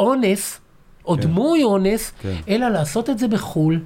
אונס, 0.00 0.60
או 1.06 1.14
כן. 1.14 1.20
דמוי 1.20 1.64
אונס, 1.64 2.12
כן. 2.20 2.36
אלא 2.48 2.68
לעשות 2.68 3.10
את 3.10 3.18
זה 3.18 3.28
בחו"ל, 3.28 3.80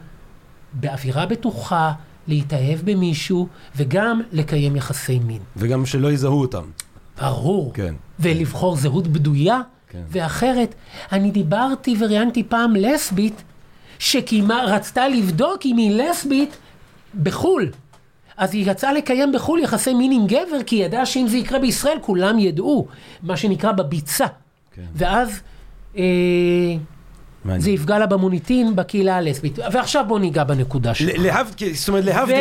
באווירה 0.73 1.27
בטוחה, 1.27 1.93
להתאהב 2.29 2.81
במישהו, 2.85 3.49
וגם 3.77 4.21
לקיים 4.33 4.77
יחסי 4.77 5.19
מין. 5.19 5.43
וגם 5.57 5.87
שלא 5.87 6.12
יזהו 6.12 6.41
אותם. 6.41 6.65
ברור. 7.21 7.73
כן. 7.75 7.95
ולבחור 8.21 8.77
זהות 8.77 9.09
בדויה 9.09 9.61
כן. 9.89 10.03
ואחרת. 10.09 10.75
אני 11.12 11.31
דיברתי 11.31 11.97
וראיינתי 11.99 12.43
פעם 12.43 12.77
לסבית 12.77 13.43
שקיימה, 13.99 14.65
רצתה 14.67 15.09
לבדוק 15.09 15.67
אם 15.67 15.77
היא 15.77 16.03
לסבית 16.03 16.57
בחו"ל. 17.23 17.71
אז 18.37 18.55
היא 18.55 18.71
יצאה 18.71 18.93
לקיים 18.93 19.33
בחו"ל 19.33 19.61
יחסי 19.61 19.95
מין 19.95 20.12
עם 20.12 20.27
גבר, 20.27 20.62
כי 20.67 20.77
היא 20.77 20.85
ידעה 20.85 21.07
שאם 21.07 21.29
זה 21.29 21.37
יקרה 21.37 21.59
בישראל 21.59 21.99
כולם 22.01 22.39
ידעו, 22.39 22.87
מה 23.23 23.37
שנקרא 23.37 23.73
בביצה. 23.73 24.27
כן. 24.75 24.83
ואז 24.95 25.41
אה, 25.97 26.03
מעניין. 27.45 27.61
זה 27.63 27.71
יפגע 27.71 27.99
לה 27.99 28.07
במוניטין 28.07 28.77
בקהילה 28.77 29.17
הלסבית. 29.17 29.59
ועכשיו 29.73 30.05
בואו 30.09 30.19
ניגע 30.19 30.45
בנקודה 30.45 30.95
שלך. 30.95 31.19
להבדיל, 31.19 31.75
זאת 31.75 31.89
אומרת 31.89 32.05
להבדיל, 32.05 32.37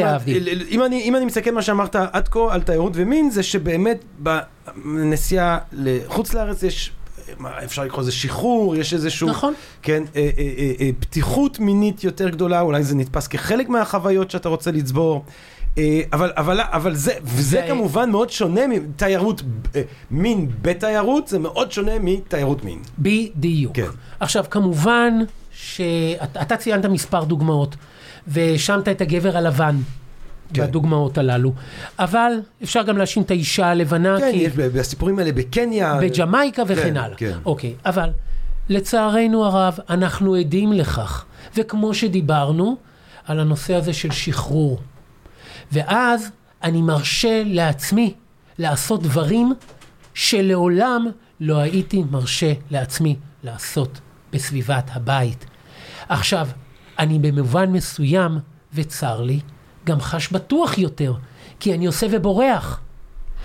ולהבדיל. 0.00 0.62
אם 0.70 0.82
אני- 0.84 1.02
אם 1.02 1.16
אני 1.16 1.24
מסכם 1.24 1.54
מה 1.54 1.62
שאמרת 1.62 1.96
עד 1.96 2.28
כה 2.28 2.40
על 2.50 2.62
תיירות 2.62 2.92
ומין, 2.94 3.30
זה 3.30 3.42
שבאמת 3.42 4.04
בנסיעה 4.84 5.58
לחוץ 5.72 6.34
לארץ 6.34 6.62
יש 6.62 6.92
אפשר 7.64 7.84
לקרוא 7.84 8.02
לזה 8.02 8.12
שחרור, 8.12 8.76
יש 8.76 8.94
איזשהו, 8.94 9.28
נכון. 9.28 9.54
כן, 9.82 10.02
אה, 10.16 10.20
אה, 10.38 10.42
אה, 10.58 10.72
אה, 10.80 10.90
פתיחות 11.00 11.58
מינית 11.60 12.04
יותר 12.04 12.28
גדולה, 12.28 12.60
אולי 12.60 12.82
זה 12.82 12.94
נתפס 12.96 13.26
כחלק 13.26 13.68
מהחוויות 13.68 14.30
שאתה 14.30 14.48
רוצה 14.48 14.70
לצבור. 14.70 15.24
אה, 15.78 16.00
אבל, 16.12 16.32
אבל, 16.36 16.60
אבל 16.60 16.94
זה, 16.94 17.12
וזה 17.22 17.60
ו- 17.64 17.68
כמובן 17.68 18.10
מאוד 18.10 18.30
שונה 18.30 18.66
מתיירות 18.66 19.42
אה, 19.76 19.82
מין 20.10 20.50
בתיירות, 20.62 21.28
זה 21.28 21.38
מאוד 21.38 21.72
שונה 21.72 21.92
מתיירות 22.00 22.64
מין. 22.64 22.78
בדיוק. 22.98 23.76
כן. 23.76 23.86
עכשיו, 24.20 24.44
כמובן 24.50 25.14
שאתה 25.52 26.56
ציינת 26.56 26.84
מספר 26.84 27.24
דוגמאות, 27.24 27.76
והאשמת 28.26 28.88
את 28.88 29.00
הגבר 29.00 29.36
הלבן. 29.36 29.76
כן. 30.54 30.66
בדוגמאות 30.66 31.18
הללו. 31.18 31.52
אבל 31.98 32.32
אפשר 32.62 32.82
גם 32.82 32.98
להאשים 32.98 33.22
את 33.22 33.30
האישה 33.30 33.66
הלבנה, 33.66 34.16
כן, 34.18 34.30
כי 34.32 34.36
יש 34.36 34.52
בסיפורים 34.52 35.18
האלה 35.18 35.32
בקניה. 35.32 35.98
בג'מייקה 36.02 36.62
וכן 36.66 36.82
כן, 36.82 36.96
הלאה. 36.96 37.16
כן. 37.16 37.38
אוקיי, 37.44 37.74
אבל 37.86 38.10
לצערנו 38.68 39.44
הרב, 39.44 39.78
אנחנו 39.90 40.34
עדים 40.34 40.72
לכך. 40.72 41.24
וכמו 41.56 41.94
שדיברנו, 41.94 42.76
על 43.26 43.40
הנושא 43.40 43.74
הזה 43.74 43.92
של 43.92 44.10
שחרור. 44.10 44.80
ואז 45.72 46.30
אני 46.62 46.82
מרשה 46.82 47.42
לעצמי 47.46 48.14
לעשות 48.58 49.02
דברים 49.02 49.52
שלעולם 50.14 51.06
לא 51.40 51.58
הייתי 51.58 52.04
מרשה 52.10 52.52
לעצמי 52.70 53.16
לעשות 53.42 54.00
בסביבת 54.32 54.90
הבית. 54.92 55.46
עכשיו, 56.08 56.48
אני 56.98 57.18
במובן 57.18 57.72
מסוים, 57.72 58.38
וצר 58.74 59.22
לי, 59.22 59.40
גם 59.84 60.00
חש 60.00 60.32
בטוח 60.32 60.78
יותר, 60.78 61.14
כי 61.60 61.74
אני 61.74 61.86
עושה 61.86 62.06
ובורח. 62.10 62.80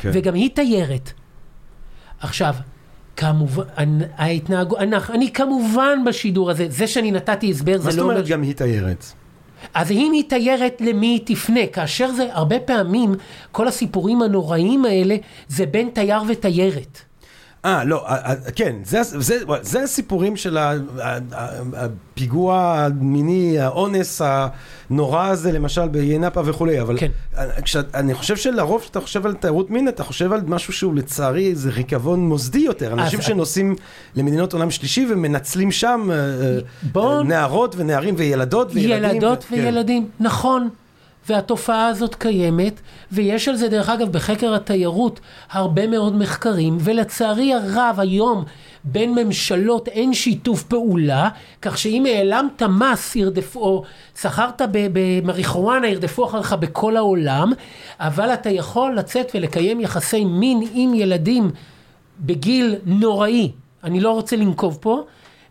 כן. 0.01 0.09
וגם 0.13 0.33
היא 0.33 0.49
תיירת. 0.55 1.11
עכשיו, 2.19 2.55
כמובן, 3.15 3.99
ההתנהג... 4.15 4.73
אני, 4.73 4.95
אני 5.09 5.33
כמובן 5.33 5.99
בשידור 6.05 6.51
הזה, 6.51 6.67
זה 6.69 6.87
שאני 6.87 7.11
נתתי 7.11 7.51
הסבר 7.51 7.71
מה 7.71 7.77
זה 7.77 7.89
זאת 7.89 7.97
לא 7.97 8.03
אומרת 8.03 8.17
אומר... 8.17 8.29
גם 8.29 8.41
היא 8.41 8.55
תיירת? 8.55 9.05
אז 9.73 9.91
אם 9.91 10.11
היא 10.11 10.23
תיירת, 10.29 10.81
למי 10.81 11.07
היא 11.07 11.19
תפנה? 11.25 11.67
כאשר 11.73 12.11
זה, 12.11 12.27
הרבה 12.31 12.59
פעמים, 12.59 13.15
כל 13.51 13.67
הסיפורים 13.67 14.21
הנוראים 14.21 14.85
האלה, 14.85 15.15
זה 15.47 15.65
בין 15.65 15.89
תייר 15.89 16.21
ותיירת. 16.27 17.04
אה, 17.65 17.83
לא, 17.83 18.07
אה, 18.07 18.15
אה, 18.25 18.51
כן, 18.55 18.75
זה, 18.83 18.99
זה, 19.03 19.35
זה 19.61 19.83
הסיפורים 19.83 20.35
של 20.35 20.57
הפיגוע 21.73 22.57
המיני, 22.79 23.59
האונס 23.59 24.21
הנורא 24.89 25.27
הזה, 25.27 25.51
למשל 25.51 25.87
בינאפה 25.87 26.41
וכולי, 26.45 26.81
אבל 26.81 26.97
כן. 26.99 27.11
כשאת, 27.63 27.95
אני 27.95 28.13
חושב 28.13 28.35
שלרוב 28.35 28.81
כשאתה 28.81 29.01
חושב 29.01 29.25
על 29.25 29.33
תיירות 29.33 29.69
מין, 29.69 29.87
אתה 29.87 30.03
חושב 30.03 30.33
על 30.33 30.41
משהו 30.47 30.73
שהוא 30.73 30.95
לצערי 30.95 31.47
איזה 31.49 31.69
ריקבון 31.69 32.19
מוסדי 32.19 32.59
יותר, 32.59 32.93
אנשים 32.93 33.19
אז- 33.19 33.25
שנוסעים 33.25 33.75
למדינות 34.15 34.53
עולם 34.53 34.71
שלישי 34.71 35.05
ומנצלים 35.09 35.71
שם 35.71 36.07
אה, 36.11 36.15
אה, 36.15 36.57
בוא- 36.91 37.23
נערות 37.23 37.75
ונערים 37.77 38.13
וילדות 38.17 38.69
וילדים. 38.73 39.15
ילדות 39.15 39.43
כן. 39.43 39.55
וילדים, 39.55 40.07
נכון. 40.19 40.69
והתופעה 41.29 41.87
הזאת 41.87 42.15
קיימת, 42.15 42.81
ויש 43.11 43.47
על 43.47 43.55
זה 43.55 43.67
דרך 43.67 43.89
אגב 43.89 44.11
בחקר 44.11 44.55
התיירות 44.55 45.19
הרבה 45.51 45.87
מאוד 45.87 46.15
מחקרים, 46.15 46.77
ולצערי 46.79 47.53
הרב 47.53 47.95
היום 47.97 48.43
בין 48.83 49.15
ממשלות 49.15 49.87
אין 49.87 50.13
שיתוף 50.13 50.63
פעולה, 50.63 51.29
כך 51.61 51.77
שאם 51.77 52.05
העלמת 52.05 52.63
מס 52.63 53.15
ירדפו, 53.15 53.59
או 53.59 53.83
שכרת 54.21 54.61
במריחואנה 54.71 55.87
ירדפו 55.87 56.25
אחריך 56.25 56.53
בכל 56.53 56.97
העולם, 56.97 57.53
אבל 57.99 58.33
אתה 58.33 58.49
יכול 58.49 58.95
לצאת 58.95 59.31
ולקיים 59.35 59.81
יחסי 59.81 60.25
מין 60.25 60.67
עם 60.73 60.93
ילדים 60.93 61.51
בגיל 62.19 62.75
נוראי, 62.85 63.51
אני 63.83 63.99
לא 63.99 64.11
רוצה 64.11 64.35
לנקוב 64.35 64.77
פה, 64.81 65.03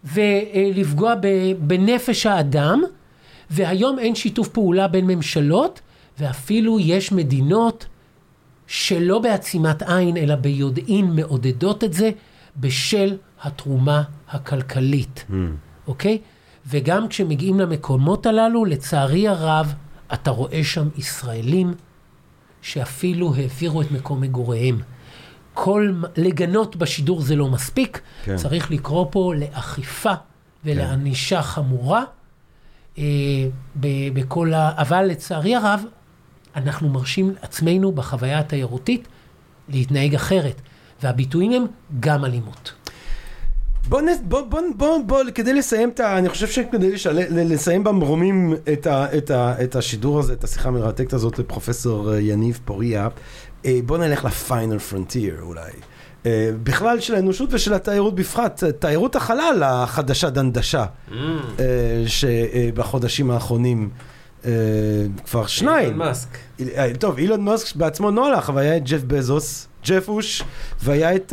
ולפגוע 0.04 1.14
בנפש 1.58 2.26
האדם. 2.26 2.82
והיום 3.54 3.98
אין 3.98 4.14
שיתוף 4.14 4.48
פעולה 4.48 4.88
בין 4.88 5.06
ממשלות, 5.06 5.80
ואפילו 6.18 6.80
יש 6.80 7.12
מדינות 7.12 7.86
שלא 8.66 9.18
בעצימת 9.18 9.82
עין, 9.82 10.16
אלא 10.16 10.34
ביודעין 10.34 11.10
מעודדות 11.16 11.84
את 11.84 11.92
זה 11.92 12.10
בשל 12.56 13.16
התרומה 13.42 14.02
הכלכלית, 14.28 15.24
אוקיי? 15.88 16.18
וגם 16.66 17.08
כשמגיעים 17.08 17.60
למקומות 17.60 18.26
הללו, 18.26 18.64
לצערי 18.64 19.28
הרב, 19.28 19.74
אתה 20.12 20.30
רואה 20.30 20.64
שם 20.64 20.88
ישראלים 20.96 21.74
שאפילו 22.62 23.34
העבירו 23.34 23.82
את 23.82 23.90
מקום 23.92 24.20
מגוריהם. 24.20 24.80
כל, 25.54 25.92
לגנות 26.16 26.76
בשידור 26.76 27.20
זה 27.20 27.36
לא 27.36 27.48
מספיק, 27.48 28.00
כן. 28.24 28.36
צריך 28.36 28.70
לקרוא 28.70 29.06
פה 29.10 29.32
לאכיפה 29.36 30.12
ולענישה 30.64 31.42
חמורה. 31.42 32.04
אה, 32.98 33.04
ב- 33.80 34.14
בכל 34.14 34.54
ה... 34.54 34.72
אבל 34.76 35.04
לצערי 35.04 35.54
הרב, 35.54 35.84
אנחנו 36.56 36.88
מרשים 36.88 37.34
עצמנו 37.42 37.92
בחוויה 37.92 38.38
התיירותית 38.38 39.08
להתנהג 39.68 40.14
אחרת, 40.14 40.60
והביטויים 41.02 41.52
הם 41.52 41.66
גם 42.00 42.24
אלימות. 42.24 42.72
בוא, 43.88 44.00
נ, 44.00 44.06
בוא, 44.22 44.42
בוא, 44.42 44.60
בוא, 44.76 44.98
בוא, 45.06 45.22
כדי 45.34 45.54
לסיים 45.54 45.88
את 45.88 46.00
ה... 46.00 46.18
אני 46.18 46.28
חושב 46.28 46.46
שכדי 46.46 46.92
לשל, 46.92 47.18
לסיים 47.30 47.84
במרומים 47.84 48.54
את, 48.72 48.86
ה, 48.86 49.16
את, 49.16 49.30
ה, 49.30 49.62
את 49.62 49.76
השידור 49.76 50.18
הזה, 50.18 50.32
את 50.32 50.44
השיחה 50.44 50.68
המרתקת 50.68 51.12
הזאת, 51.12 51.40
פרופסור 51.40 52.12
אה, 52.12 52.20
יניב 52.20 52.60
פוריה, 52.64 53.08
אה, 53.64 53.78
בוא 53.86 53.98
נלך 53.98 54.24
לפיינל 54.24 54.78
פרונטיר 54.78 55.42
אולי. 55.42 55.72
אה, 56.26 56.50
בכלל 56.62 57.00
של 57.00 57.14
האנושות 57.14 57.48
ושל 57.52 57.74
התיירות 57.74 58.14
בפרט, 58.14 58.64
תיירות 58.78 59.16
החלל 59.16 59.62
החדשה 59.64 60.30
דנדשה, 60.30 60.84
Mm. 61.10 61.12
אה, 61.60 61.64
שבחודשים 62.06 63.30
האחרונים 63.30 63.90
אה, 64.44 64.50
כבר 65.24 65.46
שניים. 65.46 65.84
אילון 65.84 65.98
מאסק. 65.98 66.28
טוב, 66.98 67.18
אילון 67.18 67.40
מאסק 67.40 67.76
בעצמו 67.76 68.10
לא 68.10 68.26
הלך, 68.28 68.48
אבל 68.48 68.62
היה 68.62 68.76
את 68.76 68.82
ג'ף 68.84 69.02
בזוס, 69.06 69.68
ג'פוש, 69.86 70.42
והיה 70.82 71.14
את, 71.16 71.32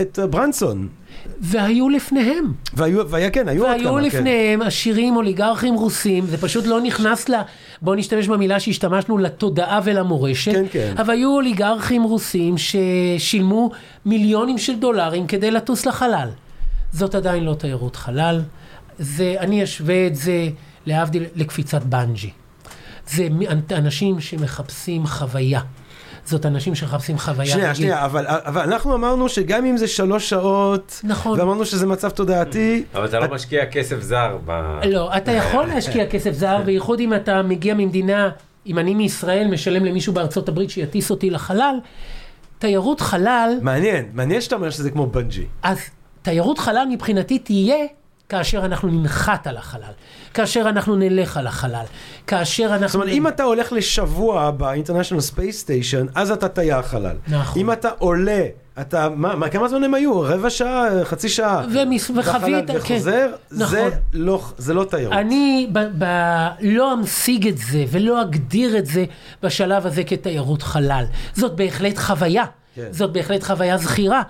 את 0.00 0.18
ברנסון. 0.30 0.88
והיו 1.40 1.88
לפניהם. 1.88 2.52
והיו, 2.74 3.10
והיה 3.10 3.30
כן, 3.30 3.48
היו 3.48 3.66
עוד 3.66 3.80
כמה, 3.80 3.92
והיו 3.92 4.10
כן. 4.10 4.18
לפניהם 4.18 4.62
עשירים 4.62 5.16
אוליגרכים 5.16 5.74
רוסים, 5.74 6.26
זה 6.26 6.38
פשוט 6.38 6.66
לא 6.66 6.80
נכנס 6.80 7.28
ל... 7.28 7.34
בואו 7.82 7.96
נשתמש 7.96 8.28
במילה 8.28 8.60
שהשתמשנו 8.60 9.18
לתודעה 9.18 9.80
ולמורשת. 9.84 10.52
כן, 10.52 10.64
כן. 10.70 10.94
אבל 10.98 11.14
היו 11.14 11.30
אוליגרכים 11.30 12.02
רוסים 12.02 12.54
ששילמו 12.58 13.70
מיליונים 14.06 14.58
של 14.58 14.78
דולרים 14.78 15.26
כדי 15.26 15.50
לטוס 15.50 15.86
לחלל. 15.86 16.28
זאת 16.92 17.14
עדיין 17.14 17.44
לא 17.44 17.54
תיירות 17.54 17.96
חלל. 17.96 18.42
זה, 18.98 19.34
אני 19.38 19.64
אשווה 19.64 20.06
את 20.06 20.16
זה, 20.16 20.48
להבדיל, 20.86 21.24
לקפיצת 21.34 21.82
בנג'י. 21.82 22.30
זה 23.08 23.28
אנשים 23.70 24.20
שמחפשים 24.20 25.06
חוויה. 25.06 25.60
זאת 26.26 26.46
אנשים 26.46 26.74
שמחפשים 26.74 27.18
חוויה. 27.18 27.46
שנייה, 27.46 27.64
רגעית. 27.64 27.76
שנייה, 27.76 28.04
אבל, 28.04 28.26
אבל 28.28 28.62
אנחנו 28.62 28.94
אמרנו 28.94 29.28
שגם 29.28 29.64
אם 29.64 29.76
זה 29.76 29.88
שלוש 29.88 30.28
שעות, 30.30 31.00
נכון. 31.04 31.40
ואמרנו 31.40 31.64
שזה 31.64 31.86
מצב 31.86 32.08
תודעתי, 32.08 32.84
אבל 32.94 33.04
אתה 33.04 33.20
לא 33.20 33.34
משקיע 33.34 33.66
כסף 33.66 34.00
זר 34.00 34.38
ב... 34.44 34.80
לא, 34.84 35.16
אתה 35.16 35.32
יכול 35.40 35.66
להשקיע 35.66 36.06
כסף 36.06 36.32
זר, 36.32 36.62
בייחוד 36.64 37.00
אם 37.00 37.14
אתה 37.14 37.42
מגיע 37.42 37.74
ממדינה, 37.74 38.30
אם 38.66 38.78
אני 38.78 38.94
מישראל 38.94 39.48
משלם 39.48 39.84
למישהו 39.84 40.12
בארצות 40.12 40.48
הברית 40.48 40.70
שיטיס 40.70 41.10
אותי 41.10 41.30
לחלל, 41.30 41.76
תיירות 42.58 43.00
חלל, 43.00 43.58
מעניין, 43.62 44.04
מעניין 44.12 44.40
שאתה 44.40 44.56
אומר 44.56 44.70
שזה 44.70 44.90
כמו 44.90 45.06
בנג'י. 45.06 45.46
אז 45.62 45.78
תיירות 46.22 46.58
חלל 46.58 46.86
מבחינתי 46.90 47.38
תהיה 47.38 47.84
כאשר 48.32 48.64
אנחנו 48.64 48.88
ננחת 48.88 49.46
על 49.46 49.56
החלל, 49.56 49.92
כאשר 50.34 50.60
אנחנו 50.68 50.96
נלך 50.96 51.36
על 51.36 51.46
החלל, 51.46 51.84
כאשר 52.26 52.66
אנחנו... 52.70 52.86
זאת 52.88 52.94
אומרת, 52.94 53.08
אם 53.08 53.28
אתה 53.28 53.42
הולך 53.42 53.72
לשבוע 53.72 54.50
ב-International 54.50 55.34
Space 55.34 55.66
Station, 55.66 56.10
אז 56.14 56.30
אתה 56.30 56.48
תייר 56.48 56.82
חלל. 56.82 57.16
נכון. 57.28 57.62
אם 57.62 57.72
אתה 57.72 57.88
עולה, 57.98 58.42
אתה, 58.80 59.08
מה, 59.08 59.34
מה, 59.36 59.48
כמה 59.48 59.68
זמן 59.68 59.84
הם 59.84 59.94
היו? 59.94 60.20
רבע 60.20 60.50
שעה, 60.50 60.84
חצי 61.04 61.28
שעה? 61.28 61.62
ומס- 61.74 62.10
וחווית, 62.16 62.70
כן. 62.70 62.76
וחוזר? 62.76 63.28
זה 63.50 63.64
נכון. 63.64 63.90
לא, 64.12 64.42
זה 64.58 64.74
לא 64.74 64.84
תיירות. 64.84 65.12
אני 65.16 65.68
ב- 65.72 66.04
ב- 66.04 66.48
לא 66.60 66.92
אמשיג 66.94 67.48
את 67.48 67.58
זה 67.58 67.84
ולא 67.90 68.22
אגדיר 68.22 68.78
את 68.78 68.86
זה 68.86 69.04
בשלב 69.42 69.86
הזה 69.86 70.04
כתיירות 70.04 70.62
חלל. 70.62 71.04
זאת 71.34 71.56
בהחלט 71.56 71.98
חוויה. 71.98 72.44
כן. 72.74 72.88
זאת 72.90 73.12
בהחלט 73.12 73.42
חוויה 73.42 73.78
זכירה. 73.78 74.22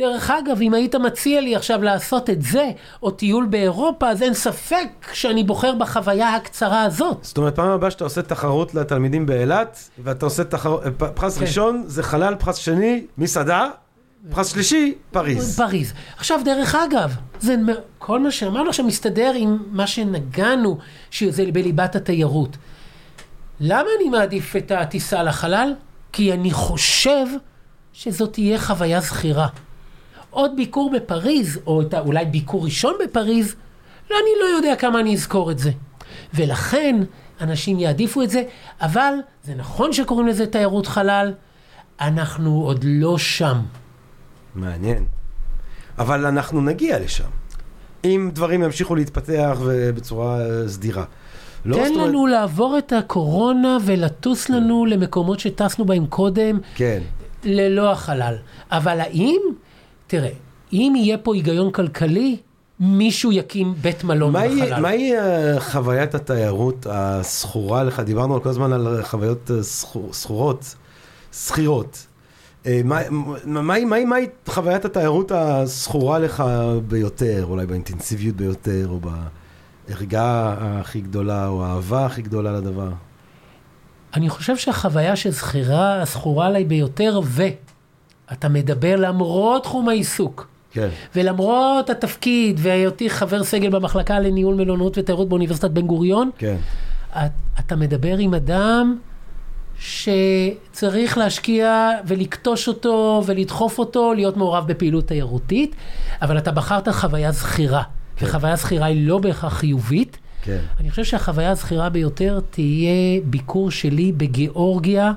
דרך 0.00 0.30
אגב, 0.30 0.60
אם 0.62 0.74
היית 0.74 0.94
מציע 0.94 1.40
לי 1.40 1.56
עכשיו 1.56 1.82
לעשות 1.82 2.30
את 2.30 2.42
זה, 2.42 2.70
או 3.02 3.10
טיול 3.10 3.46
באירופה, 3.46 4.10
אז 4.10 4.22
אין 4.22 4.34
ספק 4.34 4.88
שאני 5.12 5.44
בוחר 5.44 5.74
בחוויה 5.74 6.34
הקצרה 6.34 6.82
הזאת. 6.82 7.18
זאת 7.22 7.38
אומרת, 7.38 7.56
פעם 7.56 7.70
הבאה 7.70 7.90
שאתה 7.90 8.04
עושה 8.04 8.22
תחרות 8.22 8.74
לתלמידים 8.74 9.26
באילת, 9.26 9.90
ואתה 9.98 10.26
עושה 10.26 10.44
תחרות, 10.44 10.82
פרס 11.14 11.38
כן. 11.38 11.44
ראשון 11.44 11.84
זה 11.86 12.02
חלל, 12.02 12.34
פרס 12.34 12.56
שני, 12.56 13.04
מסעדה, 13.18 13.68
פרס 14.30 14.52
שלישי, 14.52 14.94
פריז. 15.10 15.56
פריז. 15.56 15.92
עכשיו, 16.16 16.40
דרך 16.44 16.74
אגב, 16.74 17.14
זה, 17.40 17.56
כל 17.98 18.20
מה 18.20 18.30
שאמרנו 18.30 18.68
עכשיו 18.68 18.86
מסתדר 18.86 19.32
עם 19.36 19.58
מה 19.70 19.86
שנגענו, 19.86 20.78
שזה 21.10 21.44
בליבת 21.52 21.96
התיירות. 21.96 22.56
למה 23.60 23.88
אני 24.00 24.08
מעדיף 24.08 24.56
את 24.56 24.70
הטיסה 24.70 25.22
לחלל? 25.22 25.74
כי 26.12 26.32
אני 26.32 26.50
חושב 26.50 27.26
שזאת 27.92 28.32
תהיה 28.32 28.58
חוויה 28.58 29.00
זכירה. 29.00 29.48
עוד 30.30 30.56
ביקור 30.56 30.90
בפריז, 30.96 31.58
או 31.66 31.82
את 31.82 31.94
אולי 31.94 32.24
ביקור 32.24 32.64
ראשון 32.64 32.94
בפריז, 33.04 33.54
לא, 34.10 34.16
אני 34.16 34.30
לא 34.40 34.56
יודע 34.56 34.76
כמה 34.76 35.00
אני 35.00 35.14
אזכור 35.14 35.50
את 35.50 35.58
זה. 35.58 35.70
ולכן 36.34 36.96
אנשים 37.40 37.78
יעדיפו 37.78 38.22
את 38.22 38.30
זה, 38.30 38.42
אבל 38.80 39.14
זה 39.44 39.54
נכון 39.54 39.92
שקוראים 39.92 40.26
לזה 40.26 40.46
תיירות 40.46 40.86
חלל, 40.86 41.32
אנחנו 42.00 42.62
עוד 42.64 42.84
לא 42.88 43.18
שם. 43.18 43.56
מעניין. 44.54 45.04
אבל 45.98 46.26
אנחנו 46.26 46.60
נגיע 46.60 46.98
לשם. 46.98 47.28
אם 48.04 48.30
דברים 48.32 48.62
ימשיכו 48.62 48.94
להתפתח 48.94 49.58
ובצורה 49.64 50.40
אה, 50.40 50.68
סדירה. 50.68 51.04
לא 51.64 51.76
תן 51.76 51.84
זאת 51.84 51.94
אומרת- 51.94 52.08
לנו 52.08 52.26
לעבור 52.26 52.78
את 52.78 52.92
הקורונה 52.92 53.78
ולטוס 53.84 54.48
לנו 54.48 54.86
למקומות 54.86 55.40
שטסנו 55.40 55.84
בהם 55.84 56.06
קודם, 56.06 56.58
כן. 56.74 57.00
ללא 57.44 57.92
החלל. 57.92 58.34
אבל 58.72 59.00
האם, 59.00 59.40
תראה, 60.10 60.30
אם 60.72 60.92
יהיה 60.96 61.18
פה 61.18 61.34
היגיון 61.34 61.70
כלכלי, 61.70 62.36
מישהו 62.80 63.32
יקים 63.32 63.74
בית 63.80 64.04
מלון 64.04 64.32
מהי- 64.32 64.62
בחלל. 64.62 64.80
מהי 64.82 65.16
אה, 65.18 65.60
חוויית 65.60 66.14
התיירות 66.14 66.86
הזכורה 66.90 67.84
לך? 67.84 68.00
דיברנו 68.00 68.42
כל 68.42 68.48
הזמן 68.48 68.72
על 68.72 69.02
חוויות 69.02 69.50
אה, 69.50 69.56
זכורות, 70.12 70.74
שכירות. 71.32 72.06
אה, 72.66 72.80
מה- 72.84 73.00
מהי 73.44 73.84
מהי- 73.84 74.04
מהי 74.04 74.26
חוויית 74.46 74.84
התיירות 74.84 75.32
הזכורה 75.32 76.18
לך 76.18 76.44
ביותר, 76.88 77.44
אולי 77.48 77.66
באינטנסיביות 77.66 78.36
ביותר, 78.36 78.88
או 78.90 79.00
בערגה 79.88 80.54
הכי 80.60 81.00
גדולה, 81.00 81.46
או 81.48 81.64
האהבה 81.64 82.06
הכי 82.06 82.22
גדולה 82.22 82.52
לדבר? 82.52 82.88
אני 84.14 84.28
חושב 84.28 84.56
שהחוויה 84.56 85.16
שזכירה, 85.16 86.02
זכורה 86.06 86.46
עליי 86.46 86.64
ביותר, 86.64 87.20
ואתה 88.30 88.48
מדבר 88.48 88.96
למרות 88.96 89.62
תחום 89.62 89.88
העיסוק, 89.88 90.48
כן. 90.72 90.88
ולמרות 91.14 91.90
התפקיד, 91.90 92.60
והיותי 92.62 93.10
חבר 93.10 93.44
סגל 93.44 93.70
במחלקה 93.70 94.18
לניהול 94.20 94.54
מלונות 94.54 94.98
ותיירות 94.98 95.28
באוניברסיטת 95.28 95.70
בן 95.70 95.86
גוריון, 95.86 96.30
כן. 96.38 96.56
את, 97.10 97.30
אתה 97.60 97.76
מדבר 97.76 98.18
עם 98.18 98.34
אדם 98.34 98.98
שצריך 99.78 101.18
להשקיע 101.18 101.90
ולקטוש 102.06 102.68
אותו 102.68 103.22
ולדחוף 103.26 103.78
אותו 103.78 104.14
להיות 104.14 104.36
מעורב 104.36 104.66
בפעילות 104.66 105.06
תיירותית, 105.06 105.76
אבל 106.22 106.38
אתה 106.38 106.52
בחרת 106.52 106.88
חוויה 106.88 107.32
זכירה, 107.32 107.82
כן. 108.16 108.26
וחוויה 108.26 108.56
זכירה 108.56 108.86
היא 108.86 109.08
לא 109.08 109.18
בהכרח 109.18 109.52
חיובית. 109.52 110.18
כן. 110.42 110.58
אני 110.80 110.90
חושב 110.90 111.04
שהחוויה 111.04 111.50
הזכירה 111.50 111.88
ביותר 111.88 112.40
תהיה 112.50 113.20
ביקור 113.24 113.70
שלי 113.70 114.12
בגיאורגיה, 114.12 115.12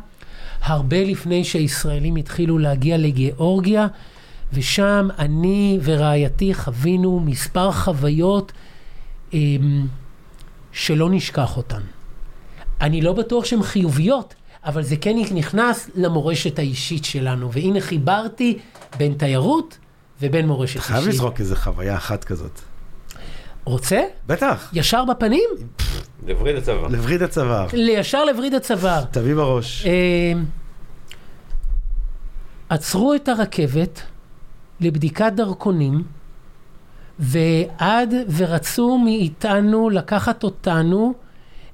הרבה 0.64 1.04
לפני 1.04 1.44
שהישראלים 1.44 2.16
התחילו 2.16 2.58
להגיע 2.58 2.98
לגיאורגיה, 2.98 3.88
ושם 4.54 5.08
אני 5.20 5.80
ורעייתי 5.84 6.54
חווינו 6.54 7.20
מספר 7.20 7.72
חוויות 7.72 8.52
אמ, 9.34 9.88
שלא 10.72 11.10
נשכח 11.10 11.58
אותן. 11.58 11.82
אני 12.82 13.02
לא 13.02 13.14
בטוח 13.14 13.46
שהן 13.46 13.64
חיוביות, 13.64 14.34
אבל 14.66 14.84
זה 14.84 14.96
כן 14.96 15.16
נכנס 15.34 15.90
למורשת 15.96 16.60
האישית 16.60 17.06
שלנו, 17.06 17.52
והנה 17.52 17.82
חיברתי 17.82 18.58
בין 18.98 19.14
תיירות 19.14 19.78
ובין 20.22 20.48
מורשת 20.48 20.76
אישית. 20.76 20.92
חייב 20.92 21.08
לזרוק 21.08 21.40
איזה 21.40 21.56
חוויה 21.56 21.96
אחת 21.96 22.24
כזאת. 22.24 22.62
רוצה? 23.64 24.02
בטח. 24.28 24.70
ישר 24.74 25.06
בפנים? 25.06 25.50
לווריד 26.28 26.56
הצבא. 26.56 26.88
לווריד 26.90 27.22
הצוואר. 27.22 27.68
לישר 27.74 28.26
לווריד 28.26 28.54
הצוואר. 28.54 29.04
תביא 29.12 29.36
בראש. 29.36 29.86
אה, 29.86 30.34
עצרו 32.70 33.14
את 33.14 33.28
הרכבת 33.28 34.02
לבדיקת 34.80 35.34
דרכונים, 35.36 36.04
ועד 37.20 38.14
ורצו 38.36 38.98
מאיתנו 38.98 39.90
לקחת 39.90 40.44
אותנו 40.44 41.14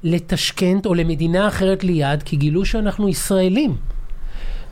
לטשקנט 0.03 0.86
או 0.86 0.94
למדינה 0.94 1.48
אחרת 1.48 1.84
ליד, 1.84 2.24
כי 2.24 2.36
גילו 2.36 2.66
שאנחנו 2.66 3.10
ישראלים. 3.10 3.76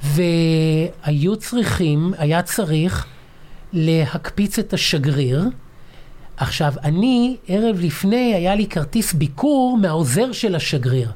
והיו 0.03 1.35
צריכים, 1.35 2.13
היה 2.17 2.41
צריך 2.41 3.05
להקפיץ 3.73 4.59
את 4.59 4.73
השגריר. 4.73 5.43
עכשיו, 6.37 6.73
אני, 6.83 7.37
ערב 7.47 7.79
לפני, 7.79 8.33
היה 8.35 8.55
לי 8.55 8.67
כרטיס 8.67 9.13
ביקור 9.13 9.77
מהעוזר 9.81 10.31
של 10.31 10.55
השגריר. 10.55 11.11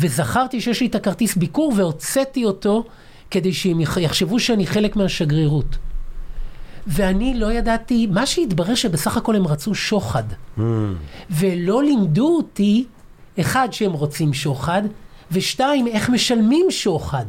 וזכרתי 0.00 0.60
שיש 0.60 0.80
לי 0.80 0.86
את 0.86 0.94
הכרטיס 0.94 1.36
ביקור 1.36 1.72
והוצאתי 1.76 2.44
אותו 2.44 2.84
כדי 3.30 3.52
שהם 3.52 3.80
יח- 3.80 3.96
יחשבו 3.96 4.40
שאני 4.40 4.66
חלק 4.66 4.96
מהשגרירות. 4.96 5.76
ואני 6.86 7.34
לא 7.38 7.52
ידעתי, 7.52 8.06
מה 8.06 8.26
שהתברר 8.26 8.74
שבסך 8.74 9.16
הכל 9.16 9.36
הם 9.36 9.46
רצו 9.46 9.74
שוחד. 9.74 10.22
ולא 11.30 11.82
לימדו 11.82 12.36
אותי, 12.36 12.84
אחד, 13.40 13.68
שהם 13.72 13.92
רוצים 13.92 14.34
שוחד, 14.34 14.82
ושתיים, 15.32 15.86
איך 15.86 16.10
משלמים 16.10 16.66
שוחד. 16.70 17.24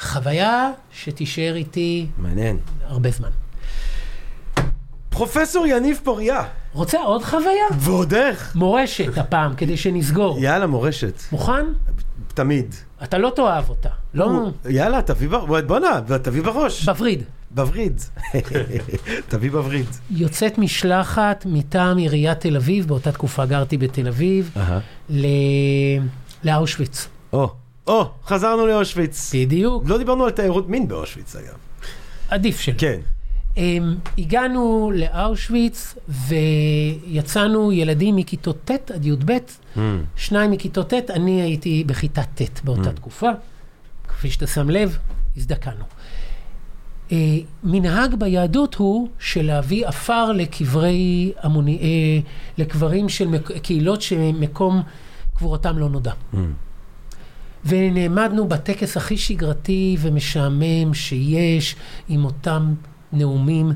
חוויה 0.00 0.70
שתישאר 0.92 1.54
איתי 1.54 2.06
מעניין. 2.18 2.58
הרבה 2.86 3.10
זמן. 3.10 3.28
פרופסור 5.16 5.66
יניב 5.66 6.00
פוריה. 6.04 6.44
רוצה 6.72 6.98
עוד 6.98 7.22
חוויה? 7.24 7.66
ועוד 7.78 8.14
איך? 8.14 8.56
מורשת 8.56 9.18
הפעם, 9.18 9.54
כדי 9.54 9.76
שנסגור. 9.76 10.38
יאללה, 10.40 10.66
מורשת. 10.66 11.22
מוכן? 11.32 11.64
תמיד. 12.34 12.74
אתה 13.02 13.18
לא 13.18 13.32
תאהב 13.36 13.68
אותה. 13.68 13.88
לא... 14.14 14.48
יאללה, 14.68 15.02
תביא 15.02 15.28
בראש. 15.28 15.62
בואנה, 15.66 16.00
תביא 16.22 16.42
בראש. 16.42 16.84
בווריד. 16.84 17.22
בווריד. 17.50 18.00
תביא 19.28 19.50
בווריד. 19.50 19.86
יוצאת 20.10 20.58
משלחת 20.58 21.46
מטעם 21.48 21.96
עיריית 21.96 22.40
תל 22.40 22.56
אביב, 22.56 22.86
באותה 22.86 23.12
תקופה 23.12 23.46
גרתי 23.46 23.76
בתל 23.76 24.08
אביב. 24.08 24.54
ל... 25.10 25.26
לאושוויץ. 26.44 27.08
או, 27.32 27.50
או, 27.86 28.10
חזרנו 28.26 28.66
לאושוויץ. 28.66 29.34
בדיוק. 29.34 29.82
לא 29.86 29.98
דיברנו 29.98 30.24
על 30.24 30.30
תיירות 30.30 30.68
מין 30.68 30.88
באושוויץ, 30.88 31.36
אגב. 31.36 31.56
עדיף 32.28 32.60
שלא. 32.60 32.74
כן. 32.78 33.00
Um, 33.56 33.58
הגענו 34.18 34.92
לאושוויץ 34.94 35.94
ויצאנו 36.08 37.72
ילדים 37.72 38.16
מכיתות 38.16 38.56
ט' 38.64 38.90
עד 38.90 39.06
י"ב, 39.06 39.32
שניים 40.16 40.50
מכיתות 40.50 40.94
ט', 40.94 41.10
אני 41.10 41.42
הייתי 41.42 41.84
בכיתה 41.86 42.22
ט' 42.22 42.60
באותה 42.64 42.92
תקופה. 42.92 43.30
כפי 44.08 44.30
שאתה 44.30 44.46
שם 44.46 44.70
לב, 44.70 44.98
הזדקנו. 45.36 45.84
Uh, 47.08 47.12
מנהג 47.64 48.14
ביהדות 48.14 48.74
הוא 48.74 49.08
שלהביא 49.18 49.86
עפר 49.86 50.32
לקברי 50.32 51.32
המוני... 51.42 51.78
uh, 51.78 52.26
לקברים 52.58 53.08
של 53.08 53.28
מק... 53.28 53.52
קהילות 53.52 54.02
שמקום 54.02 54.82
קבורתם 55.34 55.78
לא 55.78 55.88
נודע. 55.88 56.12
ונעמדנו 57.64 58.48
בטקס 58.48 58.96
הכי 58.96 59.16
שגרתי 59.16 59.96
ומשעמם 60.00 60.94
שיש 60.94 61.76
עם 62.08 62.24
אותם 62.24 62.74
נאומים. 63.12 63.72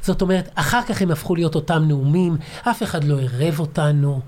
זאת 0.00 0.22
אומרת, 0.22 0.48
אחר 0.54 0.82
כך 0.82 1.02
הם 1.02 1.10
הפכו 1.10 1.34
להיות 1.34 1.54
אותם 1.54 1.84
נאומים, 1.88 2.36
אף 2.62 2.82
אחד 2.82 3.04
לא 3.04 3.20
ערב 3.20 3.60
אותנו, 3.60 4.20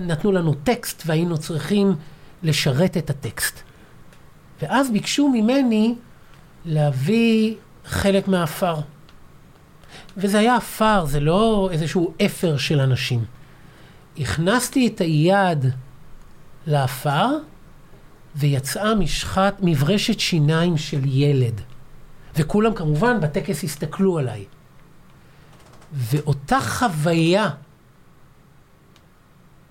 נתנו 0.00 0.32
לנו 0.32 0.54
טקסט 0.54 1.02
והיינו 1.06 1.38
צריכים 1.38 1.96
לשרת 2.42 2.96
את 2.96 3.10
הטקסט. 3.10 3.60
ואז 4.62 4.90
ביקשו 4.90 5.28
ממני 5.28 5.94
להביא 6.64 7.54
חלק 7.84 8.28
מהעפר. 8.28 8.76
וזה 10.16 10.38
היה 10.38 10.56
עפר, 10.56 11.04
זה 11.04 11.20
לא 11.20 11.68
איזשהו 11.72 12.14
אפר 12.26 12.56
של 12.56 12.80
אנשים. 12.80 13.24
הכנסתי 14.18 14.86
את 14.86 15.00
היד 15.00 15.66
לעפר, 16.66 17.28
ויצאה 18.36 18.94
משחת, 18.94 19.54
מברשת 19.62 20.20
שיניים 20.20 20.76
של 20.76 21.00
ילד. 21.04 21.60
וכולם 22.36 22.74
כמובן 22.74 23.20
בטקס 23.20 23.64
הסתכלו 23.64 24.18
עליי. 24.18 24.44
ואותה 25.92 26.60
חוויה, 26.60 27.50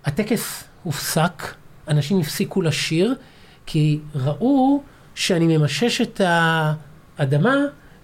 הטקס 0.05 0.63
הופסק, 0.83 1.55
אנשים 1.87 2.19
הפסיקו 2.19 2.61
לשיר, 2.61 3.15
כי 3.65 3.99
ראו 4.15 4.83
שאני 5.15 5.57
ממשש 5.57 6.01
את 6.01 6.21
האדמה 6.23 7.55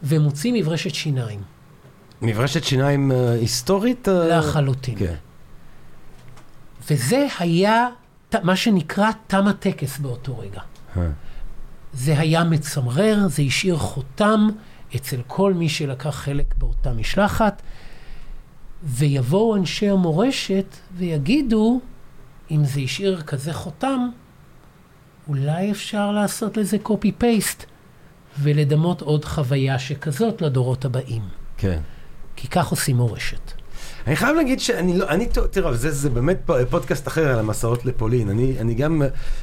ומוציא 0.03 0.51
מברשת 0.55 0.95
שיניים. 0.95 1.41
מברשת 2.21 2.63
שיניים 2.63 3.11
אה, 3.11 3.31
היסטורית? 3.31 4.07
אה? 4.07 4.39
לחלוטין. 4.39 4.99
כן. 4.99 5.15
וזה 6.89 7.27
היה 7.39 7.87
מה 8.43 8.55
שנקרא 8.55 9.09
תם 9.27 9.47
הטקס 9.47 9.97
באותו 9.97 10.39
רגע. 10.39 10.61
זה 11.93 12.19
היה 12.19 12.43
מצמרר, 12.43 13.27
זה 13.27 13.41
השאיר 13.41 13.77
חותם 13.77 14.47
אצל 14.95 15.21
כל 15.27 15.53
מי 15.53 15.69
שלקח 15.69 16.09
חלק 16.09 16.55
באותה 16.57 16.93
משלחת, 16.93 17.61
ויבואו 18.83 19.55
אנשי 19.55 19.89
המורשת 19.89 20.65
ויגידו, 20.97 21.81
אם 22.51 22.65
זה 22.65 22.79
השאיר 22.79 23.21
כזה 23.21 23.53
חותם, 23.53 24.09
אולי 25.27 25.71
אפשר 25.71 26.11
לעשות 26.11 26.57
לזה 26.57 26.77
קופי 26.79 27.11
פייסט 27.11 27.65
ולדמות 28.39 29.01
עוד 29.01 29.25
חוויה 29.25 29.79
שכזאת 29.79 30.41
לדורות 30.41 30.85
הבאים. 30.85 31.21
כן. 31.57 31.79
כי 32.35 32.47
כך 32.47 32.67
עושים 32.67 32.95
מורשת. 32.95 33.51
אני 34.07 34.15
חייב 34.15 34.35
להגיד 34.35 34.59
שאני 34.59 34.97
לא, 34.97 35.09
אני, 35.09 35.27
תראה, 35.51 35.73
זה, 35.73 35.91
זה 35.91 36.09
באמת 36.09 36.49
פודקאסט 36.69 37.07
אחר 37.07 37.27
על 37.27 37.39
המסעות 37.39 37.85
לפולין. 37.85 38.29
אני, 38.29 38.59
אני 38.59 38.73
גם 38.73 39.01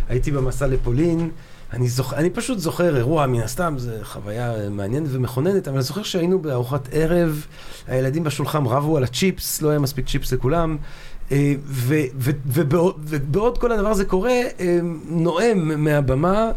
הייתי 0.09 0.31
במסע 0.31 0.67
לפולין, 0.67 1.31
אני, 1.75 1.89
זוכ, 1.89 2.15
אני 2.15 2.31
פשוט 2.31 2.59
זוכר 2.59 2.97
אירוע, 2.97 3.27
מן 3.27 3.41
הסתם, 3.41 3.75
זו 3.79 3.91
חוויה 4.03 4.71
מעניינת 4.71 5.09
ומכוננת, 5.13 5.69
אבל 5.69 5.77
אני 5.77 5.85
זוכר 5.85 6.03
שהיינו 6.03 6.39
בארוחת 6.39 6.89
ערב, 6.93 7.47
הילדים 7.87 8.25
בשולחן 8.25 8.67
רבו 8.67 8.97
על 8.97 9.05
הצ'יפס, 9.05 9.63
לא 9.63 9.71
היה 9.71 9.79
מספיק 9.79 10.09
צ'יפס 10.09 10.33
לכולם. 10.33 10.77
אה, 11.33 11.55
ו, 11.67 11.95
ו, 12.19 12.31
ובעוד, 12.47 12.95
ובעוד 13.01 13.59
כל 13.59 13.73
הדבר 13.73 13.89
הזה 13.89 14.05
קורה, 14.05 14.31
אה, 14.31 14.79
נואם 15.09 15.85
מהבמה 15.85 16.51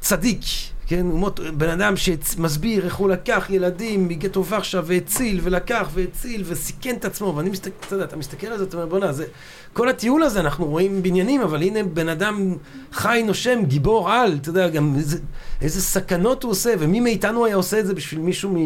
צדיק, 0.00 0.40
כן, 0.86 1.06
הוא 1.06 1.18
מות, 1.18 1.40
בן 1.56 1.68
אדם 1.68 1.94
שמסביר 1.96 2.84
איך 2.84 2.94
הוא 2.94 3.08
לקח 3.08 3.46
ילדים 3.50 4.08
מגטו 4.08 4.46
ורשה 4.46 4.80
והציל, 4.84 5.40
ולקח 5.42 5.88
והציל 5.94 6.42
וסיכן 6.46 6.94
את 6.94 7.04
עצמו, 7.04 7.34
ואני 7.36 7.50
מסתכל, 7.50 7.86
אתה 7.86 7.94
יודע, 7.94 8.04
אתה 8.04 8.16
מסתכל 8.16 8.46
על 8.46 8.58
זה, 8.58 8.64
אתה 8.64 8.76
אומר, 8.76 8.86
בוא'נה, 8.86 9.12
זה, 9.12 9.24
כל 9.72 9.88
הטיול 9.88 10.22
הזה, 10.22 10.40
אנחנו 10.40 10.66
רואים 10.66 11.02
בניינים, 11.02 11.40
אבל 11.40 11.62
הנה 11.62 11.82
בן 11.82 12.08
אדם 12.08 12.56
חי, 12.92 13.22
נושם, 13.26 13.64
גיבור 13.64 14.10
על, 14.10 14.38
אתה 14.40 14.48
יודע, 14.48 14.68
גם 14.68 14.94
איזה, 14.96 15.18
איזה 15.62 15.82
סכנות 15.82 16.42
הוא 16.42 16.52
עושה, 16.52 16.74
ומי 16.78 17.00
מאיתנו 17.00 17.44
היה 17.44 17.56
עושה 17.56 17.80
את 17.80 17.86
זה 17.86 17.94
בשביל 17.94 18.20
מישהו 18.20 18.56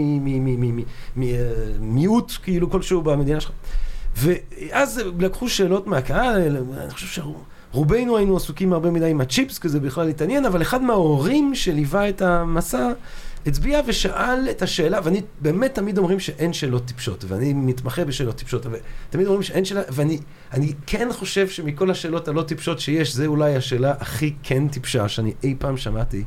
ממיעוט, 1.16 2.32
כאילו, 2.42 2.70
כלשהו 2.70 3.02
במדינה 3.02 3.40
שלך. 3.40 3.52
ואז 4.16 5.00
לקחו 5.18 5.48
שאלות 5.48 5.86
מהקהל, 5.86 6.56
אני 6.56 6.90
חושב 6.90 7.06
שהוא... 7.06 7.36
רובנו 7.72 8.16
היינו 8.16 8.36
עסוקים 8.36 8.72
הרבה 8.72 8.90
מדי 8.90 9.10
עם 9.10 9.20
הצ'יפס, 9.20 9.58
כי 9.58 9.68
זה 9.68 9.80
בכלל 9.80 10.08
התעניין, 10.08 10.44
אבל 10.44 10.62
אחד 10.62 10.82
מההורים 10.82 11.54
שליווה 11.54 12.08
את 12.08 12.22
המסע, 12.22 12.92
הצביע 13.46 13.80
ושאל 13.86 14.50
את 14.50 14.62
השאלה, 14.62 15.00
ואני 15.04 15.22
באמת 15.40 15.74
תמיד 15.74 15.98
אומרים 15.98 16.20
שאין 16.20 16.52
שאלות 16.52 16.84
טיפשות, 16.84 17.24
ואני 17.28 17.52
מתמחה 17.52 18.04
בשאלות 18.04 18.36
טיפשות, 18.36 18.66
אבל 18.66 18.78
תמיד 19.10 19.26
אומרים 19.26 19.42
שאין 19.42 19.64
שאלה, 19.64 19.80
ואני 19.88 20.18
אני 20.52 20.72
כן 20.86 21.08
חושב 21.12 21.48
שמכל 21.48 21.90
השאלות 21.90 22.28
הלא 22.28 22.42
טיפשות 22.42 22.80
שיש, 22.80 23.14
זה 23.14 23.26
אולי 23.26 23.56
השאלה 23.56 23.94
הכי 24.00 24.34
כן 24.42 24.68
טיפשה 24.68 25.08
שאני 25.08 25.32
אי 25.44 25.54
פעם 25.58 25.76
שמעתי. 25.76 26.24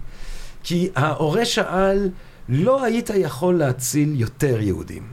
כי 0.64 0.90
ההורה 0.96 1.46
שאל, 1.46 2.10
לא 2.50 2.84
היית 2.84 3.10
יכול 3.16 3.58
להציל 3.58 4.20
יותר 4.20 4.62
יהודים. 4.62 5.04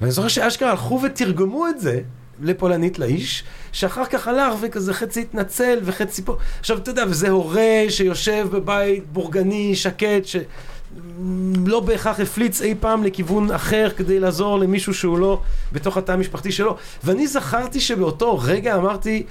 ואני 0.00 0.12
זוכר 0.12 0.28
שאשכרה 0.28 0.70
הלכו 0.70 1.00
ותרגמו 1.02 1.68
את 1.68 1.80
זה 1.80 2.00
לפולנית 2.42 2.98
לאיש, 2.98 3.44
שאחר 3.72 4.04
כך 4.04 4.28
הלך 4.28 4.54
וכזה 4.60 4.94
חצי 4.94 5.20
התנצל 5.20 5.78
וחצי 5.82 6.22
פה. 6.22 6.36
עכשיו, 6.60 6.78
אתה 6.78 6.90
יודע, 6.90 7.04
וזה 7.08 7.30
הורה 7.30 7.84
שיושב 7.88 8.48
בבית 8.52 9.12
בורגני, 9.12 9.76
שקט, 9.76 10.24
שלא 10.24 11.80
בהכרח 11.80 12.20
הפליץ 12.20 12.60
אי 12.60 12.74
פעם 12.80 13.04
לכיוון 13.04 13.50
אחר 13.50 13.88
כדי 13.96 14.20
לעזור 14.20 14.58
למישהו 14.58 14.94
שהוא 14.94 15.18
לא 15.18 15.40
בתוך 15.72 15.96
התא 15.96 16.12
המשפחתי 16.12 16.52
שלו. 16.52 16.76
ואני 17.04 17.26
זכרתי 17.26 17.80
שבאותו 17.80 18.38
רגע 18.38 18.76
אמרתי, 18.76 19.22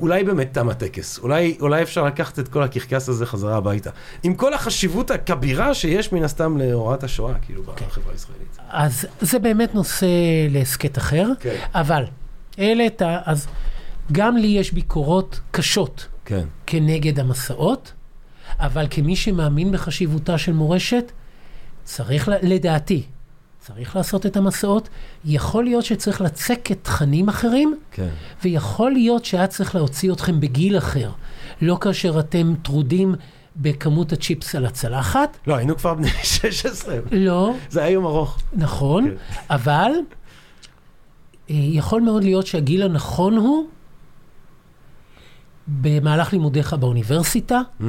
אולי 0.00 0.24
באמת 0.24 0.48
תם 0.52 0.68
הטקס, 0.68 1.18
אולי, 1.18 1.56
אולי 1.60 1.82
אפשר 1.82 2.04
לקחת 2.04 2.38
את 2.38 2.48
כל 2.48 2.62
הקרקס 2.62 3.08
הזה 3.08 3.26
חזרה 3.26 3.56
הביתה. 3.56 3.90
עם 4.22 4.34
כל 4.34 4.54
החשיבות 4.54 5.10
הכבירה 5.10 5.74
שיש 5.74 6.12
מן 6.12 6.24
הסתם 6.24 6.58
להוראת 6.58 7.04
השואה, 7.04 7.34
כאילו, 7.42 7.62
okay. 7.62 7.82
בחברה 7.86 8.12
הישראלית. 8.12 8.58
אז 8.70 9.06
זה 9.20 9.38
באמת 9.38 9.74
נושא 9.74 10.06
להסכת 10.50 10.98
אחר, 10.98 11.26
okay. 11.38 11.42
כן. 11.42 11.56
אבל 11.74 12.04
העלית, 12.58 13.02
אז 13.24 13.46
גם 14.12 14.36
לי 14.36 14.46
יש 14.46 14.72
ביקורות 14.72 15.40
קשות 15.50 16.06
כן. 16.24 16.44
כנגד 16.66 17.20
המסעות, 17.20 17.92
אבל 18.58 18.86
כמי 18.90 19.16
שמאמין 19.16 19.72
בחשיבותה 19.72 20.38
של 20.38 20.52
מורשת, 20.52 21.12
צריך, 21.84 22.30
לדעתי, 22.42 23.02
צריך 23.58 23.96
לעשות 23.96 24.26
את 24.26 24.36
המסעות. 24.36 24.88
יכול 25.24 25.64
להיות 25.64 25.84
שצריך 25.84 26.20
לצקת 26.20 26.78
תכנים 26.82 27.28
אחרים, 27.28 27.76
כן. 27.90 28.08
ויכול 28.44 28.90
להיות 28.92 29.24
שהיה 29.24 29.46
צריך 29.46 29.74
להוציא 29.74 30.12
אתכם 30.12 30.40
בגיל 30.40 30.78
אחר. 30.78 31.10
לא 31.62 31.78
כאשר 31.80 32.20
אתם 32.20 32.54
טרודים 32.62 33.14
בכמות 33.56 34.12
הצ'יפס 34.12 34.54
על 34.54 34.66
הצלחת. 34.66 35.38
לא, 35.46 35.56
היינו 35.56 35.76
כבר 35.76 35.94
בני 35.94 36.08
16. 36.22 36.96
לא. 37.10 37.52
זה 37.70 37.80
היה 37.80 37.90
יום 37.90 38.06
ארוך. 38.06 38.38
נכון, 38.52 39.04
כן. 39.10 39.14
אבל 39.54 39.90
יכול 41.48 42.02
מאוד 42.02 42.24
להיות 42.24 42.46
שהגיל 42.46 42.82
הנכון 42.82 43.36
הוא 43.36 43.66
במהלך 45.68 46.32
לימודיך 46.32 46.72
באוניברסיטה, 46.72 47.60
mm. 47.80 47.84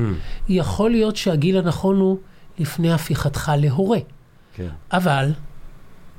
יכול 0.49 0.91
להיות 0.91 1.15
שהגיל 1.15 1.57
הנכון 1.57 1.99
הוא 1.99 2.17
לפני 2.59 2.93
הפיכתך 2.93 3.51
להורה. 3.57 3.99
כן. 4.55 4.67
אבל, 4.91 5.31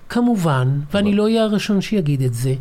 כמובן, 0.09 0.81
ואני 0.93 1.15
לא 1.15 1.23
אהיה 1.23 1.43
הראשון 1.43 1.81
שיגיד 1.81 2.23
את 2.23 2.35
זה, 2.35 2.55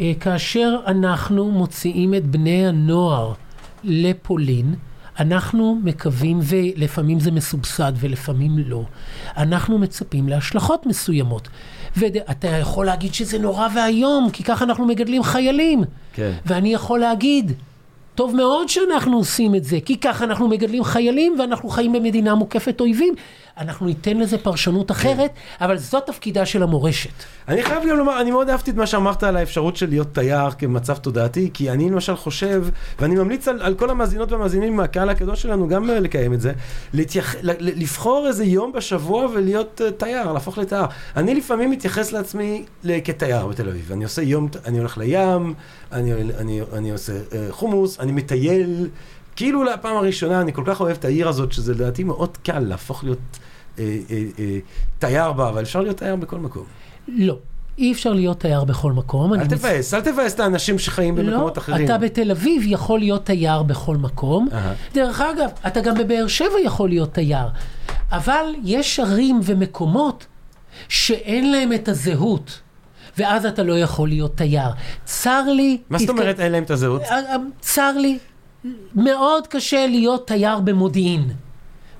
אה, 0.00 0.12
כאשר 0.20 0.78
אנחנו 0.86 1.50
מוציאים 1.50 2.14
את 2.14 2.26
בני 2.26 2.66
הנוער 2.66 3.32
לפולין, 3.84 4.74
אנחנו 5.20 5.80
מקווים, 5.84 6.40
ולפעמים 6.42 7.20
זה 7.20 7.30
מסובסד 7.30 7.92
ולפעמים 7.96 8.58
לא, 8.58 8.84
אנחנו 9.36 9.78
מצפים 9.78 10.28
להשלכות 10.28 10.86
מסוימות. 10.86 11.48
ואתה 11.96 12.48
יכול 12.48 12.86
להגיד 12.86 13.14
שזה 13.14 13.38
נורא 13.38 13.68
ואיום, 13.74 14.30
כי 14.32 14.42
ככה 14.44 14.64
אנחנו 14.64 14.86
מגדלים 14.86 15.22
חיילים. 15.22 15.84
כן. 16.12 16.32
ואני 16.46 16.74
יכול 16.74 17.00
להגיד, 17.00 17.52
טוב 18.14 18.34
מאוד 18.34 18.68
שאנחנו 18.68 19.16
עושים 19.16 19.54
את 19.54 19.64
זה, 19.64 19.78
כי 19.84 19.96
ככה 19.96 20.24
אנחנו 20.24 20.48
מגדלים 20.48 20.84
חיילים 20.84 21.36
ואנחנו 21.38 21.68
חיים 21.68 21.92
במדינה 21.92 22.34
מוקפת 22.34 22.80
אויבים. 22.80 23.14
אנחנו 23.58 23.86
ניתן 23.86 24.16
לזה 24.16 24.38
פרשנות 24.38 24.90
אחרת, 24.90 25.30
אבל 25.60 25.78
זאת 25.78 26.06
תפקידה 26.06 26.46
של 26.46 26.62
המורשת. 26.62 27.10
אני 27.48 27.62
חייב 27.62 27.82
גם 27.90 27.96
לומר, 27.96 28.20
אני 28.20 28.30
מאוד 28.30 28.50
אהבתי 28.50 28.70
את 28.70 28.76
מה 28.76 28.86
שאמרת 28.86 29.22
על 29.22 29.36
האפשרות 29.36 29.76
של 29.76 29.88
להיות 29.88 30.14
תייר 30.14 30.50
כמצב 30.50 30.96
תודעתי, 30.96 31.50
כי 31.54 31.70
אני 31.70 31.90
למשל 31.90 32.16
חושב, 32.16 32.64
ואני 33.00 33.14
ממליץ 33.14 33.48
על, 33.48 33.62
על 33.62 33.74
כל 33.74 33.90
המאזינות 33.90 34.32
והמאזינים 34.32 34.76
מהקהל 34.76 35.08
הקדוש 35.08 35.42
שלנו 35.42 35.68
גם 35.68 35.90
אה, 35.90 36.00
לקיים 36.00 36.32
את 36.32 36.40
זה, 36.40 36.52
להתייח, 36.92 37.34
לבחור 37.60 38.26
איזה 38.28 38.44
יום 38.44 38.72
בשבוע 38.72 39.26
ולהיות 39.26 39.80
uh, 39.80 39.90
תייר, 39.90 40.32
להפוך 40.32 40.58
לתייר. 40.58 40.86
אני 41.16 41.34
לפעמים 41.34 41.70
מתייחס 41.70 42.12
לעצמי 42.12 42.64
כתייר 43.04 43.46
בתל 43.46 43.68
אביב. 43.68 43.92
אני 43.92 44.04
עושה 44.04 44.22
יום, 44.22 44.48
אני 44.64 44.78
הולך 44.78 44.98
לים, 44.98 45.54
אני, 45.92 46.12
אני, 46.38 46.60
אני 46.72 46.90
עושה 46.90 47.12
uh, 47.12 47.34
חומוס, 47.50 48.00
אני 48.00 48.12
מטייל. 48.12 48.88
כאילו 49.36 49.64
לפעם 49.64 49.96
הראשונה, 49.96 50.40
אני 50.40 50.52
כל 50.52 50.62
כך 50.66 50.80
אוהב 50.80 50.96
את 50.96 51.04
העיר 51.04 51.28
הזאת, 51.28 51.52
שזה 51.52 51.74
לדעתי 51.74 52.04
מאוד 52.04 52.36
קל 52.42 52.58
להפוך 52.58 53.04
להיות 53.04 53.18
אה, 53.78 53.98
אה, 54.10 54.22
אה, 54.38 54.58
תייר 54.98 55.32
בה, 55.32 55.48
אבל 55.48 55.62
אפשר 55.62 55.80
להיות 55.80 55.96
תייר 55.96 56.16
בכל 56.16 56.38
מקום. 56.38 56.64
לא. 57.08 57.38
אי 57.78 57.92
אפשר 57.92 58.12
להיות 58.12 58.40
תייר 58.40 58.64
בכל 58.64 58.92
מקום. 58.92 59.34
אל 59.34 59.46
תבאס, 59.46 59.94
אל 59.94 60.00
תבאס 60.00 60.34
את 60.34 60.40
האנשים 60.40 60.78
שחיים 60.78 61.14
במקומות 61.14 61.56
לא, 61.56 61.62
אחרים. 61.62 61.80
לא, 61.80 61.84
אתה 61.84 61.98
בתל 61.98 62.30
אביב 62.30 62.62
יכול 62.66 62.98
להיות 62.98 63.26
תייר 63.26 63.62
בכל 63.62 63.96
מקום. 63.96 64.48
דרך 64.94 65.20
אגב, 65.20 65.50
אתה 65.66 65.80
גם 65.80 65.94
בבאר 65.98 66.26
שבע 66.26 66.60
יכול 66.64 66.88
להיות 66.88 67.14
תייר. 67.14 67.46
אבל 68.12 68.44
יש 68.64 69.00
ערים 69.00 69.40
ומקומות 69.44 70.26
שאין 70.88 71.52
להם 71.52 71.72
את 71.72 71.88
הזהות. 71.88 72.60
ואז 73.18 73.46
אתה 73.46 73.62
לא 73.62 73.78
יכול 73.78 74.08
להיות 74.08 74.36
תייר. 74.36 74.70
צר 75.04 75.42
לי... 75.46 75.78
מה 75.90 75.98
זאת 75.98 76.08
אומרת 76.08 76.40
אין 76.40 76.52
להם 76.52 76.62
את 76.62 76.70
הזהות? 76.70 77.02
צר 77.60 77.92
לי, 77.98 78.18
מאוד 78.94 79.46
קשה 79.46 79.86
להיות 79.86 80.26
תייר 80.26 80.60
במודיעין. 80.60 81.30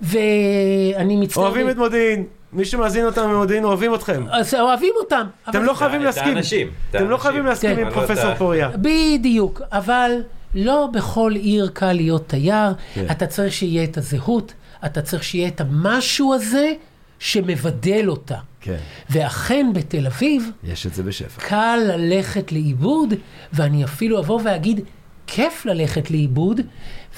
ואני 0.02 1.16
מצטער... 1.16 1.44
אוהבים 1.44 1.70
את 1.70 1.76
מודיעין. 1.76 2.24
מי 2.52 2.64
שמאזין 2.64 3.06
אותם 3.06 3.30
ממודיעין 3.30 3.64
אוהבים 3.64 3.94
אתכם. 3.94 4.24
אז 4.30 4.54
אוהבים 4.54 4.92
אותם. 5.00 5.26
אתם 5.50 5.62
לא 5.62 5.74
חייבים 5.74 6.02
להסכים. 6.02 6.30
את 6.30 6.36
האנשים. 6.36 6.70
אתם 6.90 7.10
לא 7.10 7.16
חייבים 7.16 7.46
להסכים 7.46 7.78
עם 7.78 7.90
פרופסור 7.90 8.34
פוריה. 8.34 8.70
בדיוק, 8.74 9.62
אבל 9.72 10.10
לא 10.54 10.88
בכל 10.92 11.32
עיר 11.34 11.70
קל 11.72 11.92
להיות 11.92 12.28
תייר. 12.28 12.74
כן. 12.94 13.06
אתה 13.10 13.26
צריך 13.26 13.52
שיהיה 13.52 13.84
את 13.84 13.96
הזהות, 13.96 14.54
אתה 14.86 15.02
צריך 15.02 15.24
שיהיה 15.24 15.48
את 15.48 15.60
המשהו 15.60 16.34
הזה 16.34 16.72
שמבדל 17.18 18.08
אותה. 18.08 18.36
כן. 18.60 18.76
ואכן 19.10 19.70
בתל 19.74 20.06
אביב, 20.06 20.50
יש 20.64 20.86
את 20.86 20.94
זה 20.94 21.02
בשפע. 21.02 21.42
קל 21.42 21.78
ללכת 21.86 22.52
לאיבוד, 22.52 23.14
ואני 23.52 23.84
אפילו 23.84 24.18
אבוא 24.18 24.40
ואגיד, 24.44 24.80
כיף 25.26 25.66
ללכת 25.66 26.10
לאיבוד, 26.10 26.60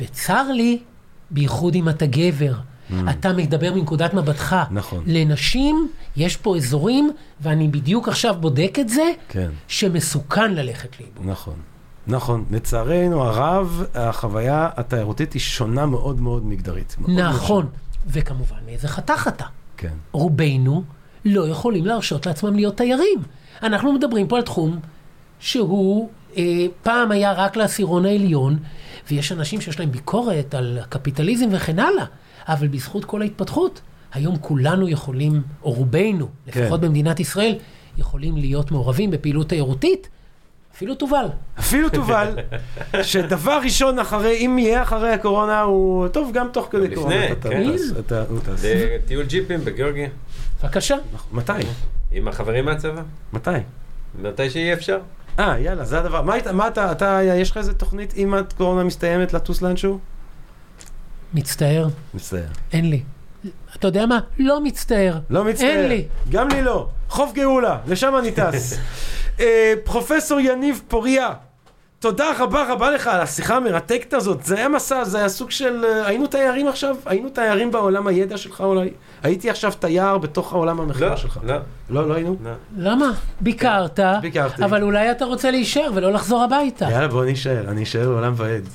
וצר 0.00 0.52
לי 0.52 0.78
בייחוד 1.30 1.74
אם 1.74 1.88
אתה 1.88 2.06
גבר. 2.06 2.52
Mm. 2.90 2.94
אתה 3.10 3.32
מדבר 3.32 3.74
מנקודת 3.74 4.14
מבטך. 4.14 4.56
נכון. 4.70 5.02
לנשים, 5.06 5.88
יש 6.16 6.36
פה 6.36 6.56
אזורים, 6.56 7.10
ואני 7.40 7.68
בדיוק 7.68 8.08
עכשיו 8.08 8.34
בודק 8.40 8.76
את 8.80 8.88
זה, 8.88 9.12
כן. 9.28 9.50
שמסוכן 9.68 10.54
ללכת 10.54 11.00
לאיבוד. 11.00 11.26
נכון. 11.26 11.54
נכון. 12.06 12.44
לצערנו 12.50 13.22
הרב, 13.22 13.84
החוויה 13.94 14.68
התיירותית 14.76 15.32
היא 15.32 15.40
שונה 15.40 15.86
מאוד 15.86 16.20
מאוד 16.20 16.46
מגדרית. 16.46 16.96
מאוד 16.98 17.20
נכון. 17.20 17.64
מאוד 17.64 17.74
וכמובן, 18.06 18.56
מאיזה 18.66 18.88
חתך 18.88 19.28
אתה. 19.28 19.44
כן. 19.76 19.92
רובנו 20.12 20.82
לא 21.24 21.48
יכולים 21.48 21.86
להרשות 21.86 22.26
לעצמם 22.26 22.54
להיות 22.54 22.76
תיירים. 22.76 23.18
אנחנו 23.62 23.92
מדברים 23.92 24.28
פה 24.28 24.36
על 24.36 24.42
תחום 24.42 24.78
שהוא 25.38 26.08
אה, 26.36 26.66
פעם 26.82 27.10
היה 27.10 27.32
רק 27.32 27.56
לעשירון 27.56 28.04
העליון, 28.06 28.58
ויש 29.10 29.32
אנשים 29.32 29.60
שיש 29.60 29.80
להם 29.80 29.90
ביקורת 29.90 30.54
על 30.54 30.78
הקפיטליזם 30.82 31.46
וכן 31.52 31.78
הלאה, 31.78 32.04
אבל 32.48 32.68
בזכות 32.68 33.04
כל 33.04 33.22
ההתפתחות, 33.22 33.80
היום 34.12 34.36
כולנו 34.40 34.88
יכולים, 34.88 35.42
או 35.62 35.70
רובנו, 35.72 36.28
כן. 36.50 36.62
לפחות 36.62 36.80
במדינת 36.80 37.20
ישראל, 37.20 37.54
יכולים 37.98 38.36
להיות 38.36 38.70
מעורבים 38.70 39.10
בפעילות 39.10 39.48
תיירותית, 39.48 40.08
אפילו 40.74 40.94
תובל. 40.94 41.26
אפילו 41.58 41.88
תובל, 41.88 42.34
שדבר 43.02 43.60
ראשון 43.64 43.98
אחרי, 43.98 44.36
אם 44.46 44.58
יהיה 44.58 44.82
אחרי 44.82 45.12
הקורונה, 45.12 45.60
הוא 45.60 46.08
טוב 46.08 46.30
גם 46.34 46.48
תוך 46.52 46.68
כדי 46.70 46.80
לפני, 46.82 46.94
קורונה. 46.94 47.32
אתה- 47.32 47.48
כן. 47.50 47.70
אתה- 47.98 48.24
טס. 48.54 48.64
טיול 49.06 49.24
ג'יפים 49.26 49.64
בגיאורגיה, 49.64 50.08
בבקשה. 50.62 50.96
מתי? 51.32 51.52
עם 52.12 52.28
החברים 52.28 52.64
מהצבא, 52.64 53.02
מתי? 53.32 53.50
מתי 54.22 54.50
שיהיה 54.50 54.72
אפשר. 54.74 54.98
אה, 55.38 55.58
יאללה, 55.58 55.84
זה 55.84 55.98
הדבר. 55.98 56.22
מה, 56.22 56.34
היית- 56.34 56.46
מה 56.46 56.68
אתה, 56.68 56.92
אתה, 56.92 57.20
יש 57.22 57.50
לך 57.50 57.56
איזה 57.56 57.74
תוכנית 57.74 58.14
אם 58.16 58.34
הקורונה 58.34 58.84
מסתיימת 58.84 59.32
לטוס 59.34 59.62
לאנשהו? 59.62 59.98
מצטער, 61.34 61.88
מצטער. 62.14 62.46
אין 62.72 62.90
לי. 62.90 63.02
אתה 63.76 63.86
יודע 63.86 64.06
מה? 64.06 64.18
לא 64.38 64.60
מצטער. 64.60 65.18
לא 65.30 65.44
מצטער. 65.44 65.68
אין 65.68 65.88
לי. 65.88 66.04
גם 66.30 66.48
לי 66.48 66.62
לא. 66.62 66.88
חוף 67.08 67.32
גאולה, 67.32 67.78
לשם 67.86 68.16
אני 68.18 68.32
טס. 68.32 68.78
אה, 69.40 69.74
פרופסור 69.84 70.40
יניב 70.40 70.82
פוריה, 70.88 71.32
תודה 72.00 72.24
רבה 72.38 72.72
רבה 72.72 72.90
לך 72.90 73.06
על 73.06 73.20
השיחה 73.20 73.56
המרתקת 73.56 74.14
הזאת. 74.14 74.44
זה 74.44 74.56
היה 74.56 74.68
מסע, 74.68 75.04
זה 75.04 75.18
היה 75.18 75.28
סוג 75.28 75.50
של... 75.50 75.84
אה, 75.84 76.06
היינו 76.06 76.26
תיירים 76.26 76.68
עכשיו? 76.68 76.96
היינו 77.06 77.28
תיירים 77.28 77.70
בעולם 77.70 78.06
הידע 78.06 78.36
שלך 78.36 78.60
אולי? 78.60 78.90
הייתי 79.22 79.50
עכשיו 79.50 79.72
תייר 79.78 80.18
בתוך 80.18 80.52
העולם 80.52 80.80
המחקר 80.80 81.10
לא, 81.10 81.16
שלך. 81.16 81.38
לא, 81.42 81.54
לא, 81.90 82.08
לא 82.08 82.14
היינו? 82.14 82.36
לא. 82.44 82.50
למה? 82.76 83.12
ביקרת, 83.40 84.00
ביקרתי. 84.22 84.64
אבל 84.64 84.82
אולי 84.82 85.10
אתה 85.10 85.24
רוצה 85.24 85.50
להישאר 85.50 85.90
ולא 85.94 86.12
לחזור 86.12 86.42
הביתה. 86.42 86.84
יאללה, 86.90 87.08
בוא 87.08 87.24
נישאר, 87.24 87.68
אני 87.68 87.82
אשאר 87.82 88.08
לעולם 88.08 88.32
ועד. 88.36 88.68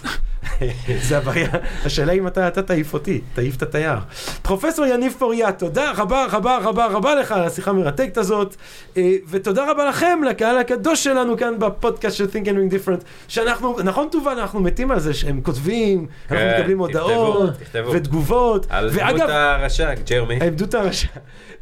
זה 1.08 1.18
הבעיה, 1.18 1.48
השאלה 1.86 2.14
אם 2.14 2.28
אתה, 2.28 2.48
אתה 2.48 2.62
תעיף 2.62 2.94
אותי, 2.94 3.22
תעיף 3.34 3.56
את 3.56 3.62
התייר. 3.62 3.98
פרופסור 4.42 4.86
יניב 4.86 5.16
פוריה, 5.20 5.52
תודה 5.52 5.92
רבה 5.96 6.26
רבה 6.32 6.58
רבה 6.58 6.86
רבה 6.86 7.16
לך 7.16 7.32
על 7.32 7.44
השיחה 7.44 7.72
המרתקת 7.72 8.18
הזאת, 8.18 8.56
אה, 8.98 9.16
ותודה 9.30 9.72
רבה 9.72 9.90
לכם, 9.90 10.20
לקהל 10.30 10.58
הקדוש 10.58 11.04
שלנו 11.04 11.38
כאן 11.38 11.60
בפודקאסט 11.60 12.18
של 12.18 12.26
Think 12.26 12.46
and 12.46 12.50
Ring 12.50 12.74
Different, 12.74 13.04
שאנחנו, 13.28 13.78
נכון 13.84 14.08
טובה, 14.12 14.32
אנחנו 14.32 14.60
מתים 14.60 14.92
על 14.92 15.00
זה 15.00 15.14
שהם 15.14 15.42
כותבים, 15.42 16.08
אנחנו 16.32 16.46
כן, 16.46 16.58
מקבלים 16.60 16.80
הודעות. 16.80 17.50
ותגובות, 17.94 18.66
על 18.70 18.90
דמות 18.90 19.02
ואגב, 19.02 19.30
הרשע, 19.30 19.94
ג'רמי. 19.94 20.38
העמדות 20.42 20.74
הרשע. 20.74 21.08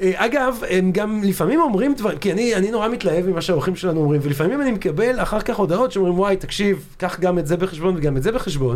אה, 0.01 0.11
אגב, 0.15 0.61
הם 0.69 0.91
גם 0.91 1.21
לפעמים 1.23 1.61
אומרים 1.61 1.93
דברים, 1.95 2.17
כי 2.17 2.31
אני, 2.31 2.55
אני 2.55 2.71
נורא 2.71 2.87
מתלהב 2.87 3.25
ממה 3.25 3.41
שהאורחים 3.41 3.75
שלנו 3.75 4.01
אומרים, 4.01 4.21
ולפעמים 4.23 4.61
אני 4.61 4.71
מקבל 4.71 5.19
אחר 5.19 5.41
כך 5.41 5.55
הודעות 5.55 5.91
שאומרים, 5.91 6.19
וואי, 6.19 6.37
תקשיב, 6.37 6.87
קח 6.97 7.19
גם 7.19 7.39
את 7.39 7.47
זה 7.47 7.57
בחשבון 7.57 7.95
וגם 7.97 8.17
את 8.17 8.23
זה 8.23 8.31
בחשבון, 8.31 8.70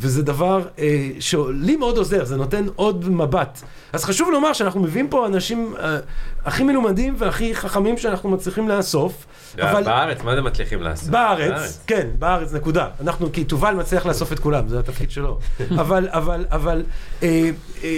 וזה 0.00 0.22
דבר 0.22 0.62
אה, 0.78 1.08
שלי 1.20 1.76
מאוד 1.76 1.96
עוזר, 1.96 2.24
זה 2.24 2.36
נותן 2.36 2.66
עוד 2.76 3.08
מבט. 3.08 3.62
אז 3.92 4.04
חשוב 4.04 4.30
לומר 4.30 4.52
שאנחנו 4.52 4.80
מביאים 4.80 5.08
פה 5.08 5.26
אנשים 5.26 5.74
אה, 5.78 5.98
הכי 6.46 6.64
מלומדים 6.64 7.14
והכי 7.18 7.54
חכמים 7.54 7.98
שאנחנו 7.98 8.30
מצליחים 8.30 8.68
לאסוף, 8.68 9.26
אבל... 9.60 9.84
בארץ, 9.84 10.22
מה 10.22 10.34
זה 10.34 10.42
מצליחים 10.42 10.82
לעשות? 10.82 11.10
בארץ, 11.10 11.80
כן, 11.86 12.08
בארץ, 12.18 12.52
נקודה. 12.52 12.88
אנחנו, 13.00 13.32
כי 13.32 13.44
תובל 13.44 13.74
מצליח 13.74 14.06
לאסוף 14.06 14.32
את 14.32 14.38
כולם, 14.38 14.68
זה 14.68 14.78
התפקיד 14.78 15.10
שלו. 15.10 15.38
אבל, 15.80 16.08
אבל, 16.10 16.44
אבל, 16.50 16.82
אה, 17.22 17.50
אה, 17.84 17.90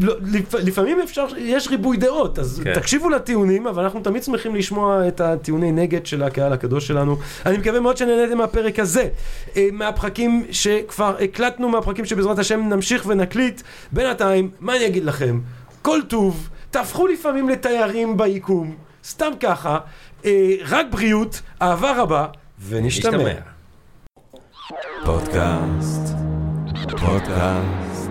לא, 0.00 0.14
לפ, 0.32 0.54
לפעמים 0.54 1.00
אפשר, 1.00 1.26
יש 1.38 1.68
ריבוי 1.68 1.96
דעות, 1.96 2.38
אז 2.38 2.60
כן. 2.64 2.74
תקשיבו 2.74 3.08
לטיעונים, 3.08 3.66
אבל 3.66 3.82
אנחנו 3.82 4.00
תמיד 4.00 4.22
שמחים 4.22 4.54
לשמוע 4.54 5.08
את 5.08 5.20
הטיעוני 5.20 5.72
נגד 5.72 6.06
של 6.06 6.22
הקהל 6.22 6.52
הקדוש 6.52 6.86
שלנו. 6.86 7.16
אני 7.46 7.58
מקווה 7.58 7.80
מאוד 7.80 7.96
שנהניתם 7.96 8.38
מהפרק 8.38 8.78
הזה, 8.78 9.08
אה, 9.56 9.68
מהפרקים 9.72 10.46
שכבר 10.50 11.16
הקלטנו, 11.20 11.68
מהפרקים 11.68 12.04
שבעזרת 12.04 12.38
השם 12.38 12.60
נמשיך 12.60 13.06
ונקליט. 13.06 13.62
בינתיים, 13.92 14.50
מה 14.60 14.76
אני 14.76 14.86
אגיד 14.86 15.04
לכם? 15.04 15.40
כל 15.82 16.00
טוב, 16.08 16.48
תהפכו 16.70 17.06
לפעמים 17.06 17.48
לתיירים 17.48 18.16
ביקום, 18.16 18.76
סתם 19.04 19.30
ככה, 19.40 19.78
אה, 20.24 20.54
רק 20.68 20.86
בריאות, 20.90 21.40
אהבה 21.62 22.02
רבה, 22.02 22.26
ונשתמע. 22.68 23.16
נשתמע. 23.16 23.40
פודקאסט, 25.04 26.14
פודקאסט, 26.90 28.10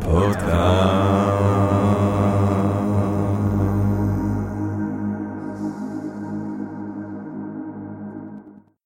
פודקאסט. 0.00 1.73